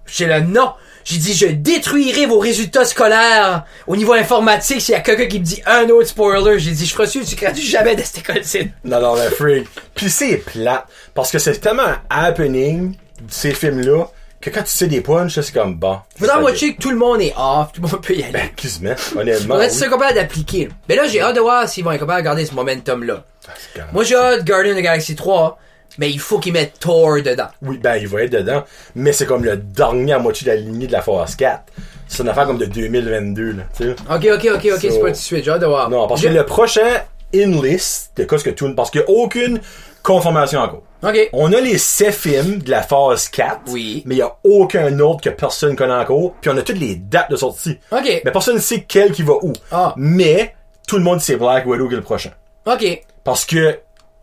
J'ai 0.07 0.27
le 0.27 0.41
non. 0.41 0.73
J'ai 1.11 1.17
dit, 1.17 1.33
je 1.33 1.47
détruirai 1.47 2.27
vos 2.27 2.39
résultats 2.39 2.85
scolaires 2.85 3.65
au 3.87 3.97
niveau 3.97 4.13
informatique 4.13 4.83
s'il 4.83 4.93
y 4.93 4.95
a 4.95 5.01
quelqu'un 5.01 5.25
qui 5.25 5.41
me 5.41 5.45
dit 5.45 5.63
un 5.65 5.89
autre 5.89 6.09
spoiler. 6.09 6.59
J'ai 6.59 6.73
dit, 6.73 6.85
je 6.85 6.93
ferai 6.93 7.07
sûr, 7.07 7.25
tu 7.25 7.35
gradues 7.35 7.63
jamais 7.63 7.97
de 7.97 8.03
cette 8.03 8.19
école-ci. 8.19 8.71
Non, 8.85 9.01
non, 9.01 9.17
mais 9.17 9.31
freak. 9.31 9.67
Puis 9.95 10.11
c'est 10.11 10.37
plate. 10.37 10.85
Parce 11.15 11.31
que 11.31 11.39
c'est 11.39 11.61
tellement 11.61 11.85
un 11.85 11.99
happening, 12.11 12.95
ces 13.27 13.55
films-là, 13.55 14.05
que 14.39 14.51
quand 14.51 14.63
tu 14.65 14.71
sais 14.71 14.87
des 14.87 15.01
punchs, 15.01 15.41
c'est 15.41 15.51
comme 15.51 15.77
bon. 15.77 15.99
Ça 16.21 16.43
watcher 16.43 16.75
que 16.75 16.83
tout 16.83 16.91
le 16.91 16.99
monde 16.99 17.23
est 17.23 17.33
off, 17.39 17.73
tout 17.73 17.81
le 17.81 17.89
monde 17.89 18.03
peut 18.03 18.15
y 18.15 18.23
aller. 18.23 18.33
Ben, 18.33 18.51
quasiment, 18.55 18.95
honnêtement. 19.17 19.59
Tu 19.67 19.71
sois 19.71 19.89
capable 19.89 20.15
d'appliquer. 20.15 20.69
Mais 20.91 20.95
là, 20.95 21.07
j'ai 21.07 21.23
hâte 21.23 21.37
de 21.37 21.41
voir 21.41 21.67
s'ils 21.67 21.85
vont 21.85 21.93
être 21.93 22.01
capables 22.01 22.21
de 22.21 22.25
garder 22.27 22.45
ce 22.45 22.55
momentum-là. 22.55 23.25
Ah. 23.49 23.81
Moi, 23.95 24.05
j'ai 24.05 24.15
hâte 24.15 24.45
de 24.45 24.47
Guardian 24.47 24.73
of 24.73 24.79
the 24.79 24.83
Galaxy 24.83 25.17
3, 25.17 25.59
mais 25.97 26.11
il 26.11 26.21
faut 26.21 26.39
qu'ils 26.39 26.53
mettent 26.53 26.79
Thor 26.81 27.17
dedans. 27.23 27.49
Oui, 27.63 27.79
ben, 27.79 27.97
il 27.97 28.09
va 28.09 28.23
être 28.23 28.33
dedans, 28.33 28.65
mais 28.95 29.13
c'est 29.13 29.27
comme 29.27 29.45
le 29.45 29.57
dernier 29.57 30.13
à 30.13 30.19
moitié 30.19 30.45
de 30.47 30.51
la 30.51 30.57
lignée 30.61 30.87
de 30.87 30.93
la 30.93 31.03
phase 31.03 31.35
4. 31.37 31.63
C'est 32.09 32.23
une 32.23 32.29
affaire 32.29 32.47
comme 32.47 32.59
de 32.59 32.65
2022, 32.67 33.53
là. 33.53 33.63
Ok, 34.15 34.29
ok, 34.35 34.49
ok, 34.55 34.69
ok, 34.75 34.81
So- 34.81 34.81
c'est 34.81 34.89
pas 35.01 35.07
tout 35.07 35.11
de 35.11 35.15
suite, 35.17 35.45
j'ai 35.45 35.51
hâte 35.51 35.61
de 35.61 35.67
voir. 35.67 35.91
Non, 35.91 36.07
parce 36.09 36.23
que 36.23 36.29
le 36.29 36.45
prochain 36.45 37.03
in-list, 37.35 38.13
de 38.17 38.25
quoi 38.25 38.39
que 38.39 38.51
tout, 38.51 38.75
parce 38.75 38.91
qu'il 38.91 39.01
n'y 39.03 39.07
a 39.07 39.11
aucune 39.11 39.61
confirmation 40.03 40.61
encore. 40.61 40.83
Ok. 41.03 41.29
On 41.33 41.53
a 41.53 41.61
les 41.61 41.79
7 41.79 42.13
films 42.15 42.59
de 42.59 42.71
la 42.71 42.83
phase 42.83 43.29
4. 43.29 43.61
Oui. 43.69 44.03
Mais 44.07 44.15
il 44.15 44.19
n'y 44.19 44.23
a 44.23 44.35
aucun 44.43 44.99
autre 45.01 45.21
que 45.21 45.29
personne 45.31 45.77
connaît 45.77 45.93
encore. 45.95 46.33
Puis 46.41 46.51
on 46.51 46.57
a 46.57 46.63
toutes 46.63 46.79
les 46.79 46.97
dates 46.97 47.31
de 47.31 47.37
sortie. 47.37 47.79
Ok. 47.93 48.23
Mais 48.25 48.33
personne 48.33 48.57
ne 48.57 48.61
sait 48.61 48.85
quel 48.89 49.13
qui 49.13 49.23
va 49.23 49.35
où. 49.43 49.53
Ah. 49.71 49.93
Mais 49.97 50.55
tout 50.89 50.97
le 50.97 51.05
monde 51.05 51.21
sait 51.21 51.37
Black 51.37 51.67
Widow 51.67 51.87
qui 51.89 51.95
est 51.95 51.99
le 51.99 52.03
prochain. 52.03 52.31
Ok. 52.67 53.03
Parce 53.23 53.45
que 53.45 53.79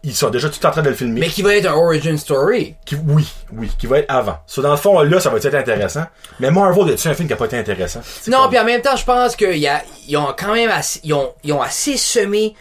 ils 0.05 0.15
sont 0.15 0.29
déjà 0.29 0.49
tout 0.49 0.63
en 0.65 0.71
train 0.71 0.81
de 0.81 0.89
le 0.89 0.95
filmer. 0.95 1.19
Mais 1.19 1.27
qui 1.27 1.41
va 1.41 1.55
être 1.55 1.65
un 1.65 1.73
origin 1.73 2.17
story. 2.17 2.75
Qui- 2.85 2.95
oui, 3.07 3.27
oui, 3.53 3.69
qui 3.77 3.87
va 3.87 3.99
être 3.99 4.09
avant. 4.13 4.37
So, 4.47 4.61
dans 4.61 4.71
le 4.71 4.77
fond, 4.77 5.01
là, 5.01 5.19
ça 5.19 5.29
va 5.29 5.37
être 5.37 5.53
intéressant. 5.55 6.05
Mais 6.39 6.51
Marvel, 6.51 6.87
y 6.89 6.91
a-tu 6.93 7.07
un 7.07 7.13
film 7.13 7.27
qui 7.27 7.33
a 7.33 7.37
pas 7.37 7.45
été 7.45 7.57
intéressant? 7.57 8.01
Non, 8.27 8.47
puis 8.49 8.59
en 8.59 8.63
même 8.65 8.81
temps, 8.81 8.95
je 8.95 9.03
pense 9.05 9.35
qu'ils 9.35 9.67
a- 9.67 9.81
ont 10.19 10.33
quand 10.37 10.53
même 10.53 10.69
assez, 10.69 10.99
ils 11.03 11.13
ont, 11.13 11.33
ils 11.43 11.51
ont 11.53 11.61
assez 11.61 11.97
semé 11.97 12.55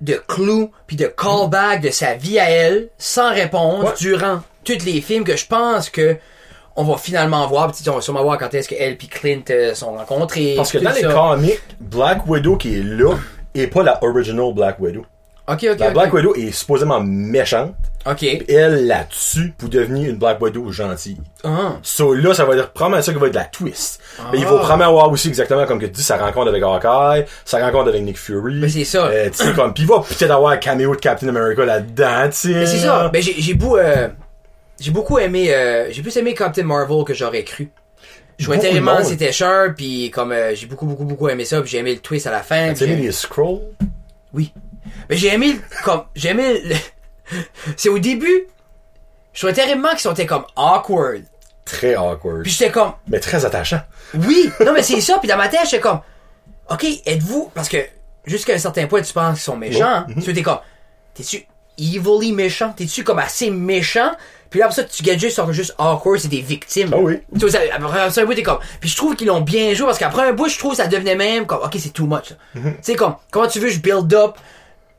de 0.00 0.14
clous 0.26 0.70
puis 0.86 0.96
de 0.96 1.06
callback 1.06 1.80
de 1.82 1.90
sa 1.90 2.14
vie 2.14 2.38
à 2.38 2.50
elle 2.50 2.88
sans 2.98 3.32
réponse 3.32 3.84
Ouais. 3.84 3.92
durant 3.98 4.40
tous 4.64 4.84
les 4.84 5.00
films 5.00 5.24
que 5.24 5.36
je 5.36 5.46
pense 5.46 5.90
que 5.90 6.16
on 6.76 6.84
va 6.84 6.96
finalement 6.96 7.46
voir. 7.46 7.70
Puis 7.70 7.86
on 7.90 7.94
va 7.96 8.00
sûrement 8.00 8.22
voir 8.22 8.38
quand 8.38 8.52
est-ce 8.54 8.68
qu'elle 8.68 8.96
puis 8.96 9.08
Clint 9.08 9.42
euh, 9.50 9.74
sont 9.74 9.92
rencontrés. 9.92 10.54
Parce 10.56 10.72
que 10.72 10.78
dans 10.78 10.90
les 10.92 11.02
ça. 11.02 11.12
comics, 11.12 11.60
Black 11.80 12.26
Widow 12.26 12.56
qui 12.56 12.76
est 12.78 12.82
là, 12.82 13.14
est 13.54 13.66
pas 13.66 13.82
la 13.82 14.02
original 14.02 14.52
Black 14.54 14.80
Widow. 14.80 15.04
Ok, 15.50 15.66
ok, 15.72 15.78
La. 15.78 15.90
Black 15.90 16.12
Widow 16.14 16.34
est 16.34 16.52
supposément 16.52 17.00
méchante. 17.00 17.74
Ok. 18.06 18.24
Elle 18.48 18.86
la 18.86 19.04
tue 19.04 19.52
pour 19.58 19.68
devenir 19.68 20.08
une 20.08 20.16
Black 20.16 20.40
Widow 20.40 20.70
gentille. 20.72 21.18
Ah. 21.44 21.76
So 21.82 22.14
là, 22.14 22.32
ça 22.34 22.44
va 22.44 22.54
être 22.56 22.70
probablement 22.72 23.02
ça 23.02 23.12
qui 23.12 23.18
va 23.18 23.26
être 23.26 23.34
la 23.34 23.44
twist. 23.44 24.00
Mais 24.32 24.38
il 24.38 24.44
va 24.44 24.52
Ah. 24.54 24.58
probablement 24.60 24.88
avoir 24.90 25.10
aussi 25.10 25.28
exactement 25.28 25.66
comme 25.66 25.78
que 25.78 25.86
tu 25.86 25.92
dis, 25.92 26.02
sa 26.02 26.16
rencontre 26.16 26.48
avec 26.48 26.62
Hawkeye, 26.62 27.26
sa 27.44 27.58
rencontre 27.64 27.88
avec 27.88 28.02
Nick 28.02 28.16
Fury. 28.18 28.54
Mais 28.60 28.68
c'est 28.68 28.84
ça. 28.84 29.06
Euh, 29.06 29.28
tu 29.30 29.44
sais, 29.44 29.52
comme, 29.52 29.74
pis 29.74 29.82
il 29.82 29.88
va 29.88 30.00
peut-être 30.00 30.30
avoir 30.30 30.52
un 30.52 30.56
caméo 30.56 30.94
de 30.94 31.00
Captain 31.00 31.28
America 31.28 31.64
là-dedans, 31.64 32.30
tu. 32.30 32.54
Mais 32.54 32.66
c'est 32.66 32.78
ça. 32.78 33.10
Mais 33.12 33.20
j'ai 33.20 33.54
beau, 33.54 33.76
euh, 33.76 34.08
j'ai 34.78 34.90
beaucoup 34.92 35.18
aimé, 35.18 35.52
euh, 35.52 35.88
j'ai 35.90 36.00
plus 36.00 36.16
aimé 36.16 36.32
Captain 36.32 36.62
Marvel 36.64 37.04
que 37.04 37.12
j'aurais 37.12 37.44
cru. 37.44 37.70
Je 38.38 38.50
de 38.50 38.56
tellement 38.56 39.04
c'était 39.04 39.32
cher 39.32 39.74
puis 39.76 40.10
comme 40.10 40.32
euh, 40.32 40.54
j'ai 40.54 40.66
beaucoup 40.66 40.86
beaucoup 40.86 41.04
beaucoup 41.04 41.28
aimé 41.28 41.44
ça 41.44 41.60
puis 41.60 41.70
j'ai 41.70 41.76
aimé 41.76 41.92
le 41.92 42.00
twist 42.00 42.26
à 42.26 42.30
la 42.30 42.40
fin. 42.40 42.68
Puis 42.68 42.76
sais, 42.78 42.86
j'ai- 42.86 42.96
les 42.96 43.12
scrolls? 43.12 43.58
Oui. 44.32 44.54
Mais 45.08 45.16
j'ai 45.16 45.28
aimé 45.28 45.60
comme 45.84 46.04
j'ai 46.14 46.30
aimé 46.30 46.60
le- 46.64 46.76
c'est 47.76 47.88
au 47.88 47.98
début 47.98 48.46
je 49.32 49.38
trouvais 49.40 49.52
terriblement 49.52 49.94
qu'ils 49.94 50.10
étaient 50.10 50.26
comme 50.26 50.44
awkward. 50.56 51.22
Très 51.64 51.94
awkward. 51.94 52.42
Puis 52.42 52.50
j'étais 52.52 52.72
comme 52.72 52.92
Mais 53.08 53.20
très 53.20 53.44
attachant. 53.44 53.80
oui, 54.14 54.50
non 54.64 54.72
mais 54.72 54.82
c'est 54.82 55.00
ça 55.00 55.18
puis 55.18 55.28
dans 55.28 55.36
ma 55.36 55.48
tête 55.48 55.60
j'étais 55.64 55.80
comme 55.80 56.00
OK, 56.70 56.84
êtes-vous 57.06 57.50
parce 57.54 57.68
que 57.68 57.78
jusqu'à 58.24 58.54
un 58.54 58.58
certain 58.58 58.86
point 58.86 59.02
tu 59.02 59.12
penses 59.12 59.34
qu'ils 59.34 59.42
sont 59.44 59.56
méchants, 59.56 59.84
hein? 59.86 60.06
tu 60.22 60.32
t'es 60.32 60.42
comme 60.42 60.58
t'es-tu 61.14 61.46
evilly 61.78 62.32
méchant, 62.32 62.72
t'es-tu 62.76 63.04
comme 63.04 63.18
assez 63.18 63.50
méchant? 63.50 64.12
Puis 64.50 64.58
là 64.60 64.66
après 64.66 64.82
ça 64.82 64.84
tu 64.88 65.02
gagnes 65.04 65.18
juste 65.18 65.34
sur 65.34 65.52
juste 65.52 65.74
awkward, 65.78 66.18
c'est 66.18 66.28
des 66.28 66.40
victimes. 66.40 66.90
Ah 66.92 66.98
oui. 66.98 67.20
Tu 67.38 67.46
vois, 67.46 67.60
après 67.72 68.20
un 68.20 68.24
bout, 68.26 68.34
t'es 68.34 68.42
comme. 68.42 68.58
Puis 68.80 68.90
je 68.90 68.96
trouve 68.96 69.14
qu'ils 69.14 69.28
l'ont 69.28 69.40
bien 69.40 69.72
joué 69.74 69.86
parce 69.86 69.98
qu'après 69.98 70.28
un 70.28 70.32
bout, 70.32 70.48
je 70.48 70.58
trouve 70.58 70.72
que 70.72 70.76
ça 70.78 70.88
devenait 70.88 71.14
même 71.14 71.46
comme, 71.46 71.60
ok, 71.62 71.76
c'est 71.78 71.92
too 71.92 72.06
much. 72.06 72.34
Mhm. 72.56 72.72
Tu 72.74 72.78
sais, 72.82 72.94
comme, 72.96 73.14
comment 73.30 73.46
tu 73.46 73.60
veux, 73.60 73.68
je 73.68 73.78
build 73.78 74.12
up 74.12 74.36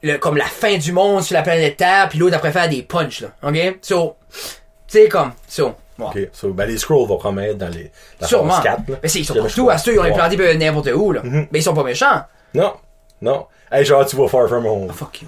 le, 0.04 0.18
comme 0.18 0.38
la 0.38 0.46
fin 0.46 0.78
du 0.78 0.92
monde 0.92 1.24
sur 1.24 1.34
la 1.36 1.42
planète 1.44 1.78
Terre, 1.78 2.10
puis 2.10 2.20
l'autre 2.20 2.36
après 2.36 2.52
faire 2.52 2.70
des 2.70 2.82
punchs, 2.84 3.22
là. 3.22 3.30
Ok? 3.44 3.78
So, 3.82 4.16
tu 4.32 4.40
sais, 4.88 5.10
comme, 5.10 5.32
so. 5.48 5.74
Ok. 6.00 6.18
So, 6.34 6.50
ben, 6.54 6.66
les 6.66 6.78
scrolls 6.78 7.08
vont 7.08 7.18
probablement 7.18 7.52
être 7.52 7.58
dans 7.58 7.70
les, 7.70 7.92
la 8.20 8.28
Sûrement. 8.28 8.54
phase 8.56 8.64
4, 8.64 8.90
là. 8.90 8.98
Mais 9.04 9.10
c'est, 9.10 9.20
ils 9.20 9.26
sont 9.26 9.36
partout, 9.36 9.70
à 9.70 9.78
ceux, 9.78 9.94
ils 9.94 10.00
ont 10.00 10.04
implanté 10.04 10.36
peu 10.38 10.52
n'importe 10.54 10.90
où, 10.96 11.12
là. 11.12 11.22
Mais 11.24 11.60
ils 11.60 11.64
sont 11.64 11.74
pas 11.76 11.84
méchants. 11.84 12.24
Non. 12.54 12.74
Non. 13.22 13.46
Hey, 13.72 13.86
genre, 13.86 14.06
tu 14.06 14.16
vas 14.16 14.28
Far 14.28 14.48
From 14.48 14.66
Home. 14.66 14.90
Fuck 14.92 15.22
you. 15.22 15.28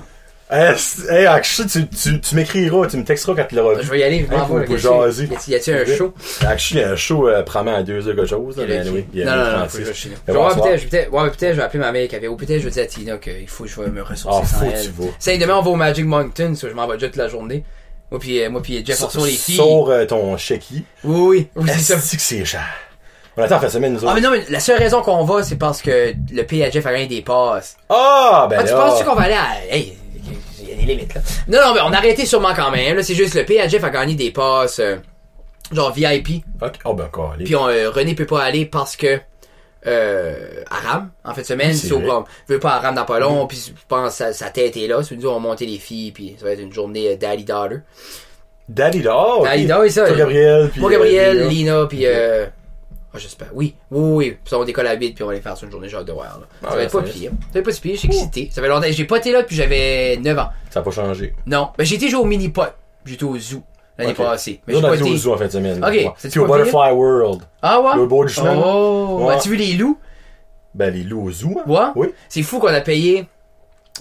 Hey, 0.56 0.76
hey, 1.10 1.26
actually, 1.26 1.68
tu, 1.68 1.88
tu, 1.88 2.22
tu 2.22 2.36
m'écriras, 2.36 2.86
tu 2.86 2.98
me 2.98 3.04
texteras 3.04 3.34
quand 3.36 3.46
tu 3.50 3.56
l'auras 3.56 3.74
vu. 3.76 3.84
Je 3.84 3.90
vais 3.90 4.00
y 4.00 4.04
aller, 4.04 4.20
je 4.30 4.36
m'en 4.36 4.44
Hey, 4.46 4.60
vais, 4.60 4.66
pour- 4.66 4.78
jaser. 4.78 5.28
Y 5.48 5.56
a-t-il 5.56 5.76
un 5.78 5.86
show? 5.98 6.14
Actually, 6.46 6.80
il 6.82 6.84
y 6.84 6.86
a 6.86 6.92
un 6.92 6.96
show, 6.96 7.28
euh, 7.28 7.42
probablement 7.42 7.78
à 7.78 7.82
deux 7.84 8.08
heures 8.08 8.16
quelque 8.16 8.28
chose, 8.28 8.58
là, 8.58 8.66
mais 8.68 8.78
anyway, 8.78 9.06
il 9.14 9.20
y 9.20 9.24
a 9.24 9.26
non, 9.26 9.32
non, 9.36 9.44
non, 9.52 9.58
36. 9.68 9.78
faut 9.78 9.78
que 9.78 9.94
je 9.94 10.08
vais 10.28 10.34
voir, 10.34 10.56
peut-être, 10.62 10.92
vais 10.92 11.08
ouais, 11.10 11.30
peut-être, 11.32 11.52
je 11.54 11.58
vais 11.58 11.64
appeler 11.64 11.80
ma 11.80 11.92
mère 11.92 12.08
qui 12.08 12.16
avait, 12.16 12.28
ou 12.28 12.36
peut-être, 12.36 12.60
je 12.60 12.66
vais 12.66 12.72
dire 12.72 12.84
à 12.84 12.86
Tina 12.86 13.18
qu'il 13.18 13.48
faut 13.48 13.64
que 13.64 13.70
je 13.72 13.82
vais 13.82 13.90
me 13.90 14.04
ressourcer 14.04 14.42
Ah, 14.44 14.46
sans 14.46 14.60
faut 14.60 14.66
elle. 14.72 14.82
tu 14.84 14.90
vas. 14.92 15.08
C'est 15.18 15.38
demain, 15.40 15.56
on 15.58 15.62
va 15.64 15.72
au 15.72 15.76
Magic 15.76 16.06
Mountain, 16.06 16.54
so 16.54 16.70
je 16.70 16.74
m'en 16.76 16.86
vais 16.88 16.94
déjà 16.98 17.08
toute 17.08 17.16
la 17.16 17.28
journée. 17.30 17.64
Moi 18.12 18.20
pis, 18.20 18.40
euh, 18.44 18.50
moi 18.52 18.62
pis 18.62 18.86
Jeff, 18.86 19.02
on 19.04 19.10
sort 19.10 19.26
les 19.26 19.32
filles. 19.32 19.56
Sur 19.56 19.90
euh, 19.90 20.06
ton 20.06 20.38
chéquier. 20.38 20.84
Oui, 21.04 21.18
oui, 21.28 21.48
oui, 21.56 21.70
c'est 21.74 21.80
ça. 21.80 21.96
Que 21.96 22.22
c'est 22.22 22.46
cher? 22.46 22.62
On 23.36 23.42
attend 23.42 23.60
de 23.60 23.68
semaine, 23.70 23.94
nous 23.94 24.00
Ah, 24.04 24.06
autres. 24.12 24.14
mais 24.14 24.22
non, 24.22 24.30
mais 24.30 24.44
la 24.52 24.60
seule 24.60 24.78
raison 24.78 25.02
qu'on 25.02 25.24
va, 25.24 25.42
c'est 25.42 25.56
parce 25.56 25.82
que 25.82 26.14
le 26.32 26.44
PHF 26.44 26.86
a 26.86 26.92
gagné 26.92 27.08
des 27.08 27.24
passes. 27.24 27.76
Ah, 27.90 28.46
ben 28.48 28.58
Ah, 28.60 28.64
tu 28.64 28.72
penses-tu 28.74 29.04
qu'on 29.06 29.16
va 29.16 29.24
aller 29.24 29.34
à, 29.34 29.76
hey, 29.76 29.98
y 30.74 30.84
a 30.84 30.86
des 30.86 30.94
limites, 30.94 31.14
là. 31.14 31.22
Non, 31.48 31.60
non, 31.68 31.74
mais 31.74 31.82
on 31.82 31.94
a 31.94 31.98
arrêté 31.98 32.26
sûrement 32.26 32.54
quand 32.56 32.72
même, 32.72 32.98
là. 32.98 33.04
C'est 33.04 33.16
juste, 33.16 33.36
le 33.36 33.44
PHF 33.46 33.84
a 33.84 33.90
gagné 33.90 34.16
des 34.16 34.32
passes, 34.32 34.80
euh, 34.80 34.98
genre 35.72 35.92
VIP. 35.94 36.44
Ok. 36.62 36.74
Oh, 36.86 36.94
ben 36.94 37.06
encore, 37.06 37.34
allez. 37.34 37.46
Puis 37.46 37.56
on, 37.56 37.68
euh, 37.68 37.90
René 37.90 38.16
peut 38.16 38.26
pas 38.26 38.44
aller 38.44 38.66
parce 38.66 38.96
que 38.96 39.20
euh, 39.86 40.64
Aram 40.70 41.12
en 41.26 41.34
fait 41.34 41.42
de 41.42 41.48
semaine, 41.48 41.74
C'est 41.74 41.90
comme, 41.90 42.24
veut 42.48 42.60
pas 42.60 42.76
Aram 42.76 42.96
dans 42.96 43.06
pas 43.06 43.20
long, 43.20 43.48
puis 43.48 43.58
je 43.68 43.74
pense 43.88 44.14
sa, 44.16 44.32
sa 44.32 44.50
tête 44.50 44.78
est 44.78 44.88
là, 44.88 45.04
c'est 45.04 45.16
nous 45.16 45.28
on 45.28 45.34
va 45.34 45.40
monter 45.40 45.66
les 45.66 45.78
filles, 45.78 46.12
puis 46.12 46.36
ça 46.40 46.46
va 46.46 46.52
être 46.52 46.62
une 46.62 46.72
journée 46.72 47.10
euh, 47.10 47.16
daddy 47.18 47.44
daughter. 47.44 47.78
Daddy 48.70 49.02
da, 49.02 49.18
ok. 49.18 49.44
Daddy 49.44 49.66
da, 49.66 49.82
oui, 49.82 49.92
ça. 49.92 50.08
Toi, 50.08 50.16
Gabriel. 50.16 50.72
Moi 50.78 50.90
Gabriel, 50.90 51.48
Lina. 51.50 51.50
Lina, 51.50 51.86
puis 51.88 52.06
euh, 52.06 52.46
ah, 53.16 53.20
j'espère. 53.20 53.50
Oui, 53.54 53.76
oui, 53.92 54.16
oui. 54.30 54.38
Puis 54.44 54.56
on 54.56 54.64
décolle 54.64 54.88
à 54.88 54.96
vite, 54.96 55.14
puis 55.16 55.24
on 55.24 55.28
va 55.28 55.34
aller 55.34 55.42
faire 55.42 55.56
sur 55.56 55.66
une 55.66 55.72
journée 55.72 55.88
genre 55.88 56.04
de. 56.04 56.12
Là. 56.12 56.40
Ah 56.64 56.70
ça 56.70 56.76
va 56.76 56.82
être 56.84 56.92
pas 56.92 57.02
pire. 57.04 57.32
Ça 57.32 57.38
va 57.54 57.60
être 57.60 57.66
pas 57.66 57.72
si 57.72 57.82
pire, 57.82 57.94
je 57.94 58.00
suis 58.00 58.08
excité. 58.08 58.50
Ça 58.52 58.62
fait 58.62 58.68
longtemps. 58.68 58.88
J'ai 58.90 59.06
pas 59.06 59.18
été 59.18 59.32
là 59.32 59.42
depuis 59.44 59.56
j'avais 59.56 60.18
9 60.18 60.40
ans. 60.40 60.50
Ça 60.72 60.80
n'a 60.80 60.84
pas 60.84 60.92
changé. 60.92 61.36
Non, 61.46 61.70
mais 61.78 61.86
j'ai 61.86 61.96
été 61.96 62.10
jouer 62.10 62.22
au 62.22 62.26
mini 62.26 62.50
pot. 62.50 62.74
J'étais 63.06 63.24
au 63.24 63.38
zoo 63.38 63.62
l'année 63.98 64.14
passée. 64.14 64.62
Mais 64.68 64.74
j'ai 64.74 64.84
a 64.84 64.88
pas 64.90 64.96
été 64.96 65.04
au 65.04 65.16
zoo 65.16 65.34
en 65.34 65.38
fin 65.38 65.46
de 65.46 65.52
semaine. 65.52 65.84
Ok, 65.84 66.14
Puis 66.30 66.40
au? 66.40 66.48
Butterfly 66.48 66.92
World. 66.94 67.42
Ah 67.62 67.80
ouais? 67.82 67.96
Le 67.96 68.08
beau 68.08 68.26
du 68.26 68.34
chemin. 68.34 68.60
Oh, 68.66 69.26
Ouais. 69.28 69.36
as-tu 69.36 69.50
vu 69.50 69.56
les 69.58 69.74
loups? 69.74 69.98
Ben, 70.74 70.92
les 70.92 71.04
loups 71.04 71.26
au 71.26 71.32
zoo, 71.32 71.60
hein? 71.60 71.64
Ouais? 71.68 71.86
Oui. 71.96 72.08
C'est 72.30 72.42
fou 72.42 72.58
qu'on 72.58 72.68
a 72.68 72.82
payé. 72.82 73.28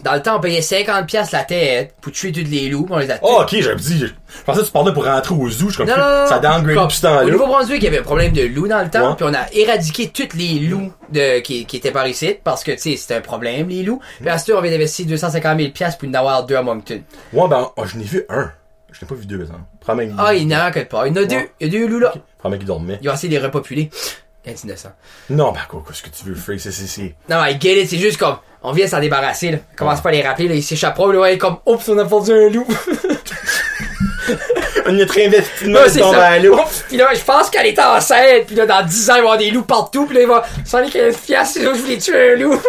Dans 0.03 0.15
le 0.15 0.23
temps, 0.23 0.39
on 0.39 0.41
payait 0.41 0.61
50$ 0.61 1.05
piastres 1.07 1.35
la 1.35 1.45
tête 1.45 1.95
pour 2.01 2.13
tuer 2.13 2.33
tous 2.33 2.41
les 2.51 2.71
loups, 2.71 2.87
on 2.91 2.99
les 2.99 3.11
a 3.11 3.19
tués. 3.19 3.29
Oh, 3.29 3.41
ok, 3.43 3.57
j'avais 3.61 3.77
dit. 3.77 4.07
Je 4.07 4.43
pensais 4.45 4.61
que 4.63 4.67
tu 4.67 4.73
parlais 4.73 4.93
pour 4.93 5.05
rentrer 5.05 5.35
au 5.35 5.49
zoo. 5.51 5.69
Je 5.69 5.75
suis 5.75 5.77
comme, 5.77 5.87
Non, 5.87 5.97
non, 5.97 6.23
non, 6.23 6.27
ça 6.27 6.39
downgrade 6.39 6.91
temps-là. 6.91 7.25
Au 7.25 7.31
Nouveau-Brunswick, 7.31 7.83
il 7.83 7.85
y 7.85 7.89
avait 7.89 7.99
un 7.99 8.03
problème 8.03 8.33
de 8.33 8.43
loups 8.43 8.69
dans 8.69 8.83
le 8.83 8.91
temps, 8.91 9.15
puis 9.15 9.27
on 9.29 9.35
a 9.35 9.47
éradiqué 9.53 10.09
tous 10.09 10.35
les 10.37 10.61
loups 10.61 10.93
de, 11.11 11.41
qui, 11.41 11.67
qui 11.67 11.77
étaient 11.77 11.93
par 11.93 12.09
ici, 12.09 12.37
parce 12.43 12.65
que, 12.65 12.73
tu 12.73 12.79
sais, 12.79 12.97
c'était 12.97 13.17
un 13.17 13.21
problème, 13.21 13.69
les 13.69 13.83
loups. 13.83 14.01
Puis 14.19 14.29
à 14.31 14.39
ce 14.39 14.51
temps, 14.51 14.59
on 14.59 14.63
vient 14.63 14.73
d'investir 14.73 15.07
250 15.07 15.59
000 15.59 15.71
piastres 15.73 15.99
pour 15.99 16.09
en 16.09 16.15
avoir 16.15 16.47
deux 16.47 16.57
à 16.57 16.63
Moncton. 16.63 17.03
Ouais, 17.33 17.49
ben, 17.49 17.71
oh, 17.77 17.85
je 17.85 17.99
n'ai 17.99 18.05
vu 18.05 18.25
un. 18.31 18.51
Je 18.91 19.05
n'ai 19.05 19.09
pas 19.09 19.15
vu 19.15 19.27
deux, 19.27 19.47
hein. 19.51 19.67
Ah, 20.19 20.35
il 20.35 20.47
n'y 20.47 20.57
en 20.57 20.61
a 20.61 20.71
que 20.71 20.81
pas. 20.81 21.07
Il 21.07 21.15
y 21.15 21.19
en 21.19 21.23
a 21.23 21.25
deux. 21.25 21.49
Il 21.61 21.67
y 21.67 21.77
a 21.77 21.81
deux 21.81 21.87
loups 21.87 21.99
là. 21.99 22.15
Promets 22.39 22.59
qu'il 22.59 22.67
dormait. 22.67 22.99
Ils 23.01 23.09
vont 23.09 23.15
essayer 23.15 23.29
de 23.29 23.41
les 23.41 23.45
repopuler. 23.45 23.91
Innocent. 24.45 24.93
Non, 25.31 25.53
ben, 25.53 25.61
quoi, 25.69 25.85
qu'est-ce 25.87 26.03
que 26.03 26.11
tu 26.11 26.25
veux, 26.25 26.35
Freak? 26.35 26.61
C'est, 26.61 26.73
c'est, 26.73 26.87
c'est. 26.87 27.15
Non, 27.29 27.45
I 27.45 27.59
get 27.61 27.81
it, 27.81 27.89
c'est 27.89 27.99
juste 27.99 28.19
comme, 28.19 28.37
on 28.63 28.73
vient 28.73 28.87
s'en 28.87 29.01
débarrasser, 29.01 29.53
là. 29.53 29.59
Commence 29.77 30.01
pas 30.01 30.09
à 30.09 30.13
les 30.13 30.23
rappeler, 30.23 30.49
là, 30.49 30.55
ils 30.55 30.63
s'échapperont, 30.63 31.09
là, 31.09 31.21
ouais, 31.21 31.39
comme, 31.39 31.59
oups, 31.67 31.89
on 31.89 31.99
a 31.99 32.05
perdu 32.05 32.33
un 32.33 32.49
loup. 32.49 32.67
On 34.87 34.97
y 34.97 35.03
a 35.03 35.07
très 35.07 35.27
investi 35.27 35.65
de 35.65 35.71
Là, 35.73 35.81
mal 35.81 35.91
c'est 35.91 36.01
tomber 36.01 36.17
ça. 36.17 36.27
à 36.29 36.39
l'eau. 36.39 36.59
Puis 36.89 36.97
là, 36.97 37.09
je 37.15 37.21
pense 37.23 37.51
qu'elle 37.51 37.67
est 37.67 37.79
enceinte, 37.79 38.47
puis 38.47 38.57
là, 38.57 38.67
dans 38.67 38.85
10 38.85 39.11
ans, 39.11 39.15
il 39.15 39.17
va 39.17 39.17
y 39.17 39.21
avoir 39.21 39.39
des 39.39 39.51
loups 39.51 39.63
partout, 39.63 40.07
puis 40.07 40.17
là, 40.17 40.23
il 40.23 40.29
va, 40.29 40.43
115 40.65 41.17
piastres, 41.19 41.55
c'est 41.55 41.63
là, 41.65 41.73
je 41.75 41.81
voulais 41.81 41.99
tuer 41.99 42.33
un 42.33 42.37
loup. 42.37 42.61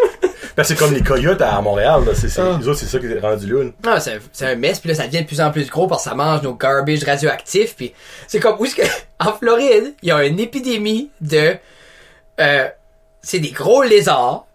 Ben, 0.56 0.64
c'est 0.64 0.76
comme 0.78 0.94
les 0.94 1.02
coyotes 1.02 1.42
à 1.42 1.60
Montréal, 1.62 2.04
là. 2.06 2.12
C'est, 2.14 2.28
Ah. 2.40 2.58
les 2.62 2.68
autres, 2.68 2.80
c'est 2.80 2.86
ça 2.86 3.00
qui 3.00 3.08
est 3.08 3.20
rendu 3.20 3.52
là. 3.52 3.64
Non, 3.84 4.00
c'est 4.00 4.12
un, 4.14 4.20
c'est 4.32 4.46
un 4.46 4.56
mess, 4.56 4.80
puis 4.80 4.90
là, 4.90 4.96
ça 4.96 5.08
devient 5.08 5.24
de 5.24 5.28
plus 5.28 5.42
en 5.42 5.50
plus 5.52 5.68
gros 5.70 5.88
parce 5.88 6.04
que 6.04 6.10
ça 6.12 6.16
mange 6.16 6.42
nos 6.44 6.54
garbage 6.54 7.04
radioactifs, 7.04 7.76
puis 7.76 7.94
c'est 8.28 8.40
comme, 8.40 8.56
où 8.60 8.66
est-ce 8.66 8.76
que, 8.76 8.84
en 9.20 9.34
Floride, 9.34 9.94
il 10.04 10.10
y 10.10 10.12
a 10.12 10.24
une 10.26 10.40
épidémie 10.40 11.10
de, 11.22 11.56
euh, 12.40 12.68
c'est 13.24 13.40
des 13.40 13.50
gros 13.52 13.82
lézards, 13.82 14.46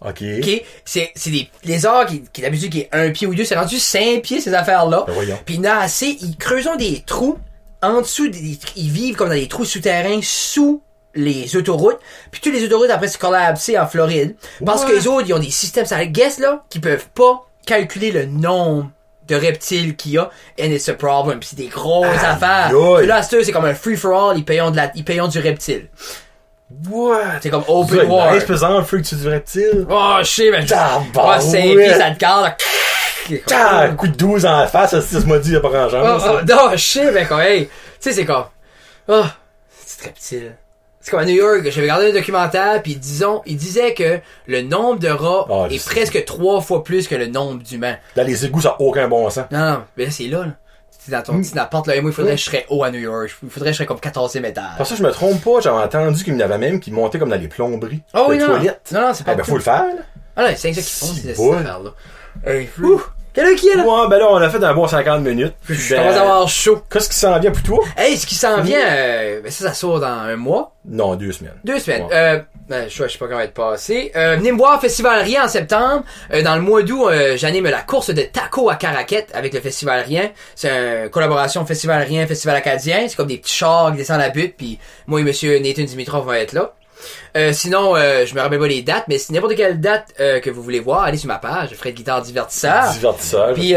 Ok. 0.00 0.22
ok? 0.38 0.62
C'est, 0.84 1.12
c'est 1.14 1.30
des 1.30 1.50
lézards 1.64 2.06
qui, 2.06 2.22
qui 2.32 2.40
d'habitude, 2.40 2.72
qui 2.72 2.80
est 2.80 2.88
un 2.92 3.10
pied 3.10 3.26
ou 3.26 3.34
deux, 3.34 3.44
c'est 3.44 3.56
rendu 3.56 3.78
cinq 3.78 4.22
pieds, 4.22 4.40
ces 4.40 4.54
affaires-là. 4.54 5.04
Ben, 5.06 5.12
voyons. 5.12 5.38
Puis 5.44 5.56
il 5.56 5.64
y 5.64 5.68
en 5.68 5.72
a 5.72 5.76
assez, 5.76 6.16
ils 6.20 6.36
creusent 6.36 6.68
des 6.78 7.02
trous 7.06 7.38
en 7.82 8.00
dessous, 8.00 8.28
des, 8.28 8.58
ils 8.76 8.90
vivent 8.90 9.16
comme 9.16 9.28
dans 9.28 9.34
des 9.34 9.48
trous 9.48 9.64
souterrains 9.64 10.20
sous 10.22 10.82
les 11.14 11.56
autoroutes. 11.56 11.98
Puis 12.30 12.40
toutes 12.40 12.52
les 12.52 12.64
autoroutes 12.64 12.90
après 12.90 13.08
se 13.08 13.18
collapsent 13.18 13.72
en 13.78 13.86
Floride. 13.86 14.36
Parce 14.64 14.84
que 14.84 14.92
les 14.92 15.06
autres, 15.06 15.26
ils 15.28 15.34
ont 15.34 15.38
des 15.38 15.50
systèmes, 15.50 15.86
ça 15.86 16.04
guess 16.06 16.38
là, 16.38 16.64
qui 16.68 16.78
peuvent 16.78 17.08
pas 17.14 17.46
calculer 17.66 18.10
le 18.10 18.26
nombre 18.26 18.90
de 19.26 19.34
reptiles 19.36 19.96
qu'il 19.96 20.12
y 20.12 20.18
a, 20.18 20.30
and 20.60 20.64
it's 20.64 20.88
a 20.88 20.94
problem. 20.94 21.38
Puis 21.38 21.50
c'est 21.50 21.56
des 21.56 21.68
grosses 21.68 22.06
Aïe, 22.06 22.26
affaires. 22.26 22.72
Puis 22.98 23.06
là, 23.06 23.22
c'est 23.22 23.42
c'est 23.44 23.52
comme 23.52 23.64
un 23.64 23.74
free-for-all, 23.74 24.36
ils 24.36 24.44
payent 24.44 24.70
de 24.70 24.76
la, 24.76 24.90
ils 24.94 25.04
payent 25.04 25.20
du 25.28 25.38
reptile. 25.38 25.88
What? 26.88 27.40
C'est 27.42 27.50
comme 27.50 27.64
open 27.66 28.08
war. 28.08 28.34
êtes 28.34 28.46
pesant 28.46 28.78
un 28.78 28.84
freak 28.84 29.04
tu 29.04 29.16
du 29.16 29.28
reptile? 29.28 29.86
Oh, 29.90 30.16
je 30.20 30.24
sais, 30.24 30.50
mais. 30.50 30.64
Ah, 30.72 31.40
c'est 31.40 31.62
pieds, 31.62 31.94
ça 31.94 32.10
te 32.10 32.18
garde. 32.18 32.52
un 33.52 33.94
coup 33.94 34.08
de 34.08 34.16
12 34.16 34.46
en 34.46 34.66
face, 34.66 34.98
ça, 34.98 35.20
m'a 35.26 35.38
dit, 35.38 35.50
il 35.50 35.56
a 35.56 35.60
pas 35.60 35.68
grand 35.68 35.88
Oh, 35.92 36.24
oh, 36.26 36.44
non, 36.46 36.70
je 36.72 36.76
sais, 36.76 37.12
mais 37.12 37.26
comme, 37.26 37.40
hey, 37.40 37.66
tu 37.66 37.72
sais, 38.00 38.12
c'est 38.12 38.24
comme, 38.24 38.44
oh, 39.08 39.24
c'est 39.84 40.06
reptile. 40.06 40.56
C'est 41.00 41.10
comme 41.10 41.20
à 41.20 41.24
New 41.24 41.34
York, 41.34 41.62
j'avais 41.64 41.82
regardé 41.82 42.10
un 42.10 42.12
documentaire, 42.12 42.82
puis 42.82 42.94
disons, 42.96 43.42
il 43.46 43.56
disait 43.56 43.94
que 43.94 44.20
le 44.46 44.62
nombre 44.62 44.98
de 45.00 45.08
rats 45.08 45.46
Ah, 45.50 45.66
est 45.70 45.82
presque 45.84 46.24
trois 46.26 46.60
fois 46.60 46.84
plus 46.84 47.08
que 47.08 47.14
le 47.14 47.26
nombre 47.26 47.62
d'humains. 47.62 47.96
Dans 48.16 48.26
les 48.26 48.44
égouts, 48.44 48.60
ça 48.60 48.70
a 48.70 48.80
aucun 48.80 49.08
bon 49.08 49.28
sens. 49.30 49.46
Non, 49.50 49.58
non, 49.58 49.82
mais 49.96 50.04
là, 50.04 50.10
c'est 50.10 50.24
là, 50.24 50.40
là. 50.40 50.52
C'est 51.02 51.12
dans 51.12 51.22
ton 51.22 51.32
Mm. 51.34 51.42
petit 51.42 51.58
appart, 51.58 51.86
là, 51.86 51.96
et 51.96 52.00
moi, 52.02 52.10
il 52.10 52.14
faudrait 52.14 52.32
que 52.34 52.38
je 52.40 52.44
serais 52.44 52.66
haut 52.68 52.84
à 52.84 52.90
New 52.90 52.98
York. 53.00 53.30
Il 53.42 53.48
faudrait 53.48 53.70
que 53.70 53.72
je 53.72 53.78
serais 53.78 53.86
comme 53.86 53.98
14e 54.00 54.44
étage. 54.44 54.64
Parce 54.76 54.90
que 54.90 54.96
je 54.96 55.02
me 55.02 55.10
trompe 55.10 55.42
pas, 55.42 55.60
j'avais 55.60 55.78
entendu 55.82 56.22
qu'il 56.22 56.34
y 56.34 56.36
en 56.36 56.40
avait 56.40 56.58
même 56.58 56.78
qui 56.78 56.92
montaient 56.92 57.18
comme 57.18 57.30
dans 57.30 57.40
les 57.40 57.48
plomberies. 57.48 58.02
Oh 58.14 58.26
oui, 58.28 58.36
non, 58.38 58.48
non. 58.48 58.54
toilettes. 58.56 58.90
Non, 58.92 59.00
non, 59.00 59.14
c'est 59.14 59.24
pas 59.24 59.32
Eh 59.32 59.36
ben, 59.36 59.44
faut 59.44 59.56
le 59.56 59.62
faire, 59.62 59.84
là. 59.86 60.02
Ah, 60.36 60.42
non, 60.42 60.48
c'est 60.56 60.72
ça 60.74 60.80
qu'ils 60.80 60.82
font, 60.82 61.06
Si 61.06 61.20
ces 61.22 61.34
bol. 61.34 61.56
affaires-là. 61.56 61.90
Hey, 62.46 62.68
ouh, 62.82 63.02
quelle 63.40 63.52
heure 63.52 63.56
qui 63.58 63.68
est, 63.68 63.74
là? 63.76 63.84
Ouais, 63.84 64.08
ben 64.08 64.18
là, 64.18 64.26
on 64.30 64.36
a 64.36 64.48
fait 64.48 64.62
un 64.62 64.74
bon 64.74 64.86
50 64.86 65.22
minutes. 65.22 65.54
Je 65.68 65.94
Ben, 65.94 66.02
commence 66.02 66.16
à 66.16 66.20
avoir 66.22 66.48
chaud. 66.48 66.82
Qu'est-ce 66.90 67.08
qui 67.08 67.16
s'en 67.16 67.38
vient 67.38 67.50
pour 67.50 67.62
toi? 67.62 67.78
Hey, 67.96 68.16
ce 68.16 68.26
qui 68.26 68.34
s'en 68.34 68.60
vient, 68.60 68.80
euh, 68.80 69.40
ben 69.42 69.50
ça, 69.50 69.68
ça 69.68 69.74
sort 69.74 70.00
dans 70.00 70.06
un 70.06 70.36
mois. 70.36 70.72
Non, 70.84 71.14
deux 71.16 71.32
semaines. 71.32 71.54
Deux 71.64 71.78
semaines. 71.78 72.04
Ouais. 72.04 72.08
Euh, 72.12 72.38
ben, 72.68 72.88
je, 72.88 72.96
sais- 72.96 73.08
je 73.08 73.12
sais 73.12 73.18
pas 73.18 73.26
comment 73.26 73.40
être 73.40 73.52
passé. 73.54 74.12
Euh, 74.16 74.36
venez 74.36 74.52
me 74.52 74.56
voir 74.58 74.80
Festival 74.80 75.20
Rien 75.22 75.44
en 75.44 75.48
septembre. 75.48 76.04
Euh, 76.32 76.42
dans 76.42 76.54
le 76.56 76.62
mois 76.62 76.82
d'août, 76.82 77.08
euh, 77.08 77.36
j'anime 77.36 77.64
la 77.66 77.82
course 77.82 78.10
de 78.14 78.22
taco 78.22 78.70
à 78.70 78.76
Caraquette 78.76 79.28
avec 79.34 79.52
le 79.52 79.60
Festival 79.60 80.04
Rien. 80.06 80.30
C'est 80.54 80.70
une 81.04 81.10
collaboration 81.10 81.66
Festival 81.66 82.02
Rien, 82.02 82.26
Festival 82.26 82.56
Acadien. 82.56 83.06
C'est 83.08 83.16
comme 83.16 83.26
des 83.26 83.38
petits 83.38 83.54
chars 83.54 83.90
qui 83.90 83.98
descendent 83.98 84.20
la 84.20 84.30
butte. 84.30 84.54
Puis 84.56 84.78
moi 85.06 85.20
et 85.20 85.24
Monsieur 85.24 85.58
Nathan 85.58 85.82
Dimitrov 85.82 86.24
vont 86.24 86.32
être 86.32 86.52
là. 86.52 86.72
Euh, 87.36 87.52
sinon, 87.52 87.96
euh, 87.96 88.26
je 88.26 88.34
me 88.34 88.40
rappelle 88.40 88.58
pas 88.58 88.66
les 88.66 88.82
dates, 88.82 89.04
mais 89.08 89.18
si 89.18 89.32
n'importe 89.32 89.54
quelle 89.54 89.80
date 89.80 90.08
euh, 90.20 90.40
que 90.40 90.50
vous 90.50 90.62
voulez 90.62 90.80
voir, 90.80 91.02
allez 91.02 91.16
sur 91.18 91.28
ma 91.28 91.38
page, 91.38 91.70
Fred 91.74 91.94
Guitare 91.94 92.22
Divertisseur. 92.22 92.90
Divertisseur, 92.92 93.54
Puis 93.54 93.74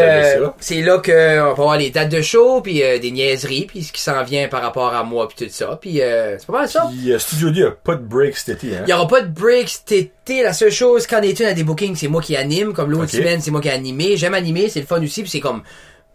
c'est 0.60 0.82
là 0.82 0.98
que 1.00 1.42
on 1.42 1.46
va 1.46 1.52
avoir 1.52 1.78
les 1.78 1.90
dates 1.90 2.10
de 2.10 2.22
show, 2.22 2.62
puis 2.62 2.76
des 3.00 3.12
niaiseries, 3.12 3.66
puis 3.66 3.84
ce 3.84 3.92
qui 3.92 4.02
s'en 4.02 4.24
vient 4.24 4.48
par 4.48 4.62
rapport 4.62 4.94
à 4.94 5.04
moi, 5.04 5.28
puis 5.28 5.46
tout 5.46 5.52
ça. 5.54 5.78
Puis 5.82 5.96
c'est 5.98 6.46
pas 6.48 6.54
mal 6.54 6.70
ça. 6.70 6.90
Puis, 6.92 7.14
Studio 7.20 7.50
D 7.52 7.64
a 7.64 7.72
pas 7.72 7.96
de 7.96 8.04
break 8.04 8.36
cet 8.38 8.64
été, 8.64 8.76
hein? 8.78 8.84
Il 8.86 8.90
y 8.90 8.94
aura 8.94 9.08
pas 9.08 9.22
de 9.22 9.28
break 9.28 9.70
cet 9.70 9.92
été. 9.92 10.44
La 10.44 10.54
seule 10.54 10.72
chose, 10.72 11.06
quand 11.08 11.22
Nathan 11.22 11.46
a 11.46 11.54
des 11.54 11.64
bookings, 11.64 11.96
c'est 11.96 12.08
moi 12.08 12.22
qui 12.22 12.36
anime. 12.36 12.74
Comme 12.74 12.92
l'autre 12.92 13.10
semaine, 13.12 13.42
c'est 13.42 13.52
moi 13.52 13.62
qui 13.62 13.68
ai 13.68 13.72
animé. 13.72 14.18
J'aime 14.18 14.34
animer, 14.34 14.70
c'est 14.70 14.80
le 14.80 14.86
fun 14.86 15.02
aussi. 15.04 15.22
Puis 15.22 15.30
c'est 15.32 15.40
comme, 15.40 15.64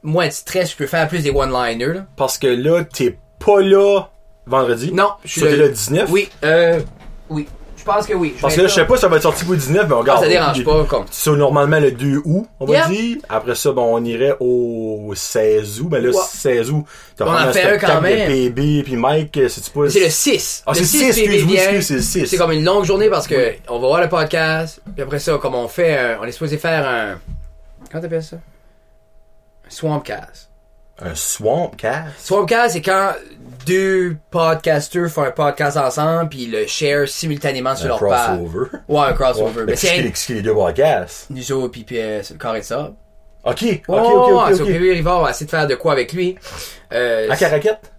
moins 0.03 0.27
de 0.29 0.33
stress, 0.33 0.71
je 0.73 0.77
peux 0.77 0.87
faire 0.87 1.07
plus 1.09 1.23
des 1.23 1.31
one-liners. 1.31 2.01
Parce 2.17 2.39
que 2.39 2.47
là, 2.47 2.85
t'es 2.85 3.19
pas 3.45 3.61
là 3.61 4.05
vendredi. 4.47 4.93
Non, 4.93 5.11
je 5.25 5.31
suis 5.33 5.41
là- 5.43 5.57
le 5.57 5.69
19. 5.69 6.09
Oui, 6.11 6.29
euh, 6.45 6.81
oui. 7.31 7.49
Je 7.77 7.85
pense 7.85 8.07
que 8.07 8.13
oui. 8.13 8.35
Parce 8.41 8.57
que 8.57 8.63
là, 8.63 8.67
je 8.67 8.75
sais 8.75 8.85
pas 8.85 8.97
si 8.97 9.03
ça 9.03 9.09
va 9.09 9.17
être 9.17 9.23
sorti 9.23 9.45
pour 9.45 9.53
le 9.55 9.61
19, 9.61 9.87
mais 9.87 9.95
on 9.95 9.99
Ah, 9.99 10.01
regarde. 10.01 10.23
ça 10.23 10.29
dérange 10.29 10.65
pas, 10.65 10.85
comme. 10.85 11.05
C'est 11.13 11.31
normalement 11.31 11.79
le 11.79 11.93
2 11.93 12.21
août, 12.25 12.47
on 12.59 12.67
va 12.67 12.89
dire. 12.89 13.19
Après 13.29 13.55
ça, 13.55 13.71
bon, 13.71 13.97
on 13.97 14.05
irait 14.05 14.35
au 14.41 15.13
16 15.15 15.81
août. 15.81 15.89
Ben 15.89 16.03
là, 16.03 16.11
Ouais. 16.11 16.17
16 16.29 16.71
août, 16.73 16.85
t'as 17.17 17.25
On 17.25 17.29
en 17.29 17.33
vraiment 17.35 17.49
un 17.49 17.53
fait 17.53 17.71
un 17.75 17.79
quand 17.79 18.01
même. 18.01 18.27
PB, 18.29 18.83
puis 18.83 18.97
Mike, 18.97 19.37
euh, 19.39 19.49
c'est-tu 19.49 19.71
pas... 19.71 19.89
C'est 19.89 20.01
le 20.01 20.11
6. 20.11 20.65
Ah, 20.67 20.75
c'est 20.75 20.81
le 20.81 20.87
6, 20.87 21.03
excuse, 21.07 21.25
PV 21.25 21.37
oui, 21.45 21.53
vient. 21.53 21.63
excuse, 21.71 21.87
c'est 21.87 21.95
le 21.95 22.03
6. 22.03 22.27
C'est 22.27 22.37
comme 22.37 22.53
une 22.53 22.65
longue 22.65 22.85
journée 22.85 23.09
parce 23.09 23.29
que 23.29 23.55
on 23.69 23.79
va 23.79 23.87
voir 23.87 24.01
le 24.01 24.09
podcast. 24.09 24.81
Puis 24.95 25.03
après 25.03 25.21
ça, 25.21 25.39
comme 25.39 25.55
on 25.55 25.69
fait, 25.69 25.97
un- 25.97 26.19
on 26.21 26.25
est 26.25 26.33
supposé 26.33 26.59
faire 26.59 26.87
un. 26.87 27.19
Comment 27.93 28.03
t'appelles 28.03 28.25
ça? 28.25 28.37
Un 28.37 29.71
swampcast. 29.71 30.48
Un 31.01 31.15
swamp 31.15 31.71
cast. 31.77 32.19
Swampcast, 32.19 32.73
c'est 32.75 32.83
quand 32.83 33.13
deux 33.67 34.17
podcasters 34.31 35.09
font 35.11 35.23
un 35.23 35.31
podcast 35.31 35.77
ensemble 35.77 36.29
puis 36.29 36.47
le 36.47 36.67
share 36.67 37.07
simultanément 37.09 37.77
sur 37.77 37.87
Un 37.87 37.89
leur 37.91 38.01
page. 38.01 38.39
crossover. 38.39 38.67
Ouais, 38.89 39.01
un 39.01 39.13
crossover. 39.13 39.59
Ouais. 39.61 39.65
Mais 39.67 39.77
c'est 39.77 40.13
qui 40.13 40.35
les 40.35 40.43
deux 40.43 40.55
podcasts. 40.55 41.27
Nous 41.31 41.53
autres, 41.53 41.73
puis, 41.73 41.85
puis 41.85 42.01
euh, 42.01 42.23
le 42.31 42.37
carré 42.37 42.61
de 42.61 42.65
ça. 42.65 42.93
Ok, 43.45 43.63
ok, 43.63 43.83
ok, 43.89 44.33
ok, 44.49 44.55
sur 44.57 44.65
ok. 44.67 44.73
PV 44.73 44.93
Rivard, 44.95 45.21
on 45.21 45.23
va 45.23 45.31
essayer 45.31 45.47
de 45.47 45.51
faire 45.51 45.67
de 45.69 45.75
quoi 45.77 45.93
avec 45.93 46.13
lui. 46.13 46.37
Euh, 46.93 47.31
À 47.31 47.37
Caraquette? 47.37 47.93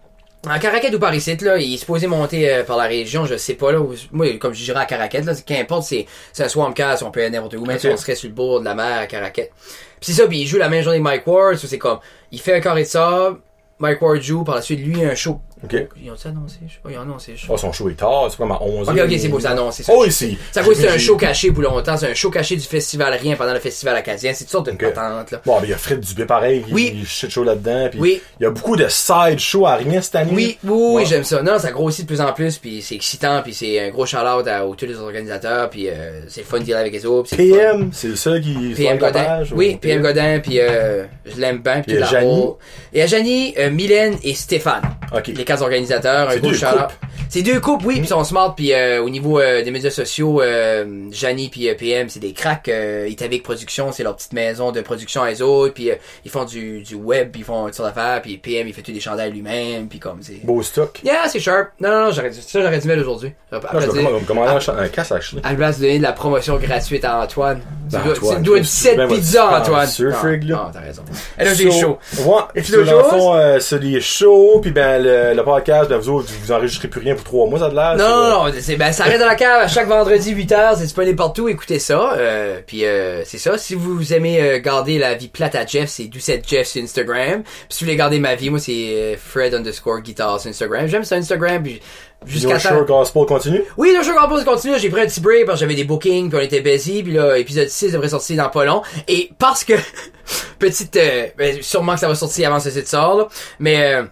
En 0.47 0.57
Caraquette 0.57 0.93
ou 0.95 0.99
par 0.99 1.13
ici, 1.13 1.35
là, 1.41 1.57
il 1.57 1.73
est 1.73 1.77
supposé 1.77 2.07
monter 2.07 2.49
euh, 2.49 2.63
par 2.63 2.77
la 2.77 2.85
région, 2.85 3.25
je 3.25 3.35
sais 3.35 3.55
pas 3.55 3.73
là. 3.73 3.81
où- 3.81 3.93
moi, 4.13 4.25
comme 4.39 4.53
je 4.53 4.63
dirais 4.63 4.79
à 4.79 4.85
Caraquette, 4.85 5.25
là, 5.25 5.33
c'est- 5.35 5.43
qu'importe, 5.45 5.83
c'est 5.83 6.05
c'est 6.31 6.43
un 6.43 6.47
swampcast, 6.47 7.03
on 7.03 7.11
peut 7.11 7.19
aller 7.19 7.29
n'importe 7.29 7.55
où, 7.55 7.65
même 7.65 7.77
si 7.77 7.87
on 7.87 7.97
serait 7.97 8.15
sur 8.15 8.29
le 8.29 8.35
bord 8.35 8.61
de 8.61 8.65
la 8.65 8.73
mer 8.73 8.99
à 8.99 9.05
Caraquette. 9.05 9.51
Puis 9.99 10.13
c'est 10.13 10.21
ça, 10.21 10.27
puis 10.27 10.39
il 10.39 10.47
joue 10.47 10.57
la 10.57 10.69
même 10.69 10.81
journée 10.81 10.99
que 10.99 11.03
Mike 11.03 11.27
Ward, 11.27 11.57
c'est 11.57 11.77
comme, 11.77 11.99
il 12.31 12.39
fait 12.39 12.53
un 12.53 12.61
carré 12.61 12.83
de 12.83 12.87
sable, 12.87 13.39
Mike 13.79 14.01
Ward 14.01 14.21
joue, 14.21 14.45
par 14.45 14.55
la 14.55 14.61
suite, 14.61 14.79
lui, 14.79 15.03
un 15.03 15.13
show. 15.13 15.41
Ok. 15.63 15.75
Ils 16.01 16.09
ont-tu 16.09 16.27
annoncé? 16.27 16.57
Je 16.67 16.73
sais 16.73 16.79
pas, 16.81 16.89
ils 16.91 16.97
ont 16.97 17.01
annoncé, 17.01 17.33
je 17.35 17.41
sais 17.41 17.47
Oh, 17.49 17.57
son 17.57 17.71
show 17.73 17.89
est 17.89 17.95
tard, 17.95 18.27
c'est 18.29 18.37
comme 18.37 18.51
à 18.51 18.61
11 18.63 18.87
Ok, 18.87 18.97
ok, 18.97 19.13
c'est 19.19 19.27
beau, 19.27 19.39
c'est 19.39 19.47
annoncé. 19.47 19.83
ça. 19.83 19.91
Oh, 19.95 20.05
ici. 20.05 20.37
Ça 20.51 20.63
cause 20.63 20.77
c'est 20.79 20.87
un 20.87 20.97
show 20.97 21.17
caché 21.17 21.51
pour 21.51 21.63
longtemps, 21.63 21.97
c'est 21.97 22.09
un 22.09 22.13
show 22.13 22.29
caché 22.29 22.55
du 22.55 22.63
festival 22.65 23.13
Rien 23.13 23.35
pendant 23.35 23.53
le 23.53 23.59
festival 23.59 23.95
acadien, 23.97 24.31
c'est 24.33 24.45
toutes 24.45 24.51
sortes 24.51 24.65
de 24.67 24.71
Ok. 24.71 24.93
patentes, 24.93 25.31
là. 25.31 25.41
Bon, 25.45 25.57
ben, 25.59 25.65
il 25.65 25.69
y 25.71 25.73
a 25.73 25.77
Fred 25.77 25.99
Dubé 25.99 26.25
pareil, 26.25 26.63
Oui. 26.71 26.93
il 26.95 27.05
shit 27.05 27.29
show 27.29 27.43
là-dedans, 27.43 27.87
puis 27.91 27.99
Oui. 27.99 28.21
il 28.39 28.43
y 28.43 28.45
a 28.45 28.51
beaucoup 28.51 28.75
de 28.77 28.87
side 28.87 29.39
show 29.39 29.65
à 29.65 29.75
rien 29.75 30.01
cette 30.01 30.15
année. 30.15 30.31
Oui, 30.33 30.57
oui, 30.63 30.71
oui, 30.71 30.93
Ouais. 30.95 31.05
j'aime 31.05 31.23
ça. 31.25 31.41
Non, 31.41 31.59
ça 31.59 31.71
grossit 31.71 32.05
de 32.05 32.07
plus 32.07 32.21
en 32.21 32.31
plus, 32.31 32.57
puis 32.57 32.81
c'est 32.81 32.95
excitant, 32.95 33.41
puis 33.43 33.53
c'est 33.53 33.79
un 33.79 33.89
gros 33.89 34.05
shout-out 34.05 34.47
à, 34.47 34.65
aux 34.65 34.75
tous 34.75 34.85
les 34.85 34.97
organisateurs, 34.97 35.69
puis 35.69 35.89
euh, 35.89 36.21
c'est 36.29 36.41
le 36.41 36.47
fun 36.47 36.59
de 36.59 36.63
dealer 36.63 36.79
avec 36.79 36.93
les 36.93 37.05
autres. 37.05 37.27
puis 37.29 37.35
c'est 37.37 37.43
le 37.45 37.53
fun. 37.53 37.71
PM, 37.71 37.89
c'est 37.91 38.15
ça 38.15 38.39
qui 38.39 38.73
PM 38.77 38.97
la 38.99 39.07
Godin. 39.11 39.23
page, 39.25 39.53
Oui, 39.53 39.73
ou- 39.75 39.77
PM 39.79 40.01
Godin, 40.01 40.39
puis 40.39 40.59
euh, 40.61 41.03
je 41.25 41.39
l'aime 41.39 41.57
bien. 41.59 41.81
Puis 41.81 41.91
Et 41.91 41.95
tout 41.95 42.01
la 42.01 42.07
Janie? 42.07 42.45
Et 42.93 43.01
à 43.01 43.05
Janie, 43.07 43.53
euh, 43.57 43.69
Mylène 43.69 44.17
et 44.23 44.33
Stéphane. 44.33 44.83
Ok. 45.15 45.27
Les 45.27 45.43
quatre 45.49 45.61
organisateurs, 45.63 46.29
un 46.29 46.33
C'est 46.33 46.39
gros 46.39 46.49
couples. 46.51 46.93
C'est 47.31 47.41
deux 47.43 47.59
couples, 47.59 47.85
oui, 47.85 47.93
puis 47.95 48.05
ils 48.05 48.07
sont 48.07 48.23
smart, 48.23 48.55
puis 48.55 48.73
euh, 48.73 49.03
au 49.03 49.09
niveau 49.09 49.39
euh, 49.39 49.63
des 49.63 49.69
médias 49.69 49.91
sociaux, 49.91 50.41
euh, 50.41 51.05
Janie 51.11 51.49
puis 51.49 51.69
euh, 51.69 51.75
PM, 51.75 52.09
c'est 52.09 52.19
des 52.19 52.33
cracks. 52.33 52.67
Euh, 52.69 53.05
Itavic 53.07 53.43
Production, 53.43 53.91
c'est 53.91 54.01
leur 54.01 54.15
petite 54.15 54.33
maison 54.33 54.71
de 54.71 54.81
production 54.81 55.21
à 55.21 55.31
eux 55.31 55.43
autres, 55.43 55.75
puis 55.75 55.91
ils 56.25 56.31
font 56.31 56.45
du, 56.45 56.81
du 56.81 56.95
web, 56.95 57.29
puis 57.31 57.41
ils 57.41 57.45
font 57.45 57.65
toutes 57.65 57.75
sortes 57.75 57.93
d'affaires, 57.95 58.21
puis 58.23 58.37
PM, 58.37 58.67
il 58.67 58.73
fait 58.73 58.81
tous 58.81 58.91
des 58.91 58.99
chandails 58.99 59.31
lui-même, 59.31 59.87
puis 59.89 59.99
comme 59.99 60.19
c'est... 60.21 60.43
Beau 60.43 60.63
stock. 60.63 61.01
Yeah, 61.03 61.27
c'est 61.27 61.39
sharp. 61.39 61.67
Non, 61.79 61.89
non, 61.89 62.05
non, 62.05 62.11
j'aurais 62.11 62.31
dû, 62.31 62.37
ça 62.41 62.61
j'aurais 62.63 62.79
dû 62.79 62.87
mettre 62.87 63.01
aujourd'hui. 63.01 63.31
Après, 63.51 63.79
je 63.81 63.87
vais 63.91 64.01
dire- 64.01 64.09
commander- 64.27 64.69
un 64.79 64.87
casse 64.87 65.11
à 65.11 65.15
à 65.43 65.49
la 65.51 65.55
place 65.55 65.77
de 65.77 65.83
donner 65.83 65.97
de 65.99 66.03
la 66.03 66.13
promotion 66.13 66.57
gratuite 66.57 67.05
à 67.05 67.19
Antoine. 67.21 67.59
Tu 67.89 67.95
Ben, 67.95 68.03
dois, 68.03 68.13
Antoine, 68.13 68.35
tu 68.37 68.43
dois 68.43 68.57
une 68.57 68.63
Chris, 68.63 68.71
7 68.71 68.97
ben, 68.97 69.05
votre 69.07 69.19
pizzas, 69.21 69.59
Antoine. 69.61 69.87
là. 69.99 70.15
Non, 70.23 70.57
non, 70.57 70.69
t'as 70.73 70.79
raison. 70.79 71.03
Et 71.39 71.43
là, 71.45 71.53
j'ai 71.53 71.71
chaud. 71.71 71.97
Ouais. 72.19 72.33
Et 72.55 72.61
puis 72.61 72.73
le 72.73 72.85
fond, 72.85 73.57
c'est 73.59 73.79
des 73.79 74.01
shows, 74.01 74.59
puis 74.61 74.71
ben, 74.71 75.35
le, 75.39 75.45
le 75.45 75.45
podcast, 75.45 75.91
vous 75.91 76.09
autres, 76.09 76.29
vous 76.41 76.51
enregistrez 76.51 76.87
plus 76.87 77.01
rien 77.01 77.15
pour 77.15 77.23
trois 77.23 77.47
mois, 77.47 77.59
ça 77.59 77.69
de 77.69 77.75
l'air. 77.75 77.95
Non, 77.97 77.97
c'est, 77.97 78.03
euh, 78.03 78.29
non, 78.29 78.45
non, 78.45 78.53
c'est, 78.59 78.75
ben, 78.75 78.91
ça 78.91 79.05
arrête 79.05 79.19
dans 79.19 79.25
la 79.25 79.35
cave 79.35 79.61
à 79.61 79.67
chaque 79.67 79.87
vendredi 79.87 80.33
8h, 80.33 80.75
c'est 80.75 80.83
disponible 80.83 81.15
partout, 81.15 81.47
écoutez 81.47 81.79
ça, 81.79 82.13
euh, 82.17 82.59
puis 82.65 82.85
euh, 82.85 83.23
c'est 83.25 83.37
ça, 83.37 83.57
si 83.57 83.75
vous 83.75 84.13
aimez 84.13 84.41
euh, 84.41 84.59
garder 84.59 84.97
la 84.97 85.15
vie 85.15 85.27
plate 85.27 85.55
à 85.55 85.65
Jeff, 85.65 85.89
c'est 85.89 86.05
Doucette 86.05 86.47
Jeff 86.47 86.67
sur 86.67 86.81
Instagram, 86.81 87.43
puis 87.43 87.65
si 87.69 87.83
vous 87.83 87.87
voulez 87.87 87.97
garder 87.97 88.19
ma 88.19 88.35
vie, 88.35 88.49
moi 88.49 88.59
c'est 88.59 88.71
euh, 88.71 89.15
Fred 89.17 89.53
underscore 89.53 90.01
guitar 90.01 90.39
sur 90.39 90.49
Instagram, 90.49 90.87
j'aime 90.87 91.03
ça 91.03 91.15
Instagram, 91.15 91.63
puis 91.63 91.81
jusqu'à 92.25 92.59
temps... 92.59 92.69
show 92.69 92.85
gospel 92.85 93.25
continue? 93.25 93.63
Oui, 93.77 93.95
le 93.97 94.03
show 94.03 94.13
Pause 94.27 94.43
continue. 94.43 94.77
J'ai 94.77 94.89
pris 94.89 95.01
un 95.01 95.05
petit 95.05 95.21
break 95.21 95.45
parce 95.45 95.59
que 95.59 95.65
j'avais 95.65 95.75
des 95.75 95.83
bookings, 95.83 96.29
puis 96.29 96.37
on 96.37 96.41
était 96.41 96.61
busy, 96.61 97.03
puis 97.03 97.13
là, 97.13 97.37
épisode 97.37 97.67
6 97.67 97.93
devrait 97.93 98.09
sortir 98.09 98.37
dans 98.37 98.49
pas 98.49 98.65
long. 98.65 98.81
Et 99.07 99.31
parce 99.39 99.63
que, 99.63 99.73
petite, 100.59 100.95
euh, 100.97 101.27
ben, 101.37 101.61
sûrement 101.61 101.93
que 101.93 101.99
ça 101.99 102.07
va 102.07 102.15
sortir 102.15 102.47
avant 102.49 102.61
que 102.61 102.69
ça 102.69 102.85
sort, 102.85 103.17
là, 103.17 103.27
mais 103.59 103.93
euh, 103.93 104.03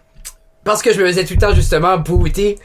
parce 0.67 0.81
que 0.83 0.93
je 0.93 0.99
me 1.01 1.07
faisais 1.07 1.25
tout 1.25 1.33
le 1.33 1.39
temps 1.39 1.55
justement 1.55 1.97
booter, 1.97 2.59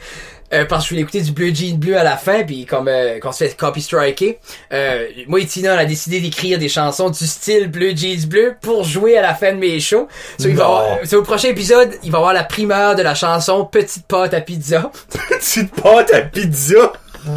euh, 0.53 0.65
parce 0.65 0.83
que 0.83 0.89
je 0.89 0.93
voulais 0.93 1.01
écouter 1.01 1.21
du 1.21 1.31
bleu 1.31 1.51
jean 1.53 1.79
bleu 1.79 1.97
à 1.97 2.03
la 2.03 2.17
fin, 2.17 2.43
puis 2.43 2.65
comme 2.65 2.87
euh, 2.87 3.19
qu'on 3.19 3.31
se 3.31 3.43
fait 3.45 3.55
copy 3.57 3.81
striker, 3.81 4.37
euh, 4.71 5.07
moi 5.27 5.39
et 5.39 5.45
Tina, 5.45 5.73
on 5.73 5.77
a 5.79 5.85
décidé 5.85 6.19
d'écrire 6.19 6.59
des 6.59 6.69
chansons 6.69 7.09
du 7.09 7.25
style 7.25 7.69
bleu 7.71 7.95
jeans 7.95 8.25
bleu 8.27 8.55
pour 8.61 8.83
jouer 8.83 9.17
à 9.17 9.21
la 9.23 9.33
fin 9.33 9.53
de 9.53 9.57
mes 9.57 9.79
shows. 9.79 10.07
So, 10.37 10.49
il 10.49 10.55
va 10.55 10.63
Non. 10.65 10.69
avoir- 10.75 11.05
so, 11.05 11.19
au 11.19 11.23
prochain 11.23 11.47
épisode, 11.47 11.91
il 12.03 12.11
va 12.11 12.17
y 12.17 12.21
avoir 12.21 12.33
la 12.33 12.43
primeur 12.43 12.95
de 12.95 13.01
la 13.01 13.15
chanson 13.15 13.65
Petite 13.65 14.05
pâte 14.05 14.33
à 14.35 14.41
pizza. 14.41 14.91
Petite 15.29 15.71
pâte 15.81 16.13
à 16.13 16.21
pizza? 16.21 16.93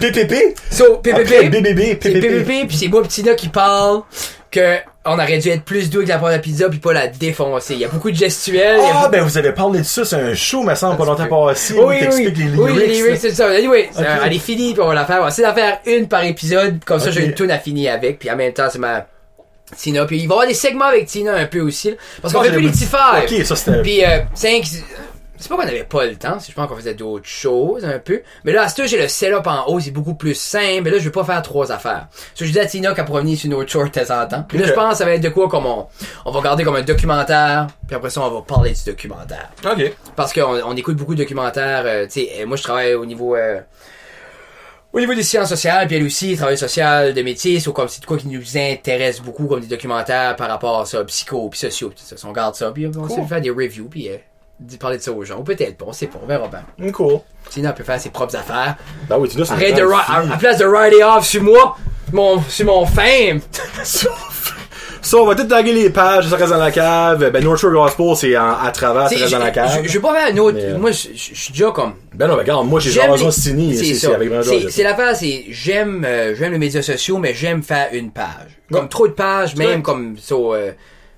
PPP. 0.00 0.54
So, 0.70 0.98
PPP. 0.98 1.50
BBB, 1.50 1.98
C'est 2.00 2.12
PPP. 2.12 2.20
PPP, 2.44 2.66
puis 2.68 2.76
c'est 2.76 2.88
moi 2.88 3.02
Tina 3.06 3.34
qui 3.34 3.48
parle 3.48 4.02
que 4.50 4.76
on 5.04 5.14
aurait 5.14 5.38
dû 5.38 5.48
être 5.48 5.64
plus 5.64 5.90
doux 5.90 5.98
avec 5.98 6.08
la 6.10 6.18
pâte 6.18 6.34
à 6.34 6.38
pizza 6.38 6.68
puis 6.68 6.78
pas 6.78 6.92
la 6.92 7.08
défoncer. 7.08 7.74
Il 7.74 7.80
y 7.80 7.84
a 7.84 7.88
beaucoup 7.88 8.10
de 8.10 8.16
gestuels. 8.16 8.78
Ah, 8.82 8.92
beaucoup- 9.00 9.10
ben, 9.12 9.22
vous 9.24 9.36
avez 9.38 9.52
parlé 9.52 9.80
de 9.80 9.84
ça, 9.84 10.04
c'est 10.04 10.16
un 10.16 10.34
show, 10.34 10.62
me 10.62 10.74
semble, 10.74 10.96
pas 10.96 11.04
longtemps 11.04 11.26
passé. 11.48 11.74
oui, 11.74 11.84
oui, 11.86 11.98
t'expliques 12.00 12.38
les 12.38 12.44
oui, 12.50 12.72
les 12.76 12.86
lyrics. 12.86 13.04
lyrics, 13.04 13.20
c'est 13.20 13.30
ça. 13.34 13.48
Anyway, 13.48 13.88
Ok. 13.96 14.00
euh, 14.04 14.16
elle 14.24 14.32
est 14.34 14.38
finie, 14.38 14.72
puis 14.74 14.82
on 14.82 14.86
va 14.88 14.94
la 14.94 15.04
faire. 15.04 15.18
On 15.18 15.22
va 15.22 15.28
essayer 15.28 15.46
d'en 15.46 15.54
faire 15.54 15.78
une 15.86 16.06
par 16.08 16.22
épisode, 16.24 16.84
comme 16.84 17.00
ça 17.00 17.10
j'ai 17.10 17.24
une 17.24 17.34
tune 17.34 17.50
à 17.50 17.58
finir 17.58 17.92
avec, 17.94 18.18
puis 18.20 18.30
en 18.30 18.36
même 18.36 18.52
temps 18.52 18.68
c'est 18.70 18.78
ma 18.78 19.06
Tina. 19.76 20.04
Puis 20.04 20.18
il 20.18 20.28
va 20.28 20.34
y 20.34 20.36
avoir 20.36 20.46
des 20.46 20.54
segments 20.54 20.84
avec 20.84 21.06
Tina 21.06 21.34
un 21.34 21.46
peu 21.46 21.60
aussi, 21.60 21.90
là, 21.90 21.96
parce 22.20 22.34
qu'on 22.34 22.42
fait 22.42 22.50
plus 22.52 22.60
les 22.60 22.68
petits. 22.70 22.84
Ok, 22.84 23.44
ça 23.46 23.56
c'était. 23.56 23.82
Puis 23.82 24.04
euh, 24.04 24.18
5 24.34 24.62
C'est 25.42 25.48
pas 25.48 25.56
qu'on 25.56 25.62
avait 25.62 25.84
pas 25.84 26.06
le 26.06 26.14
temps, 26.16 26.38
c'est 26.38 26.50
je 26.52 26.56
pense 26.56 26.68
qu'on 26.68 26.76
faisait 26.76 26.94
d'autres 26.94 27.26
choses 27.26 27.84
un 27.84 27.98
peu. 27.98 28.22
Mais 28.44 28.52
là, 28.52 28.62
à 28.62 28.68
ce 28.68 28.86
j'ai 28.86 28.96
le 29.00 29.08
setup 29.08 29.46
en 29.46 29.66
haut, 29.66 29.80
c'est 29.80 29.90
beaucoup 29.90 30.14
plus 30.14 30.34
simple. 30.34 30.82
Mais 30.84 30.90
là, 30.90 30.98
je 30.98 31.04
vais 31.04 31.10
pas 31.10 31.24
faire 31.24 31.42
trois 31.42 31.70
affaires. 31.72 32.06
So, 32.34 32.44
je 32.44 32.52
dis 32.52 32.60
à 32.60 32.66
Tina 32.66 32.94
qu'elle 32.94 33.04
pourrait 33.04 33.22
venir 33.22 33.36
sur 33.36 33.46
une 33.46 33.54
autre 33.54 33.70
short 33.70 33.92
de 33.92 34.04
temps 34.04 34.22
en 34.22 34.26
temps. 34.26 34.44
Puis 34.48 34.56
là, 34.58 34.66
je 34.66 34.72
pense 34.72 34.92
que 34.92 34.98
ça 34.98 35.04
va 35.04 35.12
être 35.14 35.20
de 35.20 35.28
quoi 35.28 35.48
comme 35.48 35.66
on, 35.66 35.86
on 36.24 36.30
va 36.30 36.38
regarder 36.38 36.64
comme 36.64 36.76
un 36.76 36.82
documentaire. 36.82 37.66
Puis 37.86 37.96
après 37.96 38.10
ça, 38.10 38.20
on 38.22 38.30
va 38.30 38.42
parler 38.42 38.70
du 38.72 38.84
documentaire. 38.86 39.50
Ok. 39.64 39.92
Parce 40.16 40.32
qu'on 40.32 40.60
on 40.64 40.76
écoute 40.76 40.96
beaucoup 40.96 41.14
de 41.14 41.22
documentaires. 41.22 41.82
euh, 41.86 42.04
tu 42.06 42.24
sais, 42.26 42.44
moi, 42.46 42.56
je 42.56 42.62
travaille 42.62 42.94
au 42.94 43.04
niveau... 43.04 43.34
euh, 43.36 43.60
au 44.92 45.00
niveau 45.00 45.14
des 45.14 45.22
sciences 45.22 45.48
sociales, 45.48 45.86
puis 45.86 45.96
elle 45.96 46.04
aussi, 46.04 46.36
travail 46.36 46.58
social 46.58 47.14
de 47.14 47.22
métier, 47.22 47.58
c'est 47.60 47.72
comme 47.72 47.88
c'est 47.88 48.02
de 48.02 48.06
quoi 48.06 48.18
qui 48.18 48.28
nous 48.28 48.58
intéresse 48.58 49.20
beaucoup, 49.22 49.46
comme 49.46 49.60
des 49.60 49.66
documentaires 49.66 50.36
par 50.36 50.48
rapport 50.50 50.80
à 50.80 50.84
ça, 50.86 51.02
psycho, 51.04 51.48
puis 51.48 51.58
sociaux, 51.58 51.88
puis 51.88 51.98
tout 52.06 52.14
ça. 52.16 52.28
On 52.28 52.32
garde 52.32 52.54
ça, 52.54 52.70
puis 52.72 52.86
on 52.86 52.90
Cool. 52.92 53.10
sait 53.10 53.24
faire 53.26 53.40
des 53.40 53.48
reviews, 53.48 53.88
puis 53.88 54.10
euh, 54.10 54.16
d'y 54.60 54.76
parler 54.78 54.98
de 54.98 55.02
ça 55.02 55.12
aux 55.12 55.24
gens. 55.24 55.38
Ou 55.38 55.42
peut-être 55.42 55.76
pas, 55.76 55.86
on 55.88 55.92
sait 55.92 56.06
pas, 56.06 56.18
on 56.22 56.26
verra 56.26 56.48
bien. 56.48 56.62
Mm, 56.78 56.90
Cool. 56.92 57.18
Sinon, 57.50 57.70
elle 57.70 57.74
peut 57.74 57.84
faire 57.84 58.00
ses 58.00 58.10
propres 58.10 58.36
affaires. 58.36 58.76
Ben 59.08 59.18
oui, 59.18 59.28
Tina, 59.28 59.44
c'est 59.44 59.52
Arrête 59.52 59.76
de 59.76 59.82
à, 59.82 60.34
à 60.34 60.36
place 60.38 60.58
de 60.58 60.64
rider 60.64 61.02
off 61.02 61.26
sur 61.26 61.42
moi, 61.42 61.76
mon, 62.12 62.40
sur 62.48 62.66
mon 62.66 62.86
fame. 62.86 63.40
Ça, 65.04 65.16
on 65.18 65.26
va 65.26 65.34
tout 65.34 65.44
taguer 65.48 65.72
les 65.72 65.90
pages, 65.90 66.28
ça 66.28 66.36
reste 66.36 66.52
dans 66.52 66.58
la 66.58 66.70
cave. 66.70 67.28
Ben, 67.32 67.42
North 67.42 67.58
Shore 67.58 67.72
Gospel, 67.72 68.14
c'est 68.16 68.36
en- 68.36 68.56
à 68.56 68.70
travers, 68.70 69.08
ça 69.08 69.16
reste 69.16 69.32
dans 69.32 69.38
la 69.40 69.50
cave. 69.50 69.80
je, 69.82 69.92
vais 69.94 69.98
pas 69.98 70.14
faire 70.14 70.32
un 70.32 70.38
autre. 70.38 70.56
Mais, 70.56 70.64
euh, 70.66 70.78
Moi, 70.78 70.92
je, 70.92 71.08
suis 71.16 71.52
déjà 71.52 71.72
comme. 71.72 71.94
Ben 72.14 72.28
non, 72.28 72.34
ben 72.34 72.40
regarde, 72.42 72.68
moi, 72.68 72.78
j'ai 72.78 72.90
les- 72.90 73.30
Stini, 73.32 73.94
c'est 73.96 74.06
avec. 74.14 74.30
C'est 74.70 74.84
l'affaire, 74.84 75.16
c'est 75.16 75.46
j'aime 75.48 76.04
euh, 76.06 76.36
j'aime 76.38 76.52
les 76.52 76.58
médias 76.58 76.82
sociaux, 76.82 77.18
mais 77.18 77.34
j'aime 77.34 77.64
faire 77.64 77.88
une 77.92 78.12
page. 78.12 78.60
Comme 78.70 78.82
Ouais. 78.82 78.88
trop 78.88 79.08
de 79.08 79.12
pages, 79.12 79.56
même 79.56 79.82
comme 79.82 80.16
ça. 80.18 80.36
euh, 80.36 80.70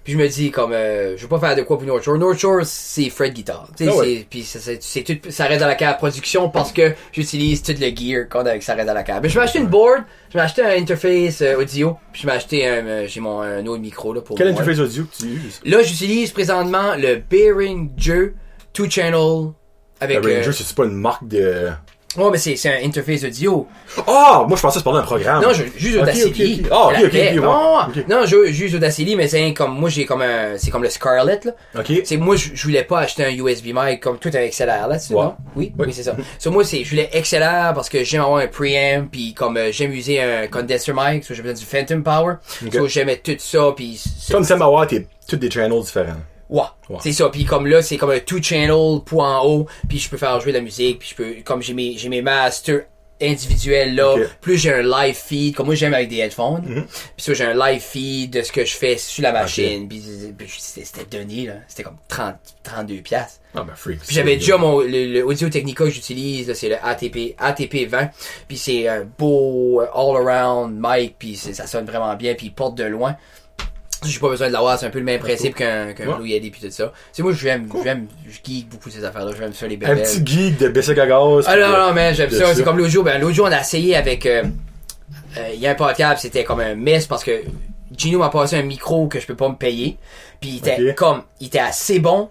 puis 0.05 0.13
je 0.13 0.19
me 0.19 0.29
dis 0.29 0.51
comme 0.51 0.73
euh, 0.73 1.17
je 1.17 1.23
veux 1.23 1.29
pas 1.29 1.41
faire 1.41 1.57
de 1.57 1.63
quoi 1.63 1.79
pour 1.79 1.87
North 1.87 2.03
Shore. 2.05 2.19
North 2.19 2.39
Shore, 2.39 2.61
c'est 2.65 3.11
Fred 3.11 3.33
Guitar. 3.33 3.69
Tu 3.77 3.89
Ah 3.89 3.97
ouais. 3.97 4.27
Puis 4.31 4.45
ça, 4.45 4.59
c'est 4.79 5.03
tout, 5.03 5.31
ça 5.31 5.47
reste 5.47 5.61
dans 5.61 5.67
la 5.67 5.75
cave 5.75 5.97
production 5.97 6.49
parce 6.51 6.71
que 6.73 6.93
j'utilise 7.13 7.63
tout 7.63 7.75
le 7.81 7.87
gear 7.97 8.29
qu'on 8.29 8.47
a 8.47 8.51
avec 8.51 8.63
ça 8.63 8.75
reste 8.75 8.87
dans 8.87 8.95
la 8.95 9.03
cave. 9.03 9.21
Mais 9.23 9.29
je 9.29 9.35
vais 9.39 9.45
acheter 9.45 9.59
une 9.59 9.67
board, 9.67 10.05
je 10.29 10.35
vais 10.35 10.45
acheter 10.45 10.63
un 10.63 10.77
interface 10.81 11.41
euh, 11.43 11.59
audio, 11.61 11.97
puis 12.13 12.23
je 12.23 12.27
vais 12.27 12.33
acheter 12.35 12.69
un 12.69 12.87
euh, 12.87 13.07
j'ai 13.09 13.21
mon 13.21 13.41
un 13.41 13.67
autre 13.67 13.81
micro 13.83 14.13
là 14.13 14.21
pour 14.21 14.37
Quel 14.37 14.53
moi. 14.53 14.61
interface 14.61 14.79
audio 14.81 15.05
que 15.05 15.17
tu 15.17 15.27
uses? 15.27 15.61
Là, 15.65 15.83
j'utilise 15.83 16.31
présentement 16.31 16.95
le 16.97 17.17
Behringer 17.17 18.35
two 18.73 18.89
channel 18.91 19.53
avec 20.01 20.23
Le 20.23 20.31
euh, 20.31 20.37
Ranger, 20.39 20.53
c'est 20.53 20.75
pas 20.77 20.85
une 20.85 20.95
marque 20.97 21.27
de... 21.27 21.71
Ouais, 22.17 22.31
mais 22.31 22.39
c'est 22.39 22.57
c'est 22.57 22.69
un 22.83 22.87
interface 22.87 23.25
audio. 23.25 23.67
Ah! 24.07 24.45
moi, 24.47 24.57
je 24.57 24.62
pensais 24.62 24.79
que 24.81 24.85
c'était 24.85 24.97
un 24.97 25.03
programme. 25.03 25.43
Non, 25.43 25.53
je, 25.53 25.65
juste 25.77 25.99
Audacity. 25.99 26.62
Ah, 26.71 26.87
ok, 26.89 26.95
C'est 26.99 27.05
ok, 27.07 27.11
paix. 27.12 27.39
ok, 27.39 27.45
ouais. 27.45 28.05
Non, 28.09 28.21
non, 28.21 28.27
je, 28.27 28.53
juste 28.53 28.75
Audacity, 28.77 29.17
mais 29.17 29.27
c'est 29.29 29.53
comme, 29.53 29.79
moi 29.79 29.89
j'ai 29.91 30.05
comme 30.05 30.23
un, 30.23 30.57
c'est 30.57 30.71
comme 30.71 30.83
le 30.83 30.91
Scarlett, 30.91 31.45
là. 31.45 31.53
OK. 31.79 31.93
C'est, 32.05 32.17
moi, 32.17 32.37
je, 32.37 32.51
je 32.55 32.62
voulais 32.65 32.85
pas 32.85 33.01
acheter 33.01 33.25
un 33.25 33.31
USB 33.31 33.67
mic 33.75 34.01
comme 34.01 34.19
tout 34.19 34.31
un 34.33 34.47
XLR, 34.49 34.87
là, 34.89 34.99
tu 34.99 35.07
sais, 35.07 35.15
Ouais. 35.15 35.23
non? 35.25 35.35
Oui, 35.57 35.73
Oui. 35.79 35.87
oui, 35.89 35.93
c'est 35.93 36.03
ça. 36.05 36.17
So, 36.39 36.51
moi, 36.51 36.65
c'est, 36.65 36.85
je 36.85 36.91
voulais 36.91 37.11
XLR 37.12 37.73
parce 37.75 37.89
que 37.89 38.05
j'aime 38.05 38.23
avoir 38.23 38.39
un 38.43 38.47
preamp, 38.47 39.09
puis 39.11 39.35
comme, 39.35 39.57
euh, 39.57 39.73
j'aime 39.73 39.93
user 39.93 40.21
un 40.21 40.47
condenser 40.47 40.93
mic, 40.95 41.25
so 41.25 41.35
j'ai 41.35 41.43
besoin 41.43 41.55
du 41.59 41.65
Phantom 41.65 42.03
Power. 42.03 42.35
Ok. 42.67 42.75
So, 42.75 42.87
j'aimais 42.89 43.17
tout 43.17 43.37
ça, 43.39 43.73
puis 43.75 44.01
c'est- 44.01 44.33
Comme 44.33 44.45
ça, 44.45 44.55
avoir 44.55 44.87
t'es 44.87 45.07
tous 45.27 45.37
des 45.37 45.51
channels 45.51 45.83
différents. 45.83 46.15
Ouais. 46.49 46.62
Ouais. 46.88 46.99
C'est 47.01 47.12
ça. 47.12 47.28
Puis 47.28 47.45
comme 47.45 47.66
là, 47.66 47.82
c'est 47.82 47.97
comme 47.97 48.11
un 48.11 48.20
two 48.20 48.42
channel 48.42 49.01
point 49.05 49.38
en 49.38 49.47
haut. 49.47 49.66
Puis 49.88 49.99
je 49.99 50.09
peux 50.09 50.16
faire 50.16 50.38
jouer 50.40 50.53
de 50.53 50.59
la 50.59 50.64
musique. 50.64 50.99
Puis 50.99 51.11
je 51.11 51.14
peux, 51.14 51.34
comme 51.45 51.62
j'ai 51.62 51.74
mes, 51.74 51.97
j'ai 51.97 52.09
mes 52.09 52.22
masters 52.22 52.82
individuels 53.22 53.95
là. 53.95 54.16
Plus 54.40 54.59
j'ai 54.59 54.72
un 54.72 54.82
live 54.82 55.14
feed. 55.14 55.55
Comme 55.55 55.66
moi 55.66 55.74
j'aime 55.74 55.95
avec 55.95 56.09
des 56.09 56.18
headphones. 56.18 56.64
Mhm. 56.66 56.84
Puis 56.84 57.24
ça 57.24 57.34
j'ai 57.34 57.45
un 57.45 57.55
live 57.55 57.80
feed 57.80 58.30
de 58.30 58.42
ce 58.42 58.53
que 58.53 58.64
je 58.64 58.74
fais 58.74 58.97
sur 58.99 59.22
la 59.22 59.32
machine. 59.32 59.88
Puis, 59.88 60.03
puis 60.36 60.49
c'était 60.59 61.18
donné 61.18 61.47
là. 61.47 61.55
C'était 61.68 61.84
comme 61.84 61.99
30, 62.09 62.36
32 62.62 62.97
piastres. 62.97 63.40
Ah, 63.55 63.62
ben, 63.62 63.74
freak. 63.76 64.01
Puis 64.01 64.14
j'avais 64.14 64.36
déjà 64.36 64.57
mon 64.57 64.80
le, 64.80 65.12
le 65.12 65.24
Audio 65.24 65.49
Technica 65.49 65.84
que 65.84 65.90
j'utilise, 65.90 66.49
là, 66.49 66.55
c'est 66.55 66.68
le 66.68 66.76
ATP 66.84 67.36
ATP 67.38 67.88
20. 67.88 68.11
Puis 68.49 68.59
c'est 68.59 68.88
un 68.88 69.05
beau 69.05 69.80
euh, 69.80 69.86
all 69.95 70.16
around 70.16 70.76
mic, 70.76 71.14
puis 71.18 71.36
ça 71.36 71.66
sonne 71.66 71.84
vraiment 71.84 72.14
bien, 72.16 72.34
puis 72.34 72.49
il 72.49 72.53
porte 72.53 72.74
de 72.74 72.84
loin. 72.84 73.16
J'ai 74.07 74.19
pas 74.21 74.29
besoin 74.29 74.49
de 74.49 74.53
l'avoir, 74.53 74.79
c'est 74.79 74.87
un 74.87 74.91
peu 74.91 74.99
le 74.99 75.05
même 75.05 75.21
principe 75.21 75.55
qu'un 75.55 75.87
Ouais. 75.89 76.15
Blue 76.17 76.29
Yeti 76.29 76.51
puis 76.51 76.61
tout 76.61 76.71
ça. 76.71 76.93
C'est 77.13 77.23
moi 77.23 77.33
j'aime 77.33 77.69
j'aime 77.83 78.07
je 78.29 78.39
geek 78.45 78.69
beaucoup 78.69 78.91
ces 78.91 79.05
affaires 79.05 79.25
là, 79.25 79.33
j'aime 79.39 79.53
ça 79.53 79.67
les 79.67 79.77
Un 79.85 79.97
petit 79.97 80.23
geek 80.25 80.59
de 80.59 81.01
à 81.01 81.07
gaz. 81.07 81.45
Ah 81.49 81.57
non 81.57 81.69
non 81.69 81.93
mais 81.95 82.15
j'aime 82.15 82.31
ça, 82.31 82.55
c'est 82.55 82.63
comme 82.63 82.79
l'autre 82.79 82.91
jour, 82.91 83.05
ben 83.05 83.21
l'autre 83.21 83.35
jour 83.35 83.47
on 83.49 83.53
a 83.53 83.61
essayé 83.61 83.97
avec 83.97 84.27
euh, 84.27 84.45
euh, 85.39 85.49
il 85.55 85.61
y 85.61 85.67
a 85.67 85.71
un 85.71 85.75
podcast, 85.75 86.23
c'était 86.23 86.45
comme 86.45 86.61
un 86.61 86.75
mess 86.75 87.07
parce 87.07 87.25
que 87.25 87.43
Gino 87.97 88.19
m'a 88.19 88.29
passé 88.31 88.57
un 88.57 88.63
micro 88.63 89.07
que 89.09 89.21
je 89.21 89.27
peux 89.27 89.37
pas 89.37 89.49
me 89.49 89.57
payer. 89.57 89.97
Puis 90.41 90.51
il 90.51 90.57
était 90.59 90.95
comme 90.95 91.23
il 91.41 91.47
était 91.47 91.59
assez 91.61 91.99
bon 92.01 92.31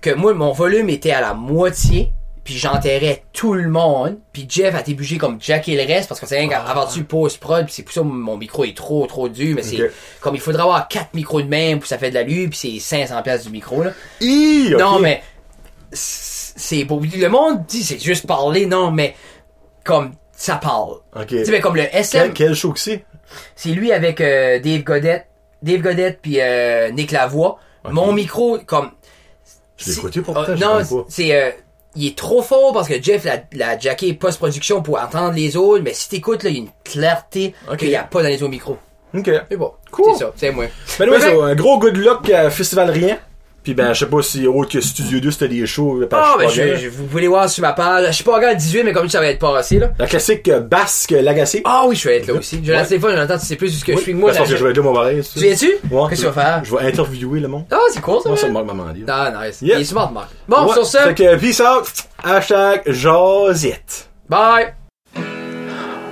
que 0.00 0.10
moi 0.10 0.34
mon 0.34 0.52
volume 0.52 0.88
était 0.88 1.12
à 1.12 1.20
la 1.20 1.34
moitié 1.34 2.12
puis 2.46 2.54
j'enterrais 2.56 3.24
tout 3.32 3.52
le 3.54 3.68
monde 3.68 4.18
puis 4.32 4.46
Jeff 4.48 4.74
a 4.74 4.80
été 4.80 4.96
comme 5.18 5.36
jacker 5.40 5.76
le 5.76 5.82
reste 5.92 6.08
parce 6.08 6.20
que 6.20 6.26
c'est 6.26 6.38
rien 6.38 6.48
Ah. 6.54 6.64
qu'avant 6.66 6.86
tu 6.86 7.02
post 7.04 7.38
prod 7.40 7.64
puis 7.66 7.74
c'est 7.74 7.82
pour 7.82 7.92
ça 7.92 8.00
que 8.00 8.06
mon 8.06 8.36
micro 8.36 8.64
est 8.64 8.76
trop 8.76 9.04
trop 9.06 9.28
dur 9.28 9.54
mais 9.56 9.62
c'est 9.62 9.90
comme 10.20 10.34
il 10.36 10.40
faudrait 10.40 10.62
avoir 10.62 10.86
quatre 10.88 11.12
micros 11.12 11.42
de 11.42 11.48
même 11.48 11.80
pour 11.80 11.88
ça 11.88 11.98
fait 11.98 12.10
de 12.10 12.14
la 12.14 12.22
lue 12.22 12.48
puis 12.48 12.56
c'est 12.56 12.78
500 12.80 13.20
pièces 13.22 13.44
du 13.44 13.50
micro 13.50 13.82
là. 13.82 13.90
Hi. 14.20 14.70
Non 14.78 15.00
mais 15.00 15.22
c'est 15.92 16.84
beau 16.84 17.00
le 17.00 17.28
monde 17.28 17.66
dit 17.66 17.82
c'est 17.82 17.98
juste 18.02 18.26
parler 18.26 18.66
non 18.66 18.90
mais 18.90 19.14
comme 19.84 20.12
ça 20.32 20.56
parle. 20.56 20.96
Ok. 21.14 21.26
Tu 21.28 21.44
sais 21.44 21.50
mais 21.50 21.60
comme 21.60 21.76
le 21.76 21.82
SM 21.94 22.32
quel 22.32 22.54
show 22.54 22.72
que 22.72 22.78
c'est? 22.80 23.04
c'est 23.56 23.70
lui 23.70 23.90
avec 23.92 24.20
euh, 24.20 24.60
Dave 24.60 24.82
Godette, 24.84 25.26
Dave 25.62 25.80
Godette 25.80 26.20
puis 26.22 26.40
euh, 26.40 26.90
Nick 26.90 27.10
Lavoie. 27.10 27.58
Mon 27.90 28.12
micro 28.12 28.58
comme 28.66 28.90
Je 29.76 29.86
l'ai 29.90 29.96
écouté 29.98 30.20
pourtant, 30.20 30.44
Ah, 30.46 30.54
je 30.56 30.64
non, 30.64 31.04
c'est 31.08 31.34
euh, 31.34 31.50
il 31.96 32.06
est 32.08 32.16
trop 32.16 32.42
fort 32.42 32.72
parce 32.72 32.88
que 32.88 33.02
Jeff 33.02 33.24
l'a, 33.24 33.38
l'a 33.52 33.78
jacké 33.78 34.12
post-production 34.14 34.82
pour 34.82 35.00
entendre 35.00 35.34
les 35.34 35.56
autres, 35.56 35.82
mais 35.82 35.94
si 35.94 36.08
t'écoutes 36.08 36.42
là, 36.42 36.50
il 36.50 36.56
y 36.56 36.58
a 36.58 36.62
une 36.62 36.70
clarté 36.84 37.54
qu'il 37.78 37.88
n'y 37.88 37.96
a 37.96 38.04
pas 38.04 38.22
dans 38.22 38.28
les 38.28 38.42
autres 38.42 38.50
micros. 38.50 38.78
Ok. 39.14 39.30
C'est 39.48 39.56
bon. 39.56 39.72
Cool. 39.90 40.12
C'est 40.12 40.24
ça, 40.24 40.32
c'est 40.36 40.50
moi. 40.50 40.66
Ben 40.98 41.20
ça, 41.20 41.30
un 41.30 41.54
gros 41.54 41.78
good 41.78 41.96
luck 41.96 42.28
à 42.30 42.50
Festival 42.50 42.90
Rien. 42.90 43.18
Puis 43.66 43.74
ben, 43.74 43.92
je 43.92 43.98
sais 43.98 44.06
pas 44.06 44.22
si 44.22 44.46
autre 44.46 44.70
que 44.70 44.80
Studio 44.80 45.18
2, 45.18 45.28
c'était 45.32 45.48
des 45.48 45.66
shows. 45.66 45.98
Ah, 46.12 46.36
ben, 46.38 46.44
pas 46.46 46.48
je, 46.52 46.76
je- 46.76 46.88
vous 46.88 47.06
pouvez 47.06 47.26
voir 47.26 47.50
sur 47.50 47.62
ma 47.62 47.72
page. 47.72 48.06
Je 48.06 48.12
suis 48.12 48.22
pas 48.22 48.36
encore 48.36 48.50
à 48.50 48.54
18, 48.54 48.84
mais 48.84 48.92
comme 48.92 49.08
ça 49.08 49.18
va 49.18 49.26
être 49.26 49.40
passé, 49.40 49.80
là. 49.80 49.90
La 49.98 50.06
classique 50.06 50.48
euh, 50.48 50.60
Basque 50.60 51.10
Lagacé. 51.10 51.62
Ah 51.64 51.82
oui, 51.88 51.96
je 51.96 52.06
vais 52.08 52.18
être 52.18 52.28
là 52.28 52.34
aussi. 52.34 52.60
Je 52.62 52.70
Ouais. 52.70 52.98
pas, 53.00 53.10
Jonathan, 53.10 53.36
tu 53.36 53.44
sais 53.44 53.56
plus 53.56 53.70
ce 53.70 53.84
que 53.84 53.90
Oui, 53.90 53.98
je 53.98 54.02
suis. 54.04 54.14
Moi, 54.14 54.30
parce 54.32 54.48
que 54.48 54.56
je... 54.56 54.62
vais 54.62 54.70
être 54.70 54.76
là, 54.76 54.82
mon 54.84 54.94
pareil. 54.94 55.20
Tu 55.20 55.40
viens-tu? 55.40 55.66
Ouais. 55.90 56.02
Qu'est-ce 56.08 56.22
que 56.22 56.28
tu 56.28 56.32
vas 56.32 56.42
faire? 56.42 56.64
Je 56.64 56.76
vais 56.76 56.82
interviewer 56.84 57.40
le 57.40 57.48
monde. 57.48 57.64
Ah, 57.72 57.76
c'est 57.92 58.00
cool, 58.00 58.20
ça. 58.22 58.28
Moi, 58.28 58.38
ça 58.38 58.46
ouais. 58.46 58.52
me 58.52 58.62
manque 58.62 58.86
ma 58.86 58.92
dit. 58.92 59.02
Ah, 59.08 59.32
nice. 59.44 59.58
Il 59.62 59.72
est 59.72 59.82
smart, 59.82 60.12
Marc. 60.12 60.28
Bon, 60.46 60.64
Ouais, 60.64 60.72
sur 60.74 60.86
ça, 60.86 61.08
Fait 61.08 61.14
que, 61.14 61.36
peace 61.38 61.60
out. 61.60 61.88
Hashtag 62.22 62.82
Josette. 62.86 64.08
bye! 64.28 64.74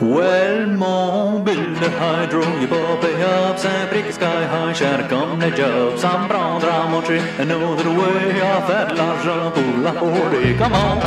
Well, 0.04 0.66
mon 0.66 1.42
bill 1.42 1.74
de 1.80 1.88
hydro, 1.88 2.42
je 2.60 2.66
boppe 2.66 3.06
up, 3.06 3.56
zijn 3.58 3.88
prik 3.88 4.12
sky 4.12 4.44
high, 4.52 4.76
cher 4.76 5.06
comme 5.08 5.40
les 5.40 5.56
jobs, 5.56 6.00
ça 6.00 6.18
me 6.18 6.28
prendra 6.28 6.84
à 6.84 6.88
montrer 6.90 7.20
another 7.40 7.88
way 7.88 8.40
à 8.42 8.60
faire 8.66 8.86
de 8.88 8.96
l'argent 8.96 9.50
pour 9.54 9.82
la 9.82 9.92
forêt, 9.92 10.54
come 10.58 10.74
on. 10.74 11.00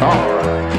Alright. 0.00 0.72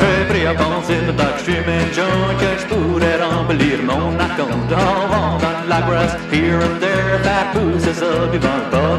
J'ai 0.00 0.24
pris 0.30 0.46
à 0.46 0.54
penser 0.54 1.00
de 1.06 1.12
ta 1.12 1.38
chemin 1.44 1.84
joint 1.92 2.34
que 2.40 2.50
je 2.60 2.66
pourrais 2.66 3.16
remplir 3.22 3.76
mon 3.84 4.18
account 4.18 4.70
en 4.74 5.06
vendant 5.12 5.52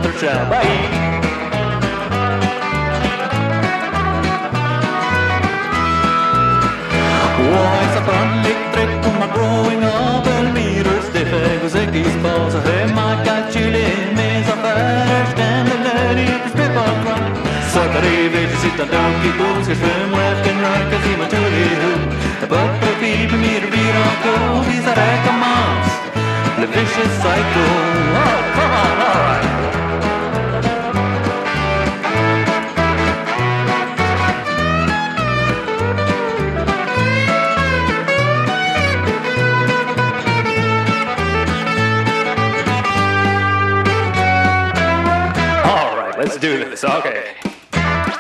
de 0.01 1.32
Why 7.54 7.84
sa 7.93 8.01
panlik 8.08 8.60
trekkum 8.74 9.16
ma 9.22 9.28
growing 9.36 9.84
up 9.86 10.26
el 10.36 10.47
miro 10.56 10.95
stefe 11.08 11.43
gozek 11.62 11.93
is 12.01 12.16
pause 12.24 12.58
he 12.68 12.78
ma 12.97 13.08
kachile 13.28 13.86
me 14.18 14.30
za 14.47 14.56
fast 14.64 15.38
and 15.47 15.68
the 15.72 15.78
lady 15.86 16.26
at 16.36 16.41
the 16.45 16.49
strip 16.54 16.76
of 16.86 16.95
crop 17.04 17.24
sa 17.74 17.84
greve 17.93 18.41
to 18.51 18.58
sit 18.64 18.82
on 18.84 18.89
down 18.95 19.14
ki 19.22 19.32
boots 19.39 19.70
swim 19.82 20.10
left 20.20 20.51
and 20.51 20.60
right 20.66 20.86
cause 20.91 21.06
he 21.08 21.14
ma 21.22 21.28
to 21.36 21.43
but 22.51 22.72
the 22.86 22.93
people 23.04 23.39
me 23.45 23.54
to 23.64 23.70
on 24.04 24.16
go 24.26 24.36
these 24.68 24.86
are 24.91 24.97
like 25.04 25.32
a 25.34 25.36
monster 25.45 26.62
the 26.62 26.68
vicious 26.76 27.14
cycle 27.24 27.82
this. 46.84 46.91
Okay. 46.91 47.36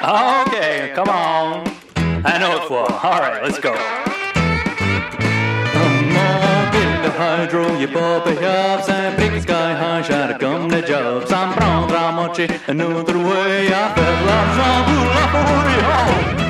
Okay, 0.03 0.91
come 0.95 1.09
on. 1.09 1.63
I 2.25 2.37
know 2.39 2.57
it's 2.57 2.69
well. 2.69 2.87
All 3.03 3.19
right, 3.19 3.43
let's 3.43 3.59
go. 3.59 3.73
Mon 5.75 5.93
bild 6.71 7.05
hydro, 7.17 7.65
il 7.75 7.83
est 7.83 7.87
pas 7.87 8.19
payable. 8.21 8.83
C'est 8.83 8.93
un 8.93 9.11
big 9.17 9.41
sky 9.41 9.73
high, 9.73 10.03
j'arrête 10.03 10.39
comme 10.39 10.69
les 10.69 10.85
jobs. 10.85 11.25
Ça 11.27 11.47
me 11.47 11.53
prendra 11.53 12.09
à 12.09 12.11
moitié 12.11 12.47
un 12.67 12.79
autre 12.79 13.15
way 13.15 13.67
à 13.67 13.89
faire 13.95 14.17
de 14.21 14.25
l'argent 14.27 14.83
pour 14.87 15.05
la 15.15 15.27
fourrure. 15.31 15.89
Oh! 15.89 16.43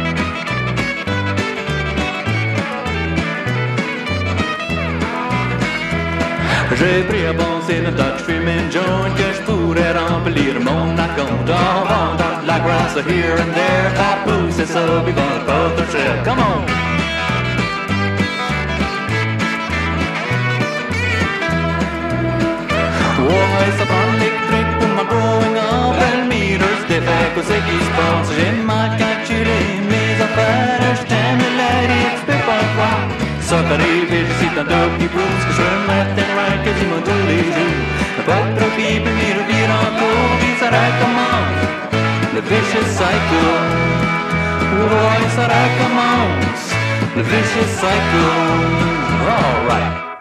J'ai 6.75 7.03
pris 7.03 7.25
à 7.27 7.33
penser 7.33 7.81
le 7.81 7.91
Dutch 7.91 8.23
fuming 8.25 8.71
joint 8.71 9.09
que 9.15 9.31
je 9.35 9.41
pourrais 9.63 9.93
remplir 9.93 10.59
mon 10.59 10.87
account 11.05 11.47
en 11.47 11.79
vendant 11.89 12.35
de 12.41 12.47
la 12.47 12.59
grasse 12.59 12.97
here 13.07 13.37
and 13.43 13.53
there. 13.59 13.89
Papou, 13.99 14.39
c'est 14.49 14.67
ça, 14.75 14.83
puis 15.03 15.13
bon, 15.13 15.31
pas 15.47 15.67
de 15.77 15.85
cher. 15.91 16.13
Come 16.25 16.43
on! 16.51 16.59
Ouais, 23.23 23.71
ça 23.77 23.85
prend 23.91 24.09
l'électrique 24.19 24.71
pour 24.79 24.89
ma 24.97 25.03
growing 25.11 25.57
up. 25.57 25.95
Elle 26.07 26.27
meters 26.27 26.83
des 26.89 27.01
faits 27.07 27.29
que 27.35 27.41
c'est 27.47 27.63
qui 27.67 27.77
se 27.87 27.91
passe. 27.97 28.29
J'ai 28.35 28.51
mal 28.71 28.89
calculé 28.97 29.59
mes 29.91 30.13
affaires. 30.27 30.95
Je 30.99 31.03
t'aime 31.11 31.43
lady, 31.59 32.01
tu 32.17 32.25
peux 32.27 32.43
pas 32.49 32.63
croire. 32.73 33.05
Ça 33.39 33.57
t'arrive 33.69 34.11
et 34.19 34.25
je 34.27 34.33
cite 34.39 34.57
un 34.57 34.65
deux 34.71 34.89
petits 34.93 35.11
blues 35.13 35.43
que 35.47 35.53
je 35.59 35.67
left 35.87 36.19
and 36.21 36.31
right 36.37 36.59
quasiment 36.65 37.01
tous 37.05 37.23
les 37.29 37.43
jours. 37.55 38.02
Pas 38.25 38.45
trop 38.55 38.69
pipe, 38.77 39.05
m'y 39.17 39.29
revire 39.33 39.69
encore, 39.85 40.37
puis 40.39 40.53
ça 40.59 40.67
recommence. 40.67 41.73
Le 42.33 42.41
vicious 42.41 42.89
cycle. 42.99 43.49
Ouais, 44.79 45.29
ça 45.35 45.43
recommence. 45.43 46.65
Le 47.17 47.23
vicious 47.23 47.71
cycle. 47.81 48.23
All 49.27 49.67
right. 49.67 50.12